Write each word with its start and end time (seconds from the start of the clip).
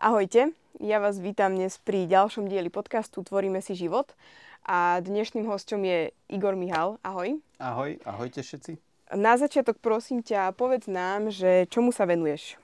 Ahojte, 0.00 0.56
ja 0.80 0.96
vás 0.96 1.20
vítam 1.20 1.52
dnes 1.52 1.76
pri 1.76 2.08
ďalšom 2.08 2.48
dieli 2.48 2.72
podcastu 2.72 3.20
Tvoríme 3.20 3.60
si 3.60 3.76
život 3.76 4.16
a 4.64 4.96
dnešným 5.04 5.44
hostom 5.44 5.84
je 5.84 6.16
Igor 6.32 6.56
Mihal. 6.56 6.96
Ahoj. 7.04 7.36
Ahoj, 7.60 8.00
ahojte 8.08 8.40
všetci. 8.40 8.80
Na 9.12 9.36
začiatok 9.36 9.76
prosím 9.76 10.24
ťa, 10.24 10.56
povedz 10.56 10.88
nám, 10.88 11.28
že 11.28 11.68
čomu 11.68 11.92
sa 11.92 12.08
venuješ? 12.08 12.56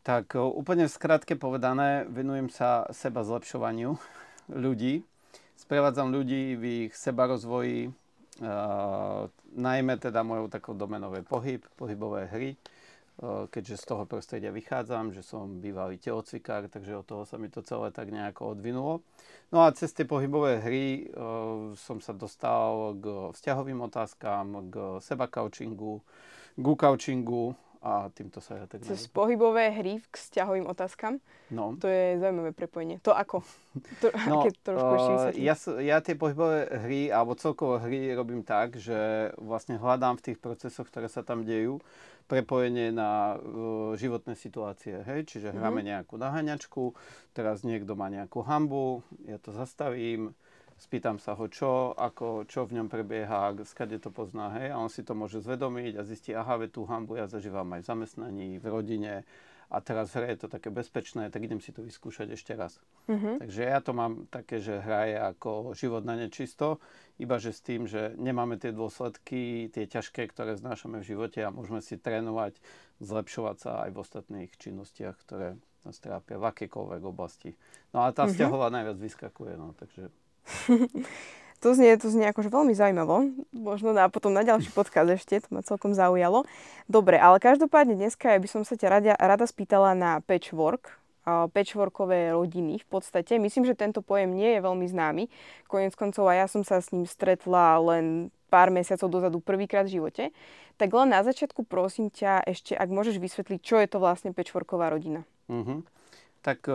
Tak 0.00 0.40
úplne 0.40 0.88
v 0.88 0.96
skratke 0.96 1.36
povedané, 1.36 2.08
venujem 2.08 2.48
sa 2.48 2.88
seba 2.88 3.20
zlepšovaniu 3.20 4.00
ľudí. 4.48 5.04
Sprevádzam 5.60 6.08
ľudí 6.08 6.56
v 6.56 6.88
ich 6.88 6.96
sebarozvoji, 6.96 7.92
uh, 8.40 9.28
najmä 9.52 10.00
teda 10.00 10.24
mojou 10.24 10.48
takou 10.48 10.72
domenou 10.72 11.12
je 11.12 11.20
pohyb, 11.20 11.60
pohybové 11.76 12.32
hry 12.32 12.56
keďže 13.22 13.76
z 13.78 13.84
toho 13.94 14.04
prostredia 14.10 14.50
vychádzam, 14.50 15.14
že 15.14 15.22
som 15.22 15.62
bývalý 15.62 16.02
telocvikár, 16.02 16.66
takže 16.66 16.98
od 16.98 17.06
toho 17.06 17.22
sa 17.22 17.38
mi 17.38 17.46
to 17.46 17.62
celé 17.62 17.94
tak 17.94 18.10
nejako 18.10 18.58
odvinulo. 18.58 19.06
No 19.54 19.62
a 19.62 19.70
cez 19.70 19.94
tie 19.94 20.02
pohybové 20.02 20.58
hry 20.58 21.06
som 21.78 22.02
sa 22.02 22.10
dostal 22.10 22.98
k 22.98 23.30
vzťahovým 23.30 23.78
otázkam, 23.86 24.66
k 24.66 24.98
seba 24.98 25.30
coachingu, 25.30 26.02
k 26.58 26.66
coachingu, 26.74 27.54
a 27.84 28.08
týmto 28.16 28.40
sa 28.40 28.56
ja 28.56 28.64
tak 28.64 28.80
Cez 28.80 29.04
pohybové 29.12 29.68
hry 29.68 30.00
k 30.00 30.14
vzťahovým 30.16 30.64
otázkam? 30.64 31.20
No. 31.52 31.76
To 31.76 31.84
je 31.84 32.16
zaujímavé 32.16 32.56
prepojenie. 32.56 32.96
To 33.04 33.12
ako? 33.12 33.44
To, 34.00 34.06
no, 34.30 34.46
trošku 34.62 34.94
uh, 34.94 35.34
ja, 35.34 35.58
ja 35.82 35.98
tie 35.98 36.14
pohybové 36.14 36.70
hry, 36.86 37.10
alebo 37.10 37.34
celkovo 37.34 37.76
hry 37.82 38.14
robím 38.14 38.46
tak, 38.46 38.78
že 38.78 39.34
vlastne 39.34 39.82
hľadám 39.82 40.14
v 40.16 40.30
tých 40.30 40.38
procesoch, 40.38 40.86
ktoré 40.86 41.10
sa 41.10 41.26
tam 41.26 41.42
dejú, 41.42 41.82
prepojenie 42.24 42.90
na 42.90 43.36
uh, 43.36 43.92
životné 43.94 44.34
situácie. 44.34 45.04
Hej? 45.04 45.28
Čiže 45.28 45.52
mm-hmm. 45.52 45.60
hráme 45.60 45.80
nejakú 45.84 46.14
naháňačku, 46.16 46.96
teraz 47.36 47.62
niekto 47.62 47.94
má 47.94 48.08
nejakú 48.08 48.40
hambu, 48.44 49.04
ja 49.28 49.36
to 49.36 49.52
zastavím, 49.52 50.32
spýtam 50.74 51.22
sa 51.22 51.38
ho, 51.38 51.46
čo, 51.46 51.94
ako, 51.94 52.48
čo 52.50 52.66
v 52.66 52.80
ňom 52.80 52.88
prebieha, 52.90 53.54
skade 53.62 53.96
to 54.02 54.10
pozná, 54.10 54.50
hej, 54.58 54.74
a 54.74 54.76
on 54.82 54.90
si 54.90 55.06
to 55.06 55.14
môže 55.14 55.40
zvedomiť 55.40 55.92
a 55.96 56.02
zistí, 56.02 56.34
aha, 56.34 56.58
ve 56.58 56.68
tú 56.68 56.82
hambu 56.84 57.14
ja 57.14 57.30
zažívam 57.30 57.68
aj 57.78 57.86
v 57.86 57.88
zamestnaní, 57.94 58.48
v 58.58 58.66
rodine 58.66 59.22
a 59.74 59.82
teraz 59.82 60.14
v 60.14 60.22
hre 60.22 60.26
je 60.38 60.46
to 60.46 60.48
také 60.48 60.70
bezpečné, 60.70 61.34
tak 61.34 61.42
idem 61.42 61.58
si 61.58 61.74
to 61.74 61.82
vyskúšať 61.82 62.38
ešte 62.38 62.54
raz. 62.54 62.78
Mm-hmm. 63.10 63.42
Takže 63.42 63.60
ja 63.66 63.78
to 63.82 63.90
mám 63.90 64.30
také, 64.30 64.62
že 64.62 64.78
hra 64.78 65.02
je 65.10 65.18
ako 65.34 65.74
život 65.74 66.06
na 66.06 66.14
nečisto, 66.14 66.78
iba 67.18 67.42
že 67.42 67.50
s 67.50 67.60
tým, 67.60 67.90
že 67.90 68.14
nemáme 68.14 68.54
tie 68.54 68.70
dôsledky, 68.70 69.74
tie 69.74 69.90
ťažké, 69.90 70.30
ktoré 70.30 70.54
znášame 70.54 71.02
v 71.02 71.08
živote 71.10 71.42
a 71.42 71.50
môžeme 71.50 71.82
si 71.82 71.98
trénovať, 71.98 72.62
zlepšovať 73.02 73.56
sa 73.58 73.70
aj 73.82 73.90
v 73.90 73.98
ostatných 73.98 74.50
činnostiach, 74.54 75.18
ktoré 75.26 75.58
nás 75.82 75.98
trápia 75.98 76.38
v 76.38 76.48
akékoľvek 76.48 77.02
oblasti. 77.02 77.58
No 77.90 78.06
a 78.06 78.14
tá 78.14 78.24
mm-hmm. 78.24 78.30
vzťahová 78.30 78.70
najviac 78.70 78.98
vyskakuje, 79.02 79.52
no, 79.58 79.74
takže 79.74 80.08
to 81.64 81.72
znie, 81.72 81.96
to 81.96 82.12
znie 82.12 82.28
akože 82.28 82.52
veľmi 82.52 82.76
zaujímavo. 82.76 83.32
Možno 83.56 83.96
na, 83.96 84.12
potom 84.12 84.36
na 84.36 84.44
ďalší 84.44 84.68
podcast 84.76 85.08
ešte, 85.08 85.40
to 85.40 85.48
ma 85.48 85.64
celkom 85.64 85.96
zaujalo. 85.96 86.44
Dobre, 86.84 87.16
ale 87.16 87.40
každopádne 87.40 87.96
dneska 87.96 88.36
ja 88.36 88.38
by 88.38 88.48
som 88.52 88.68
sa 88.68 88.76
ťa 88.76 88.88
rada, 88.92 89.12
rada 89.16 89.48
spýtala 89.48 89.96
na 89.96 90.20
patchwork, 90.20 91.00
patchworkové 91.24 92.36
rodiny 92.36 92.84
v 92.84 92.86
podstate. 92.92 93.40
Myslím, 93.40 93.64
že 93.64 93.72
tento 93.72 94.04
pojem 94.04 94.36
nie 94.36 94.52
je 94.52 94.60
veľmi 94.60 94.84
známy. 94.84 95.32
Konec 95.64 95.96
koncov 95.96 96.28
aj 96.28 96.36
ja 96.36 96.46
som 96.52 96.60
sa 96.68 96.84
s 96.84 96.92
ním 96.92 97.08
stretla 97.08 97.80
len 97.80 98.28
pár 98.52 98.68
mesiacov 98.68 99.08
dozadu 99.08 99.40
prvýkrát 99.40 99.88
v 99.88 99.96
živote. 99.96 100.36
Tak 100.76 100.92
len 100.92 101.16
na 101.16 101.24
začiatku 101.24 101.64
prosím 101.64 102.12
ťa 102.12 102.44
ešte, 102.44 102.76
ak 102.76 102.92
môžeš 102.92 103.16
vysvetliť, 103.16 103.60
čo 103.64 103.80
je 103.80 103.88
to 103.88 103.96
vlastne 104.04 104.36
patchworková 104.36 104.92
rodina. 104.92 105.24
Uh-huh. 105.48 105.80
Tak 106.44 106.68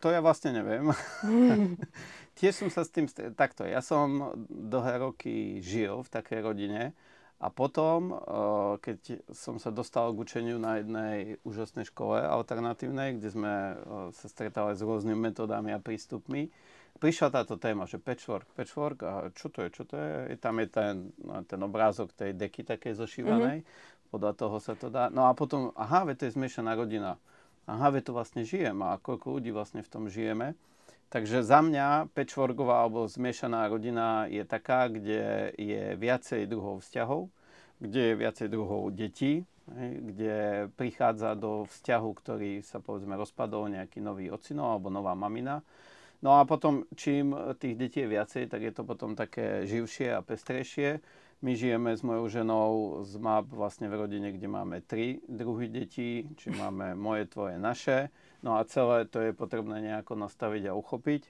to 0.00 0.06
ja 0.08 0.24
vlastne 0.24 0.56
neviem. 0.56 0.96
tiež 2.38 2.54
som 2.54 2.68
sa 2.70 2.86
s 2.86 2.90
tým, 2.94 3.08
takto, 3.34 3.66
ja 3.66 3.80
som 3.80 4.36
dlhé 4.46 5.02
roky 5.02 5.58
žil 5.64 6.04
v 6.04 6.12
takej 6.12 6.40
rodine 6.44 6.82
a 7.40 7.48
potom, 7.48 8.12
keď 8.84 9.24
som 9.32 9.56
sa 9.56 9.72
dostal 9.72 10.12
k 10.12 10.20
učeniu 10.20 10.60
na 10.60 10.84
jednej 10.84 11.40
úžasnej 11.40 11.88
škole 11.88 12.20
alternatívnej, 12.20 13.16
kde 13.16 13.28
sme 13.32 13.54
sa 14.12 14.26
stretali 14.28 14.76
s 14.76 14.84
rôznymi 14.84 15.32
metodami 15.32 15.72
a 15.72 15.80
prístupmi, 15.80 16.52
prišla 17.00 17.32
táto 17.32 17.56
téma, 17.56 17.88
že 17.88 17.96
patchwork, 17.96 18.44
patchwork 18.52 18.98
a 19.08 19.12
čo 19.32 19.48
to 19.48 19.64
je, 19.64 19.68
čo 19.72 19.88
to 19.88 19.96
je? 19.96 20.36
Tam 20.36 20.60
je 20.60 20.68
ten, 20.68 20.94
ten 21.48 21.60
obrázok 21.64 22.12
tej 22.12 22.36
deky 22.36 22.60
takej 22.60 22.92
zošívanej, 23.00 23.64
mm-hmm. 23.64 24.12
podľa 24.12 24.32
toho 24.36 24.56
sa 24.60 24.76
to 24.76 24.92
dá. 24.92 25.08
No 25.08 25.24
a 25.24 25.32
potom, 25.32 25.72
aha, 25.80 26.04
ve 26.04 26.12
to 26.12 26.28
je 26.28 26.36
zmiešaná 26.36 26.76
rodina. 26.76 27.16
Aha, 27.64 27.88
ve 27.88 28.04
to 28.04 28.12
vlastne 28.12 28.44
žijem 28.44 28.84
a 28.84 29.00
koľko 29.00 29.40
ľudí 29.40 29.48
vlastne 29.48 29.80
v 29.80 29.88
tom 29.88 30.12
žijeme. 30.12 30.52
Takže 31.10 31.42
za 31.42 31.58
mňa 31.58 32.14
patchworková 32.14 32.86
alebo 32.86 33.02
zmiešaná 33.10 33.66
rodina 33.66 34.30
je 34.30 34.46
taká, 34.46 34.86
kde 34.86 35.50
je 35.58 35.98
viacej 35.98 36.46
druhov 36.46 36.86
vzťahov, 36.86 37.26
kde 37.82 38.00
je 38.00 38.14
viacej 38.14 38.46
druhov 38.46 38.94
detí, 38.94 39.42
kde 39.74 40.70
prichádza 40.78 41.34
do 41.34 41.66
vzťahu, 41.66 42.10
ktorý 42.14 42.52
sa 42.62 42.78
povedzme 42.78 43.18
rozpadol 43.18 43.74
nejaký 43.74 43.98
nový 43.98 44.30
ocino 44.30 44.70
alebo 44.70 44.86
nová 44.86 45.18
mamina. 45.18 45.66
No 46.22 46.38
a 46.38 46.46
potom, 46.46 46.86
čím 46.94 47.34
tých 47.58 47.74
detí 47.74 48.06
je 48.06 48.12
viacej, 48.14 48.46
tak 48.46 48.62
je 48.62 48.70
to 48.70 48.86
potom 48.86 49.18
také 49.18 49.66
živšie 49.66 50.14
a 50.14 50.22
pestrejšie. 50.22 51.02
My 51.42 51.56
žijeme 51.56 51.96
s 51.96 52.04
mojou 52.04 52.28
ženou 52.28 53.00
z 53.02 53.16
MAP 53.16 53.50
vlastne 53.50 53.88
v 53.88 54.04
rodine, 54.04 54.28
kde 54.30 54.44
máme 54.44 54.84
tri 54.84 55.24
druhy 55.26 55.72
detí, 55.72 56.28
či 56.36 56.54
máme 56.54 56.92
moje, 56.94 57.26
tvoje, 57.26 57.56
naše. 57.56 58.12
No 58.40 58.56
a 58.56 58.64
celé 58.64 59.04
to 59.04 59.20
je 59.20 59.36
potrebné 59.36 59.84
nejako 59.84 60.16
nastaviť 60.16 60.70
a 60.70 60.76
uchopiť. 60.78 61.22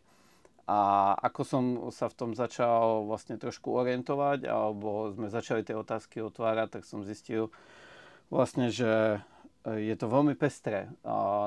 A 0.71 0.79
ako 1.19 1.43
som 1.43 1.65
sa 1.91 2.07
v 2.07 2.15
tom 2.15 2.31
začal 2.39 3.03
vlastne 3.11 3.35
trošku 3.35 3.75
orientovať, 3.75 4.47
alebo 4.47 5.11
sme 5.11 5.27
začali 5.27 5.67
tie 5.67 5.75
otázky 5.75 6.23
otvárať, 6.23 6.79
tak 6.79 6.83
som 6.87 7.03
zistil 7.03 7.51
vlastne, 8.31 8.71
že 8.71 9.19
je 9.67 9.95
to 9.99 10.07
veľmi 10.07 10.39
pestré 10.39 10.87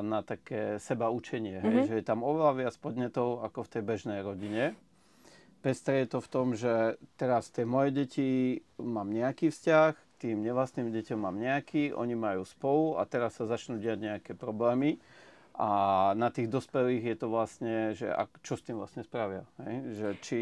na 0.03 0.19
také 0.27 0.77
seba 0.83 1.07
učenie, 1.07 1.63
mm-hmm. 1.63 1.87
že 1.87 1.93
je 1.97 2.05
tam 2.05 2.21
oveľa 2.21 2.67
viac 2.67 2.75
podnetov 2.83 3.47
ako 3.47 3.63
v 3.63 3.71
tej 3.71 3.83
bežnej 3.87 4.19
rodine 4.19 4.75
pestré 5.63 6.03
je 6.03 6.07
to 6.11 6.19
v 6.19 6.29
tom, 6.29 6.47
že 6.53 6.99
teraz 7.15 7.47
tie 7.47 7.63
moje 7.63 7.95
deti 7.95 8.59
mám 8.75 9.07
nejaký 9.07 9.47
vzťah, 9.47 9.95
tým 10.19 10.43
nevlastným 10.43 10.91
deťom 10.91 11.19
mám 11.23 11.39
nejaký, 11.39 11.95
oni 11.95 12.15
majú 12.19 12.43
spolu 12.43 12.99
a 12.99 13.07
teraz 13.07 13.39
sa 13.39 13.47
začnú 13.47 13.79
diať 13.79 14.03
nejaké 14.03 14.31
problémy. 14.35 14.99
A 15.53 15.69
na 16.17 16.33
tých 16.33 16.49
dospelých 16.49 17.13
je 17.13 17.15
to 17.17 17.27
vlastne, 17.29 17.93
že 17.93 18.09
ak, 18.09 18.41
čo 18.41 18.57
s 18.57 18.65
tým 18.65 18.81
vlastne 18.81 19.05
spravia. 19.05 19.45
Hej? 19.61 19.75
Že 19.93 20.07
či, 20.25 20.39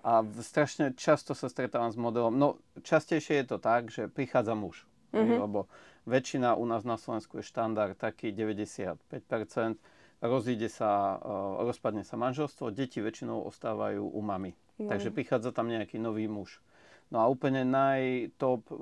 a 0.00 0.24
strašne 0.40 0.96
často 0.96 1.36
sa 1.36 1.52
stretávam 1.52 1.92
s 1.92 2.00
modelom, 2.00 2.32
no 2.32 2.56
častejšie 2.80 3.44
je 3.44 3.46
to 3.46 3.58
tak, 3.60 3.92
že 3.92 4.08
prichádza 4.08 4.56
muž. 4.56 4.88
Mm-hmm. 5.12 5.38
Lebo 5.40 5.68
väčšina 6.08 6.56
u 6.56 6.64
nás 6.64 6.84
na 6.84 6.96
Slovensku 6.96 7.40
je 7.40 7.44
štandard 7.44 7.96
taký 7.96 8.32
95%, 8.32 9.76
rozíde 10.24 10.68
sa, 10.72 11.20
e, 11.20 11.64
rozpadne 11.68 12.04
sa 12.04 12.16
manželstvo, 12.16 12.72
deti 12.72 13.04
väčšinou 13.04 13.44
ostávajú 13.48 14.04
u 14.04 14.20
mamy. 14.24 14.56
No. 14.80 14.88
Takže 14.88 15.12
prichádza 15.12 15.52
tam 15.52 15.68
nejaký 15.68 16.00
nový 16.00 16.24
muž. 16.28 16.60
No 17.08 17.24
a 17.24 17.30
úplne 17.32 17.64
najtop 17.64 18.68
e, 18.68 18.74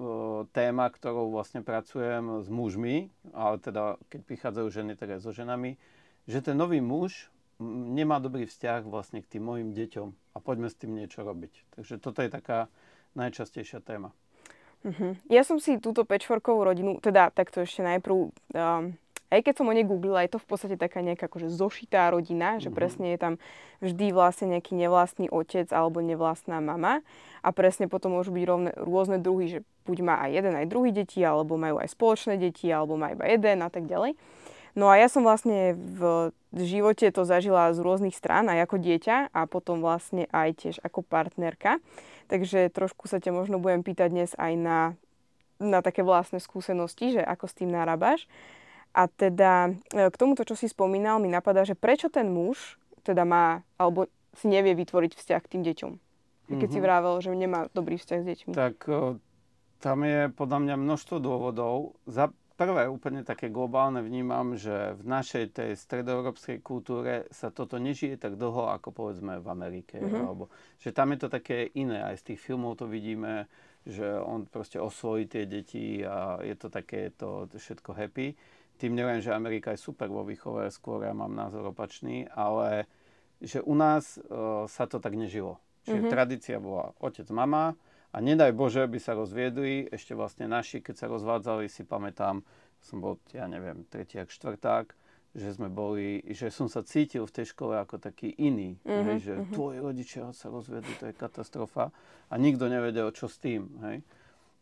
téma, 0.50 0.90
ktorou 0.90 1.30
vlastne 1.30 1.62
pracujem 1.62 2.42
s 2.42 2.50
mužmi, 2.50 3.14
ale 3.30 3.62
teda 3.62 4.02
keď 4.10 4.20
prichádzajú 4.26 4.66
ženy, 4.66 4.92
tak 4.98 5.14
aj 5.14 5.22
so 5.22 5.30
ženami, 5.30 5.78
že 6.26 6.42
ten 6.42 6.58
nový 6.58 6.82
muž 6.82 7.30
nemá 7.62 8.18
dobrý 8.18 8.44
vzťah 8.50 8.82
vlastne 8.84 9.22
k 9.22 9.38
tým 9.38 9.46
mojim 9.46 9.70
deťom 9.72 10.08
a 10.34 10.38
poďme 10.42 10.68
s 10.68 10.76
tým 10.76 10.98
niečo 10.98 11.22
robiť. 11.22 11.78
Takže 11.78 12.02
toto 12.02 12.20
je 12.20 12.30
taká 12.34 12.66
najčastejšia 13.14 13.80
téma. 13.80 14.10
Uh-huh. 14.84 15.16
Ja 15.32 15.42
som 15.46 15.56
si 15.56 15.80
túto 15.80 16.04
patchworkovú 16.04 16.62
rodinu, 16.66 17.00
teda 17.00 17.32
takto 17.32 17.64
ešte 17.64 17.80
najprv 17.80 18.16
um, 18.28 18.30
aj 19.30 19.40
keď 19.42 19.54
som 19.58 19.66
o 19.66 19.74
nej 19.74 19.82
googlila, 19.82 20.22
je 20.22 20.36
to 20.36 20.42
v 20.42 20.48
podstate 20.48 20.76
taká 20.78 21.02
nejaká 21.02 21.26
akože 21.26 21.50
zošitá 21.50 22.10
rodina, 22.14 22.62
že 22.62 22.70
mm-hmm. 22.70 22.78
presne 22.78 23.06
je 23.14 23.18
tam 23.18 23.34
vždy 23.82 24.06
vlastne 24.14 24.46
nejaký 24.54 24.78
nevlastný 24.78 25.26
otec 25.28 25.66
alebo 25.74 25.98
nevlastná 25.98 26.62
mama 26.62 27.02
a 27.42 27.48
presne 27.50 27.90
potom 27.90 28.14
môžu 28.14 28.30
byť 28.30 28.44
rovne, 28.46 28.70
rôzne 28.78 29.18
druhy, 29.18 29.46
že 29.50 29.58
buď 29.86 29.98
má 30.02 30.14
aj 30.26 30.30
jeden, 30.30 30.54
aj 30.54 30.66
druhý 30.70 30.90
deti, 30.90 31.22
alebo 31.22 31.54
majú 31.54 31.78
aj 31.78 31.90
spoločné 31.94 32.38
deti, 32.38 32.66
alebo 32.70 32.98
má 32.98 33.14
iba 33.14 33.26
jeden 33.26 33.62
a 33.62 33.70
tak 33.70 33.86
ďalej. 33.86 34.18
No 34.76 34.92
a 34.92 35.00
ja 35.00 35.08
som 35.08 35.24
vlastne 35.24 35.72
v 35.72 36.30
živote 36.52 37.08
to 37.08 37.24
zažila 37.24 37.72
z 37.72 37.80
rôznych 37.80 38.12
strán, 38.12 38.52
aj 38.52 38.68
ako 38.68 38.76
dieťa 38.76 39.32
a 39.32 39.40
potom 39.48 39.80
vlastne 39.80 40.28
aj 40.36 40.48
tiež 40.60 40.76
ako 40.84 41.00
partnerka. 41.00 41.80
Takže 42.28 42.68
trošku 42.68 43.08
sa 43.08 43.16
ťa 43.16 43.32
možno 43.32 43.56
budem 43.56 43.80
pýtať 43.80 44.08
dnes 44.12 44.30
aj 44.36 44.52
na, 44.60 44.80
na 45.56 45.80
také 45.80 46.04
vlastné 46.04 46.44
skúsenosti, 46.44 47.16
že 47.16 47.22
ako 47.24 47.48
s 47.48 47.56
tým 47.56 47.72
narábaš. 47.72 48.28
A 48.96 49.12
teda 49.12 49.76
e, 49.92 50.08
k 50.08 50.16
tomuto, 50.16 50.40
čo 50.48 50.56
si 50.56 50.72
spomínal, 50.72 51.20
mi 51.20 51.28
napadá, 51.28 51.68
že 51.68 51.76
prečo 51.76 52.08
ten 52.08 52.32
muž 52.32 52.80
teda 53.04 53.28
má, 53.28 53.60
alebo 53.76 54.08
si 54.32 54.48
nevie 54.48 54.72
vytvoriť 54.72 55.12
vzťah 55.12 55.40
k 55.44 55.50
tým 55.52 55.62
deťom. 55.62 55.92
Keď 56.46 56.56
mm-hmm. 56.56 56.72
si 56.72 56.78
mhm. 56.80 56.84
vravel, 56.84 57.14
že 57.20 57.30
nemá 57.36 57.60
dobrý 57.76 58.00
vzťah 58.00 58.20
s 58.22 58.26
deťmi. 58.26 58.52
Tak 58.56 58.76
e, 58.88 59.20
tam 59.84 59.98
je 60.02 60.32
podľa 60.32 60.58
mňa 60.64 60.74
množstvo 60.80 61.16
dôvodov. 61.20 62.00
Za, 62.08 62.32
prvé 62.56 62.88
úplne 62.88 63.20
také 63.20 63.52
globálne 63.52 64.00
vnímam, 64.00 64.56
že 64.56 64.96
v 64.96 65.04
našej 65.04 65.44
tej 65.52 65.70
stredoeurópskej 65.76 66.64
kultúre 66.64 67.28
sa 67.28 67.52
toto 67.52 67.76
nežije 67.76 68.16
tak 68.16 68.40
dlho, 68.40 68.72
ako 68.72 68.96
povedzme 68.96 69.44
v 69.44 69.46
Amerike. 69.52 70.00
Mm-hmm. 70.00 70.24
Alebo, 70.24 70.48
že 70.80 70.96
tam 70.96 71.12
je 71.12 71.18
to 71.20 71.28
také 71.28 71.68
iné. 71.76 72.00
Aj 72.00 72.16
z 72.16 72.32
tých 72.32 72.40
filmov 72.40 72.80
to 72.80 72.88
vidíme, 72.88 73.44
že 73.84 74.18
on 74.18 74.48
proste 74.48 74.80
osvojí 74.80 75.28
tie 75.28 75.44
deti 75.44 76.02
a 76.02 76.40
je 76.42 76.56
to 76.56 76.72
také 76.72 77.12
to 77.14 77.46
všetko 77.52 77.92
happy. 77.92 78.34
Tým 78.76 78.92
neviem, 78.92 79.24
že 79.24 79.32
Amerika 79.32 79.72
je 79.72 79.80
super 79.80 80.12
vo 80.12 80.20
výchove, 80.20 80.68
skôr 80.68 81.08
ja 81.08 81.16
mám 81.16 81.32
názor 81.32 81.64
opačný, 81.72 82.28
ale 82.32 82.84
že 83.40 83.60
u 83.64 83.72
nás 83.76 84.16
uh, 84.16 84.64
sa 84.68 84.84
to 84.84 85.00
tak 85.00 85.16
nežilo. 85.16 85.60
Čiže 85.84 86.00
mm-hmm. 86.02 86.12
tradícia 86.12 86.56
bola 86.58 86.92
otec, 86.98 87.28
mama 87.30 87.76
a 88.10 88.16
nedaj 88.18 88.52
Bože 88.56 88.82
by 88.88 88.98
sa 88.98 89.14
rozviedli. 89.14 89.86
Ešte 89.92 90.16
vlastne 90.18 90.50
naši, 90.50 90.82
keď 90.82 90.94
sa 90.98 91.06
rozvádzali, 91.06 91.70
si 91.70 91.86
pamätám, 91.86 92.42
som 92.82 92.98
bol, 92.98 93.20
ja 93.30 93.46
neviem, 93.46 93.86
tretiak, 93.86 94.32
štvrták, 94.32 94.92
že 95.36 95.52
sme 95.52 95.68
boli, 95.68 96.24
že 96.32 96.48
som 96.48 96.64
sa 96.66 96.80
cítil 96.80 97.28
v 97.28 97.34
tej 97.36 97.52
škole 97.52 97.76
ako 97.76 98.00
taký 98.00 98.32
iný. 98.40 98.80
Mm-hmm. 98.82 99.04
Hej, 99.04 99.18
že 99.20 99.32
mm-hmm. 99.36 99.52
tvoji 99.52 99.76
rodičia 99.84 100.24
sa 100.32 100.48
rozvedli, 100.48 100.92
to 100.96 101.12
je 101.12 101.14
katastrofa. 101.14 101.92
A 102.32 102.34
nikto 102.40 102.66
nevedel, 102.72 103.12
čo 103.12 103.28
s 103.28 103.36
tým. 103.36 103.68
Hej. 103.84 104.00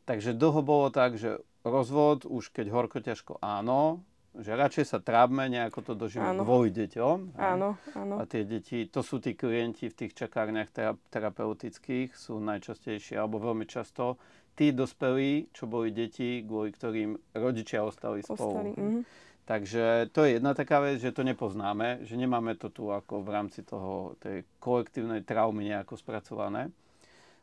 Takže 0.05 0.37
dlho 0.37 0.61
bolo 0.61 0.93
tak, 0.93 1.17
že 1.17 1.41
rozvod, 1.65 2.29
už 2.29 2.53
keď 2.53 2.67
horko 2.69 3.01
ťažko 3.01 3.41
áno, 3.41 4.05
že 4.35 4.51
radšej 4.51 4.85
sa 4.91 4.99
trápme, 4.99 5.47
nejako 5.47 5.81
to 5.81 5.93
dožíme 5.95 6.43
kvôli 6.43 6.75
deťom. 6.75 7.39
Áno, 7.39 7.79
áno. 7.95 8.15
A 8.19 8.27
tie 8.27 8.43
deti, 8.43 8.85
to 8.91 9.01
sú 9.01 9.23
tí 9.23 9.39
klienti 9.39 9.87
v 9.87 9.95
tých 9.95 10.13
čakárniach 10.13 10.75
terapeutických, 11.09 12.13
sú 12.19 12.43
najčastejšie, 12.43 13.15
alebo 13.15 13.39
veľmi 13.39 13.65
často 13.65 14.19
tí 14.59 14.75
dospelí, 14.75 15.55
čo 15.55 15.71
boli 15.71 15.95
deti, 15.95 16.43
kvôli 16.43 16.75
ktorým 16.75 17.15
rodičia 17.35 17.87
ostali, 17.87 18.27
ostali 18.27 18.39
spolu. 18.39 18.75
Mm-hmm. 18.75 19.03
Takže 19.45 20.09
to 20.11 20.25
je 20.25 20.41
jedna 20.41 20.57
taká 20.57 20.81
vec, 20.81 20.99
že 20.99 21.13
to 21.13 21.21
nepoznáme, 21.21 22.03
že 22.03 22.17
nemáme 22.17 22.57
to 22.57 22.73
tu 22.73 22.89
ako 22.89 23.21
v 23.21 23.29
rámci 23.29 23.61
toho, 23.61 24.17
tej 24.19 24.49
kolektívnej 24.57 25.21
traumy 25.21 25.69
nejako 25.69 26.01
spracované. 26.01 26.73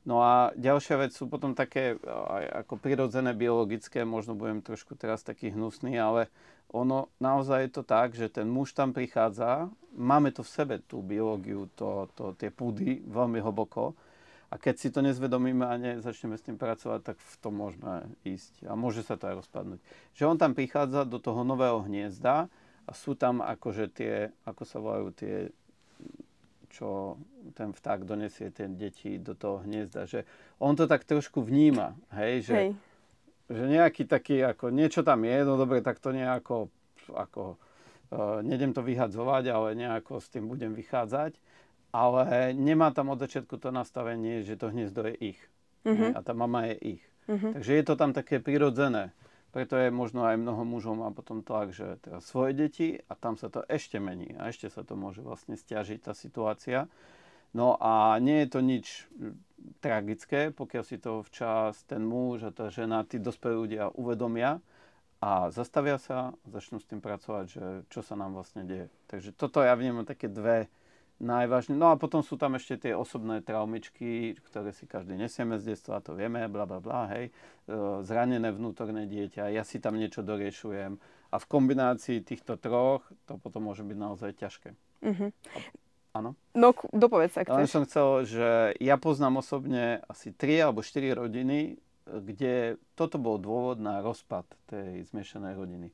No 0.01 0.25
a 0.25 0.49
ďalšia 0.57 0.97
vec 0.97 1.11
sú 1.13 1.29
potom 1.29 1.53
také 1.53 1.93
aj 2.09 2.65
ako 2.65 2.73
prirodzené 2.81 3.37
biologické, 3.37 4.01
možno 4.01 4.33
budem 4.33 4.65
trošku 4.65 4.97
teraz 4.97 5.21
taký 5.21 5.53
hnusný, 5.53 5.93
ale 6.01 6.33
ono 6.73 7.13
naozaj 7.21 7.69
je 7.69 7.71
to 7.71 7.83
tak, 7.85 8.17
že 8.17 8.33
ten 8.33 8.49
muž 8.49 8.73
tam 8.73 8.97
prichádza, 8.97 9.69
máme 9.93 10.33
to 10.33 10.41
v 10.41 10.49
sebe, 10.49 10.75
tú 10.81 11.05
biológiu, 11.05 11.69
to, 11.77 12.09
to, 12.17 12.33
tie 12.33 12.49
púdy 12.49 13.05
veľmi 13.05 13.43
hlboko 13.45 13.93
a 14.49 14.57
keď 14.57 14.75
si 14.81 14.89
to 14.89 15.05
nezvedomíme 15.05 15.63
a 15.63 15.77
nezačneme 15.77 16.33
s 16.33 16.49
tým 16.49 16.57
pracovať, 16.57 17.13
tak 17.13 17.17
v 17.21 17.35
tom 17.37 17.61
môžeme 17.61 18.09
ísť 18.25 18.65
a 18.65 18.73
môže 18.73 19.05
sa 19.05 19.21
to 19.21 19.29
aj 19.29 19.45
rozpadnúť. 19.45 19.79
Že 20.17 20.23
on 20.33 20.37
tam 20.41 20.57
prichádza 20.57 21.05
do 21.05 21.21
toho 21.21 21.45
nového 21.45 21.85
hniezda 21.85 22.49
a 22.89 22.91
sú 22.91 23.13
tam 23.13 23.45
akože 23.45 23.85
tie, 23.93 24.33
ako 24.49 24.63
sa 24.65 24.77
volajú 24.81 25.07
tie 25.13 25.53
čo 26.71 27.19
ten 27.53 27.75
vták 27.75 28.07
donesie 28.07 28.49
tie 28.49 28.71
deti 28.71 29.19
do 29.19 29.35
toho 29.35 29.61
hniezda, 29.67 30.07
že 30.07 30.23
on 30.57 30.73
to 30.73 30.87
tak 30.87 31.03
trošku 31.03 31.43
vníma, 31.43 31.93
hej, 32.15 32.47
že, 32.47 32.55
hej. 32.55 32.69
že 33.51 33.63
nejaký 33.67 34.07
taký, 34.07 34.41
ako 34.47 34.71
niečo 34.71 35.03
tam 35.03 35.27
je, 35.27 35.37
no 35.43 35.59
dobre, 35.59 35.83
tak 35.83 35.99
to 35.99 36.15
nejako, 36.15 36.71
ako, 37.11 37.59
uh, 38.15 38.39
nedem 38.39 38.71
to 38.71 38.79
vyhadzovať, 38.81 39.43
ale 39.51 39.67
nejako 39.75 40.23
s 40.23 40.31
tým 40.31 40.47
budem 40.47 40.71
vychádzať, 40.71 41.35
ale 41.91 42.55
nemá 42.55 42.95
tam 42.95 43.11
od 43.11 43.19
začiatku 43.19 43.59
to 43.59 43.69
nastavenie, 43.69 44.47
že 44.47 44.55
to 44.55 44.71
hniezdo 44.71 45.03
je 45.11 45.35
ich 45.35 45.39
mm-hmm. 45.83 46.15
a 46.15 46.19
tá 46.23 46.31
mama 46.31 46.71
je 46.71 46.97
ich. 46.97 47.03
Mm-hmm. 47.27 47.51
Takže 47.59 47.71
je 47.75 47.83
to 47.83 47.95
tam 47.99 48.11
také 48.15 48.39
prirodzené. 48.39 49.11
Preto 49.51 49.75
je 49.75 49.91
možno 49.91 50.23
aj 50.23 50.39
mnoho 50.39 50.63
mužov 50.63 50.95
má 50.95 51.11
potom 51.11 51.43
tlak, 51.43 51.75
že 51.75 51.99
teda 51.99 52.23
svoje 52.23 52.55
deti 52.55 52.89
a 53.11 53.13
tam 53.19 53.35
sa 53.35 53.51
to 53.51 53.67
ešte 53.67 53.99
mení 53.99 54.31
a 54.39 54.47
ešte 54.47 54.71
sa 54.71 54.87
to 54.87 54.95
môže 54.95 55.19
vlastne 55.19 55.59
stiažiť 55.59 55.99
tá 56.07 56.15
situácia. 56.15 56.87
No 57.51 57.75
a 57.83 58.15
nie 58.23 58.43
je 58.43 58.47
to 58.47 58.59
nič 58.63 59.11
tragické, 59.83 60.55
pokiaľ 60.55 60.83
si 60.87 60.97
to 60.97 61.19
včas 61.27 61.83
ten 61.83 61.99
muž 61.99 62.47
a 62.47 62.55
tá 62.55 62.71
žena, 62.71 63.03
tí 63.03 63.19
dospelí 63.19 63.55
ľudia 63.67 63.91
uvedomia 63.91 64.63
a 65.19 65.51
zastavia 65.51 65.99
sa, 65.99 66.31
začnú 66.47 66.79
s 66.79 66.87
tým 66.87 67.03
pracovať, 67.03 67.45
že 67.45 67.65
čo 67.91 68.01
sa 68.01 68.15
nám 68.15 68.33
vlastne 68.39 68.63
deje. 68.63 68.87
Takže 69.11 69.35
toto 69.35 69.59
ja 69.61 69.75
vnímam 69.75 70.07
také 70.07 70.31
dve 70.31 70.71
najvážne. 71.21 71.77
No 71.77 71.93
a 71.93 71.95
potom 71.95 72.25
sú 72.25 72.35
tam 72.35 72.57
ešte 72.57 72.89
tie 72.89 72.93
osobné 72.97 73.45
traumičky, 73.45 74.35
ktoré 74.49 74.73
si 74.73 74.89
každý 74.89 75.13
nesieme 75.13 75.61
z 75.61 75.77
detstva, 75.77 76.01
to 76.01 76.17
vieme, 76.17 76.49
bla 76.49 76.65
bla 76.65 76.81
bla, 76.81 77.07
hej. 77.13 77.29
E, 77.29 77.31
zranené 78.01 78.49
vnútorné 78.49 79.05
dieťa, 79.05 79.53
ja 79.53 79.61
si 79.61 79.77
tam 79.77 79.95
niečo 80.01 80.25
doriešujem. 80.25 80.97
A 81.31 81.35
v 81.39 81.45
kombinácii 81.47 82.25
týchto 82.25 82.59
troch 82.59 83.05
to 83.29 83.39
potom 83.39 83.71
môže 83.71 83.85
byť 83.87 83.97
naozaj 83.97 84.31
ťažké. 84.35 84.69
Mm-hmm. 85.05 85.29
Áno? 86.11 86.35
No, 86.51 86.75
dopovedz, 86.91 87.39
ak 87.39 87.47
Len 87.47 87.71
som 87.71 87.87
chcel, 87.87 88.27
že 88.27 88.75
ja 88.83 88.99
poznám 88.99 89.39
osobne 89.39 90.03
asi 90.11 90.35
3 90.35 90.67
alebo 90.67 90.83
4 90.83 91.15
rodiny, 91.15 91.79
kde 92.03 92.75
toto 92.99 93.15
bol 93.15 93.39
dôvod 93.39 93.79
na 93.79 94.03
rozpad 94.03 94.43
tej 94.67 95.07
zmiešanej 95.07 95.53
rodiny. 95.55 95.87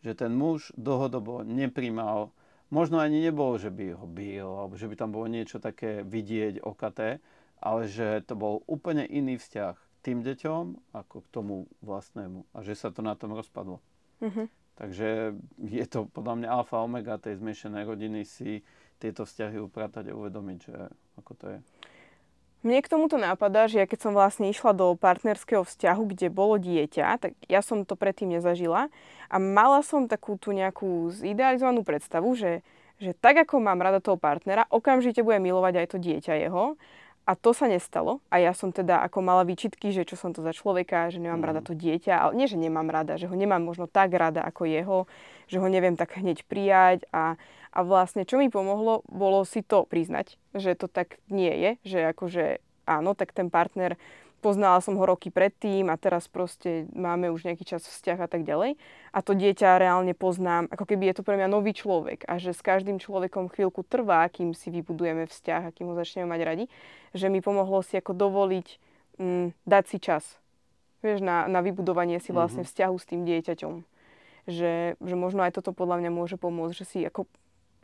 Že 0.00 0.24
ten 0.24 0.32
muž 0.32 0.72
dlhodobo 0.72 1.44
neprímal 1.44 2.32
možno 2.68 3.00
ani 3.00 3.20
nebolo, 3.20 3.56
že 3.56 3.72
by 3.72 3.96
ho 3.96 4.06
bil, 4.08 4.48
alebo 4.48 4.74
že 4.76 4.88
by 4.88 4.94
tam 4.96 5.10
bolo 5.12 5.28
niečo 5.28 5.60
také 5.60 6.04
vidieť 6.04 6.64
okaté, 6.64 7.20
ale 7.58 7.90
že 7.90 8.22
to 8.24 8.38
bol 8.38 8.62
úplne 8.70 9.02
iný 9.04 9.36
vzťah 9.40 9.74
k 9.74 9.96
tým 10.04 10.22
deťom 10.22 10.94
ako 10.94 11.16
k 11.26 11.28
tomu 11.34 11.66
vlastnému 11.82 12.46
a 12.54 12.58
že 12.62 12.78
sa 12.78 12.94
to 12.94 13.02
na 13.02 13.18
tom 13.18 13.34
rozpadlo. 13.34 13.82
Mm-hmm. 14.22 14.46
Takže 14.78 15.34
je 15.58 15.84
to 15.90 16.06
podľa 16.06 16.34
mňa 16.38 16.48
alfa 16.54 16.78
omega 16.78 17.18
tej 17.18 17.42
zmiešanej 17.42 17.82
rodiny 17.82 18.22
si 18.22 18.62
tieto 19.02 19.26
vzťahy 19.26 19.58
upratať 19.58 20.10
a 20.10 20.16
uvedomiť, 20.18 20.58
že 20.62 20.76
ako 21.18 21.32
to 21.34 21.44
je. 21.50 21.58
Mne 22.66 22.82
k 22.82 22.90
tomuto 22.90 23.14
nápada, 23.22 23.70
že 23.70 23.78
ja 23.78 23.86
keď 23.86 24.10
som 24.10 24.12
vlastne 24.18 24.50
išla 24.50 24.74
do 24.74 24.98
partnerského 24.98 25.62
vzťahu, 25.62 26.02
kde 26.10 26.26
bolo 26.26 26.58
dieťa, 26.58 27.06
tak 27.22 27.32
ja 27.46 27.62
som 27.62 27.86
to 27.86 27.94
predtým 27.94 28.34
nezažila 28.34 28.90
a 29.30 29.36
mala 29.38 29.78
som 29.86 30.10
takú 30.10 30.34
tú 30.34 30.50
nejakú 30.50 31.06
zidealizovanú 31.14 31.86
predstavu, 31.86 32.34
že, 32.34 32.66
že 32.98 33.14
tak 33.14 33.46
ako 33.46 33.62
mám 33.62 33.78
rada 33.78 34.02
toho 34.02 34.18
partnera, 34.18 34.66
okamžite 34.74 35.22
budem 35.22 35.46
milovať 35.46 35.74
aj 35.78 35.86
to 35.86 35.98
dieťa 36.02 36.34
jeho 36.50 36.74
a 37.28 37.36
to 37.36 37.52
sa 37.52 37.68
nestalo. 37.68 38.24
A 38.32 38.40
ja 38.40 38.56
som 38.56 38.72
teda 38.72 39.04
ako 39.04 39.20
mala 39.20 39.44
výčitky, 39.44 39.92
že 39.92 40.08
čo 40.08 40.16
som 40.16 40.32
to 40.32 40.40
za 40.40 40.56
človeka, 40.56 41.12
že 41.12 41.20
nemám 41.20 41.44
mm. 41.44 41.48
rada 41.52 41.60
to 41.60 41.76
dieťa. 41.76 42.24
Ale 42.24 42.32
nie, 42.32 42.48
že 42.48 42.56
nemám 42.56 42.88
rada, 42.88 43.20
že 43.20 43.28
ho 43.28 43.36
nemám 43.36 43.60
možno 43.60 43.84
tak 43.84 44.16
rada 44.16 44.40
ako 44.40 44.64
jeho, 44.64 44.98
že 45.44 45.60
ho 45.60 45.68
neviem 45.68 45.92
tak 45.92 46.16
hneď 46.16 46.48
prijať. 46.48 47.04
A, 47.12 47.36
a 47.72 47.84
vlastne 47.84 48.24
čo 48.24 48.40
mi 48.40 48.48
pomohlo, 48.48 49.04
bolo 49.08 49.44
si 49.44 49.60
to 49.60 49.84
priznať, 49.84 50.40
že 50.56 50.74
to 50.74 50.88
tak 50.88 51.20
nie 51.28 51.52
je. 51.52 51.70
Že 51.84 51.98
akože 52.16 52.44
áno, 52.88 53.12
tak 53.12 53.36
ten 53.36 53.52
partner 53.52 54.00
poznala 54.38 54.78
som 54.78 54.94
ho 54.94 55.04
roky 55.04 55.34
predtým 55.34 55.90
a 55.90 55.98
teraz 55.98 56.30
proste 56.30 56.86
máme 56.94 57.30
už 57.34 57.44
nejaký 57.44 57.66
čas 57.66 57.82
vzťah 57.82 58.18
a 58.24 58.28
tak 58.30 58.46
ďalej. 58.46 58.78
A 59.10 59.18
to 59.20 59.34
dieťa 59.34 59.82
reálne 59.82 60.14
poznám, 60.14 60.70
ako 60.70 60.86
keby 60.86 61.10
je 61.10 61.14
to 61.20 61.26
pre 61.26 61.34
mňa 61.34 61.50
nový 61.50 61.74
človek 61.74 62.22
a 62.30 62.38
že 62.38 62.54
s 62.54 62.62
každým 62.62 63.02
človekom 63.02 63.50
chvíľku 63.50 63.82
trvá, 63.82 64.26
kým 64.30 64.54
si 64.54 64.70
vybudujeme 64.70 65.26
vzťah 65.26 65.62
a 65.68 65.74
kým 65.74 65.90
ho 65.90 65.94
začneme 65.98 66.30
mať 66.30 66.40
radi, 66.46 66.64
že 67.12 67.26
mi 67.28 67.42
pomohlo 67.42 67.82
si 67.82 67.98
ako 67.98 68.14
dovoliť 68.14 68.68
mm, 69.18 69.46
dať 69.66 69.84
si 69.90 69.98
čas. 69.98 70.24
Vieš, 71.02 71.22
na, 71.22 71.46
na 71.46 71.62
vybudovanie 71.62 72.18
si 72.18 72.34
vlastne 72.34 72.66
mm-hmm. 72.66 72.74
vzťahu 72.74 72.96
s 72.98 73.06
tým 73.06 73.22
dieťaťom. 73.22 73.74
Že, 74.48 74.98
že 74.98 75.14
možno 75.14 75.44
aj 75.46 75.60
toto 75.60 75.70
podľa 75.76 76.02
mňa 76.02 76.10
môže 76.10 76.40
pomôcť, 76.40 76.74
že 76.74 76.84
si 76.88 76.98
ako 77.04 77.28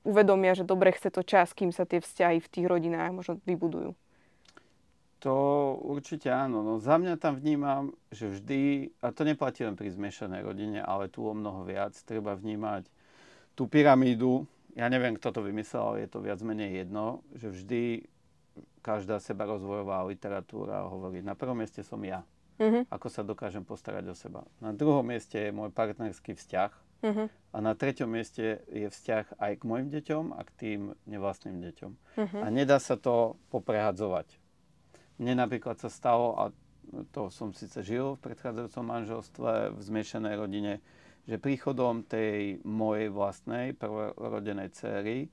uvedomia, 0.05 0.53
že 0.53 0.69
dobre 0.69 0.93
chce 0.93 1.11
to 1.11 1.25
čas, 1.25 1.57
kým 1.57 1.73
sa 1.73 1.89
tie 1.89 1.99
vzťahy 1.99 2.39
v 2.39 2.51
tých 2.53 2.67
rodinách 2.69 3.11
možno 3.11 3.41
vybudujú. 3.49 3.97
To 5.25 5.35
určite 5.81 6.29
áno. 6.29 6.61
No 6.61 6.77
za 6.77 7.01
mňa 7.01 7.17
tam 7.17 7.41
vnímam, 7.41 7.97
že 8.13 8.29
vždy, 8.29 8.93
a 9.01 9.09
to 9.09 9.25
neplatí 9.25 9.65
len 9.65 9.73
pri 9.73 9.89
zmiešanej 9.89 10.45
rodine, 10.45 10.85
ale 10.85 11.09
tu 11.09 11.25
o 11.25 11.33
mnoho 11.33 11.65
viac, 11.65 11.97
treba 12.05 12.37
vnímať 12.37 12.85
tú 13.57 13.65
pyramídu. 13.65 14.45
Ja 14.77 14.93
neviem, 14.93 15.17
kto 15.17 15.33
to 15.33 15.41
vymyslel, 15.41 15.81
ale 15.81 15.97
je 16.05 16.13
to 16.13 16.21
viac 16.21 16.45
menej 16.45 16.85
jedno, 16.85 17.25
že 17.33 17.49
vždy 17.49 17.83
každá 18.85 19.17
seba 19.17 19.49
rozvojová 19.49 20.05
literatúra 20.05 20.85
hovorí, 20.85 21.25
na 21.25 21.33
prvom 21.33 21.57
mieste 21.57 21.81
som 21.81 22.05
ja. 22.05 22.21
Uh-huh. 22.61 22.85
Ako 22.93 23.09
sa 23.09 23.25
dokážem 23.25 23.65
postarať 23.65 24.13
o 24.13 24.15
seba. 24.15 24.45
Na 24.61 24.77
druhom 24.77 25.03
mieste 25.03 25.41
je 25.41 25.57
môj 25.57 25.73
partnerský 25.73 26.37
vzťah. 26.37 26.84
Uh-huh. 27.05 27.29
A 27.53 27.57
na 27.61 27.77
treťom 27.77 28.09
mieste 28.09 28.65
je 28.73 28.89
vzťah 28.89 29.37
aj 29.37 29.53
k 29.61 29.63
mojim 29.69 29.93
deťom 29.93 30.33
a 30.33 30.41
k 30.41 30.51
tým 30.57 30.81
nevlastným 31.05 31.61
deťom. 31.61 31.93
Uh-huh. 31.93 32.41
A 32.41 32.49
nedá 32.49 32.81
sa 32.81 32.97
to 32.97 33.37
poprehadzovať 33.53 34.41
mne 35.19 35.47
napríklad 35.47 35.79
sa 35.79 35.91
stalo, 35.91 36.35
a 36.35 36.45
to 37.15 37.31
som 37.31 37.55
síce 37.55 37.79
žil 37.87 38.19
v 38.19 38.25
predchádzajúcom 38.31 38.85
manželstve, 38.85 39.53
v 39.75 39.81
zmiešanej 39.81 40.35
rodine, 40.35 40.73
že 41.25 41.41
príchodom 41.41 42.05
tej 42.05 42.61
mojej 42.67 43.09
vlastnej 43.09 43.73
prvorodenej 43.73 44.75
céry 44.75 45.31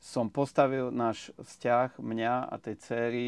som 0.00 0.32
postavil 0.32 0.92
náš 0.92 1.32
vzťah 1.36 2.00
mňa 2.00 2.34
a 2.48 2.54
tej 2.56 2.76
céry, 2.80 3.26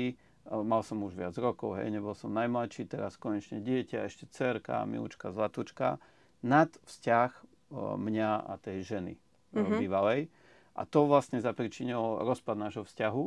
mal 0.48 0.82
som 0.82 1.00
už 1.04 1.14
viac 1.14 1.36
rokov, 1.38 1.78
hej, 1.78 1.92
nebol 1.92 2.16
som 2.16 2.32
najmladší, 2.32 2.88
teraz 2.88 3.14
konečne 3.20 3.62
dieťa, 3.62 4.08
ešte 4.08 4.26
cerka, 4.32 4.82
milúčka, 4.88 5.30
zlatúčka, 5.30 6.02
nad 6.42 6.72
vzťah 6.88 7.30
mňa 7.72 8.30
a 8.46 8.54
tej 8.60 8.84
ženy 8.84 9.14
mm-hmm. 9.56 9.78
bývalej. 9.80 10.20
A 10.72 10.88
to 10.88 11.04
vlastne 11.04 11.40
zapričinilo 11.40 12.24
rozpad 12.24 12.56
nášho 12.56 12.84
vzťahu. 12.84 13.24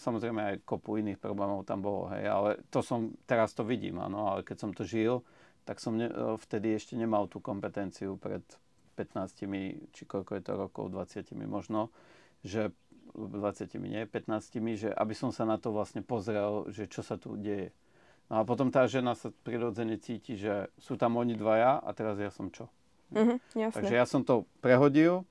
Samozrejme 0.00 0.40
aj 0.42 0.64
kopu 0.64 0.98
iných 0.98 1.20
problémov 1.20 1.68
tam 1.68 1.84
bolo, 1.84 2.08
hej, 2.16 2.24
ale 2.24 2.50
to 2.72 2.80
som, 2.80 3.12
teraz 3.28 3.52
to 3.52 3.68
vidím, 3.68 4.00
áno, 4.00 4.32
ale 4.32 4.40
keď 4.40 4.56
som 4.56 4.70
to 4.72 4.80
žil, 4.80 5.20
tak 5.68 5.76
som 5.76 6.00
ne, 6.00 6.08
vtedy 6.40 6.72
ešte 6.72 6.96
nemal 6.96 7.28
tú 7.28 7.44
kompetenciu 7.44 8.16
pred 8.16 8.40
15, 8.96 9.92
či 9.92 10.02
koľko 10.08 10.40
je 10.40 10.42
to 10.42 10.52
rokov, 10.56 10.88
20 10.88 11.36
možno, 11.44 11.92
že 12.40 12.72
20 13.12 13.76
nie, 13.84 14.08
15, 14.08 14.56
že 14.80 14.88
aby 14.88 15.12
som 15.12 15.36
sa 15.36 15.44
na 15.44 15.60
to 15.60 15.68
vlastne 15.68 16.00
pozrel, 16.00 16.64
že 16.72 16.88
čo 16.88 17.04
sa 17.04 17.20
tu 17.20 17.36
deje. 17.36 17.68
No 18.32 18.40
a 18.40 18.42
potom 18.48 18.72
tá 18.72 18.88
žena 18.88 19.12
sa 19.12 19.28
prirodzene 19.44 20.00
cíti, 20.00 20.36
že 20.36 20.72
sú 20.80 20.96
tam 20.96 21.20
oni 21.20 21.36
dvaja 21.36 21.80
a 21.80 21.90
teraz 21.92 22.16
ja 22.16 22.32
som 22.32 22.48
čo. 22.48 22.72
Mm-hmm, 23.12 23.38
jasne. 23.56 23.76
Takže 23.80 23.94
ja 23.94 24.04
som 24.04 24.22
to 24.22 24.44
prehodil, 24.60 25.24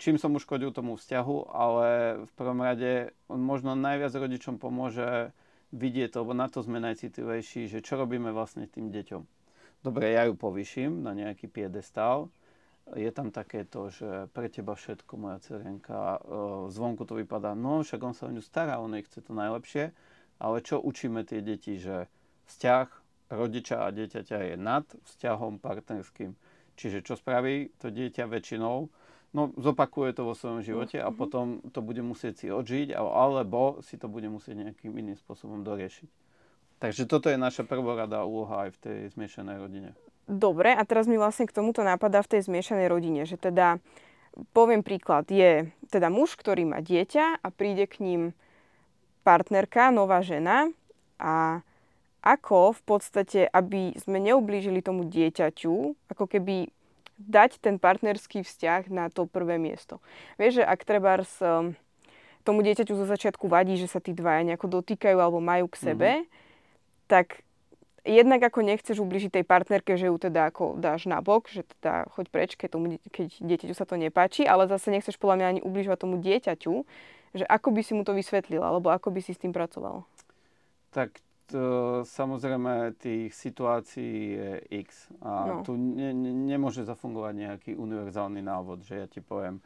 čím 0.00 0.16
som 0.16 0.32
uškodil 0.34 0.72
tomu 0.72 0.96
vzťahu, 0.96 1.36
ale 1.52 1.86
v 2.24 2.32
prvom 2.34 2.60
rade 2.64 3.12
on 3.28 3.40
možno 3.44 3.76
najviac 3.76 4.12
rodičom 4.16 4.56
pomôže 4.56 5.32
vidieť 5.74 6.14
lebo 6.22 6.32
na 6.32 6.46
to 6.46 6.62
sme 6.62 6.78
najcitlivejší, 6.78 7.66
že 7.66 7.82
čo 7.82 7.98
robíme 7.98 8.30
vlastne 8.30 8.70
tým 8.70 8.94
deťom. 8.94 9.22
Dobre, 9.84 10.14
ja 10.14 10.24
ju 10.24 10.38
povýšim 10.38 11.02
na 11.04 11.12
nejaký 11.12 11.50
piedestál, 11.50 12.32
je 12.92 13.08
tam 13.12 13.32
takéto, 13.32 13.88
že 13.88 14.28
pre 14.36 14.52
teba 14.52 14.76
všetko, 14.76 15.12
moja 15.16 15.40
cerenka, 15.40 16.20
zvonku 16.68 17.08
to 17.08 17.16
vypadá, 17.16 17.56
no 17.56 17.80
však 17.80 18.00
on 18.00 18.14
sa 18.16 18.28
o 18.28 18.32
ňu 18.32 18.44
stará, 18.44 18.80
on 18.80 18.92
jej 18.96 19.04
chce 19.04 19.24
to 19.24 19.32
najlepšie, 19.32 19.84
ale 20.36 20.56
čo 20.60 20.80
učíme 20.80 21.24
tie 21.24 21.40
deti, 21.40 21.80
že 21.80 22.08
vzťah 22.48 22.86
rodiča 23.32 23.84
a 23.84 23.88
dieťaťa 23.88 24.38
je 24.52 24.54
nad 24.60 24.84
vzťahom 24.84 25.58
partnerským. 25.64 26.36
Čiže 26.74 27.06
čo 27.06 27.14
spraví 27.14 27.74
to 27.78 27.90
dieťa 27.90 28.26
väčšinou? 28.26 28.90
No, 29.34 29.50
zopakuje 29.58 30.14
to 30.14 30.22
vo 30.30 30.34
svojom 30.38 30.62
živote 30.62 31.02
a 31.02 31.10
mhm. 31.10 31.16
potom 31.18 31.46
to 31.74 31.82
bude 31.82 32.02
musieť 32.02 32.34
si 32.38 32.46
odžiť, 32.54 32.94
alebo 32.94 33.82
si 33.82 33.98
to 33.98 34.06
bude 34.06 34.30
musieť 34.30 34.70
nejakým 34.70 34.94
iným 34.94 35.18
spôsobom 35.18 35.66
doriešiť. 35.66 36.06
Takže 36.78 37.08
toto 37.08 37.30
je 37.30 37.38
naša 37.38 37.64
prvorada 37.64 38.26
úloha 38.26 38.68
aj 38.68 38.70
v 38.76 38.78
tej 38.82 38.98
zmiešanej 39.16 39.56
rodine. 39.56 39.90
Dobre, 40.24 40.72
a 40.72 40.82
teraz 40.88 41.04
mi 41.04 41.20
vlastne 41.20 41.44
k 41.44 41.52
tomuto 41.52 41.84
napadá 41.84 42.24
v 42.24 42.36
tej 42.36 42.48
zmiešanej 42.48 42.88
rodine, 42.88 43.22
že 43.28 43.36
teda, 43.36 43.80
poviem 44.56 44.80
príklad, 44.80 45.28
je 45.28 45.68
teda 45.92 46.08
muž, 46.08 46.36
ktorý 46.36 46.64
má 46.64 46.80
dieťa 46.80 47.44
a 47.44 47.48
príde 47.52 47.84
k 47.84 48.00
ním 48.00 48.22
partnerka, 49.24 49.92
nová 49.92 50.20
žena 50.20 50.72
a 51.20 51.64
ako 52.24 52.72
v 52.72 52.82
podstate, 52.88 53.40
aby 53.52 53.92
sme 54.00 54.16
neublížili 54.16 54.80
tomu 54.80 55.04
dieťaťu, 55.04 55.92
ako 56.08 56.24
keby 56.24 56.72
dať 57.20 57.60
ten 57.60 57.76
partnerský 57.76 58.42
vzťah 58.42 58.88
na 58.88 59.12
to 59.12 59.28
prvé 59.28 59.60
miesto. 59.60 60.00
Vieš, 60.40 60.62
že 60.62 60.64
ak 60.64 60.80
treba 60.82 61.20
s, 61.20 61.38
um, 61.44 61.76
tomu 62.42 62.64
dieťaťu 62.64 62.96
zo 62.96 63.06
začiatku 63.06 63.46
vadí, 63.46 63.76
že 63.78 63.86
sa 63.86 64.02
tí 64.02 64.16
dvaja 64.16 64.42
nejako 64.42 64.80
dotýkajú 64.80 65.20
alebo 65.20 65.38
majú 65.38 65.68
k 65.68 65.76
sebe, 65.78 66.10
mm-hmm. 66.24 67.06
tak 67.06 67.44
jednak 68.04 68.40
ako 68.44 68.60
nechceš 68.66 69.00
ubližiť 69.00 69.40
tej 69.40 69.44
partnerke, 69.44 69.96
že 69.96 70.12
ju 70.12 70.16
teda 70.16 70.52
ako 70.52 70.76
dáš 70.80 71.08
na 71.08 71.24
bok, 71.24 71.48
že 71.48 71.64
teda 71.78 72.08
choď 72.12 72.26
preč, 72.32 72.50
keď, 72.56 72.68
tomu, 72.72 72.86
keď 73.08 73.28
dieťaťu 73.40 73.74
sa 73.76 73.88
to 73.88 73.96
nepáči, 73.96 74.44
ale 74.44 74.68
zase 74.68 74.92
nechceš 74.92 75.16
podľa 75.16 75.36
mňa 75.40 75.46
ani 75.46 75.60
ubližovať 75.64 75.98
tomu 76.00 76.16
dieťaťu, 76.20 76.74
že 77.34 77.44
ako 77.46 77.68
by 77.74 77.80
si 77.82 77.92
mu 77.96 78.02
to 78.02 78.14
vysvetlila, 78.14 78.74
alebo 78.74 78.92
ako 78.92 79.10
by 79.10 79.20
si 79.24 79.32
s 79.34 79.40
tým 79.40 79.50
pracoval? 79.50 80.06
Tak 80.94 81.18
samozrejme 82.08 82.96
tých 82.96 83.36
situácií 83.36 84.16
je 84.32 84.50
x 84.86 85.12
a 85.20 85.60
no. 85.60 85.66
tu 85.66 85.76
ne, 85.76 86.14
ne, 86.16 86.32
nemôže 86.32 86.86
zafungovať 86.88 87.34
nejaký 87.36 87.70
univerzálny 87.76 88.40
návod, 88.40 88.86
že 88.86 89.04
ja 89.04 89.06
ti 89.10 89.20
poviem, 89.20 89.60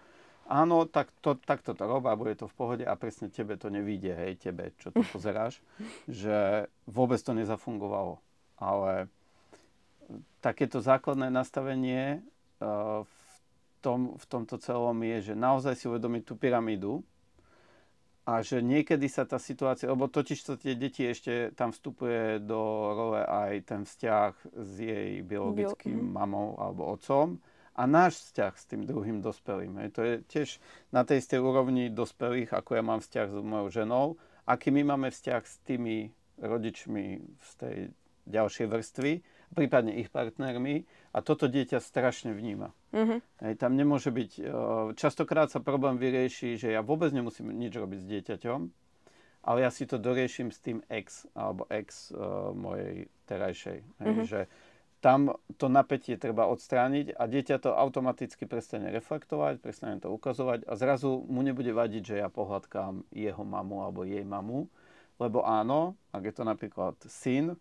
áno, 0.49 0.88
tak 0.88 1.12
to, 1.20 1.37
takto 1.37 1.76
to 1.76 1.85
rob 1.85 2.08
a 2.08 2.18
bude 2.18 2.35
to 2.35 2.49
v 2.49 2.56
pohode 2.56 2.85
a 2.88 2.97
presne 2.97 3.28
tebe 3.28 3.54
to 3.61 3.68
nevíde, 3.68 4.11
hej, 4.11 4.40
tebe, 4.40 4.73
čo 4.80 4.90
to 4.90 5.04
pozeráš, 5.12 5.61
že 6.11 6.66
vôbec 6.88 7.20
to 7.20 7.37
nezafungovalo. 7.37 8.18
Ale 8.58 9.06
takéto 10.40 10.82
základné 10.82 11.30
nastavenie 11.30 12.25
uh, 12.58 13.04
v, 13.04 13.14
tom, 13.85 14.16
v 14.18 14.25
tomto 14.26 14.56
celom 14.58 14.97
je, 15.04 15.30
že 15.30 15.35
naozaj 15.38 15.78
si 15.78 15.87
uvedomiť 15.87 16.23
tú 16.26 16.35
pyramídu, 16.35 17.04
a 18.28 18.44
že 18.44 18.61
niekedy 18.61 19.08
sa 19.08 19.25
tá 19.25 19.40
situácia, 19.40 19.88
lebo 19.88 20.04
totiž 20.04 20.38
to 20.44 20.61
tie 20.61 20.76
deti 20.76 21.08
ešte 21.08 21.56
tam 21.56 21.73
vstupuje 21.73 22.44
do 22.44 22.92
role 22.92 23.25
aj 23.25 23.64
ten 23.64 23.88
vzťah 23.88 24.32
s 24.52 24.70
jej 24.76 25.25
biologickým 25.25 25.97
Bio. 25.97 26.04
Mhm. 26.04 26.12
mamou 26.12 26.49
alebo 26.61 26.92
otcom 26.92 27.40
a 27.73 27.82
náš 27.88 28.20
vzťah 28.28 28.52
s 28.52 28.64
tým 28.68 28.85
druhým 28.85 29.25
dospelým. 29.25 29.80
Hej. 29.80 29.88
To 29.97 30.00
je 30.04 30.14
tiež 30.28 30.49
na 30.92 31.08
tej 31.08 31.25
istej 31.25 31.40
úrovni 31.40 31.88
dospelých, 31.88 32.52
ako 32.52 32.70
ja 32.76 32.82
mám 32.85 33.00
vzťah 33.00 33.26
s 33.32 33.38
mojou 33.40 33.68
ženou, 33.73 34.06
aký 34.44 34.76
my 34.76 34.92
máme 34.92 35.08
vzťah 35.08 35.42
s 35.47 35.56
tými 35.64 36.12
rodičmi 36.37 37.04
z 37.23 37.50
tej 37.56 37.76
ďalšej 38.28 38.66
vrstvy, 38.68 39.12
prípadne 39.56 39.97
ich 39.97 40.12
partnermi 40.12 40.85
a 41.16 41.25
toto 41.25 41.49
dieťa 41.49 41.80
strašne 41.80 42.37
vníma. 42.37 42.76
Mm-hmm. 42.88 43.18
Hej, 43.45 43.54
tam 43.61 43.76
nemôže 43.76 44.09
byť, 44.09 44.33
e, 44.40 44.42
častokrát 44.97 45.52
sa 45.52 45.61
problém 45.61 46.00
vyrieši, 46.00 46.57
že 46.57 46.73
ja 46.73 46.80
vôbec 46.80 47.12
nemusím 47.12 47.52
nič 47.52 47.76
robiť 47.76 47.99
s 48.00 48.07
dieťaťom, 48.09 48.61
ale 49.45 49.59
ja 49.64 49.71
si 49.73 49.85
to 49.85 50.00
doriešim 50.00 50.49
s 50.49 50.59
tým 50.61 50.80
ex 50.92 51.25
alebo 51.33 51.64
ex 51.73 52.12
uh, 52.12 52.52
mojej 52.52 53.09
terajšej. 53.25 53.78
Hej, 53.80 54.09
mm-hmm. 54.12 54.28
Že 54.28 54.40
tam 54.99 55.38
to 55.57 55.71
napätie 55.71 56.18
treba 56.18 56.50
odstrániť 56.50 57.14
a 57.14 57.23
dieťa 57.30 57.57
to 57.62 57.71
automaticky 57.71 58.45
prestane 58.50 58.90
reflektovať, 58.90 59.62
prestane 59.62 60.02
to 60.02 60.11
ukazovať 60.11 60.66
a 60.66 60.73
zrazu 60.75 61.23
mu 61.30 61.40
nebude 61.40 61.71
vadiť, 61.71 62.02
že 62.02 62.16
ja 62.18 62.28
pohľadkám 62.28 63.09
jeho 63.14 63.45
mamu 63.47 63.88
alebo 63.88 64.02
jej 64.02 64.26
mamu, 64.26 64.66
lebo 65.23 65.47
áno, 65.47 65.95
ak 66.11 66.28
je 66.28 66.35
to 66.35 66.45
napríklad 66.45 66.99
syn, 67.07 67.57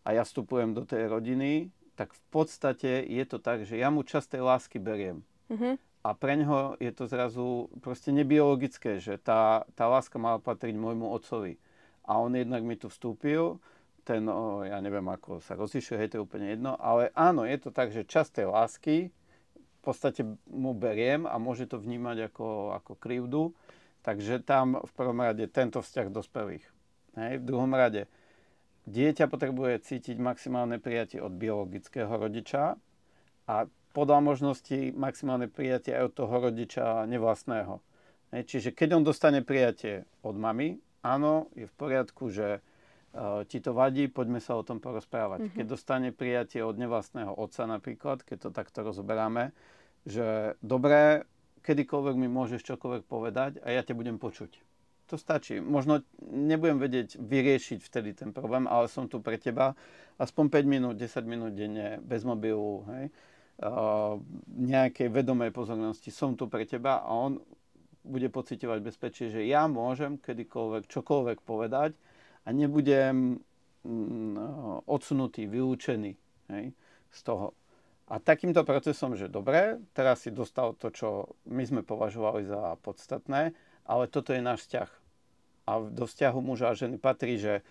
a 0.00 0.16
ja 0.16 0.22
vstupujem 0.24 0.72
do 0.72 0.88
tej 0.88 1.12
rodiny, 1.12 1.68
tak 2.00 2.16
v 2.16 2.22
podstate 2.32 3.04
je 3.04 3.24
to 3.28 3.36
tak, 3.36 3.68
že 3.68 3.76
ja 3.76 3.92
mu 3.92 4.00
čas 4.00 4.24
tej 4.24 4.40
lásky 4.40 4.80
beriem. 4.80 5.20
Mm-hmm. 5.52 5.76
A 6.00 6.16
pre 6.16 6.32
ňoho 6.40 6.80
je 6.80 6.88
to 6.96 7.04
zrazu 7.04 7.68
proste 7.84 8.08
nebiologické, 8.08 8.96
že 8.96 9.20
tá, 9.20 9.68
tá 9.76 9.84
láska 9.84 10.16
mala 10.16 10.40
patriť 10.40 10.80
môjmu 10.80 11.04
otcovi. 11.12 11.60
A 12.08 12.16
on 12.16 12.32
jednak 12.32 12.64
mi 12.64 12.80
tu 12.80 12.88
vstúpil, 12.88 13.60
ten, 14.08 14.24
o, 14.24 14.64
ja 14.64 14.80
neviem, 14.80 15.04
ako 15.12 15.44
sa 15.44 15.52
rozišiel, 15.60 16.00
hej, 16.00 16.08
to 16.08 16.16
je 16.16 16.24
úplne 16.24 16.48
jedno, 16.48 16.72
ale 16.80 17.12
áno, 17.12 17.44
je 17.44 17.60
to 17.60 17.68
tak, 17.68 17.92
že 17.92 18.08
čas 18.08 18.32
tej 18.32 18.48
lásky 18.48 19.12
v 19.52 19.80
podstate 19.84 20.24
mu 20.48 20.72
beriem 20.72 21.28
a 21.28 21.36
môže 21.36 21.68
to 21.68 21.76
vnímať 21.76 22.32
ako, 22.32 22.80
ako 22.80 22.92
krivdu, 22.96 23.52
takže 24.00 24.40
tam 24.40 24.80
v 24.80 24.92
prvom 24.96 25.20
rade 25.20 25.44
tento 25.52 25.84
vzťah 25.84 26.08
dospelých. 26.08 26.64
Hej, 27.20 27.44
v 27.44 27.44
druhom 27.44 27.68
rade 27.76 28.08
dieťa 28.88 29.28
potrebuje 29.28 29.84
cítiť 29.84 30.16
maximálne 30.16 30.80
prijatie 30.80 31.20
od 31.20 31.36
biologického 31.36 32.08
rodiča 32.08 32.78
a 33.50 33.54
podľa 33.90 34.18
možností 34.22 34.94
maximálne 34.94 35.50
prijatie 35.50 35.92
aj 35.92 36.14
od 36.14 36.14
toho 36.14 36.34
rodiča 36.50 36.86
nevlastného. 37.10 37.82
Čiže 38.30 38.70
keď 38.70 39.02
on 39.02 39.02
dostane 39.02 39.42
prijatie 39.42 40.06
od 40.22 40.38
mamy, 40.38 40.78
áno, 41.02 41.50
je 41.58 41.66
v 41.66 41.74
poriadku, 41.74 42.30
že 42.30 42.62
uh, 42.62 43.42
ti 43.50 43.58
to 43.58 43.74
vadí, 43.74 44.06
poďme 44.06 44.38
sa 44.38 44.54
o 44.54 44.62
tom 44.62 44.78
porozprávať. 44.78 45.42
Mm-hmm. 45.42 45.56
Keď 45.58 45.66
dostane 45.66 46.10
prijatie 46.14 46.62
od 46.62 46.78
nevlastného 46.78 47.34
otca 47.34 47.66
napríklad, 47.66 48.22
keď 48.22 48.36
to 48.46 48.50
takto 48.54 48.86
rozoberáme, 48.86 49.50
že 50.06 50.54
dobré, 50.62 51.26
kedykoľvek 51.66 52.14
mi 52.14 52.30
môžeš 52.30 52.62
čokoľvek 52.62 53.02
povedať 53.10 53.58
a 53.66 53.74
ja 53.74 53.82
ťa 53.82 53.98
budem 53.98 54.22
počuť 54.22 54.69
to 55.10 55.18
stačí. 55.18 55.58
Možno 55.58 56.06
nebudem 56.22 56.78
vedieť 56.78 57.18
vyriešiť 57.18 57.82
vtedy 57.82 58.14
ten 58.14 58.30
problém, 58.30 58.70
ale 58.70 58.86
som 58.86 59.10
tu 59.10 59.18
pre 59.18 59.34
teba 59.34 59.74
aspoň 60.22 60.62
5 60.62 60.70
minút, 60.70 60.94
10 60.94 61.26
minút 61.26 61.52
denne, 61.58 61.98
bez 61.98 62.22
mobilu, 62.22 62.86
hej, 62.94 63.10
nejakej 64.54 65.08
vedomej 65.10 65.50
pozornosti. 65.50 66.14
Som 66.14 66.38
tu 66.38 66.46
pre 66.46 66.62
teba 66.64 67.02
a 67.02 67.10
on 67.10 67.42
bude 68.00 68.32
pocitovať 68.32 68.78
bezpečie, 68.80 69.26
že 69.28 69.44
ja 69.44 69.68
môžem 69.68 70.16
kedykoľvek 70.16 70.88
čokoľvek 70.88 71.38
povedať 71.44 71.92
a 72.44 72.48
nebudem 72.54 73.36
mm, 73.84 74.88
odsunutý, 74.88 75.44
vylúčený 75.44 76.16
hej, 76.54 76.64
z 77.12 77.20
toho. 77.20 77.52
A 78.10 78.18
takýmto 78.18 78.66
procesom, 78.66 79.14
že 79.14 79.30
dobre, 79.30 79.78
teraz 79.94 80.26
si 80.26 80.34
dostal 80.34 80.74
to, 80.74 80.90
čo 80.90 81.08
my 81.46 81.62
sme 81.62 81.82
považovali 81.86 82.42
za 82.42 82.74
podstatné, 82.82 83.54
ale 83.86 84.04
toto 84.10 84.34
je 84.34 84.42
náš 84.42 84.66
vzťah. 84.66 84.99
A 85.70 85.78
do 85.86 86.10
vzťahu 86.10 86.38
muža 86.42 86.74
a 86.74 86.74
ženy 86.74 86.98
patrí, 86.98 87.38
že 87.38 87.62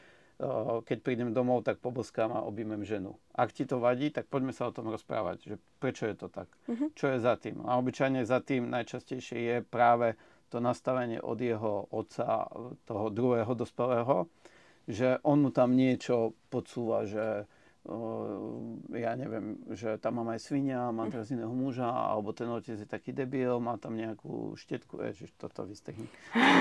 keď 0.87 1.03
prídem 1.03 1.35
domov, 1.35 1.67
tak 1.67 1.83
poboskám 1.83 2.31
a 2.31 2.47
objímem 2.47 2.87
ženu. 2.87 3.19
Ak 3.35 3.51
ti 3.51 3.67
to 3.67 3.83
vadí, 3.83 4.07
tak 4.07 4.31
poďme 4.31 4.55
sa 4.55 4.71
o 4.71 4.75
tom 4.75 4.87
rozprávať, 4.87 5.37
že 5.43 5.55
prečo 5.83 6.07
je 6.07 6.15
to 6.15 6.31
tak, 6.31 6.47
mm-hmm. 6.63 6.95
čo 6.95 7.11
je 7.11 7.17
za 7.19 7.35
tým. 7.35 7.59
A 7.67 7.75
obyčajne 7.75 8.23
za 8.23 8.39
tým 8.39 8.71
najčastejšie 8.71 9.35
je 9.35 9.55
práve 9.67 10.15
to 10.47 10.63
nastavenie 10.63 11.19
od 11.19 11.35
jeho 11.43 11.91
otca, 11.91 12.47
toho 12.87 13.11
druhého 13.11 13.51
dospelého, 13.51 14.31
že 14.87 15.19
on 15.27 15.43
mu 15.43 15.51
tam 15.51 15.75
niečo 15.75 16.31
podsúva, 16.47 17.03
že 17.03 17.43
ja 18.93 19.13
neviem, 19.17 19.57
že 19.73 19.97
tam 19.97 20.21
mám 20.21 20.33
aj 20.35 20.41
svinia, 20.45 20.93
mám 20.93 21.09
teraz 21.09 21.33
iného 21.33 21.49
muža, 21.49 21.89
alebo 21.89 22.33
ten 22.33 22.45
otec 22.49 22.77
je 22.77 22.87
taký 22.87 23.13
debil, 23.13 23.57
má 23.57 23.77
tam 23.81 23.97
nejakú 23.97 24.53
štetku, 24.57 25.01
ježiš, 25.01 25.33
toto 25.37 25.65
vystehni. 25.65 26.05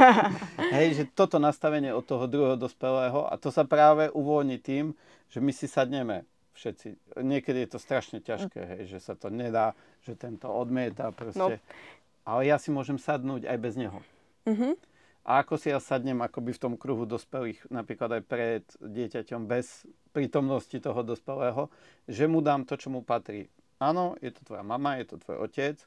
hej, 0.76 0.96
že 0.96 1.04
toto 1.12 1.36
nastavenie 1.36 1.92
od 1.92 2.04
toho 2.04 2.24
druhého 2.24 2.56
dospelého 2.56 3.28
a 3.28 3.34
to 3.36 3.52
sa 3.52 3.68
práve 3.68 4.08
uvoľní 4.12 4.60
tým, 4.60 4.96
že 5.28 5.44
my 5.44 5.52
si 5.52 5.68
sadneme 5.68 6.24
všetci. 6.56 7.20
Niekedy 7.22 7.68
je 7.68 7.70
to 7.76 7.78
strašne 7.78 8.18
ťažké, 8.24 8.60
hej, 8.60 8.82
že 8.90 8.98
sa 8.98 9.14
to 9.14 9.28
nedá, 9.28 9.76
že 10.02 10.18
tento 10.18 10.48
odmieta 10.48 11.12
proste. 11.14 11.60
No. 11.60 12.26
Ale 12.28 12.48
ja 12.48 12.60
si 12.60 12.68
môžem 12.72 13.00
sadnúť 13.00 13.48
aj 13.48 13.58
bez 13.60 13.74
neho. 13.76 14.00
Mm-hmm. 14.44 14.72
A 15.28 15.44
ako 15.44 15.60
si 15.60 15.68
ja 15.68 15.76
sadnem 15.76 16.24
akoby 16.24 16.56
v 16.56 16.62
tom 16.62 16.74
kruhu 16.80 17.04
dospelých, 17.04 17.68
napríklad 17.68 18.16
aj 18.16 18.22
pred 18.24 18.64
dieťaťom, 18.80 19.44
bez 19.44 19.84
prítomnosti 20.10 20.76
toho 20.80 21.00
dospelého, 21.04 21.68
že 22.08 22.24
mu 22.24 22.40
dám 22.40 22.64
to, 22.64 22.74
čo 22.76 22.88
mu 22.88 23.04
patrí. 23.04 23.48
Áno, 23.78 24.18
je 24.18 24.34
to 24.34 24.42
tvoja 24.42 24.66
mama, 24.66 24.98
je 24.98 25.14
to 25.14 25.22
tvoj 25.22 25.46
otec. 25.46 25.78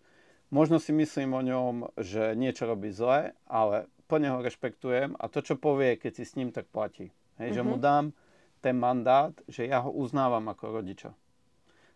Možno 0.52 0.80
si 0.80 0.92
myslím 0.92 1.36
o 1.36 1.42
ňom, 1.44 1.96
že 2.00 2.36
niečo 2.36 2.68
robí 2.68 2.92
zle, 2.92 3.36
ale 3.48 3.88
plne 4.12 4.36
ho 4.36 4.44
rešpektujem 4.44 5.16
a 5.16 5.32
to, 5.32 5.40
čo 5.40 5.56
povie, 5.56 5.96
keď 5.96 6.12
si 6.20 6.24
s 6.28 6.36
ním, 6.36 6.52
tak 6.52 6.68
platí. 6.68 7.12
Hej, 7.40 7.56
mm-hmm. 7.56 7.56
Že 7.56 7.62
mu 7.64 7.76
mhm. 7.80 7.84
dám 7.84 8.06
ten 8.62 8.76
mandát, 8.78 9.34
že 9.48 9.66
ja 9.66 9.82
ho 9.82 9.90
uznávam 9.90 10.44
ako 10.52 10.84
rodiča. 10.84 11.12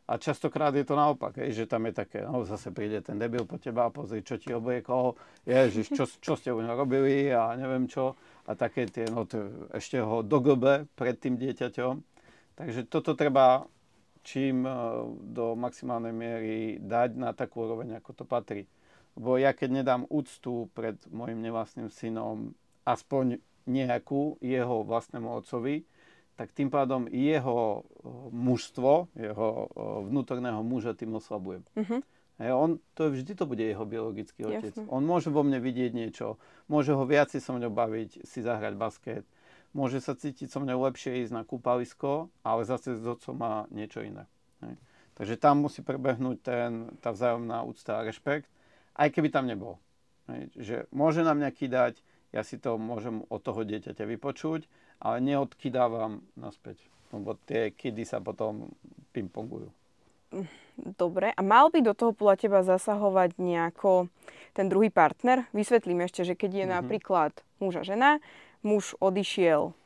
A 0.06 0.22
častokrát 0.22 0.70
je 0.78 0.86
to 0.86 0.94
naopak, 0.94 1.42
hej, 1.42 1.66
že 1.66 1.66
tam 1.66 1.90
je 1.90 1.94
také, 1.98 2.22
no 2.22 2.46
zase 2.46 2.70
príde 2.70 3.02
ten 3.02 3.18
debil 3.18 3.42
po 3.42 3.58
teba 3.58 3.90
a 3.90 3.94
pozri, 3.94 4.22
čo 4.22 4.38
ti 4.38 4.54
obliekol, 4.54 5.18
ježiš, 5.50 5.98
čo, 5.98 6.06
čo 6.06 6.38
ste 6.38 6.54
u 6.54 6.62
neho 6.62 6.78
robili 6.78 7.34
a 7.34 7.58
neviem 7.58 7.90
čo. 7.90 8.14
A 8.46 8.54
také 8.54 8.86
tie, 8.86 9.10
no 9.10 9.26
to, 9.26 9.50
ešte 9.74 9.98
ho 9.98 10.22
dogobe 10.22 10.86
pred 10.94 11.18
tým 11.18 11.42
dieťaťom. 11.42 11.94
Takže 12.56 12.88
toto 12.88 13.14
treba 13.16 13.68
čím 14.26 14.66
e, 14.66 14.72
do 15.22 15.54
maximálnej 15.54 16.12
miery 16.12 16.56
dať 16.82 17.10
na 17.16 17.32
takú 17.32 17.70
úroveň, 17.70 18.02
ako 18.02 18.12
to 18.12 18.26
patrí. 18.26 18.66
Lebo 19.16 19.38
ja 19.40 19.56
keď 19.56 19.84
nedám 19.84 20.04
úctu 20.10 20.68
pred 20.76 21.00
môjim 21.08 21.40
nevlastným 21.40 21.88
synom, 21.88 22.58
aspoň 22.84 23.40
nejakú 23.70 24.42
jeho 24.42 24.84
vlastnému 24.84 25.30
otcovi, 25.40 25.88
tak 26.36 26.52
tým 26.52 26.68
pádom 26.68 27.08
jeho 27.08 27.88
mužstvo, 28.30 29.08
jeho 29.16 29.48
vnútorného 30.12 30.60
muža 30.68 30.92
tým 30.92 31.16
oslabujem. 31.16 31.64
Hej, 32.36 32.52
on, 32.52 32.84
to 32.92 33.08
vždy 33.08 33.32
to 33.32 33.48
bude 33.48 33.64
jeho 33.64 33.88
biologický 33.88 34.44
otec. 34.44 34.76
Jasne. 34.76 34.92
On 34.92 35.00
môže 35.00 35.32
vo 35.32 35.48
mne 35.48 35.64
vidieť 35.64 35.96
niečo, 35.96 36.36
môže 36.68 36.92
ho 36.92 37.08
viac 37.08 37.32
si 37.32 37.40
so 37.40 37.56
mňou 37.56 37.72
baviť, 37.72 38.28
si 38.28 38.44
zahrať 38.44 38.76
basket, 38.76 39.24
môže 39.76 40.00
sa 40.00 40.16
cítiť 40.16 40.48
so 40.48 40.64
mňou 40.64 40.88
lepšie 40.88 41.28
ísť 41.28 41.36
na 41.36 41.44
kúpalisko, 41.44 42.32
ale 42.48 42.64
zase 42.64 42.96
s 42.96 43.04
otcom 43.04 43.36
má 43.36 43.68
niečo 43.76 44.00
iné. 44.00 44.24
Hej. 44.64 44.80
Takže 45.20 45.36
tam 45.36 45.68
musí 45.68 45.84
prebehnúť 45.84 46.38
ten, 46.40 46.72
tá 47.04 47.12
vzájomná 47.12 47.68
úcta 47.68 48.00
a 48.00 48.06
rešpekt, 48.08 48.48
aj 48.96 49.12
keby 49.12 49.28
tam 49.28 49.52
nebol. 49.52 49.76
Hej. 50.32 50.42
Že 50.56 50.76
môže 50.96 51.22
nám 51.28 51.44
nejaký 51.44 51.68
dať, 51.68 52.00
ja 52.32 52.42
si 52.48 52.56
to 52.56 52.80
môžem 52.80 53.28
od 53.28 53.44
toho 53.44 53.68
dieťaťa 53.68 54.08
vypočuť, 54.16 54.68
ale 55.04 55.20
neodkydávam 55.20 56.24
naspäť, 56.40 56.80
lebo 57.12 57.36
tie 57.44 57.76
kidy 57.76 58.08
sa 58.08 58.24
potom 58.24 58.72
pingpongujú. 59.12 59.68
Dobre, 60.76 61.32
a 61.32 61.40
mal 61.40 61.72
by 61.72 61.80
do 61.80 61.96
toho 61.96 62.12
podľa 62.12 62.36
teba 62.36 62.60
zasahovať 62.60 63.40
nejako 63.40 64.12
ten 64.52 64.68
druhý 64.68 64.92
partner? 64.92 65.48
Vysvetlím 65.56 66.04
ešte, 66.04 66.28
že 66.28 66.36
keď 66.36 66.52
je 66.52 66.60
mm-hmm. 66.60 66.78
napríklad 66.84 67.32
muž 67.64 67.80
a 67.80 67.84
žena, 67.88 68.20
muž 68.66 68.98
odišiel 68.98 69.78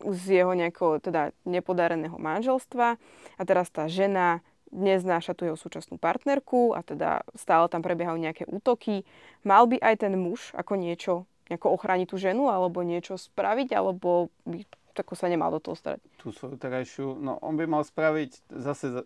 z 0.00 0.42
jeho 0.42 0.54
nejakého 0.54 1.02
teda 1.02 1.34
nepodareného 1.42 2.16
manželstva 2.16 2.96
a 3.36 3.42
teraz 3.42 3.68
tá 3.68 3.90
žena 3.90 4.40
neznáša 4.72 5.36
tú 5.36 5.44
jeho 5.44 5.58
súčasnú 5.58 6.00
partnerku 6.00 6.72
a 6.72 6.80
teda 6.80 7.26
stále 7.36 7.68
tam 7.68 7.84
prebiehajú 7.84 8.16
nejaké 8.16 8.48
útoky. 8.48 9.04
Mal 9.44 9.68
by 9.68 9.76
aj 9.82 10.08
ten 10.08 10.16
muž 10.16 10.56
ako 10.56 10.80
niečo 10.80 11.28
nejako 11.52 11.76
ochrániť 11.76 12.08
tú 12.08 12.16
ženu 12.16 12.48
alebo 12.48 12.80
niečo 12.80 13.20
spraviť, 13.20 13.76
alebo 13.76 14.32
by 14.48 14.64
tako 14.96 15.12
sa 15.12 15.28
nemal 15.28 15.52
do 15.52 15.60
toho 15.60 15.76
starať? 15.76 16.00
Tú 16.16 16.32
svoju 16.32 16.56
terajšiu, 16.56 17.20
no 17.20 17.36
on 17.44 17.60
by 17.60 17.68
mal 17.68 17.84
spraviť, 17.84 18.48
zase 18.48 19.04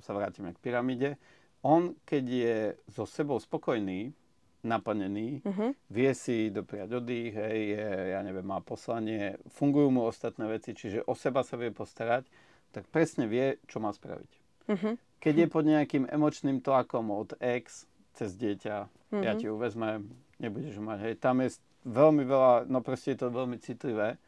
sa 0.00 0.12
vrátime 0.16 0.56
k 0.56 0.62
pyramíde, 0.64 1.20
on 1.60 1.92
keď 2.08 2.24
je 2.24 2.56
so 2.88 3.04
sebou 3.04 3.36
spokojný, 3.36 4.16
naplnený, 4.60 5.40
uh-huh. 5.40 5.72
vie 5.88 6.10
si 6.12 6.52
dopriať 6.52 7.00
oddych, 7.00 7.32
hej, 7.32 7.58
je, 7.74 7.88
ja 8.12 8.20
neviem, 8.20 8.44
má 8.44 8.60
poslanie, 8.60 9.40
fungujú 9.56 9.88
mu 9.88 10.04
ostatné 10.04 10.44
veci, 10.48 10.76
čiže 10.76 11.04
o 11.08 11.16
seba 11.16 11.40
sa 11.40 11.56
vie 11.56 11.72
postarať, 11.72 12.28
tak 12.70 12.86
presne 12.92 13.24
vie, 13.24 13.56
čo 13.66 13.80
má 13.80 13.90
spraviť. 13.90 14.30
Uh-huh. 14.70 14.94
Keď 15.20 15.34
je 15.34 15.46
pod 15.48 15.64
nejakým 15.64 16.04
emočným 16.08 16.60
tlakom 16.60 17.08
od 17.10 17.34
ex 17.40 17.88
cez 18.14 18.36
dieťa, 18.36 18.76
uh-huh. 18.86 19.22
ja 19.24 19.32
ti 19.34 19.48
uvezmem, 19.48 20.06
nebudeš 20.38 20.80
mať. 20.80 20.98
Hej. 21.08 21.14
Tam 21.20 21.40
je 21.40 21.56
veľmi 21.88 22.22
veľa, 22.28 22.68
no 22.68 22.84
proste 22.84 23.16
je 23.16 23.24
to 23.24 23.32
veľmi 23.32 23.56
citlivé. 23.60 24.20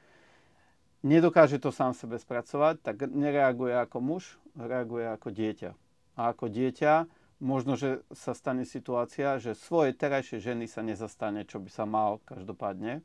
Nedokáže 1.03 1.59
to 1.59 1.75
sám 1.75 1.99
sebe 1.99 2.15
spracovať, 2.15 2.79
tak 2.79 3.11
nereaguje 3.11 3.75
ako 3.75 3.99
muž, 3.99 4.39
reaguje 4.55 5.03
ako 5.11 5.35
dieťa. 5.35 5.71
A 6.15 6.31
ako 6.31 6.47
dieťa 6.47 7.11
možno, 7.43 7.75
že 7.75 8.07
sa 8.15 8.33
stane 8.33 8.63
situácia, 8.63 9.43
že 9.43 9.59
svoje 9.59 9.91
terajšie 9.99 10.39
ženy 10.39 10.71
sa 10.71 10.87
nezastane, 10.87 11.43
čo 11.43 11.59
by 11.59 11.71
sa 11.75 11.85
mal 11.85 12.23
každopádne. 12.23 13.03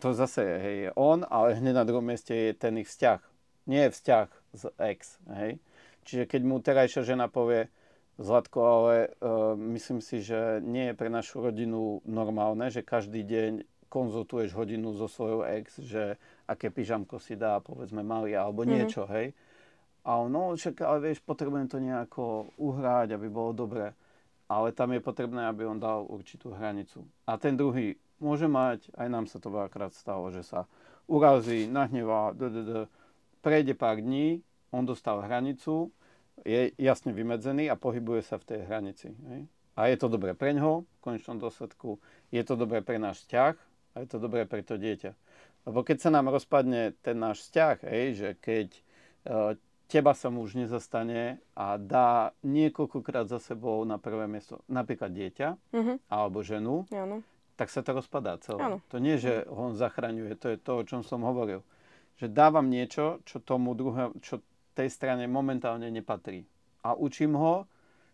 To 0.00 0.16
zase 0.16 0.40
je 0.40 0.56
hej, 0.56 0.78
on, 0.96 1.28
ale 1.28 1.60
hneď 1.60 1.74
na 1.76 1.84
druhom 1.84 2.08
mieste 2.08 2.32
je 2.32 2.56
ten 2.56 2.80
ich 2.80 2.88
vzťah. 2.88 3.20
Nie 3.68 3.92
je 3.92 3.94
vzťah 4.00 4.28
z 4.56 4.62
ex. 4.80 5.20
Hej. 5.28 5.60
Čiže 6.08 6.24
keď 6.24 6.40
mu 6.48 6.56
terajšia 6.64 7.04
žena 7.04 7.28
povie, 7.28 7.68
Zlatko, 8.18 8.58
ale 8.66 9.14
uh, 9.22 9.54
myslím 9.54 10.02
si, 10.02 10.26
že 10.26 10.58
nie 10.58 10.90
je 10.90 10.98
pre 10.98 11.06
našu 11.06 11.38
rodinu 11.38 12.02
normálne, 12.02 12.66
že 12.66 12.82
každý 12.82 13.22
deň 13.22 13.62
konzultuješ 13.86 14.58
hodinu 14.58 14.90
so 14.98 15.06
svojou 15.06 15.46
ex, 15.46 15.78
že 15.78 16.18
aké 16.50 16.66
pyžamko 16.66 17.22
si 17.22 17.38
dá, 17.38 17.62
povedzme 17.62 18.02
mali, 18.02 18.34
alebo 18.34 18.66
mm-hmm. 18.66 18.74
niečo, 18.74 19.06
hej. 19.06 19.38
A 20.08 20.16
on, 20.16 20.32
no 20.32 20.56
však, 20.56 20.80
ale 20.80 21.04
vieš, 21.04 21.20
potrebujem 21.20 21.68
to 21.68 21.76
nejako 21.76 22.48
uhrať, 22.56 23.12
aby 23.12 23.28
bolo 23.28 23.52
dobre. 23.52 23.92
Ale 24.48 24.72
tam 24.72 24.96
je 24.96 25.04
potrebné, 25.04 25.44
aby 25.44 25.68
on 25.68 25.76
dal 25.76 26.08
určitú 26.08 26.56
hranicu. 26.56 27.04
A 27.28 27.36
ten 27.36 27.52
druhý 27.52 28.00
môže 28.16 28.48
mať, 28.48 28.88
aj 28.96 29.08
nám 29.12 29.28
sa 29.28 29.36
to 29.36 29.52
veľakrát 29.52 29.92
stalo, 29.92 30.32
že 30.32 30.40
sa 30.40 30.64
urazí, 31.04 31.68
nahnevá, 31.68 32.32
prejde 33.44 33.76
pár 33.76 34.00
dní, 34.00 34.40
on 34.72 34.88
dostal 34.88 35.20
hranicu, 35.20 35.92
je 36.40 36.72
jasne 36.80 37.12
vymedzený 37.12 37.68
a 37.68 37.76
pohybuje 37.76 38.24
sa 38.24 38.40
v 38.40 38.48
tej 38.48 38.60
hranici. 38.64 39.12
A 39.76 39.92
je 39.92 39.96
to 40.00 40.08
dobré 40.08 40.32
pre 40.32 40.56
ňoho, 40.56 40.88
v 40.88 40.98
konečnom 41.04 41.36
dôsledku, 41.36 42.00
je 42.32 42.42
to 42.48 42.56
dobré 42.56 42.80
pre 42.80 42.96
náš 42.96 43.28
vzťah 43.28 43.54
a 43.92 43.96
je 44.00 44.08
to 44.08 44.16
dobré 44.16 44.48
pre 44.48 44.64
to 44.64 44.80
dieťa. 44.80 45.12
Lebo 45.68 45.84
keď 45.84 46.08
sa 46.08 46.10
nám 46.10 46.32
rozpadne 46.32 46.96
ten 47.04 47.20
náš 47.20 47.44
vzťah, 47.44 47.76
že 48.16 48.28
keď 48.40 48.68
e, 48.72 48.80
teba 49.88 50.12
sa 50.12 50.28
muž 50.28 50.52
nezastane 50.52 51.40
a 51.56 51.80
dá 51.80 52.36
niekoľkokrát 52.44 53.26
za 53.26 53.40
sebou 53.40 53.82
na 53.88 53.96
prvé 53.96 54.28
miesto 54.28 54.60
napríklad 54.68 55.08
dieťa 55.10 55.48
mm-hmm. 55.72 55.96
alebo 56.12 56.44
ženu, 56.44 56.84
ano. 56.92 57.24
tak 57.56 57.72
sa 57.72 57.80
to 57.80 57.96
rozpadá 57.96 58.36
celé. 58.44 58.60
Ano. 58.60 58.84
To 58.92 59.00
nie, 59.00 59.16
že 59.16 59.48
ho 59.48 59.72
on 59.72 59.74
zachraňuje, 59.74 60.36
to 60.36 60.52
je 60.52 60.58
to, 60.60 60.72
o 60.84 60.86
čom 60.86 61.00
som 61.00 61.24
hovoril. 61.24 61.64
Že 62.20 62.36
dávam 62.36 62.68
niečo, 62.68 63.24
čo 63.24 63.40
tomu 63.40 63.72
druhé, 63.72 64.12
čo 64.20 64.44
tej 64.76 64.92
strane 64.92 65.24
momentálne 65.24 65.88
nepatrí. 65.88 66.44
A 66.84 66.94
učím 66.94 67.34
ho, 67.34 67.66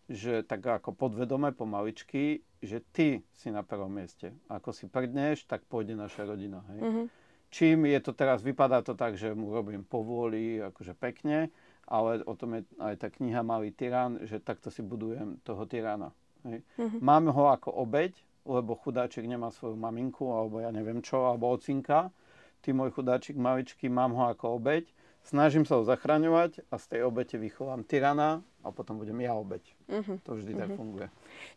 že 0.09 0.45
tak 0.45 0.65
ako 0.65 0.93
podvedome 0.93 1.53
pomaličky, 1.53 2.41
že 2.61 2.81
ty 2.93 3.25
si 3.33 3.49
na 3.49 3.61
prvom 3.61 3.89
mieste. 3.89 4.33
Ako 4.49 4.73
si 4.73 4.89
prdneš, 4.89 5.45
tak 5.45 5.65
pôjde 5.65 5.97
naša 5.97 6.25
rodina. 6.25 6.65
Hej? 6.73 6.79
Mm-hmm. 6.81 7.05
Čím 7.53 7.77
je 7.87 7.99
to 8.01 8.11
teraz, 8.13 8.41
vypadá 8.41 8.81
to 8.81 8.97
tak, 8.97 9.17
že 9.17 9.33
mu 9.33 9.53
robím 9.53 9.85
povôli, 9.85 10.61
akože 10.61 10.97
pekne, 10.97 11.53
ale 11.85 12.25
o 12.25 12.33
tom 12.33 12.57
je 12.57 12.61
aj 12.81 12.95
tá 13.01 13.07
kniha 13.13 13.45
Malý 13.45 13.69
tyran, 13.71 14.21
že 14.25 14.41
takto 14.41 14.73
si 14.73 14.81
budujem 14.81 15.37
toho 15.45 15.63
tyrana. 15.69 16.09
Hej? 16.45 16.65
Mm-hmm. 16.77 16.99
Mám 17.01 17.29
ho 17.33 17.49
ako 17.53 17.73
obeď, 17.73 18.17
lebo 18.45 18.77
chudáčik 18.77 19.25
nemá 19.25 19.49
svoju 19.49 19.77
maminku, 19.77 20.29
alebo 20.33 20.61
ja 20.61 20.69
neviem 20.69 21.01
čo, 21.01 21.25
alebo 21.25 21.53
ocinka. 21.53 22.13
Ty 22.61 22.73
môj 22.73 22.93
chudáčik 22.93 23.37
maličký, 23.37 23.89
mám 23.89 24.13
ho 24.17 24.29
ako 24.29 24.57
obeď 24.57 24.89
snažím 25.25 25.65
sa 25.65 25.81
ho 25.81 25.83
zachraňovať 25.83 26.61
a 26.69 26.77
z 26.77 26.85
tej 26.95 27.01
obete 27.09 27.35
vychovám 27.41 27.81
tyrana 27.81 28.45
a 28.61 28.69
potom 28.69 29.01
budem 29.01 29.17
ja 29.25 29.33
obeť. 29.33 29.73
Uh-huh. 29.89 30.21
To 30.23 30.37
vždy 30.37 30.53
uh-huh. 30.53 30.61
tak 30.61 30.69
mhm. 30.71 30.77
funguje. 30.77 31.07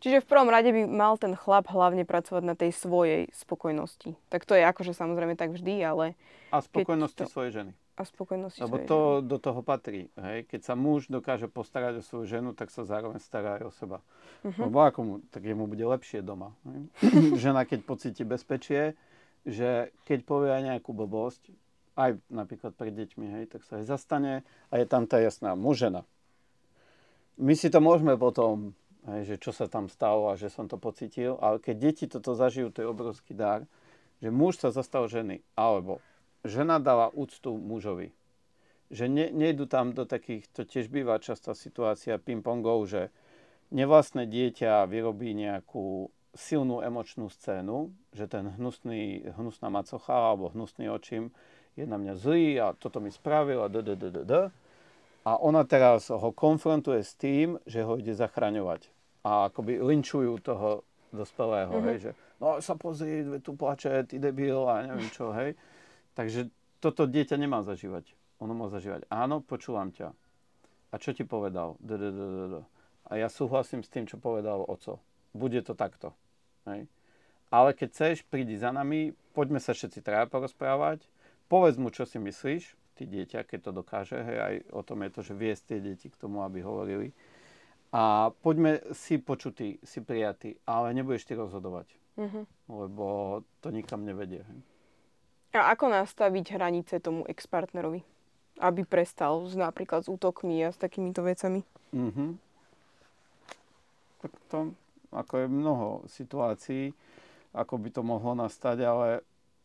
Čiže 0.01 0.25
v 0.25 0.27
prvom 0.27 0.49
rade 0.49 0.69
by 0.73 0.81
mal 0.89 1.15
ten 1.21 1.37
chlap 1.37 1.69
hlavne 1.69 2.03
pracovať 2.03 2.43
na 2.43 2.57
tej 2.57 2.73
svojej 2.73 3.29
spokojnosti. 3.31 4.17
Tak 4.27 4.43
to 4.49 4.57
je 4.57 4.65
akože 4.65 4.97
samozrejme 4.97 5.37
tak 5.37 5.53
vždy, 5.53 5.85
ale... 5.85 6.17
A 6.49 6.59
spokojnosti 6.59 7.23
to... 7.23 7.29
svojej 7.29 7.61
ženy. 7.61 7.71
A 7.99 8.07
spokojnosti 8.07 8.63
Lebo 8.63 8.79
to 8.87 9.19
ženy. 9.19 9.27
do 9.27 9.37
toho 9.43 9.59
patrí. 9.59 10.07
Hej? 10.15 10.47
Keď 10.47 10.61
sa 10.63 10.73
muž 10.79 11.11
dokáže 11.11 11.51
postarať 11.51 11.99
o 11.99 12.03
svoju 12.07 12.31
ženu, 12.31 12.49
tak 12.55 12.71
sa 12.71 12.87
zároveň 12.87 13.19
stará 13.19 13.59
aj 13.59 13.63
o 13.67 13.71
seba. 13.75 13.99
Uh-huh. 14.39 14.71
Lebo 14.71 14.79
ako 14.87 14.99
mu, 15.03 15.13
tak 15.35 15.43
jemu 15.43 15.67
bude 15.67 15.83
lepšie 15.83 16.23
doma. 16.23 16.55
Žena, 17.43 17.67
keď 17.67 17.83
pocíti 17.83 18.23
bezpečie, 18.23 18.95
že 19.43 19.91
keď 20.07 20.23
povie 20.23 20.47
aj 20.55 20.63
nejakú 20.63 20.95
blbosť, 20.95 21.51
aj 21.99 22.23
napríklad 22.31 22.71
pred 22.79 22.95
deťmi, 22.95 23.25
hej, 23.35 23.45
tak 23.51 23.67
sa 23.67 23.83
aj 23.83 23.91
zastane 23.91 24.47
a 24.71 24.73
je 24.79 24.85
tam 24.87 25.03
tá 25.03 25.19
jasná 25.19 25.51
mužena. 25.59 26.07
My 27.35 27.51
si 27.51 27.67
to 27.67 27.83
môžeme 27.83 28.15
potom, 28.15 28.71
hej, 29.11 29.35
že 29.35 29.43
čo 29.43 29.51
sa 29.51 29.67
tam 29.67 29.91
stalo 29.91 30.31
a 30.31 30.39
že 30.39 30.47
som 30.47 30.71
to 30.71 30.79
pocitil, 30.79 31.35
ale 31.43 31.59
keď 31.59 31.75
deti 31.75 32.05
toto 32.07 32.31
zažijú, 32.31 32.71
to 32.71 32.79
je 32.79 32.87
obrovský 32.87 33.35
dar, 33.35 33.67
že 34.23 34.31
muž 34.31 34.59
sa 34.63 34.71
zastal 34.71 35.11
ženy, 35.11 35.43
alebo 35.59 35.99
žena 36.43 36.79
dala 36.79 37.11
úctu 37.11 37.55
mužovi. 37.57 38.11
Že 38.89 39.05
ne, 39.05 39.25
nejdu 39.29 39.69
tam 39.69 39.93
do 39.93 40.05
takých, 40.05 40.49
to 40.49 40.65
tiež 40.65 40.89
býva 40.89 41.21
častá 41.21 41.53
situácia 41.53 42.17
ping-pongov, 42.17 42.89
že 42.89 43.13
nevlastné 43.69 44.25
dieťa 44.25 44.89
vyrobí 44.89 45.37
nejakú 45.37 46.09
silnú 46.33 46.81
emočnú 46.81 47.29
scénu, 47.29 47.93
že 48.13 48.25
ten 48.25 48.49
hnusný, 48.57 49.29
hnusná 49.37 49.69
macocha 49.69 50.33
alebo 50.33 50.49
hnusný 50.53 50.89
očím 50.89 51.33
je 51.77 51.85
na 51.85 51.97
mňa 51.97 52.13
zlý 52.17 52.47
a 52.59 52.65
toto 52.73 52.97
mi 53.01 53.13
spravil 53.13 53.61
a 53.61 53.69
d, 53.69 53.81
d, 53.81 53.95
d, 53.95 54.05
d, 54.09 54.19
d. 54.25 54.33
A 55.25 55.31
ona 55.37 55.61
teraz 55.67 56.09
ho 56.09 56.29
konfrontuje 56.33 57.05
s 57.05 57.13
tým, 57.13 57.61
že 57.69 57.85
ho 57.85 57.99
ide 57.99 58.15
zachraňovať. 58.15 58.89
A 59.21 59.51
akoby 59.51 59.83
linčujú 59.83 60.39
toho 60.41 60.87
dospelého, 61.11 61.69
mm-hmm. 61.69 61.87
hej, 61.91 61.97
že 61.99 62.11
no 62.39 62.57
sa 62.63 62.73
pozri, 62.79 63.25
tu 63.43 63.53
plače, 63.53 64.07
ty 64.07 64.17
debil 64.17 64.63
a 64.65 64.85
neviem 64.85 65.09
čo, 65.11 65.33
hej. 65.35 65.53
Takže 66.19 66.51
toto 66.83 67.07
dieťa 67.07 67.39
nemá 67.39 67.63
zažívať. 67.63 68.11
Ono 68.43 68.51
má 68.51 68.67
zažívať. 68.67 69.07
Áno, 69.07 69.39
počúvam 69.39 69.95
ťa. 69.95 70.11
A 70.91 70.95
čo 70.99 71.15
ti 71.15 71.23
povedal? 71.23 71.79
A 73.07 73.11
ja 73.15 73.31
súhlasím 73.31 73.87
s 73.87 73.91
tým, 73.91 74.03
čo 74.03 74.19
povedal 74.19 74.67
oco. 74.67 74.99
Bude 75.31 75.63
to 75.63 75.79
takto. 75.79 76.11
Hej. 76.67 76.91
Ale 77.47 77.71
keď 77.71 77.87
chceš, 77.95 78.27
prídi 78.27 78.59
za 78.59 78.75
nami, 78.75 79.15
poďme 79.31 79.63
sa 79.63 79.71
všetci 79.71 80.03
traja 80.03 80.27
porozprávať, 80.27 81.07
povedz 81.47 81.79
mu, 81.79 81.87
čo 81.87 82.03
si 82.03 82.19
myslíš, 82.19 82.75
ty 82.99 83.07
dieťa, 83.07 83.47
keď 83.47 83.59
to 83.63 83.71
dokáže, 83.79 84.19
hej, 84.19 84.37
aj 84.43 84.55
o 84.75 84.81
tom 84.83 85.07
je 85.07 85.09
to, 85.15 85.21
že 85.23 85.39
viesť 85.39 85.63
tie 85.71 85.79
deti 85.79 86.11
k 86.11 86.19
tomu, 86.19 86.43
aby 86.43 86.59
hovorili. 86.59 87.15
A 87.95 88.35
poďme 88.43 88.83
si 88.91 89.23
počutí, 89.23 89.79
si 89.87 90.03
prijatí, 90.03 90.59
ale 90.67 90.91
nebudeš 90.93 91.31
ty 91.31 91.33
rozhodovať, 91.39 91.87
mm-hmm. 92.19 92.43
lebo 92.75 93.39
to 93.63 93.71
nikam 93.71 94.03
nevedie. 94.03 94.43
Hej. 94.43 94.59
A 95.49 95.73
ako 95.73 95.89
nastaviť 95.89 96.45
hranice 96.53 97.01
tomu 97.01 97.25
ex-partnerovi? 97.25 98.05
Aby 98.61 98.85
prestal 98.85 99.41
s, 99.49 99.57
napríklad 99.57 100.05
s 100.05 100.11
útokmi 100.11 100.61
a 100.61 100.69
s 100.69 100.77
takýmito 100.77 101.25
vecami? 101.25 101.65
Mm-hmm. 101.95 102.29
Tak 104.19 104.31
to, 104.51 104.75
ako 105.09 105.33
je 105.41 105.47
mnoho 105.47 105.87
situácií, 106.05 106.93
ako 107.55 107.81
by 107.81 107.89
to 107.89 108.01
mohlo 108.05 108.37
nastať, 108.37 108.77
ale 108.85 109.07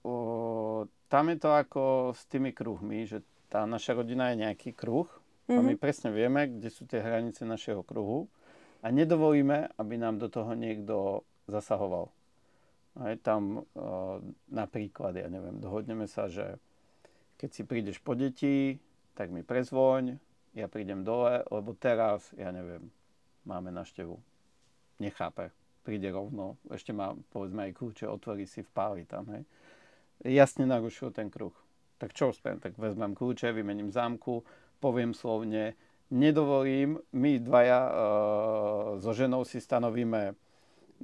o, 0.07 0.87
tam 1.13 1.29
je 1.29 1.37
to 1.37 1.51
ako 1.53 1.83
s 2.17 2.23
tými 2.33 2.57
kruhmi, 2.57 3.05
že 3.05 3.21
tá 3.53 3.69
naša 3.69 3.99
rodina 3.99 4.33
je 4.33 4.41
nejaký 4.47 4.73
kruh 4.73 5.11
mm-hmm. 5.11 5.59
a 5.59 5.61
my 5.61 5.75
mhm. 5.77 5.81
presne 5.83 6.09
vieme, 6.15 6.49
kde 6.49 6.73
sú 6.73 6.89
tie 6.89 7.05
hranice 7.05 7.45
našeho 7.45 7.85
kruhu 7.85 8.31
a 8.81 8.89
nedovolíme, 8.89 9.69
aby 9.77 9.95
nám 10.01 10.17
do 10.17 10.33
toho 10.33 10.57
niekto 10.57 11.27
zasahoval. 11.45 12.09
Aj 12.95 13.15
tam 13.19 13.67
o, 13.75 14.23
napríklad, 14.51 15.19
ja 15.19 15.27
neviem, 15.27 15.59
dohodneme 15.59 16.07
sa, 16.07 16.31
že 16.31 16.59
keď 17.39 17.51
si 17.51 17.63
prídeš 17.67 17.99
po 17.99 18.15
deti, 18.15 18.79
tak 19.19 19.35
mi 19.35 19.43
prezvoň, 19.43 20.15
ja 20.55 20.71
prídem 20.71 21.03
dole, 21.03 21.43
lebo 21.51 21.75
teraz, 21.75 22.31
ja 22.39 22.55
neviem, 22.55 22.87
máme 23.43 23.75
naštevu. 23.75 24.19
Nechápe. 25.03 25.51
Príde 25.83 26.15
rovno, 26.15 26.57
ešte 26.71 26.95
má, 26.95 27.13
povedzme, 27.35 27.69
aj 27.69 27.77
kľúče, 27.77 28.07
otvorí 28.07 28.47
si, 28.47 28.63
vpáli 28.63 29.05
tam, 29.05 29.27
hej 29.35 29.43
jasne 30.25 30.65
narušil 30.65 31.11
ten 31.11 31.29
kruh. 31.29 31.53
Tak 31.99 32.17
čo 32.17 32.31
spravím? 32.31 32.63
Tak 32.63 32.79
vezmem 32.79 33.13
kľúče, 33.17 33.51
vymením 33.51 33.91
zámku, 33.91 34.45
poviem 34.79 35.17
slovne, 35.17 35.75
nedovolím, 36.13 37.01
my 37.13 37.41
dvaja 37.41 37.81
e, 37.81 37.93
so 39.01 39.13
ženou 39.13 39.43
si 39.43 39.59
stanovíme 39.59 40.37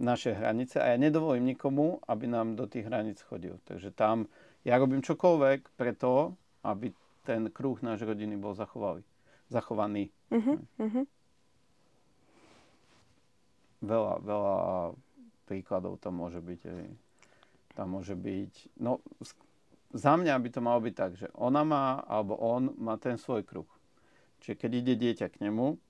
naše 0.01 0.33
hranice 0.33 0.81
a 0.81 0.91
ja 0.91 0.97
nedovolím 0.97 1.53
nikomu, 1.53 2.01
aby 2.09 2.25
nám 2.27 2.57
do 2.57 2.65
tých 2.65 2.89
hraníc 2.89 3.21
chodil. 3.21 3.61
Takže 3.69 3.93
tam 3.93 4.27
ja 4.65 4.81
robím 4.81 5.05
čokoľvek 5.05 5.77
preto, 5.77 6.35
aby 6.65 6.93
ten 7.25 7.53
kruh 7.53 7.77
náš 7.85 8.03
rodiny 8.09 8.41
bol 8.41 8.57
zachovalý, 8.57 9.05
zachovaný. 9.53 10.09
Uh-huh, 10.33 10.57
uh-huh. 10.81 11.05
Veľa, 13.85 14.15
veľa 14.25 14.57
príkladov 15.45 16.01
tam 16.01 16.21
môže 16.21 16.41
byť. 16.41 16.61
Aj 16.65 16.89
tam 17.75 17.97
môže 17.97 18.13
byť, 18.13 18.77
no 18.83 19.01
za 19.97 20.15
mňa 20.15 20.37
by 20.37 20.49
to 20.53 20.61
malo 20.61 20.81
byť 20.85 20.95
tak, 20.95 21.13
že 21.17 21.27
ona 21.35 21.65
má, 21.65 22.05
alebo 22.07 22.39
on 22.39 22.75
má 22.79 23.01
ten 23.01 23.19
svoj 23.19 23.43
kruh. 23.43 23.67
Čiže 24.45 24.59
keď 24.61 24.71
ide 24.85 24.95
dieťa 25.01 25.27
k 25.33 25.41
nemu, 25.49 25.81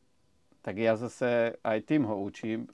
tak 0.62 0.78
ja 0.78 0.96
zase 0.96 1.56
aj 1.60 1.78
tým 1.84 2.06
ho 2.06 2.16
učím, 2.20 2.68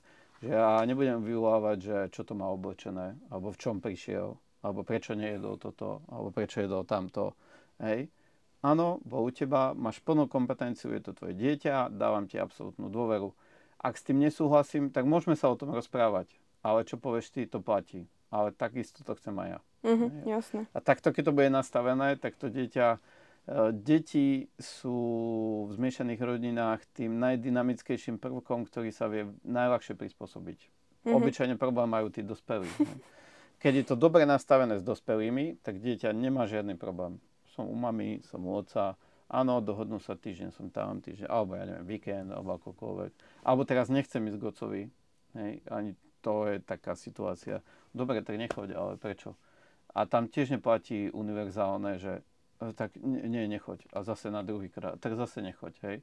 že 0.46 0.54
ja 0.54 0.80
nebudem 0.87 1.20
vyvolávať, 1.20 1.78
že 1.82 1.96
čo 2.14 2.22
to 2.22 2.38
má 2.38 2.46
oblečené, 2.48 3.18
alebo 3.28 3.50
v 3.50 3.61
čom 3.61 3.82
prišiel, 3.82 4.38
alebo 4.62 4.87
prečo 4.87 5.18
nejedol 5.18 5.59
toto, 5.59 6.06
alebo 6.09 6.30
prečo 6.30 6.62
jedol 6.62 6.87
tamto. 6.87 7.35
Hej. 7.82 8.09
Áno, 8.64 9.02
bol 9.04 9.28
u 9.28 9.30
teba, 9.30 9.76
máš 9.76 10.00
plnú 10.00 10.26
kompetenciu, 10.26 10.94
je 10.96 11.02
to 11.04 11.12
tvoje 11.12 11.37
dieťa, 11.37 11.92
dávam 11.92 12.26
ti 12.26 12.40
absolútnu 12.40 12.88
dôveru. 12.88 13.30
Ak 13.76 14.00
s 14.00 14.06
tým 14.06 14.22
nesúhlasím, 14.22 14.90
tak 14.90 15.04
môžeme 15.04 15.37
sa 15.37 15.52
o 15.52 15.59
tom 15.59 15.70
rozprávať. 15.70 16.32
Ale 16.64 16.82
čo 16.82 16.98
povieš 16.98 17.30
ty, 17.30 17.46
to 17.46 17.62
platí 17.62 18.09
ale 18.30 18.52
takisto 18.52 19.04
to 19.06 19.14
chcem 19.14 19.35
aj 19.38 19.48
ja. 19.48 19.61
Mm-hmm, 19.87 20.11
jasné. 20.26 20.61
A 20.74 20.78
takto, 20.82 21.14
keď 21.14 21.30
to 21.30 21.37
bude 21.37 21.50
nastavené, 21.50 22.18
tak 22.18 22.35
to 22.35 22.50
dieťa, 22.50 22.98
deti 23.70 24.50
sú 24.59 24.98
v 25.70 25.78
zmiešaných 25.78 26.18
rodinách 26.18 26.82
tým 26.90 27.22
najdynamickejším 27.22 28.18
prvkom, 28.18 28.66
ktorý 28.66 28.90
sa 28.90 29.06
vie 29.06 29.30
najľahšie 29.46 29.94
prispôsobiť. 29.94 30.59
Mm-hmm. 30.66 31.14
Obyčajne 31.14 31.54
problém 31.54 31.87
majú 31.87 32.11
tí 32.11 32.26
dospelí. 32.26 32.66
Keď 33.62 33.72
je 33.72 33.85
to 33.87 33.94
dobre 33.94 34.26
nastavené 34.26 34.76
s 34.76 34.85
dospelými, 34.85 35.62
tak 35.62 35.78
dieťa 35.78 36.11
nemá 36.11 36.44
žiadny 36.50 36.74
problém. 36.74 37.22
Som 37.54 37.70
u 37.70 37.76
mami, 37.78 38.20
som 38.26 38.42
u 38.44 38.52
otca, 38.52 38.98
áno, 39.30 39.62
dohodnú 39.62 40.02
sa 40.02 40.18
týždeň, 40.18 40.52
som 40.52 40.66
tam 40.68 41.00
týždeň, 41.00 41.30
alebo 41.30 41.56
ja 41.56 41.64
neviem, 41.64 41.87
víkend, 41.87 42.28
alebo 42.35 42.59
akokoľvek. 42.61 43.12
Alebo 43.46 43.62
teraz 43.64 43.88
nechcem 43.88 44.20
ísť 44.28 44.38
k 44.42 44.44
ocovi, 44.44 44.82
hej, 45.38 45.52
ani 45.70 45.96
to 46.20 46.50
je 46.50 46.59
taká 46.61 46.98
situácia. 46.98 47.62
Dobre, 47.94 48.20
tak 48.20 48.37
nechoď, 48.37 48.74
ale 48.74 48.92
prečo? 48.98 49.38
A 49.96 50.04
tam 50.04 50.28
tiež 50.28 50.52
neplatí 50.52 51.09
univerzálne, 51.09 51.96
že 51.96 52.26
tak 52.75 52.97
nie, 53.03 53.49
nechoď. 53.49 53.85
A 53.92 54.03
zase 54.03 54.31
na 54.31 54.42
druhý 54.42 54.69
krát, 54.69 54.97
tak 55.01 55.16
zase 55.16 55.42
nechoď, 55.42 55.75
hej. 55.83 55.99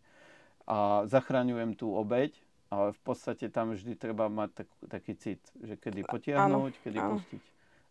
A 0.67 1.03
zachraňujem 1.05 1.75
tú 1.75 1.91
obeď, 1.91 2.33
ale 2.71 2.93
v 2.93 3.01
podstate 3.03 3.49
tam 3.49 3.73
vždy 3.73 3.93
treba 3.99 4.29
mať 4.31 4.49
tak, 4.63 4.69
taký 4.89 5.13
cit, 5.15 5.41
že 5.61 5.77
kedy 5.77 6.07
potiahnuť, 6.07 6.73
kedy 6.81 6.97
áno. 6.97 7.19
pustiť. 7.19 7.43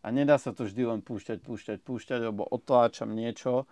A 0.02 0.10
nedá 0.10 0.34
sa 0.34 0.50
to 0.50 0.66
vždy 0.66 0.82
len 0.82 1.00
púšťať, 1.04 1.38
púšťať, 1.38 1.78
púšťať, 1.86 2.20
lebo 2.26 2.42
otláčam 2.42 3.14
niečo, 3.14 3.70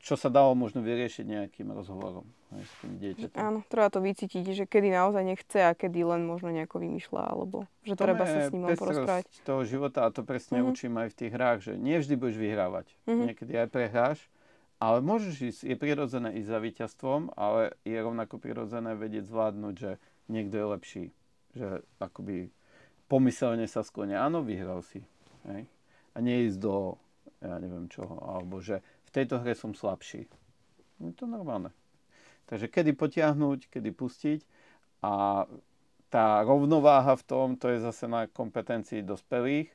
čo 0.00 0.16
sa 0.16 0.32
dalo 0.32 0.56
možno 0.56 0.80
vyriešiť 0.80 1.24
nejakým 1.28 1.68
rozhovorom 1.76 2.24
aj 2.56 2.64
s 2.64 2.72
tým 2.80 2.92
dieťaťom. 2.98 3.36
Áno, 3.36 3.60
treba 3.68 3.92
to 3.92 4.00
vycítiť, 4.00 4.44
že 4.56 4.64
kedy 4.64 4.88
naozaj 4.90 5.22
nechce 5.22 5.60
a 5.60 5.76
kedy 5.76 6.02
len 6.02 6.24
možno 6.24 6.50
nejako 6.50 6.80
vymýšľa, 6.80 7.22
alebo 7.22 7.68
že 7.84 7.94
to 7.94 8.02
treba 8.08 8.24
sa 8.24 8.48
s 8.48 8.50
ním 8.50 8.64
len 8.66 8.80
porozprávať. 8.80 9.28
toho 9.44 9.62
života 9.68 10.08
a 10.08 10.10
to 10.10 10.24
presne 10.24 10.64
mm-hmm. 10.64 10.72
učím 10.72 10.94
aj 10.98 11.08
v 11.12 11.18
tých 11.20 11.32
hrách, 11.36 11.58
že 11.62 11.72
nie 11.76 12.00
vždy 12.00 12.14
budeš 12.16 12.36
vyhrávať. 12.40 12.86
Mm-hmm. 13.06 13.26
Niekedy 13.28 13.52
aj 13.60 13.68
prehráš, 13.68 14.18
ale 14.80 15.04
môžeš 15.04 15.34
ísť, 15.36 15.60
je 15.68 15.76
prirodzené 15.76 16.28
ísť 16.40 16.48
za 16.48 16.58
víťazstvom, 16.64 17.36
ale 17.36 17.76
je 17.84 18.00
rovnako 18.00 18.40
prirodzené 18.40 18.96
vedieť 18.96 19.28
zvládnuť, 19.28 19.74
že 19.76 20.00
niekto 20.32 20.56
je 20.56 20.66
lepší. 20.66 21.04
Že 21.52 21.84
akoby 22.00 22.48
pomyselne 23.04 23.68
sa 23.68 23.84
sklonia, 23.84 24.24
áno, 24.24 24.40
vyhral 24.40 24.80
si. 24.80 25.04
Hej? 25.44 25.68
A 26.14 26.24
nie 26.24 26.48
ísť 26.48 26.56
do, 26.56 26.96
ja 27.44 27.60
neviem 27.60 27.92
čoho, 27.92 28.16
alebo 28.24 28.64
že 28.64 28.80
v 29.10 29.14
tejto 29.18 29.42
hre 29.42 29.58
som 29.58 29.74
slabší. 29.74 30.30
Je 31.02 31.12
to 31.18 31.26
normálne. 31.26 31.74
Takže 32.46 32.70
kedy 32.70 32.94
potiahnuť, 32.94 33.66
kedy 33.66 33.90
pustiť 33.90 34.40
a 35.02 35.44
tá 36.10 36.42
rovnováha 36.46 37.18
v 37.18 37.26
tom, 37.26 37.46
to 37.58 37.70
je 37.70 37.82
zase 37.82 38.06
na 38.06 38.30
kompetencii 38.30 39.02
dospelých. 39.02 39.70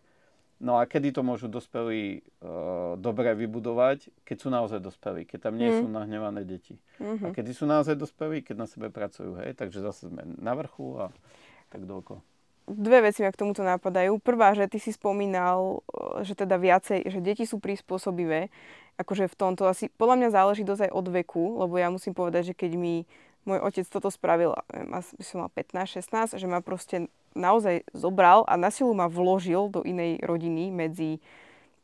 No 0.56 0.80
a 0.80 0.88
kedy 0.88 1.12
to 1.12 1.20
môžu 1.20 1.52
dospelí 1.52 2.20
e, 2.20 2.48
dobre 2.96 3.36
vybudovať, 3.36 4.08
keď 4.24 4.38
sú 4.40 4.48
naozaj 4.48 4.80
dospelí, 4.80 5.28
keď 5.28 5.52
tam 5.52 5.60
nie 5.60 5.68
mm. 5.68 5.78
sú 5.84 5.88
nahnevané 5.92 6.48
deti. 6.48 6.80
Mm-hmm. 7.00 7.28
A 7.28 7.36
kedy 7.36 7.52
sú 7.52 7.68
naozaj 7.68 8.00
dospelí, 8.00 8.40
keď 8.40 8.64
na 8.64 8.68
sebe 8.68 8.88
pracujú, 8.88 9.36
hej, 9.44 9.52
takže 9.52 9.84
zase 9.84 10.08
sme 10.08 10.24
na 10.40 10.56
vrchu 10.56 10.96
a 10.96 11.12
tak 11.68 11.84
doko 11.84 12.24
dve 12.66 13.10
veci 13.10 13.22
ma 13.22 13.30
k 13.30 13.38
tomuto 13.38 13.62
napadajú. 13.62 14.18
Prvá, 14.18 14.58
že 14.58 14.66
ty 14.66 14.82
si 14.82 14.90
spomínal, 14.90 15.86
že 16.26 16.34
teda 16.34 16.58
viacej, 16.58 17.06
že 17.06 17.20
deti 17.22 17.46
sú 17.46 17.62
prispôsobivé. 17.62 18.50
Akože 18.96 19.28
v 19.28 19.36
tomto 19.36 19.68
asi, 19.68 19.92
podľa 20.00 20.16
mňa 20.24 20.30
záleží 20.32 20.64
dosť 20.64 20.88
aj 20.88 20.92
od 20.96 21.08
veku, 21.12 21.60
lebo 21.60 21.76
ja 21.76 21.92
musím 21.92 22.16
povedať, 22.16 22.52
že 22.52 22.58
keď 22.58 22.72
mi 22.80 23.04
môj 23.46 23.62
otec 23.62 23.86
toto 23.86 24.10
spravil, 24.10 24.58
asi 24.72 25.14
som 25.22 25.46
mal 25.46 25.52
15-16, 25.54 26.42
že 26.42 26.48
ma 26.50 26.66
proste 26.66 27.12
naozaj 27.38 27.86
zobral 27.94 28.48
a 28.50 28.58
na 28.58 28.74
silu 28.74 28.96
ma 28.98 29.06
vložil 29.06 29.70
do 29.70 29.86
inej 29.86 30.24
rodiny 30.26 30.74
medzi 30.74 31.22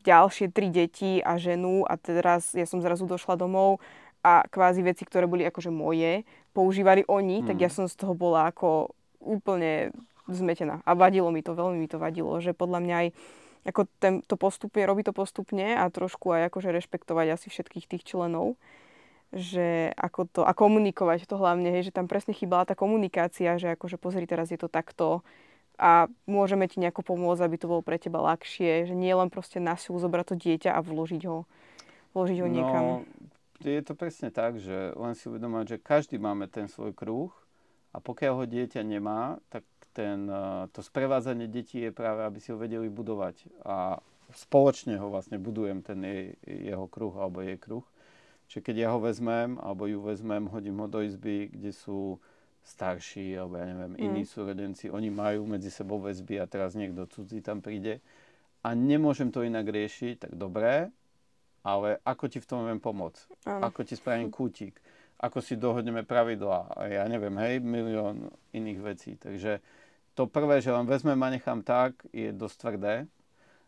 ďalšie 0.01 0.49
tri 0.49 0.73
deti 0.73 1.21
a 1.21 1.37
ženu 1.37 1.85
a 1.85 1.93
teraz 1.99 2.57
ja 2.57 2.65
som 2.65 2.81
zrazu 2.81 3.05
došla 3.05 3.37
domov 3.37 3.77
a 4.25 4.45
kvázi 4.49 4.81
veci, 4.81 5.05
ktoré 5.05 5.29
boli 5.29 5.45
akože 5.45 5.69
moje, 5.69 6.25
používali 6.57 7.05
oni, 7.05 7.41
hmm. 7.41 7.47
tak 7.53 7.57
ja 7.61 7.69
som 7.69 7.85
z 7.85 7.93
toho 7.93 8.17
bola 8.17 8.49
ako 8.49 8.93
úplne 9.21 9.93
zmetená. 10.25 10.81
A 10.85 10.97
vadilo 10.97 11.29
mi 11.29 11.45
to, 11.45 11.53
veľmi 11.53 11.77
mi 11.77 11.89
to 11.89 12.01
vadilo, 12.01 12.33
že 12.41 12.57
podľa 12.57 12.79
mňa 12.81 12.95
aj 12.97 13.07
ako 13.67 13.85
ten, 14.01 14.25
to 14.25 14.35
postupne, 14.37 14.81
robí 14.83 15.05
to 15.05 15.13
postupne 15.13 15.77
a 15.77 15.85
trošku 15.89 16.33
aj 16.33 16.49
akože 16.49 16.69
rešpektovať 16.73 17.27
asi 17.37 17.47
všetkých 17.49 17.85
tých 17.85 18.03
členov 18.05 18.57
že 19.31 19.95
ako 19.95 20.27
to, 20.27 20.41
a 20.43 20.51
komunikovať 20.51 21.23
to 21.23 21.39
hlavne, 21.39 21.71
hej, 21.71 21.87
že 21.87 21.95
tam 21.95 22.11
presne 22.11 22.35
chýbala 22.35 22.67
tá 22.67 22.75
komunikácia, 22.75 23.55
že 23.55 23.79
akože 23.79 23.95
pozri, 23.95 24.27
teraz 24.27 24.51
je 24.51 24.59
to 24.59 24.67
takto 24.67 25.23
a 25.79 26.11
môžeme 26.27 26.67
ti 26.67 26.83
nejako 26.83 27.01
pomôcť, 27.15 27.41
aby 27.47 27.55
to 27.55 27.71
bolo 27.71 27.81
pre 27.81 27.95
teba 27.95 28.19
ľahšie, 28.19 28.91
že 28.91 28.93
nie 28.93 29.15
len 29.15 29.31
proste 29.31 29.63
na 29.63 29.79
silu 29.79 29.97
zobrať 30.03 30.25
to 30.27 30.35
dieťa 30.35 30.75
a 30.75 30.83
vložiť 30.83 31.23
ho, 31.31 31.47
vložiť 32.11 32.37
ho 32.43 32.47
niekam. 32.51 32.83
No, 32.83 32.95
je 33.63 33.81
to 33.81 33.95
presne 33.95 34.35
tak, 34.35 34.59
že 34.59 34.91
len 34.99 35.15
si 35.15 35.31
uvedomať, 35.31 35.65
že 35.73 35.77
každý 35.79 36.19
máme 36.19 36.51
ten 36.51 36.67
svoj 36.67 36.91
kruh 36.91 37.31
a 37.91 37.97
pokiaľ 37.99 38.33
ho 38.43 38.45
dieťa 38.47 38.81
nemá, 38.83 39.39
tak 39.51 39.67
ten, 39.91 40.27
eh, 40.27 40.67
to 40.71 40.79
sprevádzanie 40.79 41.51
detí 41.51 41.83
je 41.83 41.91
práve, 41.91 42.23
aby 42.23 42.39
si 42.39 42.51
ho 42.51 42.57
vedeli 42.57 42.87
budovať 42.87 43.47
a 43.67 43.99
spoločne 44.31 44.95
ho 44.95 45.11
vlastne 45.11 45.35
budujem, 45.35 45.83
ten 45.83 45.99
jej, 46.07 46.39
jeho 46.47 46.87
kruh 46.87 47.11
alebo 47.19 47.43
jej 47.43 47.59
kruh. 47.59 47.83
Čiže 48.47 48.63
keď 48.63 48.75
ja 48.75 48.89
ho 48.95 48.99
vezmem, 48.99 49.59
alebo 49.59 49.87
ju 49.87 49.99
vezmem, 50.03 50.47
hodím 50.47 50.79
ho 50.83 50.87
do 50.87 51.03
izby, 51.03 51.51
kde 51.51 51.71
sú 51.71 52.19
starší, 52.63 53.35
alebo 53.35 53.59
ja 53.59 53.65
neviem, 53.67 53.95
mm. 53.95 53.99
iní 53.99 54.23
súrodenci, 54.23 54.91
oni 54.91 55.11
majú 55.11 55.47
medzi 55.47 55.71
sebou 55.71 55.99
väzby 55.99 56.39
a 56.39 56.45
teraz 56.47 56.75
niekto 56.75 57.07
cudzí 57.07 57.43
tam 57.43 57.59
príde 57.59 57.99
a 58.61 58.77
nemôžem 58.77 59.33
to 59.33 59.41
inak 59.41 59.65
riešiť, 59.65 60.29
tak 60.29 60.31
dobré, 60.37 60.93
ale 61.65 61.97
ako 62.05 62.25
ti 62.29 62.37
v 62.37 62.47
tom 62.47 62.65
viem 62.65 62.77
pomôcť? 62.77 63.49
Ano. 63.49 63.69
Ako 63.69 63.81
ti 63.85 63.97
spravím 63.97 64.29
kútik? 64.29 64.77
Ako 65.21 65.37
si 65.37 65.53
dohodneme 65.53 66.01
pravidlá? 66.01 66.73
A 66.73 66.89
ja 66.89 67.05
neviem, 67.05 67.37
hej, 67.37 67.61
milión 67.61 68.33
iných 68.57 68.79
vecí. 68.81 69.13
Takže 69.21 69.61
to 70.17 70.25
prvé, 70.25 70.65
že 70.65 70.73
len 70.73 70.89
vezmem 70.89 71.21
a 71.21 71.29
nechám 71.29 71.61
tak, 71.61 72.01
je 72.09 72.33
dosť 72.33 72.55
tvrdé. 72.57 72.95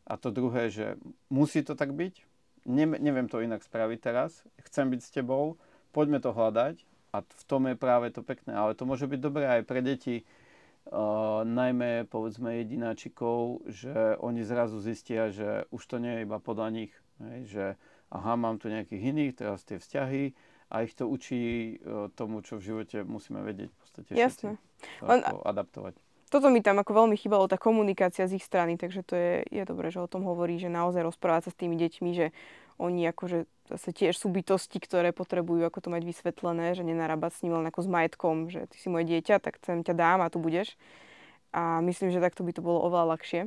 A 0.10 0.18
to 0.18 0.34
druhé, 0.34 0.74
že 0.74 0.98
musí 1.30 1.62
to 1.62 1.78
tak 1.78 1.94
byť, 1.94 2.14
ne, 2.66 2.86
neviem 3.00 3.30
to 3.30 3.40
inak 3.40 3.64
spraviť 3.64 4.00
teraz, 4.02 4.44
chcem 4.68 4.92
byť 4.92 5.00
s 5.00 5.14
tebou, 5.14 5.56
poďme 5.96 6.20
to 6.20 6.36
hľadať 6.36 6.84
a 7.16 7.22
v 7.24 7.44
tom 7.48 7.70
je 7.70 7.78
práve 7.78 8.10
to 8.10 8.26
pekné. 8.26 8.52
Ale 8.58 8.76
to 8.76 8.84
môže 8.90 9.08
byť 9.08 9.20
dobré 9.22 9.46
aj 9.48 9.62
pre 9.64 9.80
deti, 9.80 10.26
uh, 10.90 11.46
najmä 11.46 12.10
povedzme 12.10 12.66
jedináčikov, 12.66 13.64
že 13.70 14.18
oni 14.20 14.42
zrazu 14.44 14.82
zistia, 14.82 15.30
že 15.30 15.70
už 15.70 15.86
to 15.86 16.02
nie 16.02 16.20
je 16.20 16.24
iba 16.26 16.42
podľa 16.42 16.68
nich. 16.74 16.94
Hej, 17.22 17.40
že 17.46 17.66
aha, 18.10 18.34
mám 18.36 18.60
tu 18.60 18.68
nejakých 18.68 19.14
iných, 19.14 19.38
teraz 19.38 19.62
tie 19.64 19.78
vzťahy 19.78 20.34
a 20.74 20.82
ich 20.82 20.98
to 20.98 21.06
učí 21.06 21.78
uh, 21.78 22.10
tomu, 22.18 22.42
čo 22.42 22.58
v 22.58 22.74
živote 22.74 23.06
musíme 23.06 23.46
vedieť 23.46 23.70
v 23.70 23.78
podstate 23.78 24.10
všetci. 24.18 24.20
Jasne. 24.26 24.52
Len, 25.06 25.20
adaptovať 25.46 25.96
toto 26.34 26.50
mi 26.50 26.66
tam 26.66 26.82
ako 26.82 27.06
veľmi 27.06 27.14
chýbalo, 27.14 27.46
tá 27.46 27.62
komunikácia 27.62 28.26
z 28.26 28.42
ich 28.42 28.46
strany, 28.50 28.74
takže 28.74 29.06
to 29.06 29.14
je, 29.14 29.34
je 29.54 29.64
dobré, 29.70 29.94
že 29.94 30.02
o 30.02 30.10
tom 30.10 30.26
hovorí, 30.26 30.58
že 30.58 30.66
naozaj 30.66 31.06
rozprávať 31.06 31.46
sa 31.46 31.52
s 31.54 31.60
tými 31.62 31.78
deťmi, 31.78 32.10
že 32.10 32.34
oni 32.82 33.06
akože 33.14 33.46
zase 33.70 33.94
tiež 33.94 34.18
sú 34.18 34.34
bytosti, 34.34 34.82
ktoré 34.82 35.14
potrebujú 35.14 35.62
ako 35.62 35.78
to 35.78 35.90
mať 35.94 36.02
vysvetlené, 36.02 36.74
že 36.74 36.82
nenarábať 36.82 37.38
s 37.38 37.42
ním 37.46 37.62
len 37.62 37.70
ako 37.70 37.86
s 37.86 37.88
majetkom, 37.88 38.50
že 38.50 38.66
ty 38.66 38.82
si 38.82 38.90
moje 38.90 39.06
dieťa, 39.14 39.38
tak 39.46 39.62
chcem 39.62 39.86
ťa 39.86 39.94
dám 39.94 40.20
a 40.26 40.34
tu 40.34 40.42
budeš. 40.42 40.74
A 41.54 41.86
myslím, 41.86 42.10
že 42.10 42.18
takto 42.18 42.42
by 42.42 42.50
to 42.50 42.66
bolo 42.66 42.82
oveľa 42.82 43.14
ľahšie. 43.14 43.42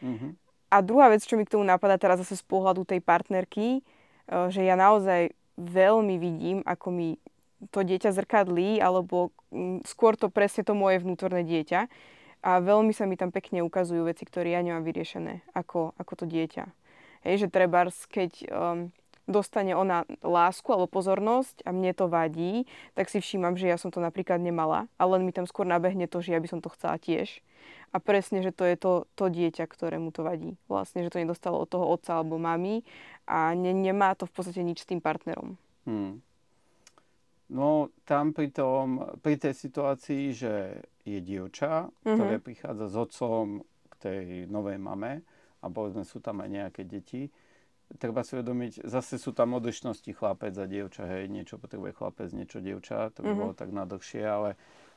Mm-hmm. 0.00 0.30
A 0.72 0.76
druhá 0.80 1.12
vec, 1.12 1.20
čo 1.20 1.36
mi 1.36 1.44
k 1.44 1.52
tomu 1.52 1.68
napadá 1.68 2.00
teraz 2.00 2.24
zase 2.24 2.40
z 2.40 2.44
pohľadu 2.48 2.88
tej 2.88 3.04
partnerky, 3.04 3.66
e, 3.76 3.80
že 4.48 4.64
ja 4.64 4.80
naozaj 4.80 5.36
veľmi 5.56 6.18
vidím, 6.20 6.58
ako 6.66 6.88
mi 6.90 7.08
to 7.68 7.84
dieťa 7.84 8.12
zrkadlí, 8.16 8.80
alebo 8.80 9.34
mm, 9.52 9.84
skôr 9.84 10.16
to 10.16 10.32
presne 10.32 10.64
to 10.64 10.72
moje 10.72 11.02
vnútorné 11.04 11.44
dieťa 11.44 11.90
a 12.40 12.50
veľmi 12.64 12.96
sa 12.96 13.04
mi 13.04 13.20
tam 13.20 13.28
pekne 13.28 13.60
ukazujú 13.60 14.08
veci, 14.08 14.24
ktoré 14.24 14.56
ja 14.56 14.64
nemám 14.64 14.80
vyriešené 14.80 15.44
ako, 15.52 15.92
ako 16.00 16.12
to 16.16 16.24
dieťa. 16.24 16.64
Hej, 17.20 17.44
že 17.44 17.52
trebárs, 17.52 18.08
keď 18.08 18.32
um, 18.48 18.88
dostane 19.28 19.76
ona 19.76 20.08
lásku 20.24 20.66
alebo 20.72 20.88
pozornosť 20.88 21.68
a 21.68 21.70
mne 21.76 21.92
to 21.92 22.08
vadí, 22.08 22.64
tak 22.96 23.12
si 23.12 23.20
všímam, 23.20 23.60
že 23.60 23.68
ja 23.68 23.76
som 23.76 23.92
to 23.92 24.00
napríklad 24.00 24.40
nemala, 24.40 24.88
ale 24.96 25.20
len 25.20 25.28
mi 25.28 25.36
tam 25.36 25.44
skôr 25.44 25.68
nabehne 25.68 26.08
to, 26.08 26.24
že 26.24 26.32
ja 26.32 26.40
by 26.40 26.48
som 26.48 26.64
to 26.64 26.72
chcela 26.72 26.96
tiež. 26.96 27.44
A 27.90 27.98
presne, 27.98 28.38
že 28.40 28.54
to 28.54 28.62
je 28.62 28.76
to, 28.78 28.92
to 29.18 29.26
dieťa, 29.26 29.66
ktorému 29.66 30.14
to 30.14 30.22
vadí. 30.22 30.54
Vlastne, 30.70 31.02
že 31.02 31.10
to 31.10 31.18
nedostalo 31.18 31.58
od 31.58 31.66
toho 31.66 31.90
otca 31.90 32.22
alebo 32.22 32.38
mamy 32.38 32.86
a 33.26 33.50
ne, 33.58 33.74
nemá 33.74 34.14
to 34.14 34.30
v 34.30 34.32
podstate 34.34 34.62
nič 34.62 34.86
s 34.86 34.88
tým 34.88 35.02
partnerom. 35.02 35.58
Hmm. 35.90 36.22
No 37.50 37.90
tam 38.06 38.30
pri, 38.30 38.54
tom, 38.54 39.18
pri 39.18 39.34
tej 39.34 39.58
situácii, 39.58 40.30
že 40.30 40.86
je 41.02 41.18
dievča, 41.18 41.90
mm-hmm. 41.90 42.14
ktoré 42.14 42.34
prichádza 42.38 42.86
s 42.86 42.96
otcom 42.96 43.66
k 43.66 43.94
tej 43.98 44.24
novej 44.46 44.78
mame 44.78 45.26
a 45.58 45.66
povedzme 45.66 46.06
sú 46.06 46.22
tam 46.22 46.46
aj 46.46 46.48
nejaké 46.48 46.82
deti, 46.86 47.26
treba 47.98 48.22
si 48.22 48.38
uvedomiť, 48.38 48.86
zase 48.86 49.18
sú 49.18 49.34
tam 49.34 49.58
odlišnosti 49.58 50.14
chlapec 50.14 50.54
a 50.54 50.70
dievča, 50.70 51.10
hej, 51.10 51.26
niečo 51.26 51.58
potrebuje 51.58 51.98
chlapec, 51.98 52.30
niečo 52.30 52.62
dievča, 52.62 53.10
to 53.10 53.26
by 53.26 53.34
mm-hmm. 53.34 53.40
bolo 53.42 53.52
tak 53.58 53.74
nadlhšie, 53.74 54.22
ale 54.22 54.54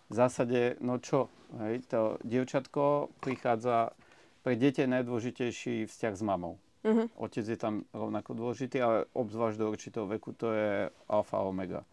v 0.09 0.13
zásade, 0.13 0.75
no 0.83 0.99
čo, 0.99 1.31
hej, 1.63 1.83
to 1.87 2.17
dievčatko 2.23 3.13
prichádza, 3.23 3.95
pre 4.43 4.59
dieťa 4.59 4.83
je 4.83 4.93
najdôležitejší 4.99 5.75
vzťah 5.87 6.13
s 6.13 6.23
mamou. 6.23 6.59
Mm-hmm. 6.83 7.15
Otec 7.15 7.45
je 7.47 7.55
tam 7.55 7.87
rovnako 7.95 8.35
dôležitý, 8.35 8.77
ale 8.83 9.07
obzvlášť 9.15 9.55
do 9.55 9.71
určitého 9.71 10.05
veku 10.07 10.35
to 10.35 10.51
je 10.51 10.91
alfa 11.07 11.39
omega. 11.39 11.87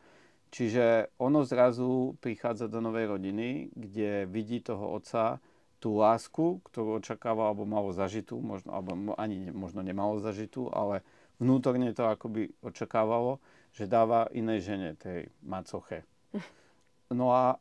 Čiže 0.50 1.14
ono 1.22 1.46
zrazu 1.46 2.18
prichádza 2.18 2.66
do 2.66 2.82
novej 2.82 3.06
rodiny, 3.06 3.70
kde 3.70 4.26
vidí 4.26 4.58
toho 4.58 4.98
otca 4.98 5.38
tú 5.78 5.94
lásku, 5.94 6.58
ktorú 6.66 6.98
očakáva 6.98 7.46
alebo 7.46 7.62
malo 7.62 7.94
zažitú, 7.94 8.42
možno, 8.42 8.74
alebo 8.74 9.14
ani 9.14 9.54
možno 9.54 9.86
nemalo 9.86 10.18
zažitú, 10.18 10.66
ale 10.74 11.06
vnútorne 11.38 11.94
to 11.94 12.10
akoby 12.10 12.50
očakávalo, 12.60 13.38
že 13.70 13.86
dáva 13.86 14.26
inej 14.34 14.66
žene, 14.66 14.88
tej 14.98 15.30
macoche. 15.42 16.02
No 17.10 17.34
a 17.34 17.58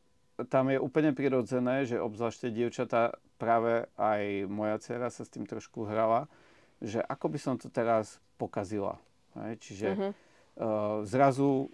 tam 0.48 0.72
je 0.72 0.80
úplne 0.80 1.12
prirodzené, 1.12 1.84
že 1.84 2.00
obzvlášť 2.00 2.54
dievčatá, 2.54 3.20
práve 3.36 3.92
aj 4.00 4.48
moja 4.48 4.80
dcera 4.80 5.12
sa 5.12 5.28
s 5.28 5.34
tým 5.34 5.44
trošku 5.44 5.84
hrala, 5.84 6.32
že 6.80 7.04
ako 7.04 7.26
by 7.36 7.40
som 7.40 7.56
to 7.60 7.68
teraz 7.68 8.24
pokazila. 8.40 8.96
Hej? 9.36 9.60
Čiže 9.60 9.88
uh-huh. 9.92 10.12
uh, 10.12 10.14
zrazu 11.04 11.68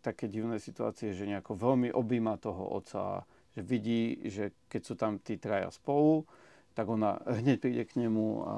také 0.00 0.24
divné 0.24 0.56
situácie, 0.56 1.12
že 1.12 1.28
nejako 1.28 1.52
veľmi 1.52 1.92
objíma 1.92 2.40
toho 2.40 2.64
otca, 2.64 3.28
že 3.52 3.60
vidí, 3.60 4.24
že 4.24 4.56
keď 4.72 4.80
sú 4.80 4.94
tam 4.96 5.20
tí 5.20 5.36
traja 5.36 5.68
spolu, 5.68 6.24
tak 6.72 6.88
ona 6.88 7.20
hneď 7.28 7.60
príde 7.60 7.84
k 7.84 8.00
nemu 8.00 8.24
a, 8.24 8.40
a 8.40 8.56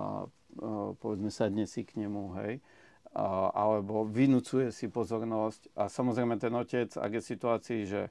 povedzme 0.97 1.29
sadne 1.35 1.67
si 1.67 1.83
k 1.83 1.99
nemu, 1.99 2.39
hej. 2.39 2.63
Alebo 3.57 4.05
vynúcuje 4.05 4.71
si 4.71 4.87
pozornosť 4.93 5.73
a 5.75 5.89
samozrejme 5.89 6.37
ten 6.37 6.53
otec, 6.53 6.93
ak 6.95 7.11
je 7.17 7.21
v 7.25 7.31
situácii, 7.35 7.81
že 7.89 8.03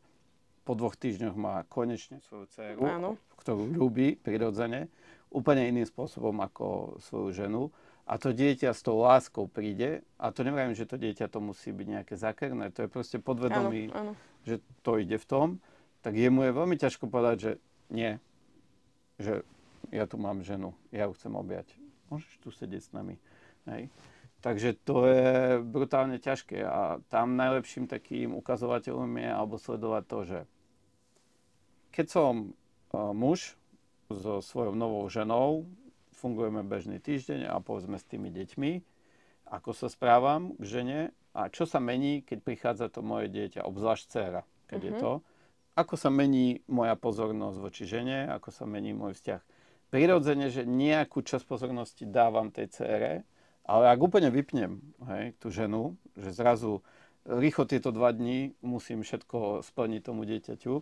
po 0.66 0.74
dvoch 0.74 0.98
týždňoch 0.98 1.38
má 1.38 1.62
konečne 1.70 2.20
svoju 2.26 2.50
dceru, 2.50 2.82
Áno. 2.84 3.22
ktorú 3.38 3.70
ľúbi 3.70 4.18
prirodzene, 4.18 4.90
úplne 5.30 5.70
iným 5.70 5.86
spôsobom 5.86 6.34
ako 6.42 6.98
svoju 7.00 7.30
ženu, 7.32 7.64
a 8.06 8.22
to 8.22 8.38
dieťa 8.38 8.70
s 8.70 8.86
tou 8.86 9.02
láskou 9.02 9.50
príde 9.50 10.06
a 10.22 10.30
to 10.30 10.46
neviem, 10.46 10.78
že 10.78 10.86
to 10.86 10.94
dieťa 10.94 11.26
to 11.26 11.42
musí 11.42 11.74
byť 11.74 11.88
nejaké 11.90 12.14
zakrné, 12.14 12.70
to 12.70 12.86
je 12.86 12.90
proste 12.90 13.18
podvedomí, 13.18 13.90
áno, 13.90 14.14
áno. 14.14 14.14
že 14.46 14.62
to 14.86 15.02
ide 15.02 15.18
v 15.18 15.26
tom, 15.26 15.48
tak 16.06 16.14
jemu 16.14 16.46
je 16.46 16.52
veľmi 16.54 16.78
ťažko 16.78 17.10
povedať, 17.10 17.38
že 17.42 17.52
nie, 17.90 18.22
že 19.18 19.42
ja 19.90 20.06
tu 20.06 20.22
mám 20.22 20.46
ženu, 20.46 20.78
ja 20.94 21.10
ju 21.10 21.18
chcem 21.18 21.34
objať. 21.34 21.66
Môžeš 22.14 22.34
tu 22.46 22.54
sedieť 22.54 22.82
s 22.86 22.94
nami. 22.94 23.18
Hej. 23.66 23.90
Takže 24.46 24.78
to 24.86 25.10
je 25.10 25.58
brutálne 25.66 26.22
ťažké 26.22 26.62
a 26.62 27.02
tam 27.10 27.34
najlepším 27.34 27.90
takým 27.90 28.38
ukazovateľom 28.38 29.10
je 29.18 29.30
alebo 29.34 29.58
sledovať 29.58 30.04
to, 30.06 30.20
že 30.30 30.40
keď 31.96 32.08
som 32.12 32.52
uh, 32.92 33.16
muž 33.16 33.56
so 34.12 34.44
svojou 34.44 34.76
novou 34.76 35.08
ženou, 35.08 35.64
fungujeme 36.20 36.60
bežný 36.68 37.00
týždeň 37.00 37.48
a 37.48 37.64
povedzme 37.64 37.96
s 37.96 38.04
tými 38.04 38.28
deťmi, 38.36 38.72
ako 39.48 39.72
sa 39.72 39.88
správam 39.88 40.60
k 40.60 40.64
žene 40.64 41.00
a 41.32 41.48
čo 41.48 41.64
sa 41.64 41.80
mení, 41.80 42.20
keď 42.28 42.38
prichádza 42.44 42.88
to 42.92 43.00
moje 43.00 43.32
dieťa, 43.32 43.64
obzvlášť 43.64 44.04
dcera, 44.12 44.42
keď 44.68 44.80
mm-hmm. 44.80 44.92
je 44.92 44.92
mhm. 44.92 45.02
to, 45.02 45.12
ako 45.76 45.96
sa 46.00 46.08
mení 46.08 46.64
moja 46.72 46.96
pozornosť 46.96 47.58
voči 47.60 47.84
žene, 47.84 48.32
ako 48.32 48.50
sa 48.52 48.64
mení 48.64 48.96
môj 48.96 49.20
vzťah. 49.20 49.42
Prirodzene, 49.92 50.48
že 50.48 50.64
nejakú 50.64 51.24
časť 51.24 51.44
pozornosti 51.44 52.08
dávam 52.08 52.52
tej 52.52 52.72
cére, 52.72 53.12
ale 53.68 53.92
ak 53.92 54.00
úplne 54.00 54.32
vypnem 54.32 54.80
hej, 55.12 55.36
tú 55.40 55.52
ženu, 55.52 56.00
že 56.16 56.32
zrazu 56.32 56.80
rýchlo 57.28 57.68
tieto 57.68 57.92
dva 57.92 58.16
dní 58.16 58.56
musím 58.64 59.04
všetko 59.04 59.66
splniť 59.66 60.02
tomu 60.06 60.24
dieťaťu, 60.24 60.74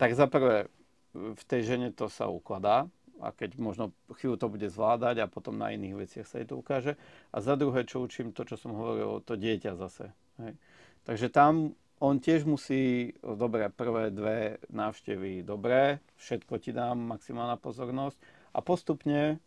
tak 0.00 0.14
za 0.14 0.26
prvé 0.26 0.68
v 1.14 1.42
tej 1.46 1.74
žene 1.74 1.88
to 1.94 2.10
sa 2.10 2.26
ukladá, 2.26 2.90
a 3.22 3.30
keď 3.30 3.56
možno 3.62 3.94
chvíľu 4.18 4.36
to 4.36 4.50
bude 4.50 4.66
zvládať 4.66 5.22
a 5.22 5.30
potom 5.30 5.54
na 5.54 5.70
iných 5.70 5.94
veciach 5.94 6.26
sa 6.26 6.42
jej 6.42 6.48
to 6.50 6.58
ukáže. 6.58 6.98
A 7.30 7.38
za 7.38 7.54
druhé, 7.54 7.86
čo 7.86 8.02
učím, 8.02 8.34
to, 8.34 8.42
čo 8.42 8.58
som 8.58 8.74
hovoril, 8.74 9.22
to 9.22 9.38
dieťa 9.38 9.78
zase. 9.78 10.10
Hej. 10.42 10.58
Takže 11.06 11.30
tam 11.30 11.78
on 12.02 12.18
tiež 12.18 12.44
musí, 12.44 13.14
dobre, 13.22 13.70
prvé 13.70 14.10
dve 14.10 14.58
návštevy, 14.68 15.46
dobré, 15.46 16.02
všetko 16.18 16.58
ti 16.58 16.74
dám, 16.74 16.98
maximálna 16.98 17.54
pozornosť 17.56 18.18
a 18.50 18.58
postupne 18.60 19.38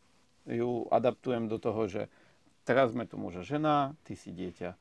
ju 0.48 0.88
adaptujem 0.88 1.52
do 1.52 1.60
toho, 1.60 1.92
že 1.92 2.02
teraz 2.64 2.96
sme 2.96 3.04
tu 3.04 3.20
muž 3.20 3.44
a 3.44 3.44
žena, 3.44 4.00
ty 4.08 4.16
si 4.16 4.32
dieťa. 4.32 4.80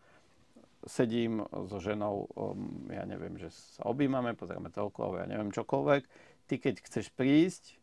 Sedím 0.87 1.43
so 1.67 1.83
ženou, 1.83 2.31
um, 2.39 2.87
ja 2.95 3.03
neviem, 3.03 3.35
že 3.35 3.51
sa 3.51 3.91
objímame, 3.91 4.39
toľko, 4.39 4.99
alebo 5.03 5.17
ja 5.19 5.27
neviem 5.27 5.51
čokoľvek. 5.51 6.03
Ty 6.47 6.55
keď 6.63 6.75
chceš 6.87 7.11
prísť 7.11 7.75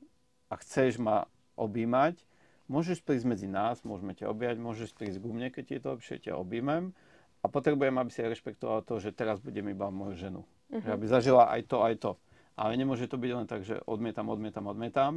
a 0.47 0.55
chceš 0.55 1.03
ma 1.03 1.27
objímať, 1.59 2.23
môžeš 2.71 3.03
prísť 3.03 3.27
medzi 3.27 3.47
nás, 3.51 3.83
môžeme 3.83 4.15
ťa 4.15 4.31
objať, 4.31 4.55
môžeš 4.55 4.95
prísť 4.95 5.19
ku 5.19 5.35
mne, 5.35 5.51
keď 5.51 5.63
ti 5.67 5.73
je 5.75 5.81
to 5.83 5.89
lepšie, 5.99 6.15
ťa 6.23 6.39
objímem 6.39 6.95
a 7.43 7.45
potrebujem, 7.51 7.99
aby 7.99 8.09
si 8.09 8.23
rešpektoval 8.23 8.87
to, 8.87 9.03
že 9.03 9.11
teraz 9.11 9.43
budem 9.43 9.67
iba 9.67 9.91
moju 9.91 10.15
ženu. 10.15 10.41
Uh-huh. 10.71 10.79
Že 10.79 10.89
aby 10.95 11.05
zažila 11.11 11.43
aj 11.51 11.61
to, 11.67 11.77
aj 11.83 11.95
to. 11.99 12.11
Ale 12.55 12.79
nemôže 12.79 13.11
to 13.11 13.19
byť 13.19 13.31
len 13.35 13.45
tak, 13.49 13.67
že 13.67 13.83
odmietam, 13.83 14.31
odmietam, 14.31 14.63
odmietam 14.63 15.13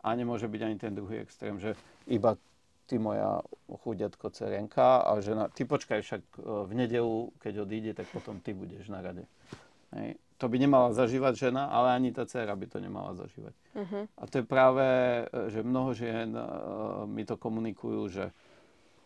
a 0.00 0.08
nemôže 0.16 0.48
byť 0.48 0.60
ani 0.64 0.76
ten 0.80 0.92
druhý 0.96 1.20
extrém, 1.20 1.60
že 1.60 1.76
iba 2.08 2.38
ty 2.88 2.96
moja 2.96 3.44
chudiatko 3.68 4.32
cerenka 4.32 5.04
a 5.04 5.20
žena, 5.20 5.52
ty 5.52 5.68
počkaj 5.68 6.00
však 6.00 6.22
e, 6.24 6.40
v 6.64 6.72
nedelu, 6.72 7.28
keď 7.36 7.68
odíde, 7.68 7.92
tak 7.92 8.08
potom 8.08 8.40
ty 8.40 8.56
budeš 8.56 8.88
na 8.88 9.04
rade. 9.04 9.28
Hej. 9.92 10.16
To 10.40 10.48
by 10.48 10.56
nemala 10.56 10.96
zažívať 10.96 11.50
žena, 11.50 11.68
ale 11.68 11.92
ani 11.92 12.14
tá 12.16 12.24
dcera 12.24 12.56
by 12.56 12.66
to 12.70 12.78
nemala 12.80 13.12
zažívať. 13.18 13.54
Uh-huh. 13.74 14.06
A 14.06 14.22
to 14.24 14.40
je 14.40 14.44
práve, 14.48 14.86
e, 15.28 15.52
že 15.52 15.60
mnoho 15.60 15.92
žien 15.92 16.32
uh, 16.32 17.04
mi 17.04 17.28
to 17.28 17.36
komunikujú, 17.36 18.08
že 18.08 18.24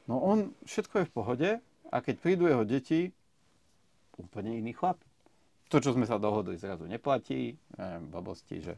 no 0.07 0.23
on, 0.23 0.55
všetko 0.63 1.03
je 1.03 1.09
v 1.11 1.15
pohode 1.15 1.51
a 1.91 1.97
keď 1.99 2.15
prídu 2.23 2.47
jeho 2.47 2.63
deti, 2.63 3.11
úplne 4.15 4.55
iný 4.55 4.77
chlap. 4.79 5.03
To, 5.73 5.81
čo 5.81 5.97
sme 5.97 6.05
sa 6.05 6.21
dohodli, 6.21 6.61
zrazu 6.61 6.85
neplatí, 6.85 7.57
neviem, 7.81 8.05
babosti, 8.13 8.61
že 8.61 8.77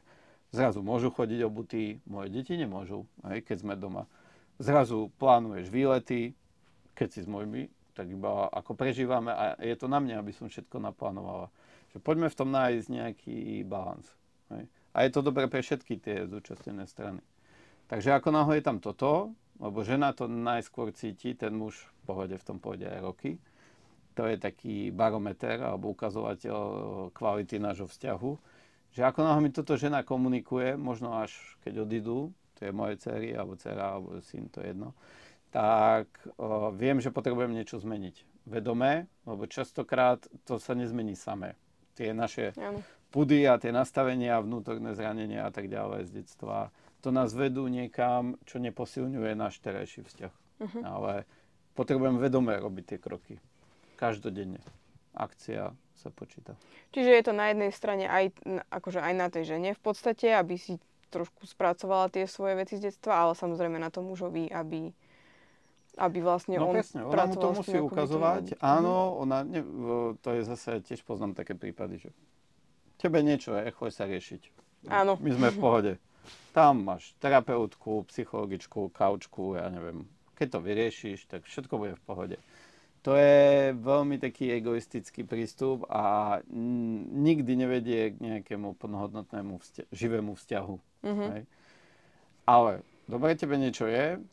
zrazu 0.54 0.78
môžu 0.78 1.10
chodiť 1.10 1.42
obutí, 1.42 1.98
moje 2.06 2.30
deti 2.30 2.54
nemôžu, 2.54 3.02
hej, 3.26 3.42
keď 3.42 3.66
sme 3.66 3.74
doma 3.74 4.06
zrazu 4.58 5.10
plánuješ 5.18 5.70
výlety, 5.70 6.34
keď 6.94 7.08
si 7.10 7.20
s 7.24 7.28
mojimi, 7.28 7.66
tak 7.94 8.10
iba 8.10 8.50
ako 8.50 8.74
prežívame 8.74 9.30
a 9.30 9.54
je 9.62 9.74
to 9.78 9.86
na 9.86 10.02
mne, 10.02 10.18
aby 10.18 10.34
som 10.34 10.50
všetko 10.50 10.82
naplánovala. 10.82 11.50
Že 11.94 11.98
poďme 12.02 12.28
v 12.30 12.38
tom 12.38 12.50
nájsť 12.50 12.86
nejaký 12.90 13.38
balans. 13.66 14.06
A 14.94 14.98
je 15.06 15.10
to 15.10 15.26
dobré 15.26 15.46
pre 15.46 15.62
všetky 15.62 15.98
tie 15.98 16.26
zúčastnené 16.26 16.86
strany. 16.86 17.22
Takže 17.86 18.14
ako 18.14 18.34
náhle 18.34 18.58
je 18.58 18.64
tam 18.66 18.78
toto, 18.82 19.34
lebo 19.62 19.86
žena 19.86 20.10
to 20.10 20.26
najskôr 20.26 20.90
cíti, 20.90 21.38
ten 21.38 21.54
muž 21.54 21.78
v 21.78 22.00
pohode 22.06 22.34
v 22.34 22.46
tom 22.46 22.58
pôjde 22.58 22.90
aj 22.90 23.00
roky. 23.02 23.38
To 24.14 24.26
je 24.30 24.38
taký 24.38 24.94
barometer 24.94 25.58
alebo 25.62 25.94
ukazovateľ 25.94 26.58
kvality 27.10 27.58
nášho 27.58 27.90
vzťahu. 27.90 28.30
Že 28.94 29.02
ako 29.10 29.20
náhle 29.26 29.40
mi 29.42 29.50
toto 29.50 29.74
žena 29.74 30.06
komunikuje, 30.06 30.78
možno 30.78 31.18
až 31.18 31.34
keď 31.66 31.82
odídu, 31.82 32.30
tie 32.58 32.70
moje 32.70 33.02
cery, 33.02 33.34
alebo 33.34 33.58
dcera, 33.58 33.98
alebo 33.98 34.18
syn, 34.22 34.48
to 34.48 34.62
je 34.62 34.74
jedno, 34.74 34.94
tak 35.54 36.10
o, 36.34 36.74
viem, 36.74 36.98
že 36.98 37.14
potrebujem 37.14 37.54
niečo 37.54 37.78
zmeniť. 37.78 38.26
Vedomé, 38.44 39.08
lebo 39.24 39.48
častokrát 39.48 40.20
to 40.44 40.60
sa 40.60 40.76
nezmení 40.76 41.16
samé. 41.16 41.56
Tie 41.94 42.10
naše 42.12 42.52
pudy 43.14 43.46
a 43.46 43.56
tie 43.56 43.70
nastavenia, 43.70 44.42
vnútorné 44.42 44.92
zranenia 44.98 45.46
a 45.46 45.50
tak 45.54 45.70
ďalej 45.70 46.10
z 46.10 46.20
detstva, 46.20 46.74
to 47.00 47.14
nás 47.14 47.30
vedú 47.30 47.70
niekam, 47.70 48.34
čo 48.48 48.58
neposilňuje 48.58 49.32
náš 49.38 49.62
terajší 49.62 50.02
vzťah. 50.02 50.32
Uh-huh. 50.34 50.82
Ale 50.82 51.12
potrebujem 51.78 52.18
vedomé 52.18 52.58
robiť 52.58 52.84
tie 52.84 52.98
kroky. 52.98 53.34
Každodenne. 53.94 54.58
Akcia 55.14 55.70
sa 55.94 56.08
počíta. 56.10 56.58
Čiže 56.90 57.10
je 57.14 57.22
to 57.22 57.32
na 57.32 57.54
jednej 57.54 57.70
strane 57.70 58.10
aj, 58.10 58.34
akože 58.72 58.98
aj 58.98 59.14
na 59.14 59.30
tej 59.30 59.56
žene 59.56 59.70
v 59.78 59.82
podstate, 59.84 60.34
aby 60.34 60.58
si 60.58 60.82
trošku 61.10 61.48
spracovala 61.48 62.12
tie 62.12 62.28
svoje 62.28 62.54
veci 62.58 62.80
z 62.80 62.90
detstva, 62.90 63.26
ale 63.26 63.32
samozrejme 63.36 63.76
na 63.80 63.88
tom 63.88 64.08
mužovi, 64.08 64.48
aby, 64.52 64.92
aby 65.98 66.18
vlastne 66.20 66.56
no, 66.56 66.70
on 66.70 66.74
presne, 66.76 67.00
ona 67.04 67.24
mu 67.28 67.34
to 67.34 67.48
musí 67.52 67.76
ukazovať. 67.80 68.58
Áno, 68.60 69.18
ona, 69.20 69.42
ne, 69.42 69.60
to 70.20 70.28
je 70.34 70.42
zase, 70.44 70.84
tiež 70.84 71.04
poznám 71.04 71.36
také 71.36 71.52
prípady, 71.58 72.08
že 72.08 72.10
tebe 72.98 73.20
niečo 73.20 73.56
je, 73.58 73.74
choj 73.74 73.90
sa 73.92 74.08
riešiť. 74.08 74.42
Áno. 74.92 75.16
My 75.20 75.30
sme 75.32 75.48
v 75.52 75.58
pohode. 75.58 75.92
Tam 76.56 76.84
máš 76.84 77.12
terapeutku, 77.20 78.08
psychologičku, 78.08 78.92
kaučku, 78.92 79.60
ja 79.60 79.68
neviem. 79.68 80.08
Keď 80.34 80.46
to 80.50 80.58
vyriešiš, 80.60 81.18
tak 81.30 81.46
všetko 81.46 81.74
bude 81.76 81.94
v 81.94 82.04
pohode. 82.04 82.36
To 83.04 83.12
je 83.20 83.76
veľmi 83.76 84.16
taký 84.16 84.48
egoistický 84.56 85.28
prístup 85.28 85.84
a 85.92 86.40
nikdy 87.12 87.52
nevedie 87.52 88.16
k 88.16 88.16
nejakému 88.16 88.80
plnohodnotnému 88.80 89.60
vzťa- 89.60 89.88
živému 89.92 90.32
vzťahu. 90.32 90.76
Mm-hmm. 91.04 91.28
Hej. 91.36 91.42
Ale 92.48 92.80
dobre 93.04 93.36
tebe 93.36 93.60
niečo 93.60 93.84
je, 93.84 94.24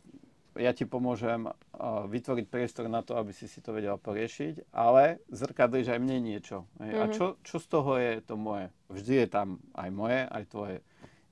ja 0.55 0.71
ti 0.71 0.87
pomôžem 0.87 1.51
uh, 1.51 2.07
vytvoriť 2.07 2.47
priestor 2.47 2.87
na 2.87 3.03
to, 3.03 3.19
aby 3.19 3.35
si 3.35 3.51
si 3.51 3.59
to 3.59 3.75
vedela 3.75 3.99
poriešiť, 3.99 4.71
ale 4.71 5.19
zrkadlíš 5.27 5.91
aj 5.91 5.99
mne 5.99 6.31
niečo. 6.31 6.63
Hej. 6.79 6.95
Mm-hmm. 6.95 7.03
A 7.03 7.05
mhm. 7.07 7.13
čo, 7.15 7.25
čo 7.43 7.59
z 7.59 7.67
toho 7.67 7.99
je 7.99 8.23
to 8.23 8.39
moje? 8.39 8.71
Vždy 8.87 9.13
je 9.19 9.27
tam 9.27 9.59
aj 9.75 9.89
moje, 9.91 10.19
aj 10.31 10.43
tvoje. 10.47 10.77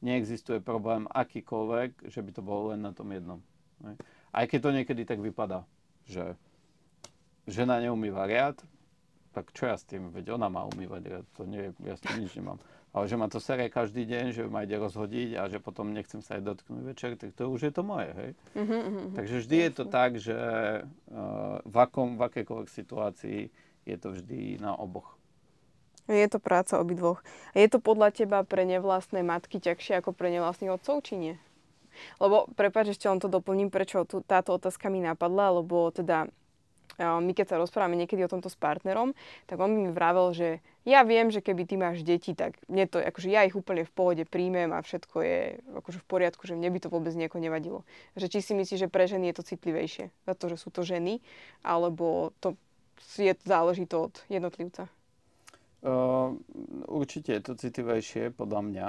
Neexistuje 0.03 0.59
problém 0.59 1.07
akýkoľvek, 1.07 2.11
že 2.11 2.19
by 2.19 2.31
to 2.35 2.43
bolo 2.43 2.75
len 2.75 2.83
na 2.83 2.91
tom 2.91 3.07
jednom. 3.15 3.39
Hej. 3.87 3.95
Aj 4.35 4.43
keď 4.43 4.59
to 4.59 4.75
niekedy 4.75 5.01
tak 5.07 5.23
vypadá, 5.23 5.63
že 6.03 6.35
žena 7.49 7.81
neumýva 7.83 8.25
riad, 8.29 8.57
tak 9.33 9.53
čo 9.53 9.69
ja 9.69 9.77
s 9.77 9.85
tým, 9.85 10.09
veď 10.09 10.37
ona 10.37 10.49
má 10.49 10.65
umývať 10.65 11.01
riad, 11.05 11.25
to 11.37 11.45
nie, 11.45 11.69
ja 11.85 11.93
s 11.93 12.01
tým 12.01 12.25
nič 12.25 12.33
nemám. 12.37 12.57
Ale 12.89 13.05
že 13.05 13.21
ma 13.21 13.29
to 13.29 13.37
sere 13.37 13.69
každý 13.69 14.01
deň, 14.09 14.25
že 14.33 14.49
ma 14.49 14.65
ide 14.65 14.73
rozhodiť 14.81 15.37
a 15.37 15.45
že 15.45 15.61
potom 15.61 15.93
nechcem 15.93 16.25
sa 16.25 16.41
aj 16.41 16.41
dotknúť 16.41 16.81
večer, 16.89 17.11
tak 17.21 17.37
to 17.37 17.45
už 17.45 17.69
je 17.69 17.71
to 17.73 17.85
moje, 17.85 18.09
hej. 18.17 18.31
Uh-huh. 18.57 19.13
Takže 19.13 19.45
vždy 19.45 19.57
je 19.61 19.71
to 19.77 19.83
tak, 19.85 20.17
že 20.17 20.33
uh, 20.33 21.61
v, 21.61 21.75
akom, 21.77 22.17
v 22.17 22.21
akékoľvek 22.25 22.69
situácii 22.73 23.53
je 23.85 23.97
to 24.01 24.17
vždy 24.17 24.57
na 24.57 24.73
oboch. 24.73 25.21
Je 26.09 26.25
to 26.25 26.41
práca 26.41 26.81
obidvoch. 26.81 27.21
A 27.53 27.61
je 27.61 27.69
to 27.69 27.77
podľa 27.77 28.09
teba 28.09 28.41
pre 28.41 28.65
nevlastné 28.65 29.21
matky 29.21 29.61
ťažšie 29.61 30.01
ako 30.01 30.17
pre 30.17 30.33
nevlastných 30.33 30.73
otcov, 30.73 31.05
či 31.05 31.13
nie? 31.21 31.35
Lebo, 32.17 32.49
prepáč, 32.57 32.97
ešte 32.97 33.05
len 33.05 33.21
to 33.21 33.29
doplním, 33.29 33.69
prečo 33.69 34.01
tu, 34.09 34.25
táto 34.25 34.57
otázka 34.57 34.89
mi 34.89 35.05
napadla, 35.05 35.61
lebo 35.61 35.93
teda 35.93 36.25
my 36.97 37.31
keď 37.31 37.55
sa 37.55 37.61
rozprávame 37.61 37.95
niekedy 37.95 38.25
o 38.25 38.31
tomto 38.31 38.49
s 38.49 38.57
partnerom, 38.57 39.13
tak 39.45 39.61
on 39.61 39.71
mi 39.71 39.87
vravel, 39.93 40.33
že 40.33 40.59
ja 40.83 41.05
viem, 41.05 41.29
že 41.29 41.39
keby 41.39 41.63
ty 41.69 41.75
máš 41.77 42.01
deti, 42.01 42.33
tak 42.33 42.57
mne 42.65 42.89
to, 42.89 42.97
akože 42.99 43.29
ja 43.29 43.45
ich 43.45 43.53
úplne 43.53 43.85
v 43.85 43.93
pohode 43.93 44.23
príjmem 44.25 44.73
a 44.73 44.81
všetko 44.81 45.17
je 45.21 45.39
akože 45.79 45.99
v 46.01 46.07
poriadku, 46.09 46.43
že 46.43 46.57
mne 46.57 46.73
by 46.73 46.79
to 46.81 46.89
vôbec 46.91 47.13
nejako 47.15 47.39
nevadilo. 47.39 47.85
Že 48.17 48.27
či 48.33 48.39
si 48.41 48.53
myslíš, 48.57 48.89
že 48.89 48.91
pre 48.91 49.05
ženy 49.05 49.31
je 49.31 49.35
to 49.37 49.47
citlivejšie, 49.47 50.09
za 50.25 50.33
to, 50.33 50.49
že 50.49 50.57
sú 50.57 50.73
to 50.73 50.81
ženy, 50.83 51.21
alebo 51.63 52.33
to 52.43 52.57
je, 53.15 53.31
záleží 53.45 53.87
to 53.87 54.11
od 54.11 54.15
jednotlivca? 54.27 54.91
Uh, 55.79 56.35
určite 56.91 57.31
je 57.31 57.41
to 57.43 57.53
citlivejšie, 57.55 58.35
podľa 58.35 58.61
mňa, 58.67 58.87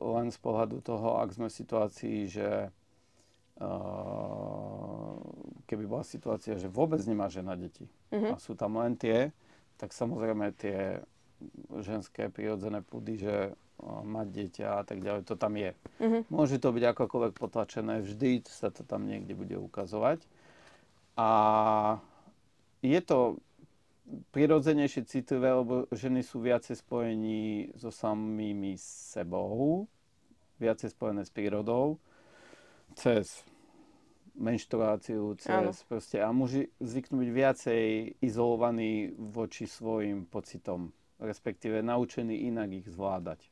len 0.00 0.26
z 0.32 0.38
pohľadu 0.40 0.80
toho, 0.80 1.20
ak 1.20 1.36
sme 1.36 1.52
v 1.52 1.58
situácii, 1.60 2.18
že 2.32 2.72
keby 5.66 5.84
bola 5.88 6.04
situácia, 6.04 6.58
že 6.60 6.68
vôbec 6.68 7.00
nemá 7.08 7.32
žena 7.32 7.56
deti 7.56 7.88
uh-huh. 8.12 8.36
a 8.36 8.42
sú 8.42 8.52
tam 8.52 8.76
len 8.76 8.98
tie, 8.98 9.32
tak 9.80 9.96
samozrejme 9.96 10.52
tie 10.58 11.00
ženské 11.82 12.28
prirodzené 12.28 12.84
pudy, 12.84 13.18
že 13.18 13.56
mať 13.82 14.26
dieťa 14.30 14.68
a 14.78 14.82
tak 14.86 15.02
ďalej, 15.02 15.26
to 15.26 15.34
tam 15.34 15.58
je. 15.58 15.74
Uh-huh. 15.98 16.22
Môže 16.30 16.62
to 16.62 16.70
byť 16.70 16.84
akokoľvek 16.94 17.34
potlačené, 17.34 18.04
vždy 18.04 18.46
sa 18.46 18.70
to 18.70 18.86
tam 18.86 19.10
niekde 19.10 19.34
bude 19.34 19.58
ukazovať. 19.58 20.22
A 21.18 21.28
je 22.82 23.00
to 23.02 23.42
prirodzenejšie 24.30 25.08
citlivé, 25.08 25.50
lebo 25.50 25.86
ženy 25.90 26.22
sú 26.22 26.42
viacej 26.42 26.78
spojení 26.78 27.72
so 27.74 27.90
samými 27.90 28.76
sebou, 28.78 29.86
viacej 30.62 30.94
spojené 30.94 31.26
s 31.26 31.32
prírodou 31.32 31.98
cez 32.94 33.42
menštruáciu, 34.34 35.36
cez 35.36 35.84
proste, 35.84 36.18
a 36.20 36.32
muži 36.32 36.72
zvyknú 36.80 37.20
byť 37.20 37.30
viacej 37.30 37.84
izolovaní 38.24 39.12
voči 39.16 39.68
svojim 39.68 40.24
pocitom, 40.24 40.92
respektíve 41.20 41.84
naučení 41.84 42.48
inak 42.48 42.72
ich 42.72 42.88
zvládať. 42.88 43.44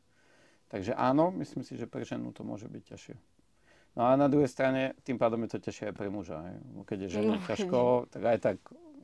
Takže 0.70 0.95
áno, 0.95 1.35
myslím 1.35 1.66
si, 1.66 1.74
že 1.74 1.91
pre 1.91 2.07
ženu 2.07 2.31
to 2.31 2.47
môže 2.47 2.70
byť 2.70 2.83
ťažšie. 2.95 3.16
No 3.99 4.07
a 4.07 4.14
na 4.14 4.31
druhej 4.31 4.47
strane, 4.47 4.95
tým 5.03 5.18
pádom 5.18 5.43
je 5.45 5.59
to 5.59 5.64
ťažšie 5.66 5.91
aj 5.91 5.95
pre 5.99 6.09
muža. 6.09 6.39
Hej. 6.47 6.57
Keď 6.87 6.99
je 7.03 7.09
žene 7.11 7.35
no, 7.35 7.43
ťažko, 7.43 7.78
tak 8.07 8.22
aj 8.22 8.39
tak, 8.39 8.57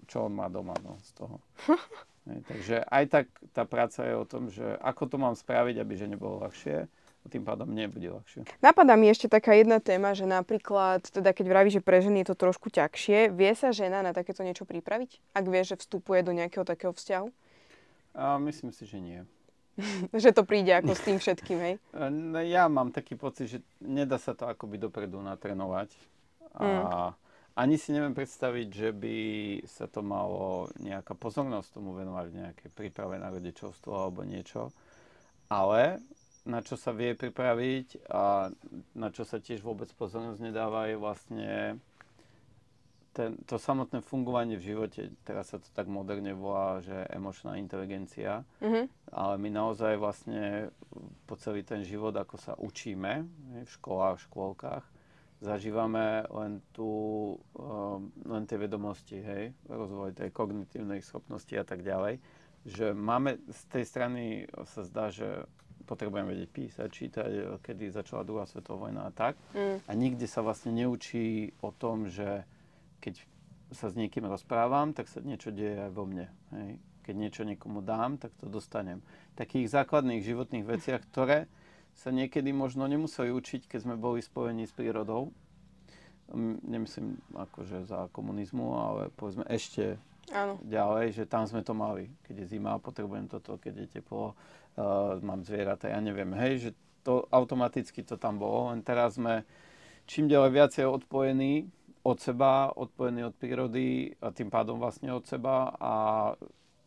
čo 0.07 0.31
on 0.31 0.33
má 0.39 0.47
doma 0.47 0.79
no, 0.79 0.95
z 1.03 1.11
toho. 1.19 1.37
hej, 2.31 2.39
takže 2.47 2.77
aj 2.87 3.05
tak 3.11 3.27
tá 3.51 3.67
práca 3.67 4.07
je 4.07 4.15
o 4.15 4.23
tom, 4.23 4.47
že 4.47 4.63
ako 4.79 5.03
to 5.11 5.17
mám 5.19 5.35
spraviť, 5.35 5.83
aby 5.83 5.93
žene 5.99 6.15
bolo 6.15 6.47
ľahšie, 6.47 6.87
tým 7.27 7.43
pádom 7.47 7.69
nebude 7.71 8.07
ľahšie. 8.09 8.47
Napadá 8.63 8.95
mi 8.95 9.11
ešte 9.11 9.27
taká 9.27 9.55
jedna 9.55 9.79
téma, 9.79 10.15
že 10.15 10.25
napríklad, 10.27 11.05
teda 11.11 11.31
keď 11.35 11.47
vraví, 11.47 11.71
že 11.71 11.85
pre 11.85 11.99
ženy 12.01 12.23
je 12.23 12.33
to 12.33 12.37
trošku 12.39 12.73
ťažšie, 12.73 13.35
vie 13.35 13.53
sa 13.55 13.71
žena 13.71 14.01
na 14.01 14.15
takéto 14.15 14.47
niečo 14.47 14.65
pripraviť? 14.65 15.21
Ak 15.35 15.45
vie, 15.47 15.63
že 15.63 15.79
vstupuje 15.79 16.23
do 16.23 16.33
nejakého 16.35 16.63
takého 16.63 16.95
vzťahu? 16.95 17.29
A 18.17 18.41
myslím 18.41 18.73
si, 18.73 18.89
že 18.89 18.99
nie. 18.99 19.21
že 20.25 20.33
to 20.33 20.43
príde 20.45 20.73
ako 20.73 20.97
s 20.97 21.05
tým 21.05 21.19
všetkým, 21.21 21.59
hej? 21.61 21.75
No, 22.33 22.41
ja 22.41 22.67
mám 22.67 22.93
taký 22.93 23.15
pocit, 23.17 23.47
že 23.49 23.59
nedá 23.81 24.17
sa 24.17 24.33
to 24.33 24.49
akoby 24.49 24.81
dopredu 24.81 25.21
natrenovať. 25.21 25.93
A 26.57 26.65
mm. 26.65 27.13
ani 27.61 27.77
si 27.77 27.93
neviem 27.93 28.17
predstaviť, 28.17 28.69
že 28.73 28.89
by 28.97 29.17
sa 29.69 29.85
to 29.85 30.01
malo 30.01 30.73
nejaká 30.81 31.13
pozornosť 31.13 31.77
tomu 31.77 31.93
venovať, 31.93 32.27
nejaké 32.33 32.67
príprave 32.73 33.21
na 33.21 33.29
rodičovstvo 33.29 33.93
alebo 33.93 34.25
niečo. 34.25 34.73
Ale 35.53 36.01
na 36.47 36.63
čo 36.63 36.79
sa 36.79 36.95
vie 36.95 37.19
pripraviť 37.19 38.07
a 38.07 38.49
na 38.95 39.09
čo 39.11 39.27
sa 39.27 39.43
tiež 39.43 39.61
vôbec 39.67 39.91
pozornosť 39.99 40.41
nedáva, 40.41 40.87
je 40.87 40.97
vlastne 40.97 41.51
ten, 43.17 43.41
to 43.49 43.57
samotné 43.57 44.05
fungovanie 44.05 44.61
v 44.61 44.77
živote. 44.77 45.09
Teraz 45.25 45.51
sa 45.51 45.59
to 45.59 45.67
tak 45.73 45.89
moderne 45.89 46.37
volá, 46.37 46.85
že 46.85 47.09
emočná 47.09 47.57
inteligencia. 47.57 48.45
Mm-hmm. 48.61 48.85
Ale 49.17 49.35
my 49.41 49.49
naozaj 49.49 49.97
vlastne 49.97 50.69
po 51.25 51.35
celý 51.41 51.65
ten 51.65 51.81
život, 51.81 52.13
ako 52.13 52.37
sa 52.37 52.53
učíme 52.61 53.25
v 53.65 53.71
školách, 53.81 54.21
v 54.21 54.27
škôlkach, 54.29 54.85
zažívame 55.41 56.29
len, 56.29 56.61
tú, 56.77 56.93
um, 57.57 58.13
len 58.29 58.45
tie 58.45 58.61
vedomosti, 58.61 59.17
hej, 59.21 59.57
rozvoj 59.65 60.13
tej 60.13 60.29
kognitívnej 60.33 61.01
schopnosti 61.01 61.53
a 61.57 61.65
tak 61.65 61.81
ďalej. 61.81 62.21
Že 62.69 62.93
máme 62.93 63.41
z 63.49 63.61
tej 63.73 63.85
strany 63.89 64.23
sa 64.69 64.85
zdá, 64.85 65.09
že 65.09 65.49
potrebujeme 65.87 66.35
vedieť 66.35 66.51
písať, 66.51 66.89
čítať, 66.91 67.31
e, 67.31 67.43
kedy 67.63 67.95
začala 67.95 68.27
druhá 68.27 68.45
svetová 68.45 68.91
vojna 68.91 69.07
a 69.07 69.15
tak. 69.15 69.39
Mm. 69.55 69.79
A 69.87 69.93
nikde 69.95 70.27
sa 70.27 70.43
vlastne 70.43 70.75
neučí 70.75 71.55
o 71.63 71.71
tom, 71.71 72.11
že 72.11 72.43
keď 72.99 73.23
sa 73.75 73.91
s 73.91 73.95
niekým 73.99 74.27
rozprávam, 74.27 74.95
tak 74.95 75.11
sa 75.11 75.23
niečo 75.23 75.51
deje 75.51 75.87
aj 75.87 75.93
vo 75.95 76.07
mne. 76.07 76.27
Hej. 76.55 76.71
Keď 77.07 77.15
niečo 77.15 77.43
niekomu 77.47 77.87
dám, 77.87 78.19
tak 78.19 78.35
to 78.39 78.51
dostanem. 78.51 79.03
Takých 79.39 79.71
základných 79.71 80.27
životných 80.27 80.67
veciach, 80.67 81.03
ktoré 81.07 81.47
sa 81.97 82.13
niekedy 82.13 82.53
možno 82.53 82.85
nemuseli 82.85 83.33
učiť, 83.33 83.71
keď 83.71 83.79
sme 83.87 83.97
boli 83.97 84.21
spojení 84.21 84.69
s 84.69 84.75
prírodou. 84.75 85.33
Nemyslím 86.67 87.23
akože 87.33 87.87
za 87.87 88.11
komunizmu, 88.11 88.67
ale 88.75 89.03
povedzme 89.15 89.47
ešte 89.47 89.97
Áno. 90.35 90.59
ďalej, 90.67 91.23
že 91.23 91.25
tam 91.31 91.47
sme 91.47 91.63
to 91.63 91.73
mali. 91.73 92.11
Keď 92.27 92.43
je 92.43 92.59
zima, 92.59 92.83
potrebujem 92.83 93.31
toto, 93.31 93.57
keď 93.57 93.87
je 93.87 94.03
teplo, 94.03 94.35
uh, 94.77 95.19
mám 95.21 95.43
zvieratá, 95.43 95.91
ja 95.91 96.01
neviem, 96.01 96.33
hej, 96.37 96.53
že 96.59 96.71
to 97.03 97.27
automaticky 97.31 98.03
to 98.03 98.19
tam 98.19 98.41
bolo, 98.41 98.75
len 98.75 98.83
teraz 98.83 99.17
sme 99.17 99.47
čím 100.07 100.31
ďalej 100.31 100.51
viacej 100.55 100.85
odpojení 100.87 101.71
od 102.07 102.19
seba, 102.23 102.71
odpojení 102.71 103.27
od 103.27 103.35
prírody 103.35 104.15
a 104.23 104.31
tým 104.31 104.47
pádom 104.47 104.79
vlastne 104.79 105.11
od 105.11 105.27
seba 105.27 105.75
a 105.75 105.93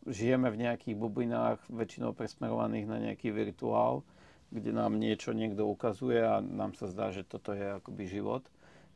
žijeme 0.08 0.48
v 0.48 0.60
nejakých 0.64 0.96
bublinách 0.96 1.60
väčšinou 1.68 2.16
presmerovaných 2.16 2.86
na 2.88 2.98
nejaký 3.00 3.28
virtuál, 3.28 4.00
kde 4.48 4.72
nám 4.72 4.96
niečo 4.96 5.36
niekto 5.36 5.68
ukazuje 5.68 6.24
a 6.24 6.40
nám 6.40 6.72
sa 6.72 6.88
zdá, 6.88 7.12
že 7.12 7.28
toto 7.28 7.52
je 7.52 7.76
akoby 7.76 8.08
život. 8.08 8.42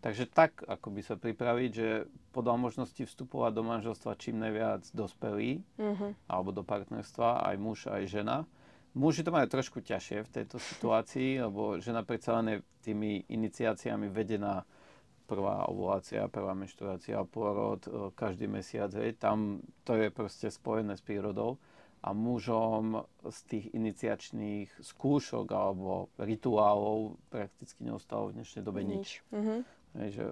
Takže 0.00 0.28
tak, 0.28 0.60
ako 0.68 0.92
by 0.92 1.00
sa 1.00 1.16
pripraviť, 1.16 1.70
že 1.72 1.88
podľa 2.36 2.60
možnosti 2.60 3.08
vstupovať 3.08 3.52
do 3.56 3.64
manželstva 3.64 4.20
čím 4.20 4.36
najviac 4.36 4.84
dospelí, 4.92 5.64
mm-hmm. 5.80 6.28
alebo 6.28 6.52
do 6.52 6.60
partnerstva, 6.60 7.40
aj 7.48 7.56
muž, 7.56 7.88
aj 7.88 8.04
žena. 8.08 8.44
Muži 8.94 9.26
to 9.26 9.34
majú 9.34 9.50
trošku 9.50 9.82
ťažšie 9.82 10.22
v 10.22 10.32
tejto 10.32 10.56
situácii, 10.62 11.38
lebo 11.46 11.82
žena 11.82 12.06
predsa 12.06 12.38
len 12.38 12.46
je 12.46 12.58
tými 12.86 13.26
iniciáciami 13.26 14.06
vedená 14.06 14.62
prvá 15.24 15.66
ovulácia, 15.66 16.28
prvá 16.28 16.52
menštruácia, 16.52 17.24
pôrod, 17.24 17.80
e, 17.88 17.90
každý 18.12 18.46
mesiac, 18.46 18.92
hej, 18.92 19.16
tam 19.16 19.64
to 19.82 19.96
je 19.96 20.12
proste 20.12 20.52
spojené 20.52 20.94
s 20.94 21.02
prírodou 21.02 21.56
a 22.04 22.12
mužom 22.12 23.00
z 23.24 23.38
tých 23.48 23.66
iniciačných 23.72 24.84
skúšok 24.84 25.48
alebo 25.48 26.12
rituálov 26.20 27.16
prakticky 27.32 27.88
neostalo 27.88 28.28
v 28.28 28.44
dnešnej 28.44 28.62
dobe 28.62 28.84
nič. 28.84 28.92
nič. 28.92 29.08
Mm-hmm. 29.32 29.58
Hej, 29.96 30.08
že 30.12 30.24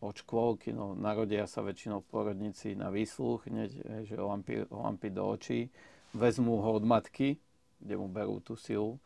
od 0.00 0.14
škôlky, 0.16 0.72
no, 0.72 0.96
narodia 0.96 1.44
sa 1.44 1.60
väčšinou 1.60 2.00
v 2.00 2.08
porodnici 2.08 2.72
na 2.72 2.88
výsluch, 2.88 3.44
hneď, 3.44 3.70
hej, 3.76 4.02
že 4.08 4.16
lampy, 4.16 4.64
lampy 4.72 5.08
do 5.12 5.28
očí, 5.28 5.68
vezmú 6.16 6.64
ho 6.64 6.80
od 6.80 6.88
matky, 6.88 7.36
kde 7.78 7.94
mu 7.96 8.10
berú 8.10 8.42
tú 8.42 8.58
silu. 8.58 8.98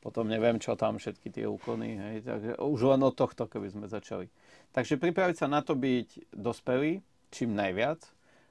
Potom 0.00 0.24
neviem, 0.24 0.56
čo 0.56 0.80
tam 0.80 0.96
všetky 0.96 1.28
tie 1.28 1.44
úkony. 1.44 2.00
Hej. 2.00 2.16
Takže 2.24 2.50
už 2.56 2.80
len 2.96 3.04
od 3.04 3.12
tohto, 3.12 3.44
keby 3.44 3.68
sme 3.68 3.86
začali. 3.86 4.32
Takže 4.72 4.96
pripraviť 4.96 5.44
sa 5.44 5.46
na 5.50 5.60
to 5.60 5.76
byť 5.76 6.32
dospelý, 6.32 7.04
čím 7.28 7.52
najviac. 7.52 8.00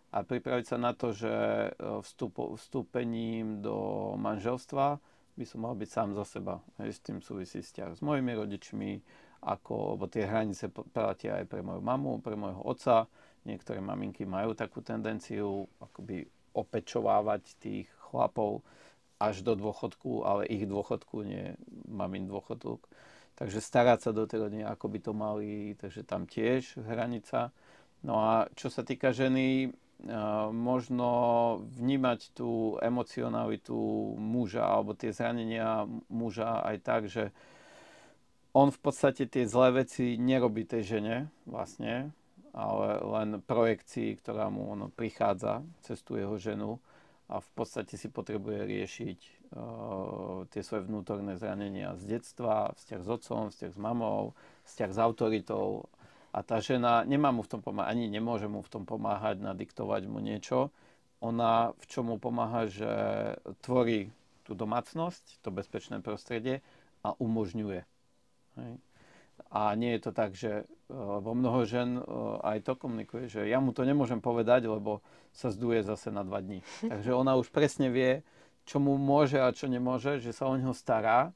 A 0.09 0.25
pripraviť 0.25 0.65
sa 0.65 0.77
na 0.77 0.93
to, 0.93 1.13
že 1.13 1.29
e, 1.29 1.69
vstup, 2.01 2.57
vstúpením 2.57 3.61
do 3.61 3.77
manželstva 4.17 4.97
by 5.37 5.45
som 5.45 5.63
mal 5.63 5.77
byť 5.77 5.89
sám 5.89 6.09
za 6.17 6.25
seba. 6.25 6.61
Hej, 6.81 6.97
s 6.97 7.03
tým 7.05 7.17
súvisí 7.21 7.61
vzťah 7.61 7.97
s 7.97 8.01
mojimi 8.01 8.33
rodičmi, 8.33 8.91
ako, 9.45 9.95
lebo 9.95 10.05
tie 10.11 10.27
hranice 10.27 10.67
platia 10.69 11.39
aj 11.39 11.45
pre 11.47 11.63
moju 11.63 11.79
mamu, 11.79 12.19
pre 12.19 12.35
môjho 12.35 12.59
otca. 12.61 13.07
Niektoré 13.47 13.79
maminky 13.79 14.27
majú 14.27 14.51
takú 14.51 14.83
tendenciu 14.83 15.63
akoby 15.79 16.27
opečovávať 16.51 17.55
tých 17.61 17.87
chlapov 18.09 18.65
až 19.19 19.43
do 19.43 19.53
dôchodku, 19.53 20.23
ale 20.23 20.47
ich 20.47 20.63
dôchodku, 20.63 21.27
nie 21.27 21.59
mamin 21.85 22.25
dôchodok. 22.25 22.87
Takže 23.35 23.59
starať 23.59 23.99
sa 24.07 24.11
do 24.15 24.23
tej 24.27 24.47
rodiny, 24.47 24.63
ako 24.63 24.85
by 24.87 24.99
to 24.99 25.11
mali, 25.15 25.75
takže 25.79 26.07
tam 26.07 26.27
tiež 26.27 26.79
hranica. 26.79 27.51
No 28.03 28.19
a 28.19 28.47
čo 28.55 28.71
sa 28.71 28.83
týka 28.83 29.11
ženy, 29.11 29.75
možno 30.55 31.09
vnímať 31.75 32.31
tú 32.31 32.79
emocionalitu 32.79 33.75
muža 34.15 34.63
alebo 34.63 34.95
tie 34.95 35.11
zranenia 35.11 35.83
muža 36.07 36.63
aj 36.63 36.77
tak, 36.79 37.01
že 37.11 37.35
on 38.55 38.71
v 38.71 38.79
podstate 38.79 39.27
tie 39.27 39.43
zlé 39.43 39.83
veci 39.83 40.15
nerobí 40.15 40.63
tej 40.63 40.97
žene 40.97 41.15
vlastne, 41.43 42.15
ale 42.55 43.03
len 43.03 43.43
projekcii, 43.43 44.15
ktorá 44.23 44.47
mu 44.47 44.71
ono 44.71 44.87
prichádza 44.87 45.61
cez 45.83 45.99
tú 46.01 46.15
jeho 46.15 46.39
ženu 46.39 46.79
a 47.29 47.37
v 47.37 47.49
podstate 47.53 47.93
si 47.93 48.09
potrebuje 48.09 48.65
riešiť 48.65 49.19
uh, 49.53 50.49
tie 50.49 50.61
svoje 50.65 50.89
vnútorné 50.89 51.37
zranenia 51.37 51.93
z 52.01 52.17
detstva, 52.17 52.73
vzťah 52.73 53.01
s 53.05 53.09
otcom, 53.09 53.41
vzťah 53.53 53.71
s 53.71 53.79
mamou, 53.79 54.33
vzťah 54.65 54.89
s 54.89 54.99
autoritou 54.99 55.85
a 56.33 56.41
tá 56.41 56.61
žena 56.61 57.05
nemá 57.05 57.33
mu 57.33 57.41
v 57.41 57.57
tom 57.57 57.61
pomáhať, 57.61 57.89
ani 57.89 58.05
nemôže 58.09 58.45
mu 58.45 58.61
v 58.61 58.69
tom 58.69 58.83
pomáhať, 58.85 59.41
nadiktovať 59.41 60.05
mu 60.05 60.21
niečo. 60.21 60.69
Ona 61.21 61.73
v 61.77 61.85
čom 61.89 62.13
mu 62.13 62.17
pomáha, 62.21 62.69
že 62.69 62.89
tvorí 63.65 64.13
tú 64.45 64.53
domácnosť, 64.53 65.41
to 65.45 65.49
bezpečné 65.53 66.01
prostredie 66.01 66.65
a 67.05 67.13
umožňuje. 67.17 67.81
Hej. 68.57 68.71
A 69.49 69.73
nie 69.73 69.97
je 69.97 70.01
to 70.05 70.11
tak, 70.13 70.37
že 70.37 70.69
lebo 70.89 71.37
mnoho 71.37 71.69
žen 71.69 72.01
aj 72.41 72.65
to 72.65 72.73
komunikuje, 72.73 73.29
že 73.29 73.45
ja 73.45 73.61
mu 73.61 73.69
to 73.77 73.85
nemôžem 73.85 74.17
povedať, 74.17 74.65
lebo 74.65 75.05
sa 75.29 75.53
zduje 75.53 75.85
zase 75.85 76.09
na 76.09 76.25
dva 76.25 76.41
dní. 76.41 76.65
Takže 76.91 77.13
ona 77.13 77.37
už 77.37 77.53
presne 77.53 77.93
vie, 77.93 78.25
čo 78.65 78.81
mu 78.81 78.97
môže 78.97 79.37
a 79.37 79.53
čo 79.53 79.69
nemôže, 79.69 80.17
že 80.17 80.33
sa 80.33 80.49
o 80.49 80.57
neho 80.57 80.73
stará, 80.73 81.29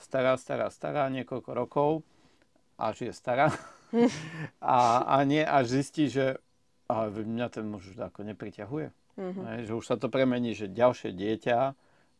stará, 0.00 0.40
stará, 0.40 0.72
stará 0.72 1.12
niekoľko 1.12 1.50
rokov, 1.52 1.90
až 2.80 3.08
je 3.08 3.12
stará. 3.12 3.52
a, 4.64 5.04
a 5.04 5.16
nie 5.28 5.44
až 5.44 5.80
zistí, 5.80 6.08
že 6.08 6.40
a 6.88 7.08
mňa 7.08 7.48
ten 7.48 7.64
muž 7.64 7.96
už 7.96 8.08
ako 8.12 8.28
nepriťahuje. 8.28 8.88
Mm-hmm. 9.16 9.64
Že 9.64 9.72
už 9.72 9.84
sa 9.84 9.96
to 9.96 10.12
premení, 10.12 10.52
že 10.52 10.68
ďalšie 10.68 11.16
dieťa 11.16 11.58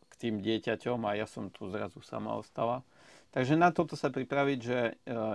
k 0.09 0.13
tým 0.17 0.41
dieťaťom 0.41 1.05
a 1.05 1.17
ja 1.17 1.29
som 1.29 1.53
tu 1.53 1.69
zrazu 1.69 2.01
sama 2.01 2.33
ostala. 2.33 2.81
Takže 3.35 3.59
na 3.59 3.75
toto 3.75 3.99
sa 3.99 4.07
pripraviť, 4.07 4.59
že 4.63 4.79
e, 4.79 4.93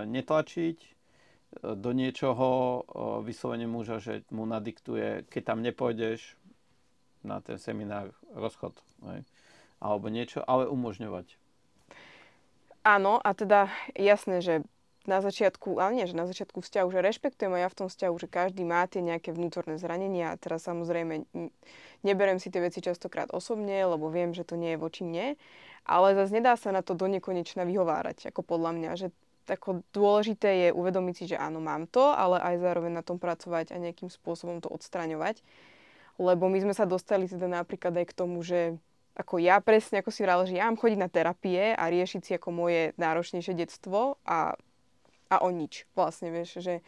netlačiť, 0.09 0.77
do 1.59 1.91
niečoho 1.91 2.47
vyslovene 3.27 3.67
muža, 3.67 3.99
že 3.99 4.13
mu 4.31 4.47
nadiktuje, 4.47 5.27
keď 5.27 5.41
tam 5.43 5.59
nepôjdeš 5.59 6.39
na 7.27 7.43
ten 7.43 7.59
seminár, 7.59 8.15
rozchod. 8.31 8.73
Ne? 9.03 9.27
Alebo 9.83 10.07
niečo, 10.07 10.41
ale 10.47 10.71
umožňovať. 10.71 11.35
Áno, 12.81 13.21
a 13.21 13.29
teda 13.37 13.69
jasné, 13.93 14.41
že 14.41 14.65
na 15.05 15.17
začiatku, 15.21 15.81
ale 15.81 15.97
nie, 15.97 16.05
že 16.09 16.17
na 16.17 16.29
začiatku 16.29 16.61
vzťahu, 16.61 16.87
že 16.93 17.01
rešpektujem 17.01 17.53
aj 17.57 17.61
ja 17.61 17.69
v 17.69 17.77
tom 17.77 17.87
vzťahu, 17.89 18.15
že 18.21 18.27
každý 18.29 18.61
má 18.65 18.85
tie 18.85 19.01
nejaké 19.01 19.33
vnútorné 19.33 19.81
zranenia 19.81 20.33
a 20.33 20.37
teraz 20.37 20.65
samozrejme 20.69 21.25
neberem 22.05 22.37
si 22.37 22.53
tie 22.53 22.61
veci 22.61 22.85
častokrát 22.85 23.33
osobne, 23.33 23.81
lebo 23.81 24.13
viem, 24.13 24.33
že 24.33 24.45
to 24.45 24.57
nie 24.57 24.77
je 24.77 24.81
voči 24.81 25.01
mne, 25.01 25.41
ale 25.85 26.13
zase 26.13 26.31
nedá 26.37 26.53
sa 26.55 26.69
na 26.69 26.85
to 26.85 26.93
do 26.93 27.09
nekonečna 27.09 27.65
vyhovárať, 27.65 28.29
ako 28.29 28.41
podľa 28.45 28.71
mňa, 28.77 28.91
že 28.97 29.07
ako 29.49 29.81
dôležité 29.91 30.69
je 30.69 30.69
uvedomiť 30.71 31.15
si, 31.17 31.25
že 31.33 31.37
áno, 31.37 31.59
mám 31.59 31.89
to, 31.89 32.13
ale 32.13 32.39
aj 32.39 32.61
zároveň 32.61 33.01
na 33.01 33.03
tom 33.03 33.17
pracovať 33.17 33.73
a 33.73 33.81
nejakým 33.81 34.07
spôsobom 34.07 34.61
to 34.61 34.69
odstraňovať. 34.69 35.41
Lebo 36.21 36.47
my 36.47 36.61
sme 36.61 36.73
sa 36.77 36.85
dostali 36.85 37.25
teda 37.25 37.49
napríklad 37.49 37.91
aj 37.97 38.05
k 38.05 38.17
tomu, 38.17 38.45
že 38.45 38.77
ako 39.17 39.43
ja 39.43 39.59
presne, 39.59 39.99
ako 39.99 40.11
si 40.13 40.23
vrala, 40.23 40.47
že 40.47 40.55
ja 40.55 40.69
mám 40.69 40.79
chodiť 40.79 40.99
na 40.99 41.11
terapie 41.11 41.75
a 41.75 41.83
riešiť 41.91 42.21
si 42.21 42.31
ako 42.37 42.49
moje 42.53 42.95
náročnejšie 42.95 43.53
detstvo 43.57 44.21
a, 44.23 44.55
a 45.27 45.35
o 45.43 45.49
nič 45.51 45.83
vlastne, 45.97 46.31
vieš, 46.31 46.63
že 46.63 46.79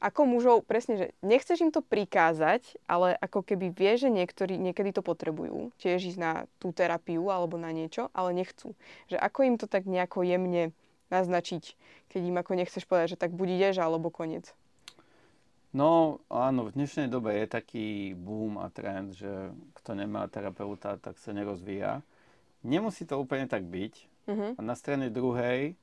ako 0.00 0.28
mužov, 0.28 0.56
presne, 0.68 0.94
že 0.96 1.06
nechceš 1.24 1.64
im 1.64 1.72
to 1.72 1.80
prikázať, 1.80 2.76
ale 2.84 3.16
ako 3.16 3.40
keby 3.40 3.72
vie, 3.72 3.96
že 3.96 4.12
niektorí 4.12 4.60
niekedy 4.60 4.92
to 4.92 5.00
potrebujú, 5.00 5.72
tiež 5.80 6.14
ísť 6.14 6.20
na 6.20 6.32
tú 6.60 6.70
terapiu 6.70 7.28
alebo 7.32 7.56
na 7.56 7.72
niečo, 7.72 8.12
ale 8.12 8.36
nechcú. 8.36 8.76
Že 9.08 9.16
ako 9.16 9.38
im 9.48 9.56
to 9.56 9.66
tak 9.66 9.88
nejako 9.88 10.22
jemne 10.22 10.76
naznačiť, 11.08 11.78
keď 12.12 12.20
im 12.22 12.36
ako 12.36 12.52
nechceš 12.58 12.84
povedať, 12.84 13.16
že 13.16 13.20
tak 13.20 13.32
buď 13.32 13.48
ideš 13.56 13.76
alebo 13.80 14.12
koniec. 14.12 14.52
No 15.76 16.24
áno, 16.32 16.72
v 16.72 16.74
dnešnej 16.76 17.12
dobe 17.12 17.36
je 17.36 17.46
taký 17.52 18.16
boom 18.16 18.56
a 18.56 18.72
trend, 18.72 19.12
že 19.12 19.52
kto 19.76 19.92
nemá 19.92 20.24
terapeuta, 20.24 20.96
tak 20.96 21.20
sa 21.20 21.36
nerozvíja. 21.36 22.00
Nemusí 22.64 23.04
to 23.04 23.20
úplne 23.20 23.44
tak 23.44 23.68
byť. 23.68 23.94
Uh-huh. 24.26 24.50
A 24.56 24.60
na 24.64 24.74
strane 24.74 25.12
druhej, 25.12 25.76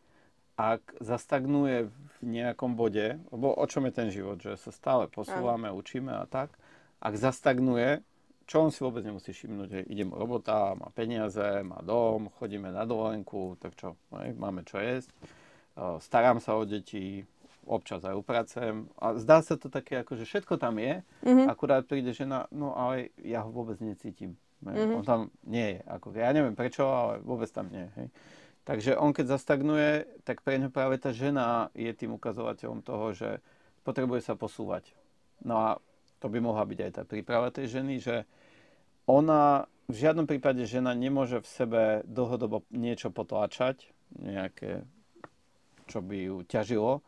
ak 0.53 1.01
zastagnuje 1.01 1.89
v 1.89 2.17
nejakom 2.21 2.77
bode, 2.77 3.17
lebo 3.33 3.53
o 3.53 3.65
čom 3.65 3.89
je 3.89 3.93
ten 3.93 4.09
život, 4.13 4.37
že 4.37 4.53
sa 4.61 4.69
stále 4.69 5.09
posúvame, 5.09 5.73
uh-huh. 5.73 5.81
učíme 5.81 6.13
a 6.13 6.29
tak, 6.29 6.53
ak 7.01 7.13
zastagnuje, 7.17 8.05
čo 8.45 8.63
on 8.63 8.69
si 8.69 8.83
vôbec 8.83 9.01
nemusí 9.01 9.31
všimnúť, 9.31 9.67
že 9.71 9.79
idem 9.89 10.11
robota, 10.11 10.75
má 10.75 10.91
peniaze, 10.91 11.63
má 11.63 11.79
dom, 11.81 12.29
chodíme 12.37 12.69
na 12.69 12.83
dovolenku, 12.83 13.55
tak 13.57 13.73
čo, 13.79 13.95
máme 14.13 14.67
čo 14.67 14.77
jesť, 14.83 15.09
starám 16.03 16.37
sa 16.43 16.59
o 16.59 16.67
deti, 16.67 17.23
občas 17.63 18.03
aj 18.03 18.19
upracujem 18.19 18.91
a 18.99 19.15
zdá 19.15 19.39
sa 19.39 19.55
to 19.55 19.71
také, 19.71 20.03
ako 20.03 20.19
že 20.19 20.27
všetko 20.27 20.59
tam 20.59 20.75
je, 20.77 20.99
mm-hmm. 21.23 21.47
akurát 21.47 21.87
príde 21.87 22.11
žena, 22.11 22.51
no 22.51 22.75
ale 22.75 23.15
ja 23.23 23.47
ho 23.47 23.49
vôbec 23.49 23.79
necítim. 23.79 24.35
Mm-hmm. 24.63 24.95
On 24.95 25.03
tam 25.03 25.21
nie 25.43 25.75
je. 25.75 25.79
Ako, 25.87 26.15
ja 26.15 26.31
neviem 26.31 26.55
prečo, 26.55 26.87
ale 26.87 27.19
vôbec 27.23 27.51
tam 27.51 27.67
nie 27.67 27.83
je. 27.83 27.91
Hej. 27.99 28.07
Takže 28.63 28.95
on 28.95 29.11
keď 29.11 29.35
zastagnuje, 29.35 30.07
tak 30.23 30.39
pre 30.39 30.55
ňo 30.55 30.71
práve 30.71 30.95
tá 30.95 31.11
žena 31.11 31.67
je 31.75 31.91
tým 31.91 32.15
ukazovateľom 32.15 32.79
toho, 32.79 33.11
že 33.11 33.29
potrebuje 33.83 34.23
sa 34.23 34.39
posúvať. 34.39 34.95
No 35.43 35.59
a 35.59 35.69
to 36.23 36.31
by 36.31 36.39
mohla 36.39 36.63
byť 36.63 36.79
aj 36.79 36.91
tá 36.95 37.03
príprava 37.03 37.51
tej 37.51 37.79
ženy, 37.79 37.99
že 37.99 38.23
ona 39.03 39.67
v 39.91 39.95
žiadnom 39.99 40.23
prípade 40.23 40.63
žena 40.63 40.95
nemôže 40.95 41.43
v 41.43 41.47
sebe 41.51 41.81
dlhodobo 42.07 42.63
niečo 42.71 43.11
potláčať, 43.11 43.91
nejaké, 44.15 44.87
čo 45.91 45.99
by 45.99 46.17
ju 46.31 46.37
ťažilo, 46.47 47.03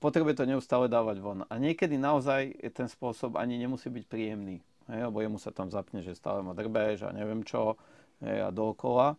potrebuje 0.00 0.40
to 0.40 0.48
neustále 0.48 0.88
dávať 0.88 1.20
von. 1.20 1.44
A 1.52 1.60
niekedy 1.60 2.00
naozaj 2.00 2.56
ten 2.72 2.88
spôsob 2.88 3.36
ani 3.36 3.60
nemusí 3.60 3.92
byť 3.92 4.04
príjemný. 4.08 4.64
Hej, 4.86 5.10
lebo 5.10 5.18
jemu 5.18 5.38
sa 5.42 5.50
tam 5.50 5.68
zapne, 5.68 6.00
že 6.00 6.16
stále 6.16 6.40
má 6.40 6.54
drbež 6.54 7.04
a 7.04 7.10
neviem 7.10 7.42
čo 7.42 7.74
hej, 8.22 8.48
a 8.48 8.54
dookola. 8.54 9.18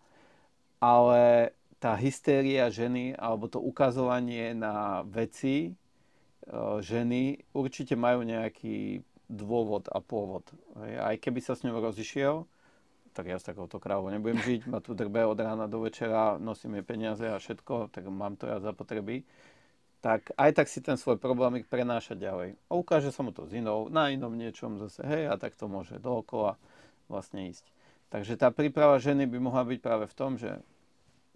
Ale 0.80 1.52
tá 1.78 1.94
hystéria 1.94 2.70
ženy 2.74 3.14
alebo 3.18 3.46
to 3.48 3.62
ukazovanie 3.62 4.54
na 4.58 5.06
veci 5.06 5.70
e, 5.70 5.72
ženy 6.82 7.42
určite 7.54 7.94
majú 7.94 8.26
nejaký 8.26 9.06
dôvod 9.28 9.92
a 9.92 10.00
pôvod. 10.00 10.48
Aj 10.80 11.14
keby 11.20 11.44
sa 11.44 11.54
s 11.54 11.68
ňou 11.68 11.84
rozišiel, 11.84 12.48
tak 13.12 13.28
ja 13.28 13.38
s 13.38 13.44
takouto 13.44 13.82
krávou 13.82 14.08
nebudem 14.08 14.40
žiť, 14.40 14.72
ma 14.72 14.80
tu 14.80 14.96
drbe 14.96 15.28
od 15.28 15.36
rána 15.36 15.68
do 15.68 15.84
večera, 15.84 16.40
nosím 16.40 16.80
jej 16.80 16.86
peniaze 16.88 17.26
a 17.28 17.42
všetko, 17.42 17.92
tak 17.92 18.08
mám 18.08 18.40
to 18.40 18.48
ja 18.48 18.64
za 18.64 18.72
potreby 18.72 19.28
tak 20.02 20.32
aj 20.38 20.52
tak 20.54 20.68
si 20.70 20.80
ten 20.80 20.96
svoj 20.96 21.18
problémik 21.18 21.66
prenáša 21.66 22.14
ďalej. 22.14 22.56
A 22.70 22.72
ukáže 22.78 23.10
sa 23.10 23.26
mu 23.26 23.34
to 23.34 23.50
z 23.50 23.60
inou, 23.60 23.90
na 23.90 24.14
inom 24.14 24.32
niečom 24.32 24.78
zase, 24.78 25.02
hej, 25.04 25.28
a 25.28 25.36
tak 25.36 25.58
to 25.58 25.66
môže 25.66 25.98
dookola 25.98 26.56
vlastne 27.10 27.50
ísť. 27.50 27.66
Takže 28.08 28.40
tá 28.40 28.54
príprava 28.54 29.02
ženy 29.02 29.28
by 29.28 29.38
mohla 29.42 29.68
byť 29.68 29.80
práve 29.84 30.06
v 30.08 30.16
tom, 30.16 30.40
že 30.40 30.62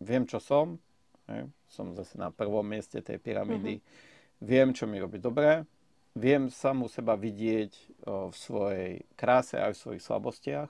viem, 0.02 0.26
čo 0.26 0.42
som, 0.42 0.82
hej, 1.30 1.48
som 1.70 1.94
zase 1.94 2.18
na 2.18 2.34
prvom 2.34 2.66
mieste 2.66 3.00
tej 3.00 3.22
pyramídy, 3.22 3.80
mm-hmm. 3.80 4.42
viem, 4.44 4.74
čo 4.74 4.90
mi 4.90 4.98
robí 4.98 5.22
dobre, 5.22 5.64
viem 6.18 6.50
samu 6.52 6.92
seba 6.92 7.16
vidieť 7.16 7.72
o, 8.04 8.34
v 8.34 8.36
svojej 8.36 8.92
kráse 9.16 9.62
aj 9.62 9.78
v 9.78 9.82
svojich 9.82 10.04
slabostiach, 10.04 10.70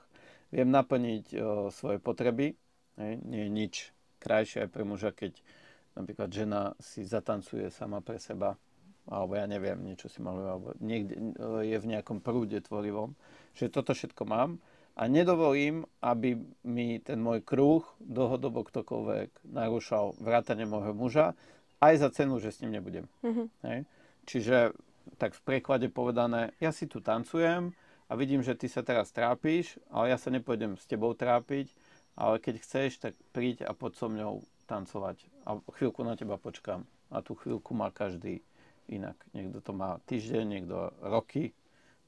viem 0.54 0.68
naplniť 0.70 1.26
o, 1.34 1.72
svoje 1.72 1.98
potreby, 1.98 2.54
hej, 3.00 3.12
nie 3.24 3.48
je 3.48 3.50
nič 3.50 3.74
krajšie 4.22 4.68
aj 4.68 4.70
pre 4.70 4.84
muža, 4.86 5.10
keď 5.10 5.34
napríklad 5.98 6.30
žena 6.30 6.60
si 6.78 7.02
zatancuje 7.02 7.72
sama 7.74 7.98
pre 8.04 8.22
seba, 8.22 8.54
alebo 9.10 9.34
ja 9.34 9.50
neviem, 9.50 9.82
niečo 9.82 10.06
si 10.06 10.22
maluje, 10.22 10.46
alebo 10.46 10.68
niekde 10.78 11.18
je 11.66 11.76
v 11.82 11.90
nejakom 11.90 12.22
prúde 12.22 12.62
tvorivom, 12.62 13.18
že 13.58 13.66
toto 13.66 13.90
všetko 13.90 14.22
mám 14.30 14.62
a 14.92 15.08
nedovolím, 15.08 15.88
aby 16.04 16.36
mi 16.64 17.00
ten 17.00 17.16
môj 17.16 17.40
kruh 17.40 17.80
dlhodobo 18.00 18.60
ktokoľvek 18.68 19.48
narúšal 19.48 20.12
vrátane 20.20 20.68
môjho 20.68 20.92
muža, 20.92 21.26
aj 21.80 21.94
za 21.98 22.08
cenu, 22.12 22.38
že 22.38 22.52
s 22.52 22.60
ním 22.62 22.78
nebudem. 22.78 23.06
Mm-hmm. 23.24 23.46
Hej? 23.66 23.78
Čiže 24.28 24.56
tak 25.18 25.34
v 25.34 25.42
preklade 25.42 25.88
povedané, 25.90 26.54
ja 26.62 26.70
si 26.70 26.86
tu 26.86 27.02
tancujem 27.02 27.74
a 28.06 28.12
vidím, 28.14 28.44
že 28.44 28.54
ty 28.54 28.70
sa 28.70 28.86
teraz 28.86 29.10
trápiš, 29.10 29.80
ale 29.90 30.14
ja 30.14 30.18
sa 30.20 30.30
nepôjdem 30.30 30.78
s 30.78 30.86
tebou 30.86 31.16
trápiť, 31.16 31.72
ale 32.14 32.38
keď 32.38 32.54
chceš, 32.62 32.90
tak 33.00 33.16
príď 33.32 33.66
a 33.66 33.72
poď 33.72 33.92
so 33.98 34.06
mňou 34.12 34.34
tancovať 34.68 35.26
a 35.48 35.58
chvíľku 35.74 36.04
na 36.06 36.14
teba 36.14 36.36
počkám. 36.38 36.84
A 37.12 37.20
tú 37.20 37.36
chvíľku 37.36 37.76
má 37.76 37.92
každý 37.92 38.40
inak. 38.88 39.16
Niekto 39.36 39.60
to 39.60 39.72
má 39.76 40.00
týždeň, 40.08 40.44
niekto 40.48 40.92
roky, 41.04 41.52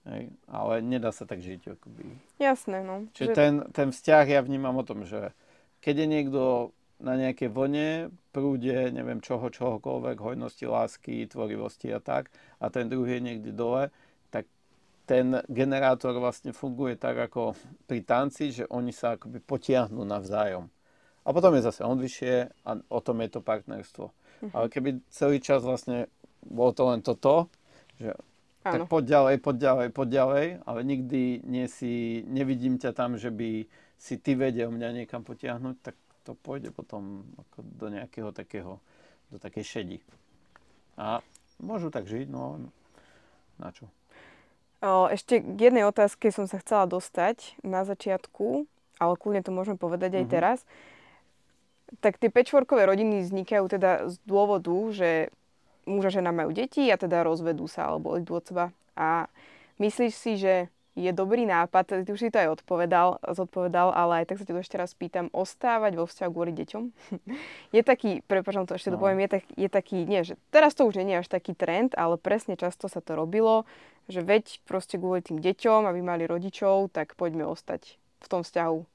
hej, 0.08 0.32
ale 0.48 0.74
nedá 0.84 1.10
sa 1.10 1.24
tak 1.24 1.40
žiť. 1.40 1.76
Akoby. 1.76 2.04
Jasné, 2.40 2.84
no. 2.84 3.08
Čiže 3.16 3.30
že... 3.32 3.36
ten, 3.36 3.52
ten 3.72 3.88
vzťah 3.92 4.26
ja 4.28 4.40
vnímam 4.40 4.76
o 4.76 4.84
tom, 4.86 5.04
že 5.08 5.32
keď 5.84 5.94
je 6.04 6.08
niekto 6.08 6.40
na 7.02 7.18
nejaké 7.18 7.50
vlne, 7.50 8.08
prúde, 8.30 8.72
neviem 8.94 9.20
čoho, 9.20 9.50
čohokoľvek, 9.50 10.16
hojnosti, 10.16 10.64
lásky, 10.64 11.28
tvorivosti 11.28 11.90
a 11.92 12.00
tak, 12.00 12.30
a 12.62 12.70
ten 12.70 12.88
druhý 12.88 13.18
je 13.18 13.26
niekde 13.28 13.52
dole, 13.52 13.90
tak 14.30 14.48
ten 15.04 15.42
generátor 15.50 16.16
vlastne 16.16 16.54
funguje 16.56 16.96
tak 16.96 17.18
ako 17.18 17.58
pri 17.84 18.00
tanci, 18.06 18.54
že 18.54 18.64
oni 18.70 18.94
sa 18.94 19.18
akoby 19.18 19.42
potiahnú 19.42 20.06
navzájom. 20.06 20.70
A 21.24 21.28
potom 21.32 21.56
je 21.56 21.66
zase 21.66 21.80
on 21.84 21.96
vyššie 22.00 22.64
a 22.64 22.70
o 22.88 23.00
tom 23.00 23.20
je 23.24 23.28
to 23.32 23.40
partnerstvo. 23.40 24.12
Uh-huh. 24.12 24.50
Ale 24.52 24.68
keby 24.68 25.00
celý 25.08 25.40
čas 25.40 25.64
vlastne 25.64 26.08
bolo 26.44 26.72
to 26.76 26.84
len 26.88 27.00
toto, 27.00 27.48
že 27.96 28.12
Áno. 28.64 28.88
tak 28.88 28.88
poď 28.88 29.04
ďalej, 29.04 29.34
poď 29.44 29.56
ďalej, 29.60 29.86
poď 29.92 30.08
ďalej, 30.08 30.46
ale 30.64 30.80
nikdy 30.88 31.44
nie 31.44 31.68
si, 31.68 32.24
nevidím 32.24 32.80
ťa 32.80 32.96
tam, 32.96 33.20
že 33.20 33.28
by 33.28 33.68
si 34.00 34.14
ty 34.16 34.32
vedel 34.32 34.72
mňa 34.72 35.04
niekam 35.04 35.20
potiahnuť, 35.20 35.76
tak 35.84 35.96
to 36.24 36.32
pôjde 36.32 36.72
potom 36.72 37.28
ako 37.36 37.60
do 37.60 37.86
nejakého 37.92 38.32
takého, 38.32 38.80
do 39.28 39.36
takej 39.36 39.64
šedi. 39.68 39.98
A 40.96 41.20
môžu 41.60 41.92
tak 41.92 42.08
žiť, 42.08 42.24
no 42.32 42.72
na 43.60 43.68
čo? 43.68 43.84
Ešte 44.84 45.40
k 45.40 45.58
jednej 45.60 45.84
otázke 45.84 46.32
som 46.32 46.48
sa 46.48 46.60
chcela 46.60 46.88
dostať 46.88 47.60
na 47.64 47.84
začiatku, 47.84 48.64
ale 48.96 49.14
kľudne 49.16 49.44
to 49.44 49.52
môžeme 49.52 49.76
povedať 49.76 50.20
aj 50.20 50.24
uh-huh. 50.24 50.34
teraz 50.40 50.58
tak 52.00 52.18
tie 52.18 52.32
pečvorkové 52.32 52.88
rodiny 52.88 53.22
vznikajú 53.22 53.64
teda 53.70 54.10
z 54.10 54.16
dôvodu, 54.26 54.74
že 54.90 55.30
muž 55.86 56.10
a 56.10 56.14
žena 56.20 56.32
majú 56.32 56.50
deti 56.52 56.88
a 56.88 56.96
teda 56.96 57.24
rozvedú 57.24 57.68
sa 57.68 57.92
alebo 57.92 58.16
idú 58.16 58.38
od 58.38 58.44
seba. 58.44 58.66
A 58.94 59.28
myslíš 59.80 60.14
si, 60.14 60.32
že 60.36 60.54
je 60.94 61.10
dobrý 61.10 61.42
nápad, 61.42 62.06
ty 62.06 62.10
už 62.14 62.22
si 62.22 62.30
to 62.30 62.38
aj 62.38 62.62
odpovedal, 62.62 63.18
zodpovedal, 63.34 63.90
ale 63.90 64.22
aj 64.22 64.30
tak 64.30 64.38
sa 64.38 64.46
ti 64.46 64.54
to 64.54 64.62
ešte 64.62 64.78
raz 64.78 64.94
pýtam, 64.94 65.26
ostávať 65.34 65.98
vo 65.98 66.06
vzťahu 66.06 66.30
kvôli 66.30 66.54
deťom? 66.54 66.82
je 67.76 67.82
taký, 67.82 68.22
prepáčam 68.30 68.62
to 68.62 68.78
ešte 68.78 68.94
no. 68.94 69.02
dopoviem, 69.02 69.26
je, 69.26 69.30
tak, 69.34 69.44
je 69.58 69.68
taký, 69.68 70.06
nie, 70.06 70.22
že 70.22 70.38
teraz 70.54 70.78
to 70.78 70.86
už 70.86 71.02
nie 71.02 71.18
je 71.18 71.26
až 71.26 71.28
taký 71.34 71.58
trend, 71.58 71.98
ale 71.98 72.14
presne 72.14 72.54
často 72.54 72.86
sa 72.86 73.02
to 73.02 73.18
robilo, 73.18 73.66
že 74.06 74.22
veď 74.22 74.62
proste 74.62 74.94
kvôli 74.94 75.18
tým 75.18 75.42
deťom, 75.42 75.90
aby 75.90 75.98
mali 75.98 76.30
rodičov, 76.30 76.94
tak 76.94 77.18
poďme 77.18 77.42
ostať 77.50 77.98
v 78.22 78.26
tom 78.30 78.46
vzťahu 78.46 78.86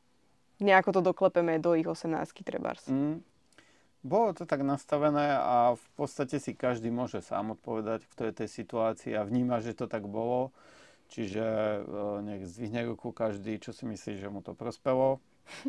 nejako 0.59 0.91
to 0.91 1.01
doklepeme 1.01 1.59
do 1.59 1.75
ich 1.75 1.87
18 1.87 2.43
trebárs. 2.43 2.83
Mm. 2.87 3.23
Bolo 3.99 4.31
to 4.31 4.47
tak 4.47 4.63
nastavené 4.63 5.35
a 5.35 5.75
v 5.75 5.87
podstate 5.99 6.39
si 6.39 6.55
každý 6.55 6.87
môže 6.87 7.19
sám 7.19 7.59
odpovedať, 7.59 8.07
kto 8.07 8.31
je 8.31 8.33
tej 8.43 8.49
situácii 8.63 9.11
a 9.11 9.27
vníma, 9.27 9.59
že 9.59 9.75
to 9.75 9.91
tak 9.91 10.07
bolo. 10.07 10.55
Čiže 11.09 11.43
e, 11.43 11.79
nech 12.23 12.47
zdvihne 12.47 12.85
ruku 12.87 13.11
každý, 13.11 13.59
čo 13.59 13.75
si 13.75 13.83
myslí, 13.89 14.21
že 14.21 14.31
mu 14.31 14.39
to 14.39 14.55
prospelo 14.55 15.19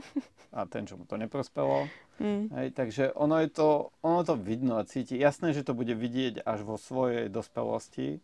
a 0.56 0.62
ten, 0.68 0.86
čo 0.86 0.94
mu 0.94 1.08
to 1.10 1.16
neprospelo. 1.18 1.90
Mm. 2.20 2.52
Hej, 2.54 2.68
takže 2.76 3.04
ono, 3.16 3.40
je 3.40 3.50
to, 3.50 3.90
ono 4.04 4.20
to 4.22 4.36
vidno 4.36 4.78
a 4.78 4.86
cíti. 4.86 5.16
Jasné, 5.16 5.50
že 5.56 5.64
to 5.64 5.72
bude 5.72 5.96
vidieť 5.96 6.44
až 6.44 6.62
vo 6.62 6.76
svojej 6.76 7.32
dospelosti, 7.32 8.20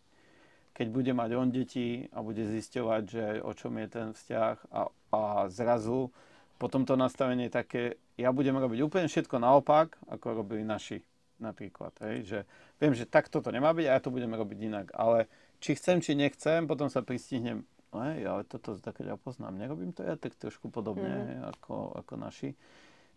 keď 0.77 0.87
bude 0.93 1.11
mať 1.17 1.29
on 1.35 1.49
deti 1.49 2.05
a 2.13 2.21
bude 2.21 2.45
zisťovať, 2.45 3.03
že 3.09 3.25
o 3.41 3.51
čom 3.57 3.75
je 3.81 3.87
ten 3.89 4.07
vzťah 4.13 4.55
a, 4.69 4.81
a 5.09 5.21
zrazu 5.49 6.13
potom 6.57 6.83
to 6.83 6.97
nastavenie 6.97 7.47
je 7.47 7.53
také, 7.53 7.83
ja 8.17 8.33
budem 8.33 8.57
robiť 8.57 8.79
úplne 8.81 9.07
všetko 9.07 9.37
naopak, 9.37 9.95
ako 10.09 10.43
robili 10.43 10.65
naši 10.65 11.05
napríklad. 11.37 11.93
Hej? 12.01 12.15
Že 12.25 12.39
viem, 12.81 12.93
že 12.97 13.05
takto 13.05 13.39
to 13.39 13.53
nemá 13.53 13.71
byť 13.71 13.85
a 13.85 13.95
ja 13.97 14.01
to 14.01 14.09
budem 14.09 14.33
robiť 14.33 14.59
inak. 14.65 14.87
Ale 14.97 15.29
či 15.61 15.77
chcem, 15.77 16.01
či 16.01 16.17
nechcem, 16.17 16.65
potom 16.65 16.89
sa 16.89 17.05
pristihnem, 17.05 17.65
hej, 17.93 18.25
ale 18.25 18.41
toto 18.45 18.77
tak 18.77 19.01
ja 19.01 19.17
poznám. 19.17 19.57
Nerobím 19.57 19.93
to 19.93 20.01
ja 20.01 20.17
tak 20.17 20.33
trošku 20.37 20.73
podobne 20.73 21.09
mm. 21.09 21.25
hej, 21.29 21.37
ako, 21.57 21.75
ako 22.01 22.13
naši. 22.17 22.49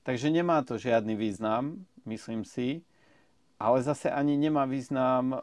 Takže 0.04 0.32
nemá 0.32 0.64
to 0.64 0.80
žiadny 0.80 1.12
význam, 1.16 1.84
myslím 2.08 2.44
si. 2.44 2.84
Ale 3.60 3.84
zase 3.84 4.08
ani 4.08 4.40
nemá 4.40 4.64
význam 4.64 5.36
e, 5.36 5.38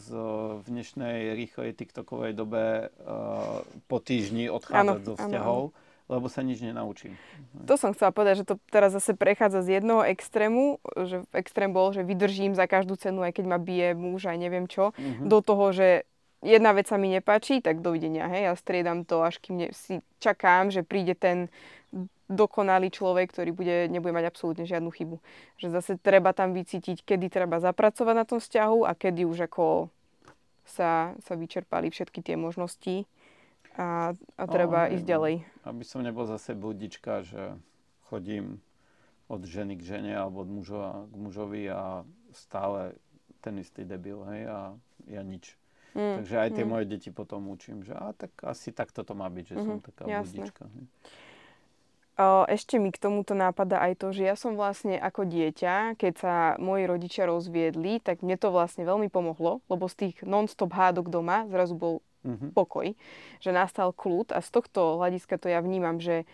z, 0.00 0.16
v 0.56 0.64
dnešnej 0.64 1.36
rýchlej 1.36 1.76
TikTokovej 1.76 2.32
dobe 2.32 2.88
uh, 2.88 3.60
po 3.84 4.00
týždni 4.00 4.48
odchádzať 4.48 5.00
zo 5.04 5.14
vzťahov, 5.20 5.60
ano. 5.68 5.89
Lebo 6.10 6.26
sa 6.26 6.42
nič 6.42 6.58
nenaučím. 6.58 7.14
To 7.70 7.78
som 7.78 7.94
chcela 7.94 8.10
povedať, 8.10 8.42
že 8.42 8.48
to 8.50 8.58
teraz 8.74 8.90
zase 8.90 9.14
prechádza 9.14 9.62
z 9.62 9.78
jednoho 9.78 10.02
extrému, 10.02 10.82
že 11.06 11.22
extrém 11.30 11.70
bol, 11.70 11.94
že 11.94 12.02
vydržím 12.02 12.58
za 12.58 12.66
každú 12.66 12.98
cenu, 12.98 13.22
aj 13.22 13.38
keď 13.38 13.44
ma 13.46 13.62
bije 13.62 13.94
muž, 13.94 14.26
aj 14.26 14.38
neviem 14.42 14.66
čo, 14.66 14.90
uh-huh. 14.90 15.22
do 15.22 15.38
toho, 15.38 15.70
že 15.70 16.02
jedna 16.42 16.74
vec 16.74 16.90
sa 16.90 16.98
mi 16.98 17.14
nepáči, 17.14 17.62
tak 17.62 17.78
dovidenia, 17.78 18.26
hej, 18.26 18.50
ja 18.50 18.52
striedam 18.58 19.06
to, 19.06 19.22
až 19.22 19.38
kým 19.38 19.54
ne, 19.62 19.68
si 19.70 20.02
čakám, 20.18 20.74
že 20.74 20.82
príde 20.82 21.14
ten 21.14 21.46
dokonalý 22.30 22.94
človek, 22.94 23.30
ktorý 23.34 23.50
bude, 23.50 23.76
nebude 23.90 24.14
mať 24.14 24.30
absolútne 24.30 24.62
žiadnu 24.62 24.90
chybu. 24.94 25.18
Že 25.58 25.66
zase 25.74 25.92
treba 25.98 26.30
tam 26.30 26.54
vycítiť, 26.54 27.02
kedy 27.02 27.26
treba 27.26 27.58
zapracovať 27.58 28.14
na 28.14 28.24
tom 28.26 28.38
vzťahu 28.38 28.86
a 28.86 28.94
kedy 28.94 29.26
už 29.26 29.50
ako 29.50 29.90
sa, 30.62 31.18
sa 31.18 31.34
vyčerpali 31.34 31.90
všetky 31.90 32.22
tie 32.22 32.38
možnosti 32.38 33.10
a, 33.78 34.14
a 34.16 34.44
treba 34.50 34.88
no, 34.88 34.98
ísť 34.98 35.06
ďalej. 35.06 35.34
Aby 35.62 35.84
som 35.86 36.00
nebol 36.02 36.26
zase 36.26 36.56
budička, 36.56 37.22
že 37.22 37.54
chodím 38.10 38.58
od 39.30 39.46
ženy 39.46 39.78
k 39.78 39.82
žene 39.86 40.12
alebo 40.18 40.42
od 40.42 40.50
muža 40.50 41.06
k 41.06 41.14
mužovi 41.14 41.62
a 41.70 42.02
stále 42.34 42.98
ten 43.40 43.56
istý 43.62 43.86
debil, 43.86 44.20
hej, 44.26 44.42
a 44.50 44.58
ja 45.08 45.22
nič. 45.22 45.56
Mm, 45.94 46.22
Takže 46.22 46.34
aj 46.38 46.50
tie 46.54 46.64
mm. 46.66 46.70
moje 46.70 46.84
deti 46.86 47.10
potom 47.10 47.50
učím, 47.50 47.82
že 47.82 47.94
a 47.94 48.14
tak 48.14 48.30
asi 48.46 48.70
takto 48.70 49.02
to 49.02 49.14
má 49.18 49.26
byť, 49.26 49.44
že 49.46 49.54
mm-hmm, 49.58 49.66
som 49.66 49.78
taká 49.82 50.02
jasne. 50.06 50.44
budička. 50.44 50.64
Hej. 50.70 50.84
Ešte 52.52 52.76
mi 52.76 52.92
k 52.92 53.00
tomuto 53.00 53.32
nápada 53.32 53.80
aj 53.80 53.96
to, 53.96 54.12
že 54.12 54.28
ja 54.28 54.36
som 54.36 54.52
vlastne 54.52 55.00
ako 55.00 55.24
dieťa, 55.24 55.96
keď 55.96 56.12
sa 56.20 56.34
moji 56.60 56.84
rodičia 56.84 57.24
rozviedli, 57.24 57.96
tak 57.96 58.20
mne 58.20 58.36
to 58.36 58.52
vlastne 58.52 58.84
veľmi 58.84 59.08
pomohlo, 59.08 59.64
lebo 59.72 59.88
z 59.88 59.94
tých 59.96 60.14
non-stop 60.20 60.68
hádok 60.68 61.08
doma 61.08 61.48
zrazu 61.48 61.72
bol 61.72 62.04
mm-hmm. 62.26 62.50
pokoj, 62.52 62.92
že 63.38 63.50
nastal 63.50 63.94
kľud 63.94 64.32
a 64.34 64.40
z 64.44 64.48
tohto 64.50 65.00
hľadiska 65.00 65.40
to 65.40 65.48
ja 65.48 65.60
vnímam, 65.60 65.98
že 65.98 66.24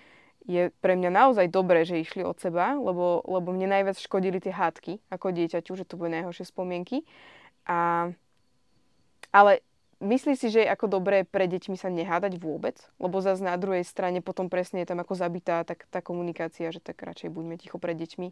je 0.46 0.70
pre 0.78 0.94
mňa 0.94 1.10
naozaj 1.10 1.50
dobré, 1.50 1.82
že 1.82 1.98
išli 1.98 2.22
od 2.22 2.38
seba, 2.38 2.78
lebo, 2.78 3.22
lebo 3.26 3.50
mne 3.50 3.66
najviac 3.66 3.98
škodili 3.98 4.38
tie 4.38 4.54
hádky 4.54 5.02
ako 5.10 5.34
dieťaťu, 5.34 5.74
že 5.74 5.84
to 5.86 5.98
boli 5.98 6.14
najhoršie 6.14 6.46
spomienky. 6.46 7.02
A, 7.66 8.10
ale 9.34 9.66
Myslíš 9.96 10.36
si, 10.36 10.48
že 10.52 10.60
je 10.60 10.68
ako 10.68 10.92
dobré 11.00 11.24
pre 11.24 11.48
deťmi 11.48 11.80
sa 11.80 11.88
nehádať 11.88 12.36
vôbec? 12.36 12.76
Lebo 13.00 13.24
zase 13.24 13.40
na 13.40 13.56
druhej 13.56 13.80
strane 13.80 14.20
potom 14.20 14.52
presne 14.52 14.84
je 14.84 14.92
tam 14.92 15.00
ako 15.00 15.16
zabitá 15.16 15.64
tak, 15.64 15.88
tá 15.88 16.04
komunikácia, 16.04 16.68
že 16.68 16.84
tak 16.84 17.00
radšej 17.00 17.32
buďme 17.32 17.56
ticho 17.56 17.80
pred 17.80 17.96
deťmi. 17.96 18.28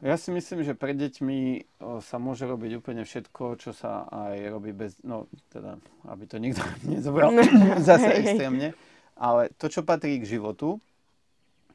Ja 0.00 0.16
si 0.16 0.32
myslím, 0.32 0.64
že 0.64 0.72
pred 0.72 0.96
deťmi 0.96 1.68
sa 2.00 2.16
môže 2.16 2.48
robiť 2.48 2.80
úplne 2.80 3.04
všetko, 3.04 3.60
čo 3.60 3.76
sa 3.76 4.08
aj 4.08 4.48
robí 4.48 4.72
bez... 4.72 4.96
No, 5.04 5.28
teda, 5.52 5.76
aby 6.08 6.24
to 6.24 6.40
nikto 6.40 6.64
nezobral 6.88 7.36
zase 7.88 8.24
extrémne. 8.24 8.72
Ale 9.20 9.52
to, 9.60 9.68
čo 9.68 9.84
patrí 9.84 10.16
k 10.16 10.24
životu, 10.24 10.80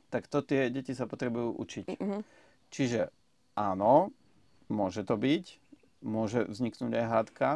tak 0.10 0.26
to 0.26 0.42
tie 0.42 0.74
deti 0.74 0.98
sa 0.98 1.06
potrebujú 1.06 1.54
učiť. 1.62 1.86
Mm-hmm. 1.86 2.22
Čiže 2.74 3.14
áno, 3.54 4.10
môže 4.74 5.06
to 5.06 5.22
byť, 5.22 5.46
môže 6.02 6.50
vzniknúť 6.50 6.92
aj 6.98 7.06
hádka, 7.06 7.50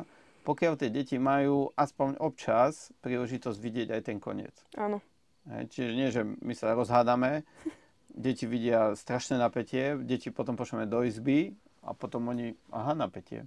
pokiaľ 0.45 0.74
tie 0.78 0.93
deti 0.93 1.17
majú 1.17 1.74
aspoň 1.74 2.22
občas 2.22 2.93
príležitosť 3.01 3.57
vidieť 3.57 3.89
aj 3.89 4.01
ten 4.05 4.17
koniec. 4.22 4.53
Áno. 4.78 5.01
Čiže 5.49 5.91
nie, 5.97 6.09
že 6.13 6.22
my 6.26 6.53
sa 6.53 6.78
rozhádame, 6.78 7.41
deti 8.14 8.49
vidia 8.49 8.97
strašné 8.97 9.38
napätie, 9.38 9.97
deti 10.01 10.34
potom 10.34 10.57
pošleme 10.57 10.89
do 10.89 11.05
izby 11.05 11.53
a 11.86 11.93
potom 11.93 12.30
oni, 12.30 12.57
aha, 12.74 12.93
napätie. 12.93 13.45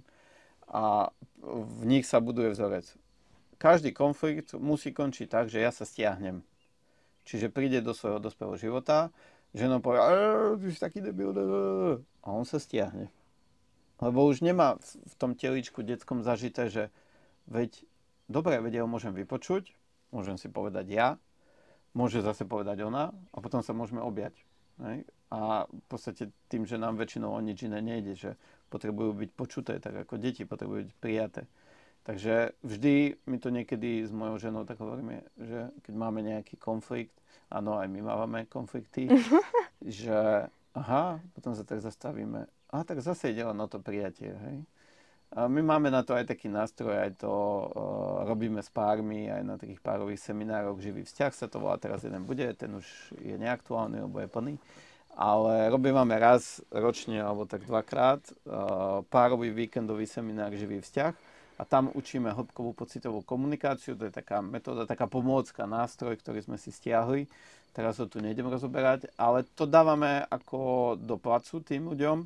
A 0.71 1.11
v 1.43 1.83
nich 1.85 2.07
sa 2.07 2.23
buduje 2.23 2.55
vzorec. 2.55 2.87
Každý 3.59 3.95
konflikt 3.95 4.55
musí 4.57 4.91
končiť 4.91 5.27
tak, 5.29 5.45
že 5.47 5.63
ja 5.63 5.71
sa 5.71 5.87
stiahnem. 5.87 6.43
Čiže 7.23 7.53
príde 7.53 7.79
do 7.79 7.95
svojho 7.95 8.19
dospelého 8.19 8.59
života, 8.59 9.13
žena 9.55 9.79
povie, 9.79 10.03
ty 10.59 10.67
si 10.73 10.79
taký 10.79 10.99
debil, 10.99 11.31
a 12.23 12.27
on 12.27 12.43
sa 12.43 12.59
stiahne. 12.59 13.07
Lebo 14.03 14.27
už 14.27 14.43
nemá 14.43 14.75
v 14.83 15.13
tom 15.15 15.31
teličku 15.31 15.79
detskom 15.85 16.27
zažité, 16.27 16.67
že 16.67 16.83
veď, 17.47 17.87
dobre, 18.27 18.59
veď 18.59 18.81
ja 18.81 18.83
ho 18.83 18.89
môžem 18.91 19.15
vypočuť, 19.15 19.71
môžem 20.11 20.35
si 20.35 20.51
povedať 20.51 20.91
ja, 20.91 21.07
môže 21.95 22.19
zase 22.19 22.43
povedať 22.43 22.83
ona 22.83 23.15
a 23.31 23.37
potom 23.39 23.63
sa 23.63 23.71
môžeme 23.71 24.03
objať. 24.03 24.35
Hej? 24.81 25.05
A 25.33 25.65
v 25.65 25.85
podstate 25.89 26.29
tým, 26.49 26.65
že 26.65 26.77
nám 26.77 26.97
väčšinou 26.97 27.33
o 27.33 27.39
nič 27.41 27.65
iné 27.65 27.81
nejde, 27.81 28.13
že 28.13 28.31
potrebujú 28.69 29.13
byť 29.13 29.29
počuté, 29.33 29.73
tak 29.77 30.05
ako 30.05 30.17
deti 30.17 30.45
potrebujú 30.45 30.89
byť 30.89 30.97
prijaté. 30.97 31.43
Takže 32.03 32.51
vždy 32.61 33.15
my 33.25 33.37
to 33.39 33.49
niekedy 33.49 34.03
s 34.03 34.11
mojou 34.11 34.35
ženou 34.37 34.67
tak 34.67 34.81
hovoríme, 34.81 35.23
že 35.39 35.71
keď 35.87 35.93
máme 35.95 36.19
nejaký 36.19 36.59
konflikt, 36.59 37.15
áno, 37.47 37.79
aj 37.79 37.87
my 37.87 38.01
máme 38.03 38.39
konflikty, 38.51 39.07
že 39.81 40.49
aha, 40.73 41.21
potom 41.37 41.55
sa 41.55 41.63
tak 41.63 41.79
zastavíme 41.79 42.49
a 42.73 42.75
tak 42.83 43.05
zase 43.05 43.29
ide 43.31 43.45
len 43.45 43.57
o 43.61 43.67
to 43.69 43.77
prijatie. 43.77 44.33
Hej? 44.33 44.65
My 45.33 45.65
máme 45.65 45.89
na 45.89 46.05
to 46.05 46.13
aj 46.13 46.29
taký 46.29 46.45
nástroj, 46.45 46.93
aj 46.93 47.17
to 47.17 47.33
uh, 47.33 48.21
robíme 48.29 48.61
s 48.61 48.69
pármi, 48.69 49.33
aj 49.33 49.41
na 49.41 49.55
takých 49.57 49.81
párových 49.81 50.21
seminároch. 50.21 50.77
Živý 50.77 51.09
vzťah 51.09 51.31
sa 51.33 51.49
to 51.49 51.57
volá, 51.57 51.81
teraz 51.81 52.05
jeden 52.05 52.21
bude, 52.21 52.45
ten 52.53 52.69
už 52.69 52.85
je 53.17 53.33
neaktuálny, 53.41 54.05
lebo 54.05 54.21
je 54.21 54.29
plný. 54.29 54.53
Ale 55.17 55.73
robíme 55.73 56.13
raz 56.21 56.61
ročne, 56.69 57.17
alebo 57.17 57.49
tak 57.49 57.65
dvakrát, 57.65 58.21
uh, 58.45 59.01
párový 59.09 59.49
víkendový 59.49 60.05
seminár 60.05 60.53
Živý 60.53 60.85
vzťah. 60.85 61.13
A 61.57 61.65
tam 61.65 61.89
učíme 61.93 62.29
hĺbkovú 62.29 62.77
pocitovú 62.77 63.25
komunikáciu, 63.25 63.97
to 63.97 64.05
je 64.05 64.13
taká 64.13 64.37
metóda, 64.37 64.85
taká 64.85 65.09
pomôcka, 65.09 65.65
nástroj, 65.65 66.13
ktorý 66.21 66.45
sme 66.45 66.61
si 66.61 66.69
stiahli. 66.69 67.25
Teraz 67.73 67.97
ho 67.97 68.05
tu 68.05 68.21
nejdem 68.21 68.45
rozoberať, 68.45 69.09
ale 69.17 69.49
to 69.57 69.65
dávame 69.65 70.29
ako 70.29 70.93
do 70.93 71.17
placu 71.17 71.57
tým 71.65 71.89
ľuďom 71.89 72.21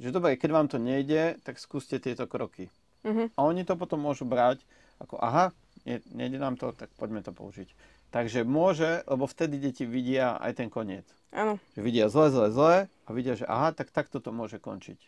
že 0.00 0.08
dobre, 0.08 0.40
keď 0.40 0.50
vám 0.50 0.68
to 0.72 0.80
nejde, 0.80 1.36
tak 1.44 1.60
skúste 1.60 2.00
tieto 2.00 2.24
kroky. 2.24 2.72
Uh-huh. 3.04 3.28
A 3.36 3.40
oni 3.44 3.68
to 3.68 3.76
potom 3.76 4.00
môžu 4.00 4.24
brať 4.24 4.64
ako, 5.00 5.20
aha, 5.20 5.52
ne, 5.84 6.00
nejde 6.12 6.40
nám 6.40 6.56
to, 6.56 6.72
tak 6.72 6.88
poďme 6.96 7.20
to 7.20 7.32
použiť. 7.32 7.68
Takže 8.10 8.42
môže, 8.42 9.06
lebo 9.06 9.28
vtedy 9.28 9.60
deti 9.60 9.86
vidia 9.86 10.36
aj 10.40 10.58
ten 10.58 10.68
koniec. 10.72 11.06
Áno. 11.30 11.62
Že 11.78 11.80
vidia 11.84 12.06
zle, 12.10 12.26
zle, 12.32 12.48
zle 12.50 12.74
a 12.90 13.10
vidia, 13.14 13.38
že 13.38 13.46
aha, 13.46 13.70
tak 13.70 13.94
takto 13.94 14.18
to 14.18 14.34
môže 14.34 14.58
končiť. 14.58 14.98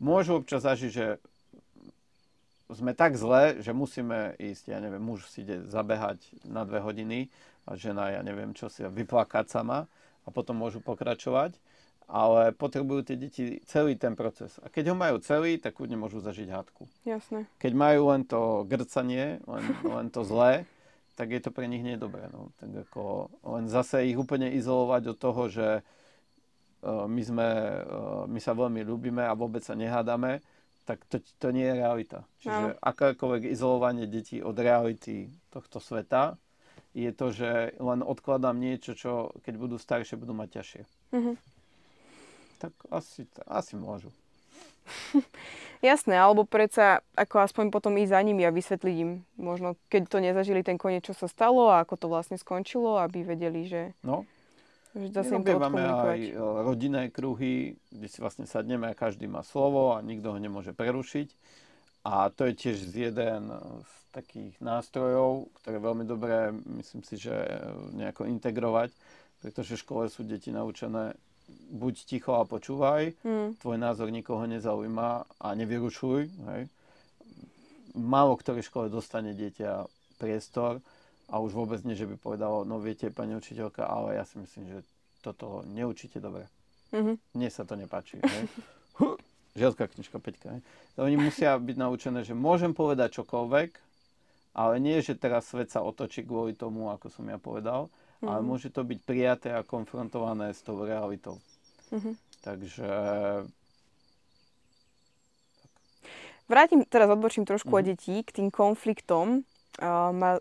Môžu 0.00 0.40
občas 0.40 0.64
zažiť, 0.64 0.90
že 0.90 1.06
sme 2.72 2.92
tak 2.96 3.16
zle, 3.16 3.60
že 3.60 3.72
musíme 3.72 4.36
ísť, 4.36 4.72
ja 4.72 4.78
neviem, 4.80 5.00
muž 5.00 5.28
si 5.28 5.44
ide 5.44 5.64
zabehať 5.64 6.20
na 6.44 6.64
dve 6.64 6.80
hodiny 6.84 7.28
a 7.68 7.76
žena, 7.76 8.12
ja 8.12 8.20
neviem 8.24 8.52
čo 8.56 8.72
si, 8.72 8.84
vyplakať 8.84 9.48
sama 9.48 9.88
a 10.24 10.28
potom 10.28 10.56
môžu 10.56 10.80
pokračovať 10.80 11.56
ale 12.08 12.56
potrebujú 12.56 13.04
tie 13.04 13.16
deti 13.20 13.60
celý 13.68 13.92
ten 14.00 14.16
proces. 14.16 14.56
A 14.64 14.72
keď 14.72 14.90
ho 14.90 14.96
majú 14.96 15.20
celý, 15.20 15.60
tak 15.60 15.76
kľudne 15.76 16.00
môžu 16.00 16.24
zažiť 16.24 16.48
hádku. 16.48 16.88
Jasné. 17.04 17.44
Keď 17.60 17.72
majú 17.76 18.08
len 18.08 18.24
to 18.24 18.64
grcanie, 18.64 19.44
len, 19.44 19.64
len 20.00 20.08
to 20.08 20.24
zlé, 20.24 20.64
tak 21.20 21.36
je 21.36 21.40
to 21.44 21.52
pre 21.52 21.68
nich 21.68 21.84
nedobré. 21.84 22.32
No. 22.32 22.48
Tak 22.56 22.88
ako, 22.88 23.28
len 23.44 23.68
zase 23.68 24.08
ich 24.08 24.16
úplne 24.16 24.48
izolovať 24.56 25.02
od 25.12 25.18
toho, 25.20 25.42
že 25.52 25.68
uh, 25.84 27.04
my, 27.04 27.22
sme, 27.22 27.48
uh, 27.84 28.24
my 28.24 28.40
sa 28.40 28.56
veľmi 28.56 28.80
ľúbime 28.88 29.28
a 29.28 29.36
vôbec 29.36 29.60
sa 29.60 29.76
nehádame, 29.76 30.40
tak 30.88 31.04
to, 31.12 31.20
to 31.20 31.52
nie 31.52 31.68
je 31.68 31.74
realita. 31.76 32.24
Čiže 32.40 32.64
no. 32.72 32.76
akékoľvek 32.80 33.52
izolovanie 33.52 34.08
detí 34.08 34.40
od 34.40 34.56
reality 34.56 35.28
tohto 35.52 35.76
sveta 35.76 36.40
je 36.96 37.12
to, 37.12 37.28
že 37.28 37.76
len 37.76 38.00
odkladám 38.00 38.56
niečo, 38.56 38.96
čo 38.96 39.36
keď 39.44 39.54
budú 39.60 39.76
staršie, 39.76 40.16
budú 40.16 40.32
mať 40.32 40.48
ťažšie. 40.56 40.82
Mm-hmm. 41.12 41.34
Tak 42.58 42.74
asi, 42.90 43.26
asi 43.46 43.74
môžu. 43.78 44.10
Jasné, 45.78 46.18
alebo 46.18 46.42
predsa 46.42 47.06
ako 47.14 47.46
aspoň 47.46 47.70
potom 47.70 47.94
ísť 47.94 48.12
za 48.12 48.20
nimi 48.24 48.42
a 48.42 48.50
vysvetliť 48.50 48.96
im, 48.98 49.22
možno 49.38 49.78
keď 49.86 50.02
to 50.10 50.18
nezažili 50.18 50.66
ten 50.66 50.74
koniec, 50.74 51.06
čo 51.06 51.14
sa 51.14 51.30
stalo 51.30 51.70
a 51.70 51.86
ako 51.86 51.94
to 51.94 52.06
vlastne 52.10 52.34
skončilo, 52.34 52.98
aby 52.98 53.22
vedeli, 53.22 53.68
že... 53.68 53.94
No, 54.02 54.26
že 54.96 55.14
zase 55.14 55.38
im 55.38 55.44
to 55.46 55.60
máme 55.60 55.84
aj 55.84 56.20
e, 56.20 56.32
rodinné 56.38 57.12
kruhy, 57.12 57.78
kde 57.92 58.08
si 58.10 58.18
vlastne 58.18 58.48
sadneme 58.48 58.90
a 58.90 58.98
každý 58.98 59.30
má 59.30 59.46
slovo 59.46 59.94
a 59.94 60.02
nikto 60.02 60.34
ho 60.34 60.38
nemôže 60.40 60.74
prerušiť. 60.74 61.28
A 62.08 62.32
to 62.32 62.48
je 62.48 62.54
tiež 62.56 62.76
z 62.88 63.12
jeden 63.12 63.52
z 63.84 63.92
takých 64.16 64.56
nástrojov, 64.64 65.52
ktoré 65.60 65.76
veľmi 65.76 66.04
dobré, 66.08 66.50
myslím 66.80 67.04
si, 67.04 67.20
že 67.20 67.36
nejako 67.92 68.24
integrovať, 68.32 68.90
pretože 69.44 69.76
v 69.76 69.82
škole 69.84 70.04
sú 70.08 70.24
deti 70.24 70.48
naučené 70.48 71.14
buď 71.68 71.94
ticho 72.08 72.32
a 72.36 72.48
počúvaj, 72.48 73.12
mm. 73.24 73.60
tvoj 73.60 73.76
názor 73.76 74.08
nikoho 74.08 74.44
nezaujíma 74.48 75.24
a 75.40 75.48
nevyrušuj. 75.52 76.20
Hej. 76.28 76.62
Málo 77.96 78.38
ktoré 78.38 78.64
škole 78.64 78.88
dostane 78.88 79.34
dieťa 79.34 79.88
priestor 80.18 80.82
A 81.28 81.38
už 81.44 81.52
vôbec 81.52 81.80
nie, 81.84 81.92
že 81.92 82.08
by 82.08 82.16
povedal, 82.16 82.64
no 82.64 82.80
viete, 82.80 83.12
pani 83.12 83.36
učiteľka, 83.36 83.84
ale 83.84 84.16
ja 84.16 84.24
si 84.24 84.40
myslím, 84.40 84.64
že 84.72 84.78
toto 85.20 85.60
neučíte 85.68 86.24
dobre. 86.24 86.48
Mm-hmm. 86.88 87.16
Mne 87.36 87.48
sa 87.52 87.68
to 87.68 87.76
nepáči. 87.76 88.16
Hej. 88.16 88.48
Žiaľská 89.60 89.92
knižka 89.92 90.16
Peťka. 90.16 90.56
Hej. 90.56 90.60
Oni 90.96 91.20
musia 91.20 91.52
byť 91.60 91.76
naučené, 91.76 92.24
že 92.24 92.32
môžem 92.32 92.72
povedať 92.72 93.20
čokoľvek, 93.20 93.70
ale 94.56 94.74
nie, 94.80 94.96
že 95.04 95.20
teraz 95.20 95.52
svet 95.52 95.68
sa 95.68 95.84
otočí 95.84 96.24
kvôli 96.24 96.56
tomu, 96.56 96.88
ako 96.88 97.12
som 97.12 97.28
ja 97.28 97.36
povedal, 97.36 97.92
mm-hmm. 98.18 98.28
ale 98.28 98.40
môže 98.42 98.68
to 98.70 98.82
byť 98.82 98.98
prijaté 99.02 99.48
a 99.54 99.66
konfrontované 99.66 100.50
s 100.54 100.62
tou 100.62 100.82
realitou. 100.82 101.38
Mm-hmm. 101.94 102.14
Takže... 102.42 102.88
Vrátim, 106.48 106.80
teraz 106.88 107.12
odbočím 107.12 107.44
trošku 107.44 107.68
mm-hmm. 107.68 107.86
o 107.86 107.88
detí 107.92 108.16
k 108.24 108.30
tým 108.40 108.48
konfliktom. 108.48 109.44
Uh, 109.78 110.10
ma 110.16 110.40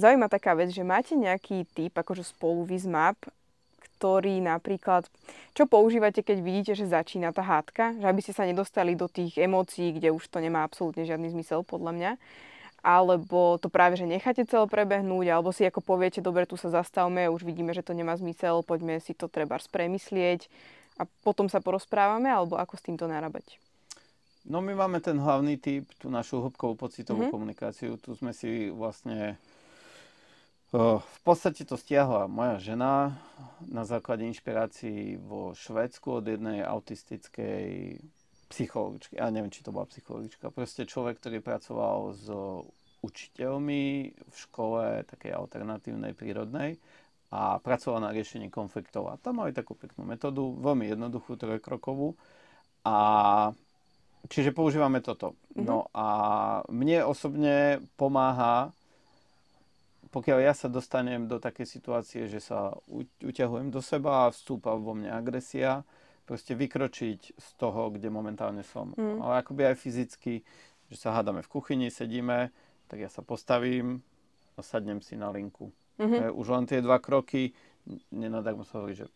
zaujíma 0.00 0.26
taká 0.32 0.56
vec, 0.56 0.72
že 0.72 0.82
máte 0.82 1.12
nejaký 1.12 1.68
typ, 1.76 1.92
akože 1.92 2.24
spolu 2.24 2.64
map, 2.88 3.20
ktorý 4.00 4.42
napríklad, 4.42 5.06
čo 5.54 5.70
používate, 5.70 6.26
keď 6.26 6.38
vidíte, 6.42 6.72
že 6.74 6.90
začína 6.90 7.30
tá 7.30 7.46
hádka, 7.46 8.02
že 8.02 8.06
aby 8.10 8.18
ste 8.18 8.34
sa 8.34 8.42
nedostali 8.42 8.98
do 8.98 9.06
tých 9.06 9.38
emócií, 9.38 9.94
kde 9.94 10.10
už 10.10 10.26
to 10.26 10.42
nemá 10.42 10.66
absolútne 10.66 11.06
žiadny 11.06 11.30
zmysel, 11.30 11.62
podľa 11.62 11.92
mňa 11.94 12.10
alebo 12.82 13.56
to 13.62 13.70
práve, 13.70 13.94
že 13.96 14.10
necháte 14.10 14.42
celé 14.44 14.66
prebehnúť, 14.66 15.26
alebo 15.30 15.54
si 15.54 15.62
ako 15.62 15.80
poviete, 15.80 16.18
dobre, 16.18 16.44
tu 16.50 16.58
sa 16.58 16.68
zastavme, 16.68 17.30
už 17.30 17.46
vidíme, 17.46 17.70
že 17.72 17.86
to 17.86 17.94
nemá 17.94 18.18
zmysel, 18.18 18.66
poďme 18.66 18.98
si 18.98 19.14
to 19.14 19.30
treba 19.30 19.56
spremyslieť 19.56 20.50
a 20.98 21.06
potom 21.22 21.46
sa 21.46 21.62
porozprávame, 21.62 22.26
alebo 22.26 22.58
ako 22.58 22.74
s 22.74 22.84
týmto 22.84 23.06
narábať? 23.06 23.56
No 24.42 24.58
my 24.58 24.74
máme 24.74 24.98
ten 24.98 25.16
hlavný 25.22 25.54
typ, 25.56 25.86
tú 26.02 26.10
našu 26.10 26.42
hĺbkovú 26.42 26.74
pocitovú 26.74 27.24
mm-hmm. 27.24 27.34
komunikáciu. 27.34 27.94
Tu 28.02 28.18
sme 28.18 28.34
si 28.34 28.74
vlastne... 28.74 29.38
v 30.74 31.20
podstate 31.22 31.68
to 31.68 31.76
stiahla 31.76 32.26
moja 32.32 32.56
žena 32.58 33.14
na 33.68 33.84
základe 33.84 34.24
inšpirácií 34.24 35.20
vo 35.20 35.52
Švedsku 35.52 36.18
od 36.18 36.24
jednej 36.24 36.64
autistickej 36.64 38.00
psychologičky, 38.52 39.16
ja 39.16 39.32
neviem, 39.32 39.48
či 39.48 39.64
to 39.64 39.72
bola 39.72 39.88
psychologička, 39.88 40.52
proste 40.52 40.84
človek, 40.84 41.16
ktorý 41.18 41.40
pracoval 41.40 42.12
s 42.12 42.28
učiteľmi 43.02 44.14
v 44.14 44.34
škole 44.36 45.02
takej 45.10 45.34
alternatívnej, 45.34 46.14
prírodnej 46.14 46.78
a 47.32 47.58
pracoval 47.58 47.98
na 47.98 48.14
riešení 48.14 48.52
konfliktov. 48.52 49.10
A 49.10 49.18
tam 49.18 49.42
mali 49.42 49.50
takú 49.56 49.74
peknú 49.74 50.06
metódu, 50.06 50.54
veľmi 50.60 50.92
jednoduchú, 50.92 51.34
trojkrokovú. 51.34 52.14
A 52.86 52.96
čiže 54.30 54.54
používame 54.54 55.02
toto. 55.02 55.34
Mm-hmm. 55.34 55.64
No 55.64 55.90
a 55.96 56.06
mne 56.70 57.08
osobne 57.08 57.82
pomáha, 57.98 58.70
pokiaľ 60.12 60.38
ja 60.44 60.52
sa 60.54 60.68
dostanem 60.68 61.24
do 61.26 61.40
takej 61.40 61.66
situácie, 61.66 62.28
že 62.28 62.38
sa 62.38 62.76
uťahujem 63.24 63.72
do 63.72 63.80
seba 63.80 64.28
a 64.28 64.32
vstúpa 64.32 64.76
vo 64.76 64.92
mne 64.92 65.10
agresia, 65.10 65.82
proste 66.24 66.54
vykročiť 66.54 67.20
z 67.34 67.48
toho, 67.58 67.90
kde 67.90 68.08
momentálne 68.08 68.62
som. 68.62 68.94
Mm. 68.94 69.20
Ale 69.20 69.42
akoby 69.42 69.72
aj 69.72 69.76
fyzicky, 69.76 70.42
že 70.92 70.96
sa 70.96 71.16
hádame 71.16 71.42
v 71.42 71.52
kuchyni, 71.52 71.88
sedíme, 71.88 72.54
tak 72.86 73.00
ja 73.00 73.08
sa 73.08 73.24
postavím 73.24 74.04
a 74.56 74.60
sadnem 74.60 75.00
si 75.00 75.16
na 75.16 75.32
linku. 75.32 75.72
Mm-hmm. 76.00 76.34
už 76.34 76.46
len 76.48 76.64
tie 76.64 76.80
dva 76.80 76.98
kroky, 76.98 77.52
nenadarmo 78.10 78.64
sa 78.64 78.80
hovorí, 78.80 78.96
že 78.96 79.06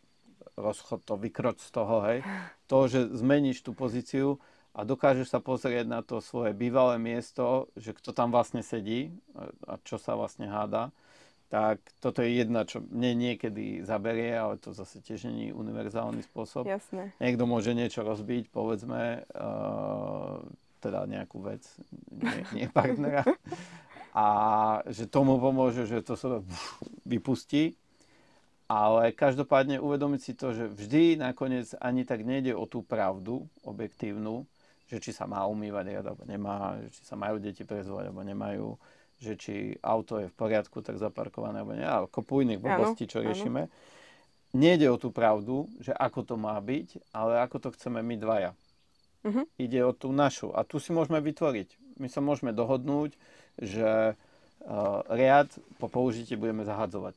rozchod 0.57 1.03
to, 1.03 1.17
vykroč 1.19 1.61
z 1.65 1.71
toho, 1.73 2.05
hej. 2.05 2.21
To, 2.69 2.89
že 2.89 3.11
zmeníš 3.17 3.65
tú 3.65 3.73
pozíciu 3.77 4.39
a 4.77 4.85
dokážeš 4.85 5.33
sa 5.33 5.41
pozrieť 5.41 5.89
na 5.89 6.01
to 6.05 6.21
svoje 6.21 6.53
bývalé 6.53 7.01
miesto, 7.01 7.73
že 7.77 7.97
kto 7.97 8.13
tam 8.13 8.29
vlastne 8.33 8.61
sedí 8.61 9.13
a 9.65 9.81
čo 9.85 9.97
sa 9.97 10.17
vlastne 10.17 10.49
háda, 10.49 10.93
tak 11.47 11.79
toto 12.03 12.27
je 12.27 12.43
jedna, 12.43 12.67
čo 12.67 12.83
mne 12.83 13.15
niekedy 13.15 13.87
zaberie, 13.87 14.35
ale 14.35 14.59
to 14.59 14.75
zase 14.75 14.99
tiež 14.99 15.31
není 15.31 15.55
univerzálny 15.55 16.27
spôsob. 16.27 16.67
Jasné. 16.67 17.15
Niekto 17.23 17.47
môže 17.47 17.71
niečo 17.71 18.03
rozbiť, 18.03 18.51
povedzme, 18.51 19.23
uh, 19.31 20.43
teda 20.83 21.07
nejakú 21.07 21.39
vec, 21.47 21.63
nie, 22.11 22.43
nie 22.51 22.67
partnera. 22.77 23.23
A 24.11 24.27
že 24.91 25.07
tomu 25.07 25.39
pomôže, 25.39 25.87
že 25.87 26.03
to 26.03 26.19
sa 26.19 26.43
vypustí. 27.07 27.79
Ale 28.67 29.15
každopádne 29.15 29.79
uvedomiť 29.79 30.21
si 30.21 30.33
to, 30.35 30.51
že 30.51 30.67
vždy 30.67 31.23
nakoniec 31.23 31.71
ani 31.79 32.03
tak 32.03 32.27
nejde 32.27 32.51
o 32.51 32.67
tú 32.67 32.83
pravdu 32.83 33.47
objektívnu, 33.63 34.43
že 34.91 34.99
či 34.99 35.15
sa 35.15 35.31
má 35.31 35.47
umývať 35.47 36.03
alebo 36.03 36.27
nemá, 36.27 36.75
či 36.91 37.07
sa 37.07 37.15
majú 37.15 37.39
deti 37.39 37.63
prezvať 37.63 38.11
alebo 38.11 38.27
nemajú, 38.27 38.75
že 39.17 39.33
či 39.41 39.55
auto 39.81 40.21
je 40.21 40.29
v 40.29 40.37
poriadku, 40.37 40.85
tak 40.85 41.01
zaparkované 41.01 41.65
alebo 41.65 41.73
nie, 41.73 41.87
ale 41.87 42.07
kopu 42.09 42.45
iných 42.45 42.61
blbostí, 42.61 43.09
čo 43.09 43.25
riešime. 43.25 43.73
Nejde 44.53 44.89
o 44.93 44.97
tú 45.01 45.13
pravdu, 45.13 45.69
že 45.81 45.93
ako 45.93 46.21
to 46.25 46.35
má 46.37 46.57
byť, 46.61 47.13
ale 47.13 47.41
ako 47.45 47.57
to 47.61 47.69
chceme 47.77 48.01
my 48.01 48.17
dvaja. 48.17 48.53
Uh-huh. 49.25 49.45
Ide 49.59 49.85
o 49.85 49.93
tú 49.93 50.13
našu. 50.15 50.53
A 50.55 50.63
tu 50.63 50.81
si 50.81 50.95
môžeme 50.95 51.21
vytvoriť. 51.21 51.99
My 52.01 52.09
sa 52.09 52.25
môžeme 52.25 52.55
dohodnúť, 52.57 53.17
že 53.59 54.15
uh, 54.15 55.01
riad 55.13 55.51
po 55.81 55.89
použití 55.89 56.37
budeme 56.37 56.65
zahadzovať. 56.65 57.17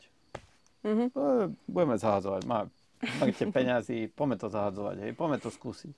Uh-huh. 0.84 1.52
Budeme 1.68 1.96
zahadzovať. 2.00 2.42
Má, 2.48 2.68
máte 3.20 3.46
peniazy, 3.48 4.08
poďme 4.12 4.36
to 4.40 4.48
zahadzovať, 4.52 4.96
hej, 5.04 5.12
poďme 5.16 5.38
to 5.40 5.52
skúsiť. 5.52 5.96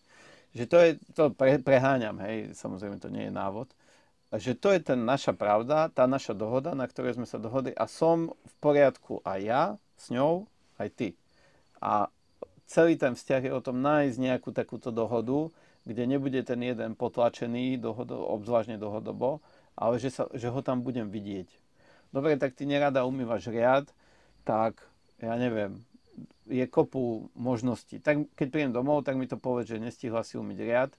Že 0.52 0.64
to 0.68 0.78
je, 0.78 0.90
to 1.16 1.24
pre, 1.32 1.58
preháňam, 1.64 2.20
hej, 2.22 2.54
samozrejme 2.58 3.00
to 3.00 3.08
nie 3.08 3.30
je 3.30 3.34
návod 3.34 3.72
že 4.40 4.56
to 4.56 4.72
je 4.72 4.80
ten 4.80 5.00
naša 5.04 5.36
pravda, 5.36 5.92
tá 5.92 6.08
naša 6.08 6.32
dohoda, 6.32 6.72
na 6.72 6.88
ktorej 6.88 7.20
sme 7.20 7.28
sa 7.28 7.36
dohodli 7.36 7.76
a 7.76 7.84
som 7.88 8.32
v 8.32 8.54
poriadku 8.64 9.20
aj 9.28 9.40
ja 9.44 9.64
s 10.00 10.08
ňou, 10.08 10.48
aj 10.80 10.88
ty. 10.96 11.08
A 11.84 12.08
celý 12.64 12.96
ten 12.96 13.20
vzťah 13.20 13.42
je 13.44 13.52
o 13.52 13.60
tom 13.60 13.84
nájsť 13.84 14.16
nejakú 14.16 14.56
takúto 14.56 14.96
dohodu, 14.96 15.52
kde 15.84 16.04
nebude 16.08 16.40
ten 16.48 16.62
jeden 16.64 16.96
potlačený, 16.96 17.76
dohodo, 17.82 18.24
obzvláštne 18.32 18.80
dohodobo, 18.80 19.44
ale 19.76 20.00
že, 20.00 20.14
sa, 20.14 20.30
že 20.32 20.48
ho 20.48 20.62
tam 20.64 20.80
budem 20.80 21.12
vidieť. 21.12 21.52
Dobre, 22.16 22.40
tak 22.40 22.56
ty 22.56 22.64
nerada 22.64 23.04
umývaš 23.04 23.52
riad, 23.52 23.90
tak 24.48 24.80
ja 25.20 25.36
neviem, 25.36 25.84
je 26.48 26.64
kopu 26.68 27.32
možností. 27.36 28.00
Tak 28.00 28.32
keď 28.36 28.48
prídem 28.52 28.72
domov, 28.76 29.04
tak 29.08 29.16
mi 29.16 29.26
to 29.28 29.40
povedz, 29.40 29.72
že 29.72 29.84
nestihla 29.84 30.24
si 30.24 30.36
umyť 30.36 30.58
riad 30.60 30.92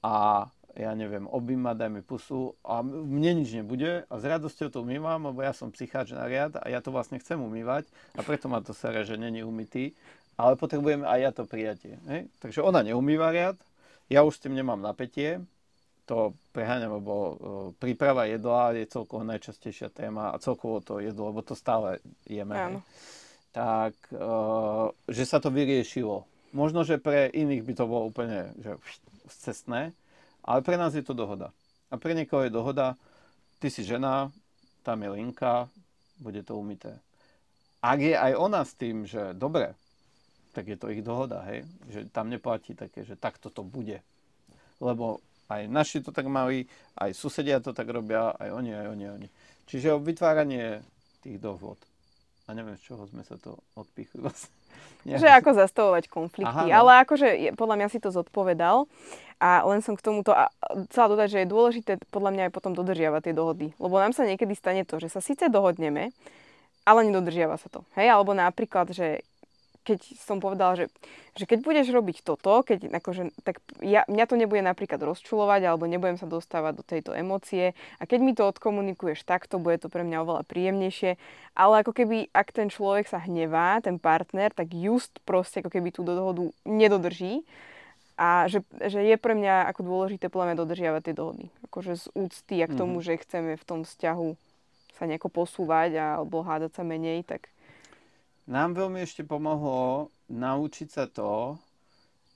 a 0.00 0.48
ja 0.76 0.92
neviem, 0.92 1.24
objíma, 1.24 1.72
daj 1.72 1.88
mi 1.88 2.02
pusu 2.04 2.52
a 2.60 2.84
mne 2.84 3.40
nič 3.40 3.56
nebude 3.56 4.04
a 4.04 4.14
s 4.20 4.24
radosťou 4.28 4.68
to 4.68 4.84
umývam, 4.84 5.32
lebo 5.32 5.40
ja 5.40 5.56
som 5.56 5.72
psycháč 5.72 6.12
na 6.12 6.28
riad 6.28 6.60
a 6.60 6.68
ja 6.68 6.84
to 6.84 6.92
vlastne 6.92 7.16
chcem 7.16 7.40
umývať 7.40 7.88
a 8.12 8.20
preto 8.20 8.52
ma 8.52 8.60
to 8.60 8.76
sere, 8.76 9.00
že 9.08 9.16
není 9.16 9.40
umytý, 9.40 9.96
ale 10.36 10.60
potrebujem 10.60 11.08
aj 11.08 11.18
ja 11.18 11.30
to 11.32 11.48
prijatie. 11.48 11.96
Hej? 12.12 12.28
Takže 12.44 12.60
ona 12.60 12.84
neumýva 12.84 13.32
riad, 13.32 13.56
ja 14.12 14.20
už 14.22 14.36
s 14.36 14.42
tým 14.44 14.52
nemám 14.52 14.78
napätie, 14.78 15.40
to 16.06 16.38
preháňam, 16.54 17.02
lebo 17.02 17.12
uh, 17.12 17.34
príprava 17.82 18.30
jedla 18.30 18.70
je 18.78 18.86
celkovo 18.86 19.26
najčastejšia 19.26 19.90
téma 19.90 20.30
a 20.30 20.38
celkovo 20.38 20.78
to 20.78 21.02
jedlo, 21.02 21.34
lebo 21.34 21.42
to 21.42 21.58
stále 21.58 21.98
jeme. 22.30 22.54
Hej? 22.54 22.76
Tak, 23.50 23.94
uh, 24.14 24.92
že 25.08 25.24
sa 25.26 25.42
to 25.42 25.50
vyriešilo. 25.50 26.28
Možno, 26.54 26.86
že 26.86 27.02
pre 27.02 27.26
iných 27.32 27.64
by 27.66 27.72
to 27.74 27.84
bolo 27.90 28.12
úplne 28.12 28.54
že, 28.60 28.78
cestné, 29.42 29.96
ale 30.46 30.62
pre 30.62 30.78
nás 30.78 30.94
je 30.94 31.02
to 31.02 31.12
dohoda. 31.12 31.50
A 31.90 31.98
pre 31.98 32.14
niekoho 32.14 32.46
je 32.46 32.54
dohoda, 32.54 32.94
ty 33.58 33.66
si 33.66 33.82
žena, 33.82 34.30
tam 34.86 35.02
je 35.02 35.10
linka, 35.10 35.66
bude 36.22 36.42
to 36.46 36.54
umité. 36.54 36.96
Ak 37.82 37.98
je 38.00 38.14
aj 38.14 38.32
ona 38.38 38.62
s 38.62 38.72
tým, 38.74 39.04
že 39.06 39.34
dobre, 39.34 39.74
tak 40.54 40.70
je 40.70 40.78
to 40.78 40.88
ich 40.88 41.04
dohoda, 41.04 41.44
hej? 41.52 41.68
Že 41.92 42.00
tam 42.08 42.32
neplatí 42.32 42.72
také, 42.72 43.04
že 43.04 43.18
takto 43.18 43.52
to 43.52 43.60
bude. 43.60 44.00
Lebo 44.80 45.20
aj 45.46 45.68
naši 45.68 46.00
to 46.00 46.10
tak 46.10 46.26
mali, 46.26 46.66
aj 46.96 47.12
susedia 47.12 47.60
to 47.60 47.76
tak 47.76 47.86
robia, 47.86 48.32
aj 48.40 48.50
oni, 48.50 48.70
aj 48.72 48.86
oni, 48.88 49.04
aj 49.04 49.14
oni. 49.20 49.28
Čiže 49.66 50.00
vytváranie 50.00 50.80
tých 51.22 51.38
dohod. 51.38 51.78
A 52.46 52.54
neviem, 52.54 52.78
z 52.78 52.90
čoho 52.90 53.06
sme 53.10 53.26
sa 53.26 53.34
to 53.38 53.58
odpichli 53.74 54.22
vlastne. 54.22 54.54
Že 55.06 55.28
ako 55.38 55.50
zastavovať 55.54 56.10
konflikty. 56.10 56.50
Aha, 56.50 56.66
no. 56.66 56.74
Ale 56.74 57.06
akože 57.06 57.54
podľa 57.54 57.76
mňa 57.78 57.88
si 57.94 57.98
to 58.02 58.10
zodpovedal. 58.10 58.90
A 59.36 59.62
len 59.68 59.84
som 59.84 59.92
k 59.92 60.00
tomuto 60.00 60.32
a 60.32 60.48
chcela 60.88 61.12
dodať, 61.12 61.28
že 61.28 61.38
je 61.44 61.52
dôležité 61.52 61.92
podľa 62.08 62.30
mňa 62.32 62.42
aj 62.48 62.52
potom 62.56 62.72
dodržiavať 62.72 63.30
tie 63.30 63.34
dohody. 63.36 63.66
Lebo 63.76 64.00
nám 64.00 64.16
sa 64.16 64.24
niekedy 64.24 64.56
stane 64.56 64.88
to, 64.88 64.96
že 64.96 65.12
sa 65.12 65.20
síce 65.20 65.52
dohodneme, 65.52 66.10
ale 66.88 67.00
nedodržiava 67.04 67.60
sa 67.60 67.68
to. 67.68 67.84
Hej? 68.00 68.16
Alebo 68.16 68.32
napríklad, 68.32 68.96
že 68.96 69.20
keď 69.86 70.18
som 70.18 70.42
povedala, 70.42 70.74
že, 70.74 70.84
že 71.38 71.46
keď 71.46 71.62
budeš 71.62 71.94
robiť 71.94 72.26
toto, 72.26 72.66
keď 72.66 72.90
akože, 72.90 73.30
tak 73.46 73.62
ja, 73.78 74.02
mňa 74.10 74.24
to 74.26 74.34
nebude 74.34 74.58
napríklad 74.66 74.98
rozčulovať 74.98 75.62
alebo 75.62 75.86
nebudem 75.86 76.18
sa 76.18 76.26
dostávať 76.26 76.82
do 76.82 76.84
tejto 76.84 77.14
emócie 77.14 77.78
a 78.02 78.02
keď 78.02 78.18
mi 78.18 78.34
to 78.34 78.42
odkomunikuješ 78.50 79.22
takto, 79.22 79.62
bude 79.62 79.78
to 79.78 79.86
pre 79.86 80.02
mňa 80.02 80.26
oveľa 80.26 80.42
príjemnejšie, 80.50 81.14
ale 81.54 81.86
ako 81.86 81.94
keby, 81.94 82.34
ak 82.34 82.50
ten 82.50 82.66
človek 82.66 83.06
sa 83.06 83.22
hnevá, 83.22 83.78
ten 83.78 84.02
partner, 84.02 84.50
tak 84.50 84.74
just 84.74 85.22
proste 85.22 85.62
ako 85.62 85.70
keby 85.70 85.94
tú 85.94 86.02
dohodu 86.02 86.50
nedodrží 86.66 87.46
a 88.18 88.50
že, 88.50 88.64
že 88.90 89.06
je 89.06 89.16
pre 89.20 89.38
mňa 89.38 89.70
ako 89.70 89.86
dôležité 89.86 90.32
podľa 90.32 90.52
mňa 90.52 90.60
dodržiavať 90.66 91.02
tie 91.06 91.14
dohody. 91.14 91.46
Akože 91.70 92.00
z 92.00 92.06
úcty 92.16 92.64
a 92.64 92.66
k 92.66 92.74
tomu, 92.74 92.98
mm-hmm. 92.98 93.20
že 93.20 93.22
chceme 93.22 93.52
v 93.54 93.64
tom 93.68 93.80
vzťahu 93.86 94.28
sa 94.96 95.04
nejako 95.04 95.28
posúvať 95.28 95.94
alebo 96.00 96.42
hádať 96.42 96.74
sa 96.74 96.82
menej, 96.82 97.22
tak... 97.22 97.52
Nám 98.46 98.78
veľmi 98.78 99.02
ešte 99.02 99.26
pomohlo 99.26 100.14
naučiť 100.30 100.88
sa 100.90 101.10
to, 101.10 101.58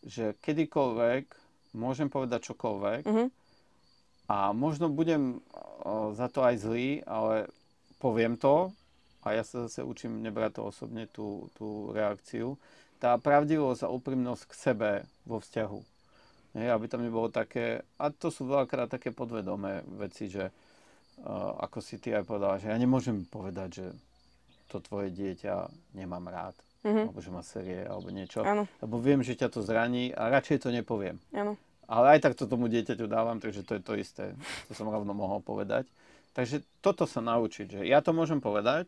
že 0.03 0.35
kedykoľvek 0.43 1.25
môžem 1.79 2.11
povedať 2.11 2.51
čokoľvek 2.51 3.03
Mhm. 3.07 3.27
a 4.27 4.51
možno 4.51 4.91
budem 4.91 5.39
o, 5.87 6.11
za 6.15 6.27
to 6.27 6.43
aj 6.43 6.59
zlý, 6.59 7.07
ale 7.07 7.47
poviem 8.03 8.35
to 8.35 8.75
a 9.23 9.37
ja 9.37 9.45
sa 9.45 9.69
zase 9.69 9.87
učím 9.87 10.19
nebrať 10.25 10.59
to 10.59 10.63
osobne, 10.67 11.07
tú, 11.07 11.47
tú 11.55 11.93
reakciu. 11.93 12.57
Tá 12.99 13.17
pravdivosť 13.17 13.87
a 13.87 13.93
úprimnosť 13.93 14.43
k 14.49 14.53
sebe 14.57 14.91
vo 15.25 15.39
vzťahu. 15.41 15.81
Nie, 16.59 16.75
aby 16.75 16.91
tam 16.91 17.07
nebolo 17.07 17.31
také, 17.31 17.87
a 17.97 18.11
to 18.11 18.35
sú 18.35 18.51
veľakrát 18.51 18.91
také 18.91 19.15
podvedomé 19.15 19.87
veci, 19.95 20.27
že 20.27 20.51
uh, 20.51 21.55
ako 21.63 21.79
si 21.79 22.03
ty 22.03 22.11
aj 22.11 22.27
povedala, 22.27 22.59
že 22.59 22.69
ja 22.69 22.77
nemôžem 22.77 23.23
povedať, 23.31 23.69
že 23.71 23.87
to 24.71 24.79
tvoje 24.79 25.11
dieťa 25.11 25.67
nemám 25.93 26.25
rád, 26.25 26.55
Mhm. 26.81 27.11
alebo 27.11 27.19
že 27.19 27.29
má 27.29 27.43
série, 27.43 27.83
alebo 27.83 28.09
niečo, 28.09 28.41
Áno, 28.41 28.65
lebo 28.79 28.97
viem, 28.97 29.21
že 29.21 29.35
ťa 29.35 29.51
to 29.51 29.61
zraní 29.61 30.15
a 30.15 30.31
radšej 30.31 30.65
to 30.65 30.69
nepoviem. 30.71 31.19
áno. 31.35 31.59
Ale 31.85 32.15
aj 32.15 32.21
tak 32.23 32.39
to 32.39 32.47
tomu 32.47 32.71
dieťaťu 32.71 33.05
dávam, 33.05 33.37
takže 33.37 33.67
to 33.67 33.75
je 33.75 33.83
to 33.83 33.99
isté. 33.99 34.31
To 34.71 34.73
som 34.73 34.87
rovno 34.87 35.11
mohol 35.11 35.43
povedať. 35.43 35.91
Takže 36.31 36.63
toto 36.79 37.03
sa 37.03 37.19
naučiť, 37.19 37.67
že 37.67 37.81
ja 37.83 37.99
to 37.99 38.15
môžem 38.15 38.39
povedať, 38.39 38.87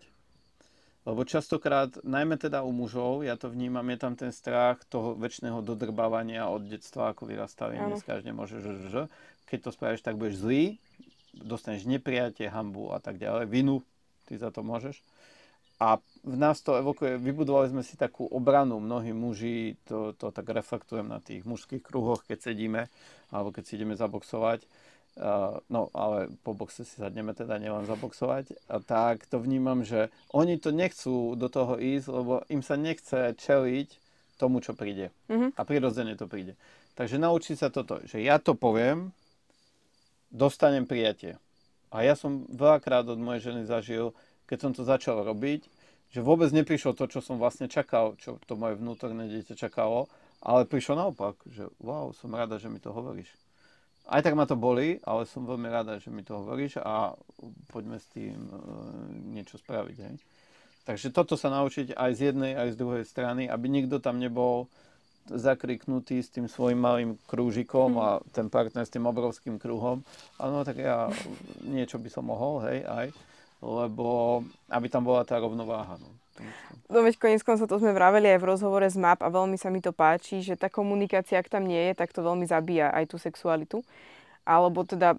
lebo 1.02 1.26
častokrát, 1.26 1.90
najmä 2.00 2.38
teda 2.38 2.62
u 2.62 2.70
mužov, 2.70 3.26
ja 3.26 3.34
to 3.34 3.50
vnímam, 3.50 3.82
je 3.84 3.98
tam 3.98 4.14
ten 4.14 4.30
strach 4.30 4.78
toho 4.86 5.18
väčšného 5.18 5.58
dodrbávania 5.60 6.46
od 6.46 6.62
detstva, 6.62 7.10
ako 7.10 7.26
vyrastali, 7.26 7.74
dneska 7.74 8.14
až 8.14 8.22
nemôže, 8.22 8.62
že, 8.62 8.70
že, 8.86 9.02
keď 9.44 9.58
to 9.60 9.70
spravíš, 9.72 10.00
tak 10.00 10.14
budeš 10.14 10.38
zlý, 10.38 10.78
dostaneš 11.34 11.84
neprijatie, 11.84 12.46
hambu 12.46 12.94
a 12.94 13.02
tak 13.02 13.18
ďalej, 13.18 13.50
vinu, 13.50 13.82
ty 14.24 14.38
za 14.38 14.48
to 14.48 14.62
môžeš. 14.62 15.02
A 15.82 15.98
v 16.22 16.36
nás 16.38 16.62
to 16.62 16.78
evokuje, 16.78 17.18
vybudovali 17.18 17.74
sme 17.74 17.82
si 17.82 17.98
takú 17.98 18.30
obranu, 18.30 18.78
mnohí 18.78 19.10
muži, 19.10 19.74
to, 19.82 20.14
to 20.14 20.30
tak 20.30 20.46
reflektujem 20.46 21.10
na 21.10 21.18
tých 21.18 21.42
mužských 21.42 21.82
kruhoch, 21.82 22.22
keď 22.22 22.38
sedíme, 22.54 22.86
alebo 23.34 23.50
keď 23.50 23.62
si 23.66 23.74
ideme 23.74 23.98
zaboxovať, 23.98 24.62
Uh, 25.12 25.60
no 25.68 25.92
ale 25.92 26.32
po 26.40 26.56
boxe 26.56 26.88
si 26.88 26.96
sadneme 26.96 27.36
teda 27.36 27.60
nielen 27.60 27.84
zaboxovať, 27.84 28.56
a 28.64 28.80
tak 28.80 29.28
to 29.28 29.44
vnímam, 29.44 29.84
že 29.84 30.08
oni 30.32 30.56
to 30.56 30.72
nechcú 30.72 31.36
do 31.36 31.52
toho 31.52 31.76
ísť, 31.76 32.08
lebo 32.08 32.40
im 32.48 32.64
sa 32.64 32.80
nechce 32.80 33.36
čeliť 33.36 33.92
tomu, 34.40 34.64
čo 34.64 34.72
príde. 34.72 35.12
Mhm. 35.28 35.52
A 35.52 35.60
prirodzene 35.68 36.16
to 36.16 36.24
príde. 36.24 36.56
Takže 36.96 37.20
naučiť 37.20 37.56
sa 37.60 37.68
toto, 37.68 38.00
že 38.08 38.24
ja 38.24 38.40
to 38.40 38.56
poviem, 38.56 39.12
dostanem 40.32 40.88
prijatie. 40.88 41.36
A 41.92 42.08
ja 42.08 42.16
som 42.16 42.48
veľakrát 42.48 43.04
od 43.04 43.20
mojej 43.20 43.52
ženy 43.52 43.68
zažil, 43.68 44.16
keď 44.52 44.58
som 44.60 44.76
to 44.76 44.84
začal 44.84 45.24
robiť, 45.24 45.64
že 46.12 46.20
vôbec 46.20 46.52
neprišlo 46.52 46.92
to, 46.92 47.08
čo 47.08 47.24
som 47.24 47.40
vlastne 47.40 47.72
čakal, 47.72 48.20
čo 48.20 48.36
to 48.44 48.52
moje 48.52 48.76
vnútorné 48.76 49.32
dieťa 49.32 49.56
čakalo, 49.56 50.12
ale 50.44 50.68
prišlo 50.68 50.92
naopak, 51.00 51.40
že 51.48 51.72
wow, 51.80 52.12
som 52.12 52.36
rada, 52.36 52.60
že 52.60 52.68
mi 52.68 52.76
to 52.76 52.92
hovoríš. 52.92 53.32
Aj 54.04 54.20
tak 54.20 54.36
ma 54.36 54.44
to 54.44 54.52
boli, 54.52 55.00
ale 55.08 55.24
som 55.24 55.48
veľmi 55.48 55.72
rada, 55.72 55.96
že 55.96 56.12
mi 56.12 56.20
to 56.20 56.36
hovoríš 56.36 56.84
a 56.84 57.16
poďme 57.72 57.96
s 57.96 58.04
tým 58.12 58.36
e, 58.36 58.56
niečo 59.40 59.56
spraviť. 59.56 59.96
Hej. 60.04 60.20
Takže 60.84 61.16
toto 61.16 61.40
sa 61.40 61.48
naučiť 61.48 61.96
aj 61.96 62.10
z 62.12 62.20
jednej, 62.34 62.52
aj 62.60 62.76
z 62.76 62.80
druhej 62.82 63.04
strany, 63.08 63.48
aby 63.48 63.72
nikto 63.72 64.04
tam 64.04 64.20
nebol 64.20 64.68
zakriknutý 65.32 66.20
s 66.20 66.28
tým 66.28 66.44
svojim 66.44 66.76
malým 66.76 67.16
krúžikom 67.24 67.94
a 67.96 68.20
ten 68.36 68.52
partner 68.52 68.84
s 68.84 68.92
tým 68.92 69.06
obrovským 69.08 69.56
kruhom. 69.56 70.04
Áno, 70.36 70.60
tak 70.66 70.82
ja 70.82 71.08
niečo 71.64 71.96
by 71.96 72.10
som 72.12 72.28
mohol, 72.28 72.66
hej, 72.68 72.84
aj. 72.84 73.08
Lebo 73.62 74.42
aby 74.66 74.86
tam 74.90 75.06
bola 75.06 75.22
tá 75.22 75.38
rovnováha. 75.38 75.96
No. 76.02 76.10
No 76.90 77.00
veď 77.00 77.16
koniec 77.16 77.42
koncov 77.46 77.70
to 77.70 77.78
sme 77.78 77.94
vraveli 77.94 78.26
aj 78.34 78.40
v 78.42 78.48
rozhovore 78.48 78.84
z 78.84 78.98
MAP 78.98 79.22
a 79.22 79.30
veľmi 79.30 79.56
sa 79.56 79.70
mi 79.70 79.78
to 79.78 79.94
páči, 79.94 80.42
že 80.42 80.58
tá 80.58 80.66
komunikácia, 80.66 81.38
ak 81.38 81.48
tam 81.48 81.64
nie 81.64 81.92
je, 81.92 81.92
tak 81.94 82.10
to 82.10 82.20
veľmi 82.20 82.44
zabíja 82.44 82.90
aj 82.90 83.14
tú 83.14 83.16
sexualitu. 83.16 83.86
Alebo 84.42 84.82
teda, 84.82 85.14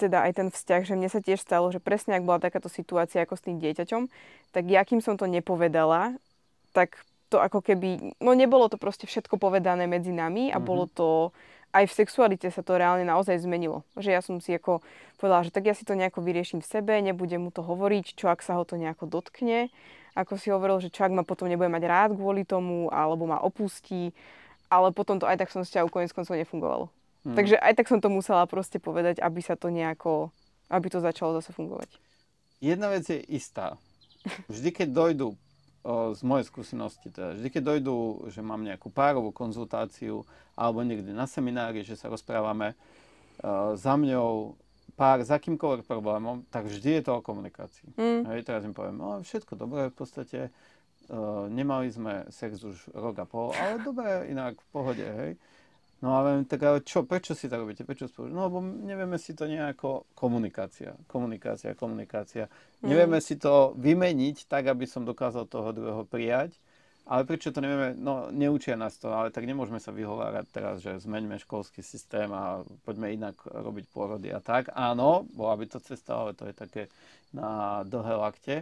teda 0.00 0.24
aj 0.24 0.32
ten 0.32 0.48
vzťah, 0.48 0.82
že 0.88 0.94
mne 0.96 1.12
sa 1.12 1.20
tiež 1.20 1.42
stalo, 1.42 1.68
že 1.68 1.82
presne 1.82 2.16
ak 2.16 2.24
bola 2.24 2.40
takáto 2.40 2.72
situácia 2.72 3.20
ako 3.22 3.36
s 3.36 3.44
tým 3.44 3.60
dieťaťom, 3.60 4.02
tak 4.56 4.64
ja 4.66 4.82
kým 4.82 5.04
som 5.04 5.20
to 5.20 5.28
nepovedala, 5.28 6.16
tak 6.72 6.96
to 7.28 7.42
ako 7.42 7.58
keby, 7.60 8.16
no 8.22 8.32
nebolo 8.32 8.70
to 8.70 8.78
proste 8.78 9.04
všetko 9.10 9.36
povedané 9.36 9.90
medzi 9.90 10.14
nami 10.14 10.54
a 10.54 10.62
Mhm. 10.62 10.64
bolo 10.64 10.86
to, 10.86 11.34
aj 11.72 11.84
v 11.90 11.96
sexualite 11.96 12.48
sa 12.50 12.62
to 12.62 12.78
reálne 12.78 13.04
naozaj 13.04 13.38
zmenilo. 13.42 13.82
Že 13.98 14.10
ja 14.10 14.20
som 14.24 14.38
si 14.38 14.54
ako 14.54 14.80
povedala, 15.18 15.44
že 15.44 15.52
tak 15.52 15.66
ja 15.66 15.74
si 15.74 15.82
to 15.82 15.98
nejako 15.98 16.22
vyrieším 16.22 16.60
v 16.62 16.70
sebe, 16.70 16.92
nebudem 17.00 17.42
mu 17.46 17.50
to 17.50 17.64
hovoriť, 17.64 18.16
čo 18.16 18.30
ak 18.30 18.40
sa 18.40 18.56
ho 18.56 18.64
to 18.64 18.80
nejako 18.80 19.08
dotkne. 19.10 19.68
Ako 20.16 20.40
si 20.40 20.48
hovoril, 20.48 20.80
že 20.80 20.88
čo 20.88 21.04
ak 21.04 21.12
ma 21.12 21.24
potom 21.26 21.50
nebude 21.50 21.68
mať 21.68 21.84
rád 21.84 22.10
kvôli 22.16 22.48
tomu, 22.48 22.88
alebo 22.88 23.28
ma 23.28 23.36
opustí. 23.40 24.16
Ale 24.72 24.90
potom 24.90 25.20
to 25.20 25.28
aj 25.28 25.36
tak 25.36 25.52
som 25.52 25.62
vzťahu 25.62 25.88
konec 25.92 26.10
koncov 26.10 26.34
nefungovalo. 26.40 26.88
Hm. 27.28 27.36
Takže 27.36 27.56
aj 27.60 27.72
tak 27.76 27.86
som 27.92 28.00
to 28.00 28.08
musela 28.08 28.48
proste 28.48 28.80
povedať, 28.80 29.20
aby 29.20 29.40
sa 29.44 29.54
to 29.54 29.68
nejako, 29.68 30.32
aby 30.72 30.86
to 30.88 31.04
začalo 31.04 31.36
zase 31.36 31.52
fungovať. 31.52 31.90
Jedna 32.64 32.88
vec 32.88 33.04
je 33.04 33.20
istá. 33.28 33.76
Vždy, 34.50 34.72
keď 34.72 34.88
dojdú, 34.90 35.28
z 36.12 36.20
mojej 36.26 36.46
skúsenosti, 36.50 37.08
teda, 37.14 37.38
vždy, 37.38 37.48
keď 37.48 37.62
dojdú, 37.62 37.96
že 38.34 38.42
mám 38.42 38.66
nejakú 38.66 38.90
párovú 38.90 39.30
konzultáciu 39.30 40.26
alebo 40.58 40.82
niekde 40.82 41.14
na 41.14 41.30
seminári, 41.30 41.86
že 41.86 41.94
sa 41.94 42.10
rozprávame 42.10 42.74
o, 42.74 43.78
za 43.78 43.94
mňou 43.94 44.58
pár 44.96 45.20
s 45.20 45.28
akýmkoľvek 45.28 45.84
problémom, 45.84 46.42
tak 46.48 46.66
vždy 46.66 46.98
je 46.98 47.02
to 47.04 47.12
o 47.20 47.24
komunikácii. 47.24 47.92
Mm. 47.94 48.22
Hej, 48.32 48.48
teraz 48.48 48.64
im 48.64 48.72
poviem, 48.72 48.96
no 48.96 49.20
všetko 49.20 49.52
dobré, 49.54 49.92
v 49.92 49.96
podstate 49.96 50.40
uh, 50.48 51.44
nemali 51.52 51.92
sme 51.92 52.24
sex 52.32 52.64
už 52.64 52.96
rok 52.96 53.20
a 53.20 53.28
pol, 53.28 53.52
ale 53.52 53.84
dobre, 53.84 54.32
inak 54.32 54.56
v 54.56 54.68
pohode, 54.72 55.04
hej. 55.04 55.36
No 56.04 56.12
ale 56.12 56.44
tak 56.44 56.60
ale 56.60 56.84
čo, 56.84 57.08
prečo 57.08 57.32
si 57.32 57.48
to 57.48 57.56
robíte, 57.56 57.80
prečo 57.88 58.04
spolu? 58.04 58.28
No 58.28 58.52
lebo 58.52 58.60
nevieme 58.60 59.16
si 59.16 59.32
to 59.32 59.48
nejako, 59.48 60.04
komunikácia, 60.12 60.92
komunikácia, 61.08 61.72
komunikácia. 61.72 62.52
Mm. 62.84 62.92
Nevieme 62.92 63.18
si 63.24 63.40
to 63.40 63.72
vymeniť 63.80 64.44
tak, 64.44 64.68
aby 64.68 64.84
som 64.84 65.08
dokázal 65.08 65.48
toho 65.48 65.72
druhého 65.72 66.04
prijať. 66.04 66.52
Ale 67.06 67.22
prečo 67.22 67.54
to 67.54 67.62
nevieme, 67.62 67.94
no 67.94 68.34
neučia 68.34 68.74
nás 68.74 68.98
to, 68.98 69.14
ale 69.14 69.30
tak 69.30 69.46
nemôžeme 69.46 69.78
sa 69.78 69.94
vyhovárať 69.94 70.46
teraz, 70.50 70.82
že 70.82 70.98
zmeňme 70.98 71.38
školský 71.38 71.78
systém 71.78 72.26
a 72.34 72.66
poďme 72.82 73.14
inak 73.14 73.38
robiť 73.46 73.86
pôrody 73.94 74.34
a 74.34 74.42
tak. 74.42 74.74
Áno, 74.74 75.22
bola 75.30 75.54
by 75.54 75.70
to 75.70 75.78
cesta, 75.78 76.18
ale 76.18 76.34
to 76.34 76.50
je 76.50 76.54
také 76.58 76.90
na 77.30 77.80
dlhé 77.86 78.14
lakte. 78.18 78.56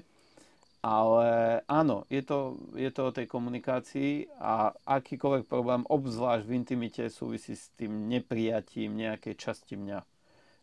Ale 0.85 1.65
áno, 1.65 2.05
je 2.13 2.21
to, 2.21 2.61
je 2.77 2.93
to 2.93 3.09
o 3.09 3.15
tej 3.17 3.25
komunikácii 3.25 4.29
a 4.37 4.69
akýkoľvek 4.85 5.49
problém, 5.49 5.81
obzvlášť 5.89 6.45
v 6.45 6.53
intimite, 6.61 7.09
súvisí 7.09 7.57
s 7.57 7.73
tým 7.73 8.05
neprijatím 8.05 8.93
nejakej 8.93 9.33
časti 9.41 9.81
mňa. 9.81 10.05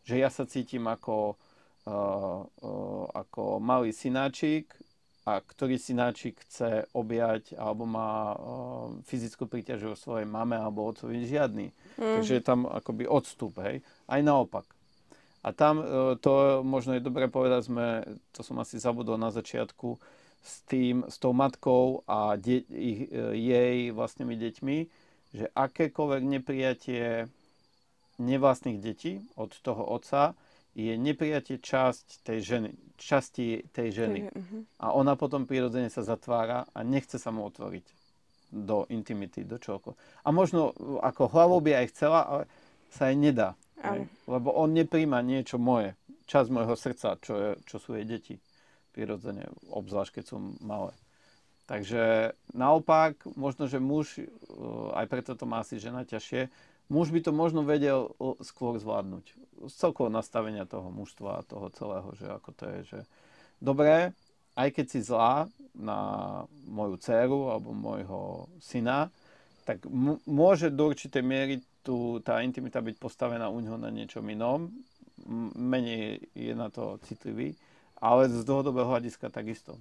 Že 0.06 0.14
ja 0.22 0.30
sa 0.30 0.46
cítim 0.46 0.86
ako, 0.86 1.34
uh, 1.90 2.46
uh, 2.46 3.04
ako 3.18 3.58
malý 3.58 3.90
synáčik, 3.90 4.70
a 5.22 5.38
ktorý 5.38 5.78
synáčik 5.78 6.38
chce 6.46 6.86
objať 6.98 7.54
alebo 7.54 7.86
má 7.86 8.34
uh, 8.34 8.94
fyzickú 9.06 9.46
príťaž 9.46 9.94
o 9.94 9.98
svojej 9.98 10.26
mame 10.26 10.54
alebo 10.54 10.86
otcovi, 10.86 11.22
žiadny. 11.26 11.70
Mm. 11.98 12.14
Takže 12.22 12.32
je 12.38 12.42
tam 12.42 12.66
akoby 12.66 13.10
odstup, 13.10 13.58
hej. 13.62 13.82
Aj 14.06 14.22
naopak. 14.22 14.66
A 15.42 15.50
tam 15.52 15.82
uh, 15.82 15.86
to 16.18 16.62
možno 16.62 16.94
je 16.96 17.02
dobre 17.02 17.26
povedať, 17.26 17.66
sme, 17.66 17.86
to 18.30 18.46
som 18.46 18.58
asi 18.62 18.78
zabudol 18.78 19.18
na 19.18 19.34
začiatku, 19.34 19.98
s 20.42 20.66
tým, 20.66 21.06
s 21.06 21.22
tou 21.22 21.30
matkou 21.30 22.02
a 22.06 22.34
de- 22.34 22.66
ich, 22.66 23.10
uh, 23.10 23.34
jej 23.34 23.90
vlastnými 23.94 24.34
deťmi, 24.38 24.76
že 25.32 25.46
akékoľvek 25.54 26.22
neprijatie 26.22 27.30
nevlastných 28.20 28.78
detí 28.78 29.24
od 29.34 29.50
toho 29.64 29.82
otca 29.82 30.36
je 30.72 30.96
neprijatie 30.96 31.60
časť 31.60 32.24
tej 32.24 32.38
ženy, 32.40 32.70
časti 32.96 33.66
tej 33.72 33.88
ženy. 33.92 34.20
Mhm. 34.32 34.58
A 34.80 34.96
ona 34.96 35.16
potom 35.20 35.44
prirodzene 35.44 35.92
sa 35.92 36.00
zatvára 36.00 36.64
a 36.72 36.80
nechce 36.80 37.20
sa 37.20 37.28
mu 37.28 37.44
otvoriť 37.44 37.84
do 38.52 38.84
intimity, 38.92 39.44
do 39.48 39.56
čoho. 39.56 39.96
A 40.24 40.28
možno 40.28 40.76
ako 41.00 41.32
hlavou 41.32 41.60
by 41.64 41.84
aj 41.84 41.86
chcela, 41.92 42.20
ale 42.24 42.42
sa 42.92 43.08
jej 43.08 43.16
nedá. 43.16 43.56
Áno. 43.82 44.06
Lebo 44.30 44.54
on 44.54 44.70
nepríjma 44.72 45.18
niečo 45.20 45.58
moje, 45.58 45.98
časť 46.30 46.48
môjho 46.48 46.74
srdca, 46.78 47.18
čo, 47.18 47.34
je, 47.34 47.50
čo 47.66 47.76
sú 47.82 47.98
jej 47.98 48.06
deti. 48.06 48.38
Prirodzene, 48.94 49.48
obzvlášť 49.72 50.20
keď 50.20 50.24
sú 50.24 50.36
malé. 50.62 50.94
Takže 51.66 52.34
naopak, 52.52 53.16
možno, 53.34 53.64
že 53.66 53.80
muž, 53.80 54.20
uh, 54.20 54.92
aj 54.94 55.06
preto 55.08 55.32
to 55.32 55.48
má 55.48 55.64
asi 55.64 55.80
žena 55.80 56.04
ťažšie, 56.04 56.52
muž 56.92 57.08
by 57.08 57.24
to 57.24 57.32
možno 57.32 57.64
vedel 57.64 58.12
skôr 58.44 58.76
zvládnuť. 58.76 59.24
Z 59.70 59.74
celkového 59.80 60.12
nastavenia 60.12 60.68
toho 60.68 60.92
mužstva 60.92 61.40
a 61.40 61.46
toho 61.46 61.72
celého, 61.72 62.08
že 62.18 62.26
ako 62.28 62.50
to 62.52 62.64
je, 62.68 62.78
že 62.84 62.98
dobré, 63.62 64.12
aj 64.52 64.68
keď 64.76 64.86
si 64.92 65.00
zlá 65.00 65.48
na 65.72 65.98
moju 66.68 67.00
dceru 67.00 67.48
alebo 67.48 67.72
môjho 67.72 68.52
syna, 68.60 69.08
tak 69.64 69.80
m- 69.88 70.20
môže 70.28 70.68
do 70.68 70.92
určitej 70.92 71.24
miery 71.24 71.54
tu, 71.82 72.22
tá 72.22 72.40
intimita 72.40 72.78
byť 72.78 72.96
postavená 72.96 73.50
u 73.50 73.58
ňoho 73.58 73.78
na 73.78 73.90
niečom 73.90 74.22
inom, 74.30 74.70
menej 75.54 76.22
je 76.34 76.54
na 76.54 76.70
to 76.70 76.98
citlivý, 77.06 77.54
Ale 78.02 78.26
z 78.26 78.42
dlhodobého 78.42 78.90
hľadiska 78.90 79.30
takisto. 79.30 79.78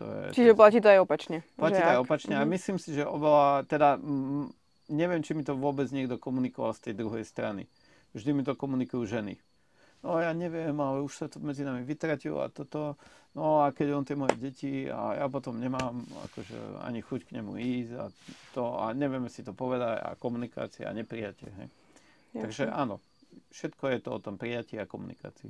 To 0.00 0.08
je, 0.08 0.20
Čiže 0.32 0.56
to 0.56 0.56
platí 0.56 0.80
to 0.80 0.88
aj 0.88 1.04
opačne. 1.04 1.44
Platí 1.60 1.76
to 1.76 1.90
aj 1.92 2.00
opačne 2.00 2.32
mm-hmm. 2.40 2.48
a 2.48 2.48
mhm. 2.48 2.54
myslím 2.56 2.76
si, 2.80 2.96
že 2.96 3.04
oveľa, 3.04 3.68
teda 3.68 4.00
m, 4.00 4.48
neviem, 4.88 5.20
či 5.20 5.36
mi 5.36 5.44
to 5.44 5.52
vôbec 5.52 5.88
niekto 5.92 6.16
komunikoval 6.16 6.72
z 6.72 6.90
tej 6.90 6.94
druhej 6.96 7.24
strany. 7.28 7.68
Vždy 8.16 8.30
mi 8.32 8.42
to 8.44 8.56
komunikujú 8.56 9.04
ženy. 9.04 9.36
No 10.02 10.18
ja 10.18 10.34
neviem, 10.34 10.74
ale 10.80 11.04
už 11.04 11.12
sa 11.14 11.26
to 11.30 11.38
medzi 11.38 11.62
nami 11.62 11.86
vytratilo 11.86 12.42
a 12.42 12.50
toto. 12.50 12.98
No 13.32 13.64
a 13.64 13.72
keď 13.72 13.96
on 13.96 14.04
tie 14.04 14.12
moje 14.12 14.36
deti 14.36 14.92
a 14.92 15.24
ja 15.24 15.26
potom 15.32 15.56
nemám 15.56 16.04
akože 16.28 16.84
ani 16.84 17.00
chuť 17.00 17.32
k 17.32 17.34
nemu 17.40 17.56
ísť 17.56 17.92
a 17.96 18.04
to 18.52 18.62
a 18.76 18.92
nevieme 18.92 19.32
si 19.32 19.40
to 19.40 19.56
povedať 19.56 20.04
a 20.04 20.12
komunikácia 20.20 20.84
a 20.84 20.92
neprijatie. 20.92 21.48
Hej. 21.48 21.68
Takže 22.36 22.68
áno, 22.68 23.00
všetko 23.56 23.84
je 23.88 23.98
to 24.04 24.10
o 24.12 24.20
tom 24.20 24.36
prijatí 24.36 24.76
a 24.76 24.84
komunikácii. 24.84 25.48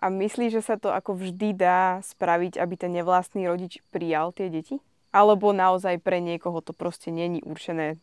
A 0.00 0.08
myslíš, 0.08 0.62
že 0.62 0.62
sa 0.62 0.76
to 0.78 0.94
ako 0.94 1.18
vždy 1.18 1.58
dá 1.58 1.98
spraviť, 2.06 2.56
aby 2.56 2.74
ten 2.78 2.94
nevlastný 2.94 3.50
rodič 3.50 3.82
prijal 3.90 4.30
tie 4.30 4.46
deti? 4.46 4.78
Alebo 5.10 5.50
naozaj 5.50 5.98
pre 5.98 6.22
niekoho 6.22 6.62
to 6.62 6.70
proste 6.70 7.10
není 7.10 7.42
určené 7.42 7.98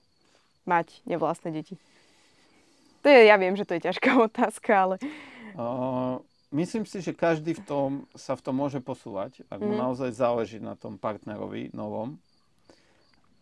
mať 0.67 1.01
nevlastné 1.07 1.55
deti? 1.55 1.79
To 3.01 3.07
je, 3.07 3.31
ja 3.31 3.39
viem, 3.39 3.55
že 3.55 3.63
to 3.63 3.79
je 3.79 3.87
ťažká 3.87 4.19
otázka, 4.27 4.71
ale... 4.75 4.95
Uh, 5.55 6.19
myslím 6.51 6.87
si, 6.87 7.03
že 7.03 7.11
každý 7.11 7.57
v 7.57 7.63
tom 7.65 7.89
sa 8.15 8.35
v 8.37 8.43
tom 8.43 8.55
môže 8.55 8.79
posúvať, 8.79 9.43
ak 9.51 9.59
mu 9.59 9.75
mm. 9.75 9.81
naozaj 9.83 10.11
záleží 10.15 10.59
na 10.63 10.79
tom 10.79 10.95
partnerovi 10.95 11.75
novom. 11.75 12.15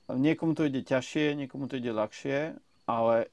Niekomu 0.09 0.53
to 0.53 0.69
ide 0.69 0.85
ťažšie, 0.85 1.33
niekomu 1.33 1.65
to 1.65 1.81
ide 1.81 1.89
ľahšie, 1.89 2.53
ale 2.85 3.29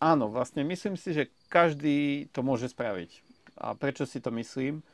áno, 0.00 0.32
vlastne 0.32 0.64
myslím 0.64 0.96
si, 0.96 1.12
že 1.12 1.28
každý 1.52 2.28
to 2.32 2.40
môže 2.40 2.72
spraviť. 2.72 3.10
A 3.56 3.76
prečo 3.76 4.04
si 4.04 4.20
to 4.20 4.32
myslím? 4.32 4.84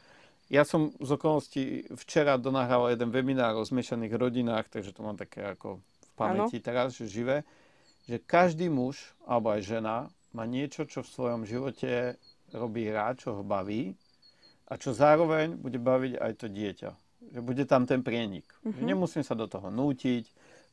Ja 0.50 0.66
som 0.66 0.92
z 0.98 1.10
okolností 1.14 1.62
včera 1.96 2.36
donahral 2.36 2.90
jeden 2.92 3.14
webinár 3.14 3.56
o 3.56 3.64
zmiešaných 3.64 4.12
rodinách, 4.18 4.66
takže 4.68 4.92
to 4.92 5.06
mám 5.06 5.16
také 5.16 5.46
ako 5.46 5.78
v 5.78 6.12
pamäti 6.18 6.58
ano. 6.58 6.66
teraz, 6.66 6.88
že 6.98 7.08
živé, 7.08 7.46
že 8.10 8.18
každý 8.18 8.66
muž 8.66 9.14
alebo 9.24 9.54
aj 9.54 9.62
žena 9.62 9.96
má 10.34 10.44
niečo, 10.44 10.84
čo 10.84 11.06
v 11.06 11.12
svojom 11.12 11.42
živote 11.46 12.18
robí 12.52 12.90
rád, 12.90 13.22
čo 13.22 13.40
ho 13.40 13.42
baví 13.46 13.94
a 14.68 14.72
čo 14.78 14.94
zároveň 14.94 15.58
bude 15.58 15.78
baviť 15.78 16.18
aj 16.18 16.32
to 16.38 16.46
dieťa. 16.48 16.90
Že 17.32 17.40
bude 17.40 17.64
tam 17.64 17.86
ten 17.86 18.02
prienik. 18.02 18.46
Že 18.66 18.82
mhm. 18.82 18.88
nemusím 18.88 19.24
sa 19.26 19.38
do 19.38 19.46
toho 19.46 19.70
nútiť, 19.70 20.26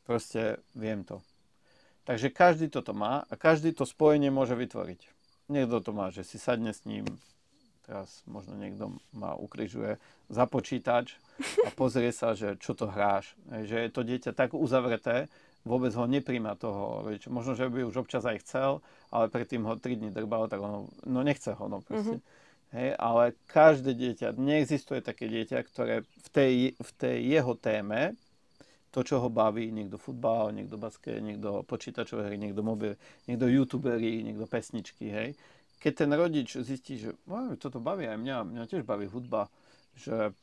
proste 0.04 0.58
viem 0.74 1.06
to. 1.06 1.22
Takže 2.10 2.34
každý 2.34 2.74
toto 2.74 2.98
má 2.98 3.22
a 3.30 3.34
každý 3.38 3.70
to 3.70 3.86
spojenie 3.86 4.34
môže 4.34 4.58
vytvoriť. 4.58 5.02
Niekto 5.50 5.78
to 5.82 5.92
má, 5.94 6.10
že 6.10 6.26
si 6.26 6.42
sadne 6.42 6.74
s 6.74 6.86
ním, 6.90 7.06
teraz 7.86 8.26
možno 8.26 8.58
niekto 8.58 8.98
ma 9.14 9.38
ukrižuje, 9.38 10.02
za 10.30 10.46
počítač 10.46 11.18
a 11.66 11.70
pozrie 11.80 12.10
sa, 12.14 12.34
že 12.34 12.58
čo 12.58 12.74
to 12.74 12.90
hráš. 12.90 13.34
Že 13.50 13.78
je 13.86 13.90
to 13.94 14.02
dieťa 14.02 14.32
tak 14.34 14.58
uzavreté, 14.58 15.30
vôbec 15.66 15.94
ho 15.94 16.06
nepríjma 16.06 16.58
toho 16.58 17.06
rodiča. 17.06 17.34
Možno, 17.34 17.54
že 17.58 17.70
by 17.70 17.86
už 17.86 18.06
občas 18.06 18.26
aj 18.26 18.42
chcel, 18.46 18.82
ale 19.14 19.30
predtým 19.30 19.66
ho 19.66 19.78
3 19.78 20.02
dní 20.02 20.10
drbal, 20.10 20.48
tak 20.48 20.62
ono, 20.62 20.88
no 21.06 21.20
nechce 21.22 21.54
ho, 21.54 21.66
no 21.70 21.82
proste. 21.86 22.22
Mm-hmm. 22.22 22.38
Hej, 22.70 22.94
ale 23.02 23.34
každé 23.50 23.98
dieťa, 23.98 24.38
neexistuje 24.38 25.02
také 25.02 25.26
dieťa, 25.26 25.58
ktoré 25.66 26.06
v 26.06 26.30
tej, 26.30 26.54
v 26.78 26.92
tej 27.02 27.18
jeho 27.26 27.58
téme, 27.58 28.14
to, 28.94 29.02
čo 29.02 29.22
ho 29.22 29.30
baví, 29.30 29.70
niekto 29.74 29.98
futbal, 29.98 30.54
niekto 30.54 30.78
basket, 30.78 31.22
niekto 31.22 31.66
počítačové 31.66 32.30
hry, 32.30 32.38
niekto 32.38 32.62
mobil, 32.62 32.94
niekto 33.26 33.50
youtuberi, 33.50 34.22
niekto 34.22 34.46
pesničky, 34.46 35.10
hej. 35.10 35.30
Keď 35.82 35.94
ten 35.96 36.12
rodič 36.14 36.58
zistí, 36.62 37.00
že 37.00 37.16
toto 37.58 37.82
baví 37.82 38.06
aj 38.06 38.18
mňa, 38.22 38.38
mňa 38.46 38.64
tiež 38.70 38.84
baví 38.84 39.08
hudba, 39.08 39.48
že 39.98 40.36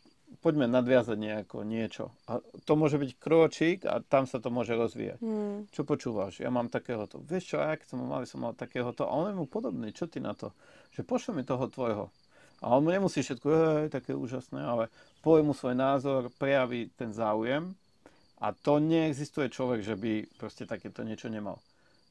poďme 0.42 0.66
nadviazať 0.66 1.16
nejako 1.18 1.62
niečo. 1.62 2.10
A 2.26 2.42
to 2.66 2.72
môže 2.74 2.98
byť 2.98 3.10
krôčik 3.20 3.78
a 3.86 4.02
tam 4.02 4.26
sa 4.26 4.42
to 4.42 4.50
môže 4.50 4.74
rozvíjať. 4.74 5.20
Mm. 5.22 5.70
Čo 5.70 5.86
počúvaš? 5.86 6.42
Ja 6.42 6.50
mám 6.50 6.66
takéhoto. 6.66 7.22
Vieš 7.22 7.54
čo, 7.54 7.56
ja 7.62 7.78
keď 7.78 7.86
som 7.86 8.02
mal, 8.02 8.26
som 8.26 8.42
mal 8.42 8.54
takéhoto. 8.56 9.06
A 9.06 9.14
on 9.14 9.30
je 9.30 9.38
mu 9.38 9.46
podobný. 9.46 9.94
Čo 9.94 10.10
ty 10.10 10.18
na 10.18 10.34
to? 10.34 10.50
Že 10.96 11.02
pošle 11.04 11.32
mi 11.36 11.42
toho 11.44 11.68
tvojho. 11.68 12.08
A 12.64 12.72
on 12.72 12.84
mu 12.84 12.90
nemusí 12.90 13.20
všetko, 13.20 13.48
je 13.84 13.92
také 13.92 14.16
úžasné, 14.16 14.64
ale 14.64 14.88
povie 15.20 15.44
mu 15.44 15.52
svoj 15.52 15.76
názor, 15.76 16.32
prejaví 16.40 16.88
ten 16.96 17.12
záujem 17.12 17.76
a 18.40 18.56
to 18.56 18.80
neexistuje 18.80 19.52
človek, 19.52 19.84
že 19.84 19.92
by 19.92 20.24
proste 20.40 20.64
takéto 20.64 21.04
niečo 21.04 21.28
nemal. 21.28 21.60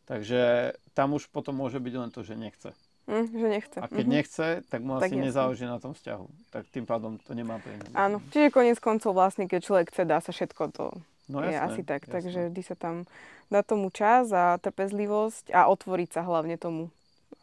Takže 0.05 0.73
tam 0.93 1.17
už 1.17 1.33
potom 1.33 1.57
môže 1.57 1.81
byť 1.81 1.93
len 1.97 2.13
to, 2.13 2.21
že 2.21 2.37
nechce. 2.37 2.69
Mm, 3.09 3.25
že 3.25 3.47
nechce. 3.49 3.77
A 3.81 3.85
keď 3.89 4.05
mm-hmm. 4.05 4.17
nechce, 4.17 4.47
tak 4.69 4.79
mu 4.81 4.97
tak 4.97 5.09
asi 5.09 5.17
nezáleží 5.17 5.65
na 5.65 5.77
tom 5.81 5.93
vzťahu. 5.93 6.25
Tak 6.49 6.63
tým 6.69 6.85
pádom 6.85 7.17
to 7.21 7.33
nemá 7.37 7.61
pre 7.61 7.77
Áno, 7.93 8.21
čiže 8.29 8.53
koniec 8.53 8.77
koncov 8.81 9.17
vlastne, 9.17 9.49
keď 9.49 9.61
človek 9.61 9.85
chce, 9.93 10.05
dá 10.05 10.21
sa 10.21 10.33
všetko, 10.33 10.61
to 10.73 10.85
no, 11.29 11.41
jasné, 11.41 11.53
je 11.53 11.57
asi 11.57 11.81
tak. 11.85 12.01
Jasné. 12.05 12.13
Takže 12.13 12.39
vždy 12.53 12.61
sa 12.65 12.75
tam 12.77 13.09
dá 13.49 13.61
tomu 13.61 13.93
čas 13.93 14.33
a 14.33 14.57
trpezlivosť 14.57 15.53
a 15.53 15.69
otvoriť 15.69 16.09
sa 16.17 16.21
hlavne 16.25 16.57
tomu 16.57 16.89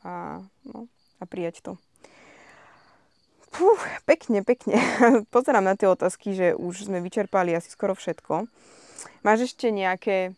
a, 0.03 0.43
no, 0.67 0.91
a 1.23 1.25
prijať 1.25 1.63
to. 1.63 1.73
Fú, 3.55 3.71
pekne, 4.11 4.43
pekne. 4.43 4.75
Pozerám 5.35 5.63
na 5.63 5.79
tie 5.79 5.87
otázky, 5.87 6.35
že 6.35 6.59
už 6.59 6.91
sme 6.91 6.99
vyčerpali 6.99 7.55
asi 7.55 7.71
skoro 7.71 7.95
všetko. 7.95 8.51
Máš 9.23 9.55
ešte 9.55 9.71
nejaké 9.71 10.35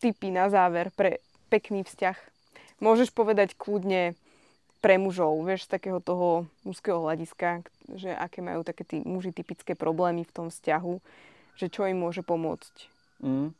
tipy 0.00 0.32
na 0.32 0.48
záver 0.48 0.88
pre 0.96 1.20
pekný 1.52 1.84
vzťah? 1.84 2.32
môžeš 2.82 3.14
povedať 3.14 3.54
kľudne 3.54 4.18
pre 4.82 4.98
mužov, 4.98 5.38
vieš, 5.46 5.70
z 5.70 5.78
takého 5.78 6.02
toho 6.02 6.50
mužského 6.66 6.98
hľadiska, 6.98 7.62
že 7.94 8.10
aké 8.10 8.42
majú 8.42 8.66
také 8.66 8.82
tí 8.82 8.98
muži 9.06 9.30
typické 9.30 9.78
problémy 9.78 10.26
v 10.26 10.34
tom 10.34 10.46
vzťahu, 10.50 10.98
že 11.54 11.70
čo 11.70 11.86
im 11.86 12.02
môže 12.02 12.26
pomôcť? 12.26 12.90
Mm. 13.22 13.54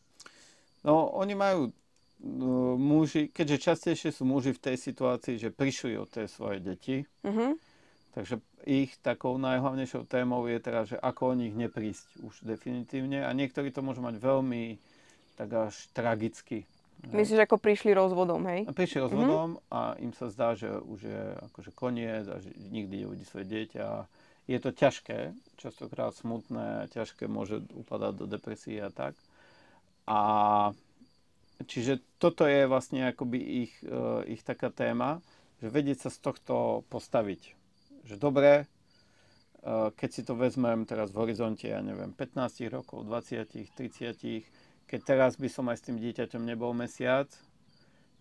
No, 0.83 0.95
oni 1.15 1.35
majú 1.39 1.71
muži, 2.79 3.29
keďže 3.35 3.73
častejšie 3.73 4.11
sú 4.15 4.23
muži 4.23 4.55
v 4.55 4.63
tej 4.63 4.77
situácii, 4.79 5.43
že 5.43 5.51
prišli 5.51 5.99
od 5.99 6.07
tej 6.07 6.31
svoje 6.31 6.63
deti, 6.63 7.03
mm-hmm. 7.27 7.51
takže 8.15 8.39
ich 8.63 8.95
takou 9.03 9.35
najhlavnejšou 9.43 10.07
témou 10.07 10.47
je 10.47 10.59
teda, 10.63 10.81
že 10.87 10.97
ako 11.03 11.35
o 11.35 11.39
nich 11.39 11.51
neprísť 11.53 12.23
už 12.23 12.47
definitívne 12.47 13.27
a 13.27 13.31
niektorí 13.35 13.75
to 13.75 13.83
môžu 13.83 14.07
mať 14.07 14.23
veľmi 14.23 14.79
tak 15.35 15.51
až 15.51 15.75
tragicky 15.91 16.63
Myslíš, 17.11 17.43
ako 17.43 17.59
prišli 17.59 17.91
rozvodom, 17.91 18.47
hej? 18.47 18.63
Prišli 18.71 19.03
rozvodom 19.03 19.59
mm-hmm. 19.59 19.75
a 19.75 19.81
im 19.99 20.15
sa 20.15 20.31
zdá, 20.31 20.55
že 20.55 20.71
už 20.71 21.01
je 21.03 21.23
akože 21.51 21.71
koniec 21.75 22.31
a 22.31 22.39
že 22.39 22.55
nikdy 22.71 23.03
neuvidí 23.03 23.27
svoje 23.27 23.51
dieťa. 23.51 24.07
Je 24.47 24.59
to 24.63 24.71
ťažké, 24.71 25.35
častokrát 25.59 26.15
smutné, 26.15 26.87
ťažké, 26.95 27.27
môže 27.27 27.59
upadať 27.75 28.23
do 28.23 28.27
depresie 28.31 28.79
a 28.79 28.95
tak. 28.95 29.19
A 30.07 30.21
čiže 31.65 32.03
toto 32.19 32.45
je 32.45 32.67
vlastne 32.67 33.11
akoby 33.11 33.39
ich, 33.67 33.75
uh, 33.87 34.23
ich 34.27 34.43
taká 34.43 34.71
téma, 34.71 35.23
že 35.63 35.71
vedieť 35.71 36.07
sa 36.07 36.11
z 36.11 36.19
tohto 36.23 36.55
postaviť. 36.91 37.55
Že 38.07 38.17
dobre, 38.19 38.67
uh, 39.63 39.91
keď 39.95 40.11
si 40.11 40.23
to 40.27 40.35
vezmem 40.35 40.87
teraz 40.87 41.15
v 41.15 41.27
horizonte, 41.27 41.71
ja 41.71 41.83
neviem, 41.83 42.15
15 42.15 42.67
rokov, 42.71 43.07
20, 43.07 43.75
30, 43.75 44.87
keď 44.87 45.01
teraz 45.01 45.41
by 45.41 45.49
som 45.49 45.71
aj 45.73 45.81
s 45.81 45.87
tým 45.89 45.97
dieťaťom 45.97 46.43
nebol 46.45 46.77
mesiac, 46.77 47.31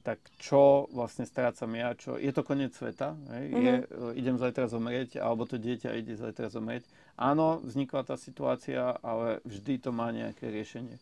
tak 0.02 0.18
čo 0.42 0.90
vlastne 0.90 1.30
strácam 1.30 1.70
ja, 1.78 1.94
čo, 1.94 2.18
je 2.18 2.34
to 2.34 2.42
koniec 2.42 2.74
sveta, 2.74 3.14
hej? 3.38 3.46
Mm-hmm. 3.54 3.66
Je, 3.66 3.76
idem 4.18 4.36
zajtra 4.42 4.66
zomrieť, 4.66 5.22
alebo 5.22 5.46
to 5.46 5.62
dieťa 5.62 5.94
ide 5.94 6.18
zajtra 6.18 6.50
zomrieť. 6.50 6.90
Áno, 7.16 7.62
vznikla 7.62 8.02
tá 8.02 8.18
situácia, 8.18 8.98
ale 9.06 9.46
vždy 9.46 9.78
to 9.78 9.90
má 9.94 10.10
nejaké 10.10 10.50
riešenie. 10.50 10.98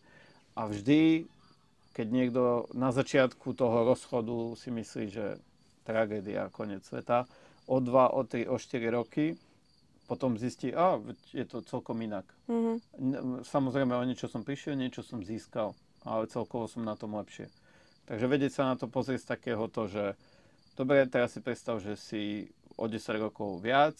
A 0.60 0.68
vždy, 0.68 1.32
keď 2.00 2.08
niekto 2.08 2.72
na 2.72 2.96
začiatku 2.96 3.52
toho 3.60 3.84
rozchodu 3.84 4.56
si 4.56 4.72
myslí, 4.72 5.06
že 5.12 5.36
tragédia, 5.84 6.48
koniec 6.48 6.88
sveta, 6.88 7.28
o 7.68 7.84
2, 7.84 8.16
o 8.16 8.22
3, 8.24 8.48
o 8.48 8.56
4 8.56 8.88
roky 8.96 9.36
potom 10.08 10.40
zistí, 10.40 10.72
a 10.72 10.96
je 11.36 11.44
to 11.44 11.60
celkom 11.60 12.00
inak. 12.00 12.24
Mm-hmm. 12.48 13.44
Samozrejme, 13.44 13.94
o 13.94 14.08
niečo 14.08 14.32
som 14.32 14.48
prišiel, 14.48 14.80
niečo 14.80 15.04
som 15.04 15.20
získal, 15.20 15.76
ale 16.08 16.32
celkovo 16.32 16.72
som 16.72 16.88
na 16.88 16.96
tom 16.96 17.20
lepšie. 17.20 17.52
Takže 18.08 18.26
vedieť 18.32 18.52
sa 18.56 18.72
na 18.72 18.80
to 18.80 18.88
pozrieť 18.88 19.28
z 19.28 19.32
takéhoto, 19.36 19.92
že 19.92 20.16
dobre, 20.80 21.04
teraz 21.06 21.36
si 21.36 21.44
predstav, 21.44 21.84
že 21.84 22.00
si 22.00 22.48
o 22.80 22.88
10 22.88 22.96
rokov 23.20 23.60
viac, 23.60 24.00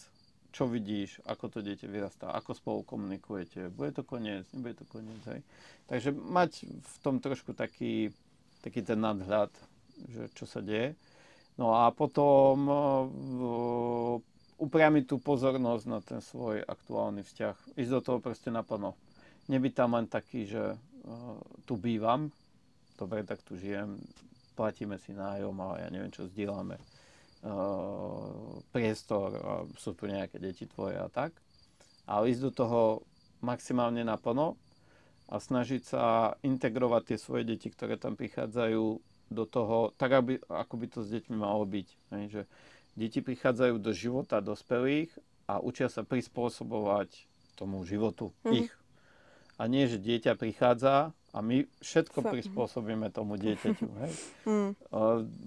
čo 0.50 0.66
vidíš, 0.66 1.22
ako 1.26 1.46
to 1.46 1.58
dieťa 1.62 1.86
vyrastá, 1.86 2.26
ako 2.34 2.50
spolu 2.54 2.80
komunikujete, 2.82 3.70
bude 3.70 3.94
to 3.94 4.02
koniec, 4.02 4.46
nebude 4.50 4.78
to 4.78 4.86
koniec, 4.90 5.22
hej. 5.30 5.40
Takže 5.86 6.10
mať 6.14 6.66
v 6.66 6.96
tom 7.02 7.22
trošku 7.22 7.54
taký, 7.54 8.10
taký 8.62 8.82
ten 8.82 8.98
nadhľad, 8.98 9.50
že 10.10 10.30
čo 10.34 10.46
sa 10.46 10.62
deje. 10.62 10.94
No 11.58 11.74
a 11.76 11.92
potom 11.92 12.66
upriamiť 14.60 15.04
tú 15.08 15.16
pozornosť 15.16 15.84
na 15.88 15.98
ten 16.04 16.20
svoj 16.20 16.60
aktuálny 16.64 17.24
vzťah. 17.24 17.56
Ísť 17.80 17.92
do 17.96 18.00
toho 18.04 18.18
proste 18.20 18.52
naplno. 18.52 18.92
Nebyť 19.48 19.72
tam 19.72 19.96
len 19.96 20.06
taký, 20.06 20.46
že 20.46 20.76
uh, 20.76 20.78
tu 21.64 21.74
bývam, 21.80 22.28
dobre, 23.00 23.24
tak 23.24 23.40
tu 23.42 23.56
žijem, 23.56 23.98
platíme 24.54 25.00
si 25.00 25.16
nájom 25.16 25.56
a 25.64 25.80
ja 25.80 25.88
neviem, 25.88 26.12
čo 26.12 26.28
zdieľame. 26.28 26.76
Priestor, 28.70 29.28
a 29.40 29.52
sú 29.80 29.96
tu 29.96 30.04
nejaké 30.04 30.36
deti 30.36 30.68
tvoje 30.68 31.00
a 31.00 31.08
tak. 31.08 31.32
Ale 32.04 32.28
ísť 32.28 32.42
do 32.42 32.52
toho 32.52 32.80
maximálne 33.40 34.04
naplno 34.04 34.60
a 35.30 35.38
snažiť 35.40 35.82
sa 35.86 36.34
integrovať 36.44 37.02
tie 37.14 37.18
svoje 37.18 37.48
deti, 37.48 37.72
ktoré 37.72 37.96
tam 37.96 38.18
prichádzajú 38.18 38.84
do 39.30 39.44
toho, 39.46 39.94
tak 39.94 40.10
aby, 40.12 40.42
ako 40.50 40.74
by 40.74 40.86
to 40.90 41.00
s 41.06 41.08
deťmi 41.14 41.36
malo 41.38 41.62
byť. 41.64 41.88
Hej, 42.12 42.24
že 42.28 42.42
deti 42.98 43.22
prichádzajú 43.22 43.78
do 43.78 43.94
života 43.94 44.42
dospelých 44.42 45.14
a 45.46 45.62
učia 45.62 45.86
sa 45.86 46.02
prispôsobovať 46.02 47.30
tomu 47.54 47.86
životu 47.86 48.34
mm-hmm. 48.42 48.66
ich. 48.66 48.70
A 49.60 49.68
nie, 49.70 49.86
že 49.86 50.02
dieťa 50.02 50.34
prichádza 50.34 51.14
a 51.30 51.38
my 51.38 51.62
všetko 51.78 52.18
Sa. 52.26 52.30
prispôsobíme 52.34 53.06
tomu 53.14 53.38
dieťaťu. 53.38 53.86
Hej. 54.02 54.12
Mm. 54.46 54.70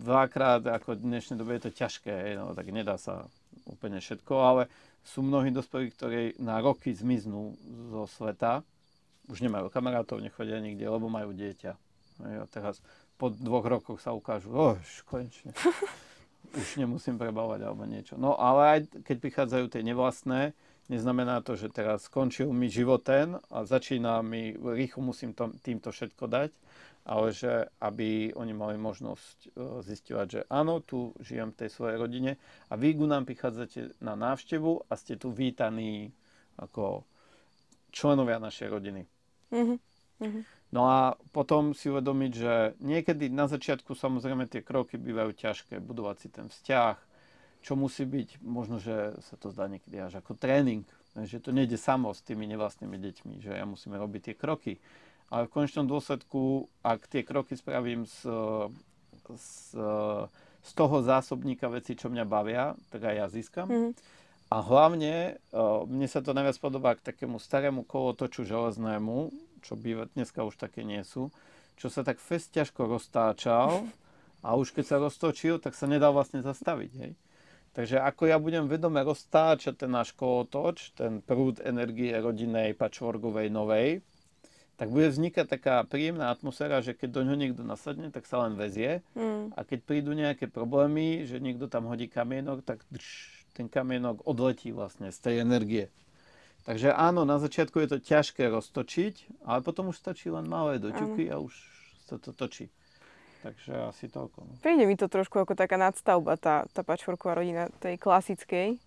Dvakrát, 0.03 0.63
ako 0.63 0.95
v 0.95 1.03
dnešnej 1.03 1.35
dobe 1.35 1.59
je 1.59 1.67
to 1.67 1.71
ťažké, 1.75 2.11
hej, 2.11 2.33
no, 2.39 2.55
tak 2.55 2.71
nedá 2.71 2.95
sa 2.95 3.27
úplne 3.67 3.99
všetko, 3.99 4.33
ale 4.39 4.61
sú 5.03 5.19
mnohí 5.19 5.51
dospelí, 5.51 5.91
ktorí 5.91 6.39
na 6.39 6.63
roky 6.63 6.95
zmiznú 6.95 7.59
zo 7.91 8.07
sveta, 8.07 8.63
už 9.27 9.43
nemajú 9.43 9.67
kamarátov, 9.71 10.23
nechodia 10.23 10.59
nikde, 10.59 10.87
lebo 10.87 11.11
majú 11.11 11.35
dieťa. 11.35 11.75
Hej, 12.23 12.35
a 12.39 12.45
teraz 12.47 12.79
po 13.19 13.27
dvoch 13.31 13.67
rokoch 13.67 13.99
sa 13.99 14.15
ukážu, 14.15 14.51
už 14.51 15.03
konečne, 15.03 15.51
už 16.59 16.79
nemusím 16.79 17.19
prebávať 17.19 17.67
alebo 17.67 17.83
niečo. 17.83 18.15
No 18.15 18.39
ale 18.39 18.61
aj 18.67 18.79
keď 19.03 19.15
prichádzajú 19.19 19.65
tie 19.67 19.83
nevlastné, 19.83 20.55
Neznamená 20.91 21.39
to, 21.39 21.55
že 21.55 21.71
teraz 21.71 22.11
skončil 22.11 22.51
mi 22.51 22.67
život 22.67 23.07
ten 23.07 23.39
a 23.39 23.63
začína 23.63 24.19
mi, 24.19 24.51
rýchlo 24.51 25.15
musím 25.15 25.31
to, 25.31 25.55
týmto 25.63 25.95
všetko 25.95 26.27
dať, 26.27 26.51
ale 27.07 27.31
že 27.31 27.71
aby 27.79 28.35
oni 28.35 28.51
mali 28.51 28.75
možnosť 28.75 29.37
e, 29.43 29.49
zistovať, 29.79 30.27
že 30.27 30.41
áno, 30.51 30.83
tu 30.83 31.15
žijem 31.23 31.55
v 31.55 31.59
tej 31.63 31.69
svojej 31.71 31.97
rodine 31.99 32.31
a 32.67 32.75
vy 32.75 32.99
ku 32.99 33.07
nám 33.07 33.23
prichádzate 33.23 33.99
na 34.03 34.19
návštevu 34.19 34.87
a 34.87 34.93
ste 34.99 35.15
tu 35.15 35.31
vítaní 35.31 36.11
ako 36.59 37.07
členovia 37.95 38.43
našej 38.43 38.67
rodiny. 38.67 39.01
Mm-hmm. 39.55 40.43
No 40.73 40.89
a 40.89 41.13
potom 41.29 41.77
si 41.77 41.91
uvedomiť, 41.91 42.31
že 42.33 42.53
niekedy 42.81 43.29
na 43.29 43.45
začiatku 43.45 43.93
samozrejme 43.93 44.49
tie 44.49 44.65
kroky 44.65 44.97
bývajú 44.97 45.31
ťažké, 45.37 45.77
budovať 45.77 46.15
si 46.17 46.27
ten 46.33 46.47
vzťah, 46.49 47.12
čo 47.63 47.79
musí 47.79 48.03
byť, 48.03 48.43
možno, 48.43 48.77
že 48.77 49.15
sa 49.23 49.39
to 49.39 49.49
zdá 49.49 49.71
niekedy 49.71 49.95
až 49.97 50.19
ako 50.19 50.35
tréning, 50.35 50.83
že 51.15 51.39
to 51.39 51.55
nejde 51.55 51.79
samo 51.79 52.11
s 52.11 52.19
tými 52.19 52.43
nevlastnými 52.51 52.99
deťmi, 52.99 53.33
že 53.39 53.55
ja 53.55 53.63
musíme 53.63 53.95
robiť 53.95 54.21
tie 54.31 54.35
kroky. 54.35 54.73
Ale 55.31 55.47
v 55.47 55.53
konečnom 55.55 55.87
dôsledku, 55.87 56.67
ak 56.83 57.07
tie 57.07 57.23
kroky 57.23 57.55
spravím 57.55 58.03
z, 58.05 58.27
z, 59.33 59.49
z 60.61 60.71
toho 60.75 61.01
zásobníka 61.01 61.71
veci, 61.71 61.95
čo 61.95 62.11
mňa 62.11 62.25
bavia, 62.27 62.75
tak 62.91 63.07
aj 63.07 63.15
ja 63.15 63.27
získam. 63.31 63.67
Mm-hmm. 63.71 63.93
A 64.53 64.61
hlavne, 64.61 65.41
mne 65.89 66.05
sa 66.05 66.21
to 66.21 66.35
najviac 66.37 66.61
podobá 66.61 66.93
k 66.93 67.01
takému 67.09 67.41
starému 67.41 67.89
kolotoču 67.89 68.45
železnému, 68.45 69.33
čo 69.65 69.73
býva, 69.73 70.05
dneska 70.13 70.45
už 70.45 70.59
také 70.59 70.85
nie 70.85 71.01
sú, 71.01 71.33
čo 71.79 71.89
sa 71.89 72.05
tak 72.05 72.21
fest 72.21 72.53
ťažko 72.53 72.85
roztáčal 72.85 73.89
a 74.45 74.53
už 74.53 74.75
keď 74.77 74.85
sa 74.85 74.97
roztočil, 75.01 75.57
tak 75.57 75.73
sa 75.73 75.89
nedal 75.89 76.13
vlastne 76.13 76.45
zastaviť. 76.45 76.91
Hej. 77.01 77.13
Takže 77.73 77.97
ako 77.97 78.29
ja 78.29 78.37
budem 78.37 78.69
vedome 78.69 79.01
roztáčať 79.01 79.85
ten 79.85 79.91
náš 79.91 80.13
kolotoč, 80.13 80.93
ten 80.93 81.25
prúd 81.25 81.57
energie 81.65 82.13
rodinnej, 82.13 82.77
patchworkovej, 82.77 83.49
novej, 83.49 84.05
tak 84.77 84.93
bude 84.93 85.09
vznikať 85.09 85.45
taká 85.49 85.75
príjemná 85.85 86.33
atmosféra, 86.33 86.85
že 86.85 86.97
keď 86.97 87.09
do 87.09 87.21
ňoho 87.25 87.37
niekto 87.37 87.63
nasadne, 87.65 88.13
tak 88.13 88.29
sa 88.29 88.45
len 88.45 88.57
vezie. 88.57 89.05
Mm. 89.17 89.53
A 89.53 89.59
keď 89.65 89.79
prídu 89.85 90.13
nejaké 90.13 90.49
problémy, 90.49 91.25
že 91.25 91.41
niekto 91.41 91.65
tam 91.65 91.89
hodí 91.89 92.09
kamienok, 92.09 92.65
tak 92.65 92.85
drž, 92.89 93.09
ten 93.53 93.69
kamienok 93.69 94.25
odletí 94.25 94.73
vlastne 94.73 95.13
z 95.13 95.17
tej 95.21 95.35
energie. 95.45 95.93
Takže 96.63 96.95
áno, 96.95 97.27
na 97.27 97.37
začiatku 97.37 97.75
je 97.83 97.97
to 97.97 97.99
ťažké 97.99 98.49
roztočiť, 98.49 99.45
ale 99.45 99.59
potom 99.61 99.91
už 99.91 99.99
stačí 99.99 100.31
len 100.31 100.47
malé 100.47 100.79
doťuky 100.79 101.27
a 101.29 101.37
už 101.41 101.53
sa 102.07 102.15
to 102.17 102.31
točí. 102.31 102.71
Takže 103.43 103.91
asi 103.91 104.07
toľko. 104.07 104.37
No. 104.39 104.51
Príde 104.63 104.87
mi 104.87 104.95
to 104.95 105.11
trošku 105.11 105.35
ako 105.43 105.59
taká 105.59 105.75
nadstavba, 105.75 106.39
tá, 106.39 106.63
tá 106.71 106.81
pačvorková 106.81 107.43
rodina 107.43 107.67
tej 107.83 107.99
klasickej, 107.99 108.79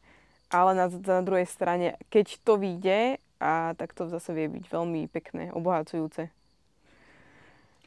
ale 0.49 0.71
na, 0.73 0.89
na 0.89 1.21
druhej 1.21 1.45
strane, 1.45 2.01
keď 2.09 2.41
to 2.41 2.57
vyjde, 2.57 3.21
a 3.37 3.77
tak 3.77 3.93
to 3.93 4.09
zase 4.09 4.33
vie 4.33 4.49
byť 4.49 4.65
veľmi 4.73 5.13
pekné, 5.13 5.53
obohacujúce. 5.53 6.33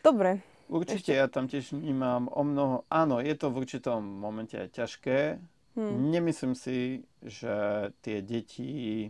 Dobre. 0.05 0.45
Určite 0.70 1.17
Ešte. 1.17 1.17
ja 1.17 1.26
tam 1.26 1.49
tiež 1.49 1.74
vnímam 1.74 2.30
o 2.30 2.45
mnoho, 2.45 2.86
áno, 2.93 3.17
je 3.17 3.34
to 3.34 3.49
v 3.49 3.65
určitom 3.65 4.05
momente 4.05 4.53
aj 4.53 4.70
ťažké. 4.70 5.41
Hmm. 5.74 6.13
Nemyslím 6.13 6.53
si, 6.53 7.01
že 7.26 7.89
tie 8.05 8.22
deti, 8.22 9.09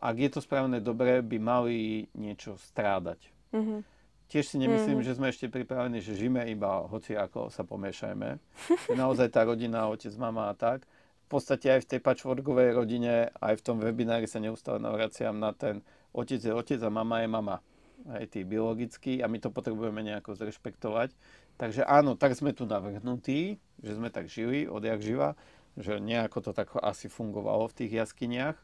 ak 0.00 0.16
je 0.16 0.30
to 0.32 0.40
správne 0.40 0.80
dobre, 0.80 1.20
by 1.20 1.36
mali 1.36 2.08
niečo 2.16 2.56
strádať. 2.72 3.18
Mm-hmm. 3.52 3.97
Tiež 4.28 4.44
si 4.44 4.60
nemyslím, 4.60 5.00
mm. 5.00 5.06
že 5.08 5.16
sme 5.16 5.32
ešte 5.32 5.48
pripravení, 5.48 6.04
že 6.04 6.12
žijeme 6.12 6.44
iba 6.52 6.84
hoci 6.84 7.16
ako 7.16 7.48
sa 7.48 7.64
pomiešajme. 7.64 8.36
Naozaj 8.92 9.32
tá 9.32 9.48
rodina, 9.48 9.88
otec, 9.88 10.12
mama 10.20 10.52
a 10.52 10.54
tak. 10.54 10.84
V 11.28 11.36
podstate 11.36 11.72
aj 11.72 11.84
v 11.84 11.88
tej 11.96 12.00
patchworkovej 12.04 12.76
rodine, 12.76 13.32
aj 13.40 13.60
v 13.60 13.64
tom 13.64 13.80
webinári 13.80 14.28
sa 14.28 14.40
neustále 14.40 14.80
navraciam 14.80 15.36
na 15.36 15.56
ten 15.56 15.80
otec 16.12 16.40
je 16.40 16.52
otec 16.52 16.80
a 16.84 16.92
mama 16.92 17.24
je 17.24 17.28
mama. 17.28 17.56
Aj 18.08 18.24
tí 18.28 18.44
biologickí 18.44 19.24
a 19.24 19.32
my 19.32 19.40
to 19.40 19.48
potrebujeme 19.48 20.04
nejako 20.04 20.36
zrešpektovať. 20.36 21.12
Takže 21.56 21.88
áno, 21.88 22.12
tak 22.14 22.36
sme 22.36 22.52
tu 22.52 22.68
navrhnutí, 22.68 23.56
že 23.80 23.92
sme 23.96 24.12
tak 24.12 24.28
žili 24.28 24.68
odjak 24.68 25.00
živa, 25.00 25.40
že 25.80 25.98
nejako 26.04 26.48
to 26.48 26.50
tak 26.52 26.68
asi 26.84 27.08
fungovalo 27.08 27.64
v 27.72 27.76
tých 27.80 27.92
jaskyniach, 28.04 28.56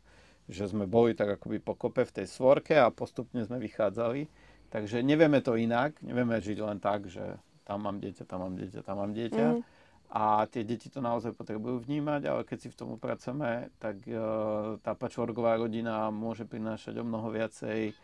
že 0.49 0.69
sme 0.69 0.85
boli 0.85 1.17
tak 1.17 1.41
akoby 1.41 1.57
po 1.57 1.73
kope 1.73 2.05
v 2.05 2.15
tej 2.21 2.27
svorke 2.29 2.77
a 2.77 2.93
postupne 2.93 3.41
sme 3.49 3.57
vychádzali 3.65 4.29
Takže 4.75 5.07
nevieme 5.07 5.39
to 5.39 5.55
inak, 5.55 5.95
nevieme 6.03 6.35
žiť 6.43 6.59
len 6.59 6.83
tak, 6.83 7.07
že 7.07 7.39
tam 7.63 7.87
mám 7.87 8.03
dieťa, 8.03 8.27
tam 8.27 8.43
mám 8.43 8.55
dieťa, 8.59 8.81
tam 8.83 8.97
mám 8.99 9.15
dieťa. 9.15 9.47
Mm. 9.55 9.63
A 10.11 10.51
tie 10.51 10.67
deti 10.67 10.91
to 10.91 10.99
naozaj 10.99 11.31
potrebujú 11.31 11.79
vnímať, 11.87 12.27
ale 12.27 12.43
keď 12.43 12.59
si 12.59 12.69
v 12.75 12.79
tom 12.79 12.99
pracujeme, 12.99 13.71
tak 13.79 14.03
uh, 14.11 14.75
tá 14.83 14.99
pačvorgová 14.99 15.63
rodina 15.63 16.11
môže 16.11 16.43
prinášať 16.43 16.99
o 16.99 17.07
mnoho 17.07 17.31
viacej 17.31 17.95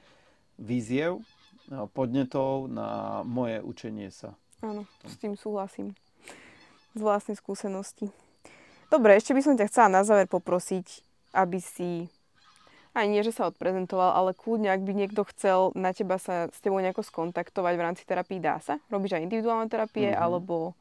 víziev, 0.63 1.19
uh, 1.19 1.91
podnetov 1.91 2.71
na 2.71 3.23
moje 3.27 3.59
učenie 3.67 4.15
sa. 4.15 4.39
Áno, 4.63 4.87
s 5.03 5.19
tým 5.19 5.35
súhlasím. 5.35 5.99
Z 6.95 7.03
vlastnej 7.03 7.35
skúsenosti. 7.35 8.15
Dobre, 8.95 9.19
ešte 9.19 9.35
by 9.35 9.43
som 9.43 9.59
ťa 9.59 9.67
chcela 9.71 9.89
na 9.91 10.03
záver 10.07 10.31
poprosiť, 10.31 11.03
aby 11.35 11.59
si 11.59 12.07
aj 12.91 13.07
nie, 13.07 13.23
že 13.23 13.31
sa 13.31 13.47
odprezentoval, 13.47 14.19
ale 14.19 14.35
kľudne, 14.35 14.67
ak 14.71 14.83
by 14.83 14.93
niekto 14.95 15.23
chcel 15.31 15.71
na 15.79 15.95
teba 15.95 16.19
sa 16.19 16.51
s 16.51 16.59
tebou 16.59 16.83
nejako 16.83 17.07
skontaktovať 17.07 17.75
v 17.79 17.85
rámci 17.87 18.03
terapii, 18.03 18.43
dá 18.43 18.59
sa? 18.59 18.83
Robíš 18.91 19.15
aj 19.15 19.25
individuálne 19.31 19.71
terapie, 19.71 20.11
mm-hmm. 20.11 20.23
alebo 20.23 20.75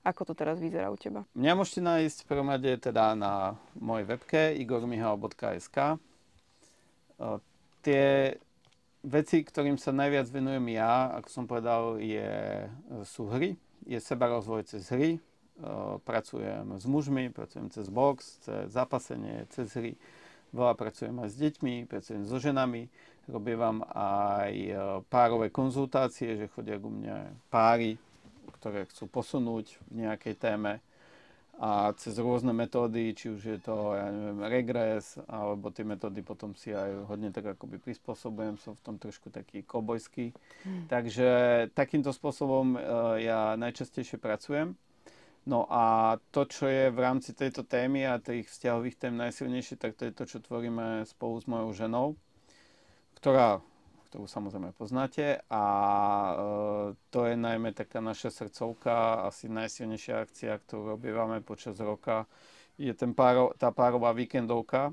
ako 0.00 0.32
to 0.32 0.32
teraz 0.32 0.56
vyzerá 0.56 0.88
u 0.88 0.96
teba? 0.96 1.28
Mňa 1.36 1.52
môžete 1.52 1.84
nájsť 1.84 2.18
v 2.24 2.28
prvom 2.32 2.48
rade 2.48 2.72
teda 2.80 3.12
na 3.12 3.60
mojej 3.76 4.08
webke 4.08 4.56
igormihal.sk. 4.56 6.00
Tie 7.84 8.04
veci, 9.04 9.36
ktorým 9.44 9.76
sa 9.76 9.92
najviac 9.92 10.32
venujem 10.32 10.64
ja, 10.72 11.12
ako 11.20 11.28
som 11.28 11.44
povedal, 11.44 12.00
je, 12.00 12.64
sú 13.04 13.28
hry. 13.28 13.60
Je 13.84 14.00
seba 14.00 14.32
rozvoj 14.32 14.64
cez 14.64 14.88
hry. 14.88 15.20
Pracujem 16.08 16.80
s 16.80 16.88
mužmi, 16.88 17.28
pracujem 17.28 17.68
cez 17.68 17.92
box, 17.92 18.40
cez 18.40 18.72
zapasenie, 18.72 19.44
cez 19.52 19.68
hry 19.76 20.00
Veľa 20.50 20.74
pracujem 20.74 21.14
aj 21.22 21.30
s 21.30 21.36
deťmi, 21.38 21.74
pracujem 21.86 22.26
so 22.26 22.42
ženami, 22.42 22.90
robím 23.30 23.86
aj 23.94 24.54
e, 24.54 24.72
párové 25.06 25.48
konzultácie, 25.54 26.34
že 26.34 26.50
chodia 26.50 26.76
ku 26.76 26.90
mne 26.90 27.30
páry, 27.54 27.94
ktoré 28.58 28.90
chcú 28.90 29.06
posunúť 29.06 29.78
v 29.88 30.04
nejakej 30.04 30.34
téme 30.36 30.82
a 31.60 31.92
cez 31.92 32.16
rôzne 32.16 32.56
metódy, 32.56 33.12
či 33.12 33.28
už 33.28 33.42
je 33.44 33.58
to, 33.60 33.92
ja 33.92 34.08
neviem, 34.08 34.40
regres, 34.48 35.20
alebo 35.28 35.68
tie 35.68 35.84
metódy 35.84 36.24
potom 36.24 36.56
si 36.56 36.72
aj 36.72 37.04
hodne 37.04 37.28
tak 37.28 37.52
akoby 37.52 37.76
prispôsobujem, 37.76 38.56
som 38.56 38.72
v 38.72 38.80
tom 38.80 38.96
trošku 38.96 39.28
taký 39.28 39.60
kobojský. 39.68 40.32
Hmm. 40.64 40.88
Takže 40.88 41.28
takýmto 41.76 42.16
spôsobom 42.16 42.80
uh, 42.80 43.20
ja 43.20 43.60
najčastejšie 43.60 44.16
pracujem. 44.16 44.72
No 45.48 45.64
a 45.72 46.16
to, 46.30 46.44
čo 46.44 46.68
je 46.68 46.92
v 46.92 46.98
rámci 47.00 47.32
tejto 47.32 47.64
témy 47.64 48.04
a 48.04 48.20
tých 48.20 48.44
vzťahových 48.52 48.96
tém 49.00 49.14
najsilnejšie, 49.16 49.80
tak 49.80 49.96
to 49.96 50.04
je 50.04 50.12
to, 50.12 50.24
čo 50.28 50.38
tvoríme 50.44 51.08
spolu 51.08 51.40
s 51.40 51.48
mojou 51.48 51.72
ženou, 51.72 52.06
ktorá, 53.16 53.64
ktorú 54.12 54.28
samozrejme 54.28 54.76
poznáte 54.76 55.40
a 55.48 55.64
e, 55.64 56.34
to 57.08 57.24
je 57.24 57.40
najmä 57.40 57.72
taká 57.72 58.04
naša 58.04 58.28
srdcovka, 58.28 59.24
asi 59.24 59.48
najsilnejšia 59.48 60.28
akcia, 60.28 60.60
ktorú 60.60 60.92
robívame 60.92 61.40
počas 61.40 61.80
roka. 61.80 62.28
Je 62.76 62.92
ten 62.92 63.16
páro, 63.16 63.56
tá 63.56 63.72
párová 63.72 64.12
víkendovka, 64.12 64.92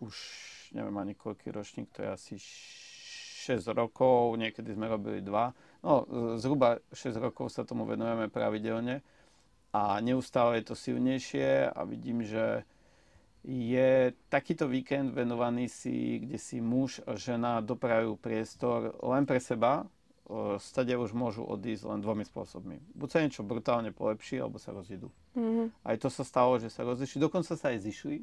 už 0.00 0.16
neviem 0.72 0.96
ani 0.96 1.12
koľký 1.12 1.52
ročník, 1.52 1.92
to 1.92 2.04
je 2.04 2.08
asi 2.08 2.34
6 2.40 3.68
rokov, 3.76 4.32
niekedy 4.40 4.72
sme 4.72 4.88
robili 4.88 5.20
2. 5.20 5.84
No, 5.84 6.08
zhruba 6.40 6.80
6 6.92 7.20
rokov 7.20 7.52
sa 7.52 7.68
tomu 7.68 7.84
venujeme 7.84 8.32
pravidelne 8.32 9.04
a 9.72 10.00
neustále 10.00 10.60
je 10.60 10.72
to 10.72 10.74
silnejšie 10.74 11.68
a 11.68 11.80
vidím, 11.84 12.24
že 12.24 12.64
je 13.44 14.12
takýto 14.28 14.68
víkend 14.68 15.14
venovaný 15.14 15.70
si, 15.70 16.20
kde 16.20 16.36
si 16.36 16.60
muž 16.60 17.00
a 17.06 17.14
žena 17.14 17.64
doprajú 17.64 18.18
priestor 18.18 18.98
len 19.00 19.24
pre 19.24 19.40
seba, 19.40 19.86
stade 20.60 20.92
už 20.92 21.16
môžu 21.16 21.40
odísť 21.40 21.88
len 21.88 22.04
dvomi 22.04 22.20
spôsobmi. 22.28 22.76
Buď 22.92 23.08
sa 23.08 23.18
niečo 23.24 23.40
brutálne 23.40 23.96
polepší, 23.96 24.44
alebo 24.44 24.60
sa 24.60 24.76
rozídu. 24.76 25.08
Mm-hmm. 25.32 25.88
Aj 25.88 25.96
to 25.96 26.12
sa 26.12 26.20
stalo, 26.20 26.60
že 26.60 26.68
sa 26.68 26.84
rozišli. 26.84 27.16
Dokonca 27.16 27.56
sa 27.56 27.72
aj 27.72 27.80
zišli. 27.80 28.20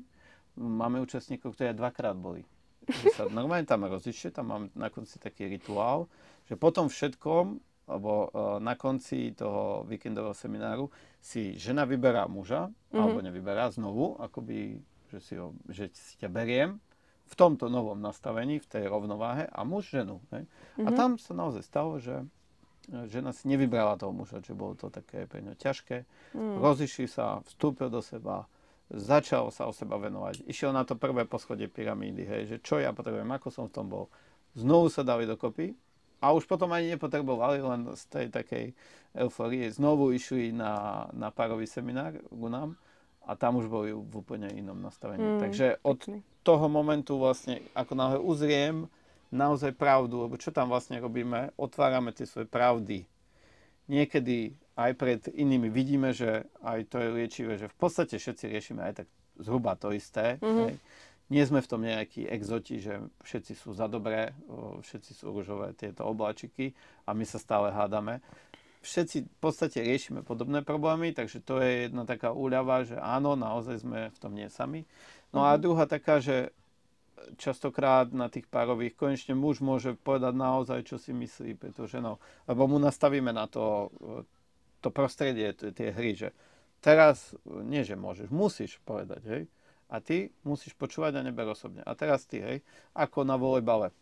Máme 0.55 1.01
účastníkov, 1.01 1.57
ktorí 1.57 1.73
aj 1.73 1.81
dvakrát 1.81 2.13
boli. 2.13 2.45
Že 2.85 3.07
sa 3.17 3.23
normálne 3.26 3.65
tam 3.65 3.89
rozišli, 3.89 4.30
tam 4.30 4.53
máme 4.53 4.65
na 4.77 4.93
konci 4.93 5.17
taký 5.17 5.49
rituál, 5.49 6.05
že 6.45 6.53
potom 6.53 6.85
všetkom, 6.85 7.57
alebo 7.86 8.34
na 8.57 8.74
konci 8.74 9.38
toho 9.38 9.86
víkendového 9.86 10.34
semináru 10.34 10.90
si 11.22 11.53
žena 11.57 11.86
vyberá 11.86 12.26
muža, 12.26 12.70
mm-hmm. 12.70 12.98
alebo 12.98 13.18
nevyberá 13.22 13.70
znovu, 13.70 14.18
akoby, 14.18 14.82
že 15.14 15.20
si, 15.22 15.34
ho, 15.38 15.53
že 15.70 15.94
si 15.94 16.18
ťa 16.18 16.30
beriem 16.30 16.82
v 17.26 17.34
tomto 17.34 17.70
novom 17.70 17.98
nastavení, 17.98 18.62
v 18.62 18.70
tej 18.70 18.84
rovnováhe 18.90 19.49
a 19.49 19.62
muž 19.66 19.90
ženu. 19.94 20.22
Hej? 20.34 20.45
Mm-hmm. 20.45 20.86
A 20.86 20.90
mhm. 20.90 20.98
tam 20.98 21.10
sa 21.18 21.34
naozaj 21.38 21.64
stalo, 21.66 21.98
že 22.02 22.26
žena 23.10 23.34
si 23.34 23.49
nevybrala 23.49 23.98
toho 23.98 24.14
muža, 24.14 24.41
že 24.45 24.53
bolo 24.53 24.78
to 24.78 24.94
také 24.94 25.26
pre 25.26 25.41
ňa 25.41 25.57
ťažké. 25.57 26.06
Mm. 26.38 26.62
Rozišli 26.62 27.10
sa, 27.10 27.41
vstúpil 27.41 27.90
do 27.90 27.98
seba, 27.98 28.45
začal 28.94 29.49
sa 29.49 29.66
o 29.66 29.74
seba 29.74 29.98
venovať. 29.98 30.45
Išiel 30.45 30.70
na 30.70 30.86
to 30.86 30.94
prvé 30.94 31.26
poschodie 31.26 31.66
pyramídy, 31.66 32.24
hej, 32.26 32.41
že 32.45 32.57
čo 32.62 32.78
ja 32.78 32.94
potrebujem, 32.94 33.30
ako 33.34 33.48
som 33.49 33.66
v 33.66 33.74
tom 33.74 33.90
bol. 33.90 34.06
Znovu 34.53 34.94
sa 34.94 35.02
dali 35.02 35.26
dokopy 35.26 35.74
a 36.21 36.31
už 36.31 36.47
potom 36.47 36.71
ani 36.71 36.95
nepotrebovali, 36.95 37.59
len 37.61 37.91
z 37.95 38.03
tej 38.07 38.27
takej 38.31 38.65
euforie. 39.15 39.67
Znovu 39.71 40.11
išli 40.11 40.51
na, 40.51 41.05
na 41.15 41.31
párový 41.31 41.67
seminár 41.67 42.19
ku 42.27 42.51
nám 42.51 42.75
a 43.25 43.33
tam 43.33 43.57
už 43.57 43.65
boli 43.65 43.89
v 43.91 44.13
úplne 44.13 44.51
inom 44.53 44.77
nastavení. 44.77 45.23
Mm, 45.23 45.41
Takže 45.41 45.67
od 45.81 45.99
pekný. 45.99 46.19
toho 46.45 46.65
momentu 46.69 47.17
vlastne, 47.17 47.65
ako 47.73 47.93
náhle 47.97 48.19
uzriem 48.21 48.85
naozaj 49.33 49.73
pravdu, 49.73 50.21
lebo 50.29 50.37
čo 50.37 50.53
tam 50.53 50.69
vlastne 50.69 51.01
robíme, 51.01 51.51
otvárame 51.57 52.13
tie 52.13 52.29
svoje 52.29 52.45
pravdy. 52.45 53.09
Niekedy 53.89 54.53
aj 54.77 54.91
pred 54.97 55.21
inými 55.33 55.69
vidíme, 55.69 56.13
že 56.13 56.45
aj 56.61 56.89
to 56.89 56.97
je 57.01 57.09
liečivé, 57.15 57.53
že 57.57 57.71
v 57.71 57.77
podstate 57.77 58.17
všetci 58.17 58.45
riešime 58.49 58.81
aj 58.85 58.93
tak 59.03 59.07
zhruba 59.41 59.75
to 59.75 59.91
isté. 59.91 60.37
Mm-hmm. 60.39 60.65
Hej. 60.69 60.75
Nie 61.34 61.41
sme 61.49 61.57
v 61.57 61.69
tom 61.69 61.81
nejakí 61.81 62.30
exoti, 62.30 62.77
že 62.77 63.02
všetci 63.26 63.53
sú 63.57 63.73
za 63.73 63.89
dobré, 63.89 64.38
všetci 64.85 65.11
sú 65.18 65.34
rúžové 65.34 65.73
tieto 65.73 66.06
obláčiky 66.06 66.77
a 67.10 67.18
my 67.18 67.26
sa 67.26 67.41
stále 67.41 67.73
hádame 67.73 68.22
všetci 68.85 69.18
v 69.26 69.38
podstate 69.41 69.81
riešime 69.81 70.22
podobné 70.22 70.61
problémy, 70.61 71.10
takže 71.10 71.41
to 71.41 71.57
je 71.57 71.89
jedna 71.89 72.06
taká 72.06 72.30
úľava, 72.30 72.85
že 72.85 73.02
áno, 73.02 73.34
naozaj 73.34 73.81
sme 73.81 74.14
v 74.14 74.18
tom 74.22 74.38
nie 74.38 74.45
sami. 74.53 74.85
No 75.34 75.41
a 75.41 75.57
mhm. 75.57 75.61
druhá 75.65 75.89
taká, 75.89 76.22
že 76.22 76.53
častokrát 77.41 78.14
na 78.14 78.30
tých 78.30 78.45
párových 78.45 78.93
konečne 78.93 79.34
muž 79.34 79.60
môže 79.65 79.97
povedať 79.97 80.38
naozaj, 80.38 80.85
čo 80.85 81.02
si 81.02 81.10
myslí, 81.10 81.57
pretože 81.57 81.97
no, 81.97 82.22
lebo 82.45 82.69
mu 82.69 82.77
nastavíme 82.77 83.34
na 83.34 83.49
to, 83.49 83.89
to 84.85 84.93
prostredie, 84.93 85.49
tie 85.57 85.89
hry, 85.89 86.14
že 86.14 86.30
teraz 86.85 87.34
nie, 87.65 87.81
že 87.81 87.97
môžeš, 87.97 88.30
musíš 88.30 88.77
povedať, 88.85 89.22
hej, 89.26 89.43
a 89.90 90.02
ty 90.02 90.34
musíš 90.41 90.74
počúvať 90.74 91.20
a 91.20 91.26
neber 91.26 91.45
osobne. 91.45 91.86
A 91.86 91.94
teraz 91.94 92.26
ty, 92.26 92.41
hej, 92.41 92.57
ako 92.98 93.24
na 93.24 93.38
volejbale. 93.38 93.94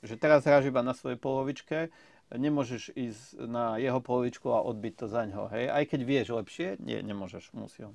Že 0.00 0.16
teraz 0.16 0.44
hráš 0.44 0.68
iba 0.68 0.80
na 0.80 0.96
svojej 0.96 1.20
polovičke 1.20 1.92
nemôžeš 2.34 2.90
ísť 2.98 3.46
na 3.46 3.78
jeho 3.78 4.02
polovičku 4.02 4.50
a 4.50 4.64
odbiť 4.66 4.94
to 4.98 5.06
za 5.06 5.22
ňo, 5.30 5.46
hej. 5.54 5.70
Aj 5.70 5.84
keď 5.86 6.00
vieš 6.02 6.34
lepšie, 6.34 6.74
nie, 6.82 6.98
nemôžeš, 6.98 7.54
musí 7.54 7.86
on. 7.86 7.94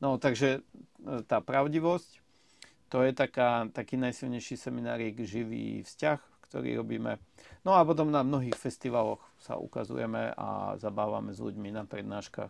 No, 0.00 0.16
takže 0.16 0.64
e, 1.04 1.20
tá 1.28 1.44
pravdivosť, 1.44 2.24
to 2.88 3.04
je 3.04 3.12
taká, 3.12 3.68
taký 3.68 4.00
najsilnejší 4.00 4.56
seminárik 4.56 5.20
živý 5.20 5.84
vzťah, 5.84 6.20
ktorý 6.48 6.80
robíme. 6.80 7.20
No 7.60 7.76
a 7.76 7.84
potom 7.84 8.08
na 8.08 8.24
mnohých 8.24 8.56
festivaloch 8.56 9.20
sa 9.36 9.60
ukazujeme 9.60 10.32
a 10.32 10.80
zabávame 10.80 11.36
s 11.36 11.42
ľuďmi 11.44 11.68
na 11.68 11.84
prednáškach. 11.84 12.48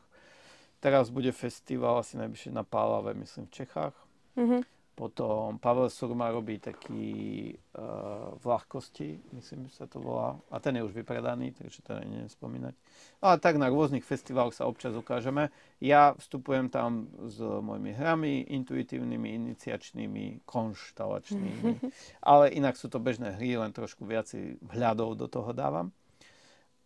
Teraz 0.78 1.10
bude 1.10 1.34
festival 1.34 1.98
asi 1.98 2.14
najbližšie 2.22 2.54
na 2.54 2.62
Pálave, 2.62 3.10
myslím, 3.18 3.50
v 3.50 3.56
Čechách. 3.66 3.94
Mm-hmm. 4.38 4.62
Potom 4.98 5.62
Pavel 5.62 5.86
Surma 5.94 6.26
robí 6.34 6.58
taký 6.58 7.06
uh, 7.54 8.34
v 8.34 8.44
ľahkosti, 8.50 9.30
myslím, 9.30 9.70
že 9.70 9.78
sa 9.78 9.86
to 9.86 10.02
volá. 10.02 10.34
A 10.50 10.58
ten 10.58 10.74
je 10.74 10.82
už 10.82 10.90
vypredaný, 10.90 11.54
takže 11.54 11.86
to 11.86 11.94
neviem 12.02 12.26
spomínať. 12.26 12.74
Ale 13.22 13.38
tak 13.38 13.62
na 13.62 13.70
rôznych 13.70 14.02
festivaloch 14.02 14.58
sa 14.58 14.66
občas 14.66 14.98
ukážeme. 14.98 15.54
Ja 15.78 16.18
vstupujem 16.18 16.66
tam 16.66 17.14
s 17.30 17.38
mojimi 17.38 17.94
hrami, 17.94 18.50
intuitívnymi, 18.50 19.38
iniciačnými, 19.38 20.42
konštalačnými. 20.42 21.72
Ale 22.34 22.50
inak 22.50 22.74
sú 22.74 22.90
to 22.90 22.98
bežné 22.98 23.38
hry, 23.38 23.54
len 23.54 23.70
trošku 23.70 24.02
viac 24.02 24.26
hľadov 24.66 25.14
do 25.14 25.30
toho 25.30 25.54
dávam. 25.54 25.94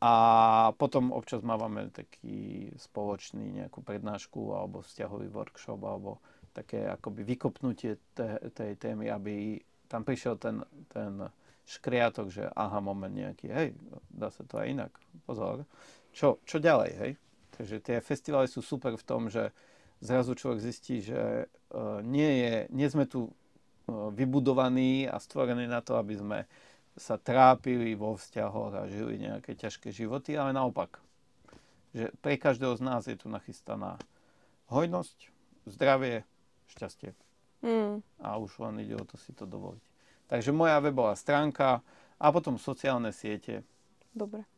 A 0.04 0.12
potom 0.76 1.16
občas 1.16 1.40
mávame 1.40 1.88
taký 1.88 2.68
spoločný 2.76 3.56
nejakú 3.56 3.80
prednášku 3.80 4.52
alebo 4.52 4.84
vzťahový 4.84 5.32
workshop 5.32 5.80
alebo 5.80 6.20
také 6.52 6.84
akoby 6.88 7.24
vykopnutie 7.24 7.96
te, 8.12 8.38
tej 8.52 8.76
témy, 8.76 9.08
aby 9.08 9.58
tam 9.88 10.04
prišiel 10.04 10.36
ten, 10.36 10.64
ten 10.92 11.28
škriatok, 11.64 12.28
že 12.28 12.44
aha, 12.52 12.80
moment 12.80 13.12
nejaký, 13.12 13.48
hej, 13.48 13.68
dá 14.08 14.28
sa 14.28 14.44
to 14.44 14.60
aj 14.60 14.66
inak, 14.68 14.92
pozor. 15.24 15.64
Čo, 16.12 16.40
čo 16.44 16.60
ďalej, 16.60 16.90
hej? 17.00 17.12
Takže 17.52 17.76
tie 17.84 17.96
festivaly 18.00 18.48
sú 18.48 18.60
super 18.64 18.96
v 18.96 19.04
tom, 19.04 19.28
že 19.28 19.52
zrazu 20.00 20.36
človek 20.36 20.60
zistí, 20.60 21.00
že 21.04 21.46
uh, 21.46 22.00
nie, 22.04 22.28
je, 22.42 22.54
nie 22.72 22.88
sme 22.88 23.04
tu 23.08 23.28
uh, 23.28 23.32
vybudovaní 24.12 25.08
a 25.08 25.16
stvorení 25.20 25.68
na 25.68 25.80
to, 25.80 25.96
aby 25.96 26.16
sme 26.16 26.38
sa 26.96 27.16
trápili 27.16 27.96
vo 27.96 28.16
vzťahoch 28.20 28.72
a 28.76 28.90
žili 28.90 29.16
nejaké 29.16 29.56
ťažké 29.56 29.88
životy, 29.94 30.36
ale 30.36 30.52
naopak. 30.52 31.00
Že 31.96 32.12
pre 32.20 32.36
každého 32.36 32.76
z 32.76 32.82
nás 32.84 33.08
je 33.08 33.16
tu 33.16 33.32
nachystaná 33.32 33.96
hojnosť, 34.68 35.32
zdravie, 35.68 36.24
šťastie. 36.72 37.12
Mm. 37.62 38.02
A 38.18 38.28
už 38.40 38.58
len 38.58 38.82
ide 38.82 38.98
o 38.98 39.04
to 39.06 39.14
si 39.20 39.30
to 39.36 39.46
dovoliť. 39.46 39.84
Takže 40.26 40.50
moja 40.50 40.80
webová 40.80 41.14
stránka 41.14 41.84
a 42.16 42.26
potom 42.32 42.56
sociálne 42.56 43.12
siete. 43.12 43.62
Dobre. 44.16 44.48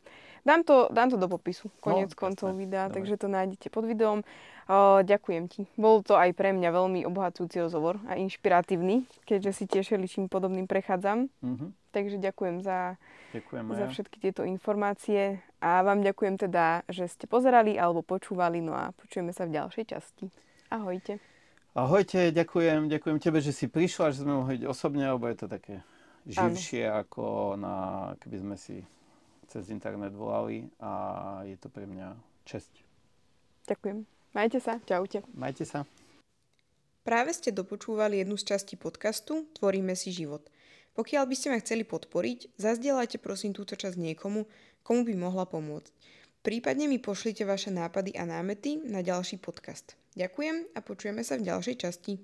Dám 0.45 0.61
to, 0.61 0.93
dám 0.93 1.09
to 1.09 1.17
do 1.17 1.25
popisu, 1.25 1.73
koniec 1.81 2.13
no, 2.13 2.21
koncov 2.21 2.53
jasné. 2.53 2.61
videa, 2.61 2.85
Dobre. 2.85 2.95
takže 3.01 3.15
to 3.17 3.29
nájdete 3.33 3.67
pod 3.73 3.89
videom. 3.89 4.21
O, 4.69 5.01
ďakujem 5.01 5.45
ti. 5.49 5.65
Bol 5.81 6.05
to 6.05 6.21
aj 6.21 6.37
pre 6.37 6.53
mňa 6.53 6.69
veľmi 6.69 7.01
obohacujúci 7.09 7.65
rozhovor 7.65 7.97
a 8.05 8.21
inšpiratívny, 8.21 9.09
keďže 9.25 9.51
si 9.57 9.65
tešili, 9.65 10.05
čím 10.05 10.29
podobným 10.29 10.69
prechádzam. 10.69 11.33
Mm-hmm. 11.41 11.71
Takže 11.97 12.17
ďakujem 12.21 12.61
za, 12.61 13.01
ďakujem 13.33 13.65
za 13.73 13.87
všetky 13.89 14.17
tieto 14.21 14.45
informácie 14.45 15.41
a 15.65 15.81
vám 15.81 16.05
ďakujem 16.05 16.37
teda, 16.37 16.85
že 16.93 17.09
ste 17.09 17.25
pozerali 17.25 17.81
alebo 17.81 18.05
počúvali, 18.05 18.61
no 18.61 18.77
a 18.77 18.93
počujeme 19.01 19.33
sa 19.33 19.49
v 19.49 19.57
ďalšej 19.57 19.85
časti. 19.97 20.29
Ahojte. 20.69 21.34
Ahojte, 21.75 22.31
ďakujem, 22.31 22.87
ďakujem 22.87 23.19
tebe, 23.19 23.43
že 23.43 23.51
si 23.51 23.67
prišla, 23.67 24.15
že 24.15 24.23
sme 24.23 24.39
mohli 24.39 24.63
byť 24.63 24.71
osobne, 24.71 25.11
lebo 25.11 25.27
je 25.27 25.39
to 25.43 25.51
také 25.51 25.83
živšie 26.23 26.87
ano. 26.87 27.03
ako 27.03 27.25
na, 27.59 27.75
keby 28.23 28.37
sme 28.47 28.55
si 28.55 28.79
cez 29.51 29.75
internet 29.75 30.15
volali 30.15 30.71
a 30.79 31.43
je 31.43 31.59
to 31.59 31.67
pre 31.67 31.91
mňa 31.91 32.15
česť. 32.47 32.71
Ďakujem. 33.67 34.07
Majte 34.39 34.63
sa, 34.63 34.79
čaute. 34.87 35.27
Majte 35.35 35.67
sa. 35.67 35.83
Práve 37.03 37.35
ste 37.35 37.51
dopočúvali 37.51 38.23
jednu 38.23 38.39
z 38.39 38.55
častí 38.55 38.79
podcastu 38.79 39.51
Tvoríme 39.59 39.99
si 39.99 40.15
život. 40.15 40.47
Pokiaľ 40.95 41.27
by 41.27 41.35
ste 41.35 41.51
ma 41.51 41.59
chceli 41.59 41.83
podporiť, 41.83 42.55
zazdieľajte 42.55 43.19
prosím 43.19 43.51
túto 43.51 43.75
časť 43.75 43.99
niekomu, 43.99 44.47
komu 44.87 45.03
by 45.03 45.15
mohla 45.19 45.43
pomôcť. 45.43 45.91
Prípadne 46.45 46.93
mi 46.93 47.01
pošlite 47.01 47.49
vaše 47.49 47.73
nápady 47.73 48.21
a 48.21 48.29
námety 48.29 48.77
na 48.85 49.01
ďalší 49.01 49.41
podcast. 49.41 49.97
Ďakujem 50.13 50.77
a 50.77 50.79
počujeme 50.85 51.25
sa 51.25 51.41
v 51.41 51.49
ďalšej 51.49 51.77
časti. 51.81 52.21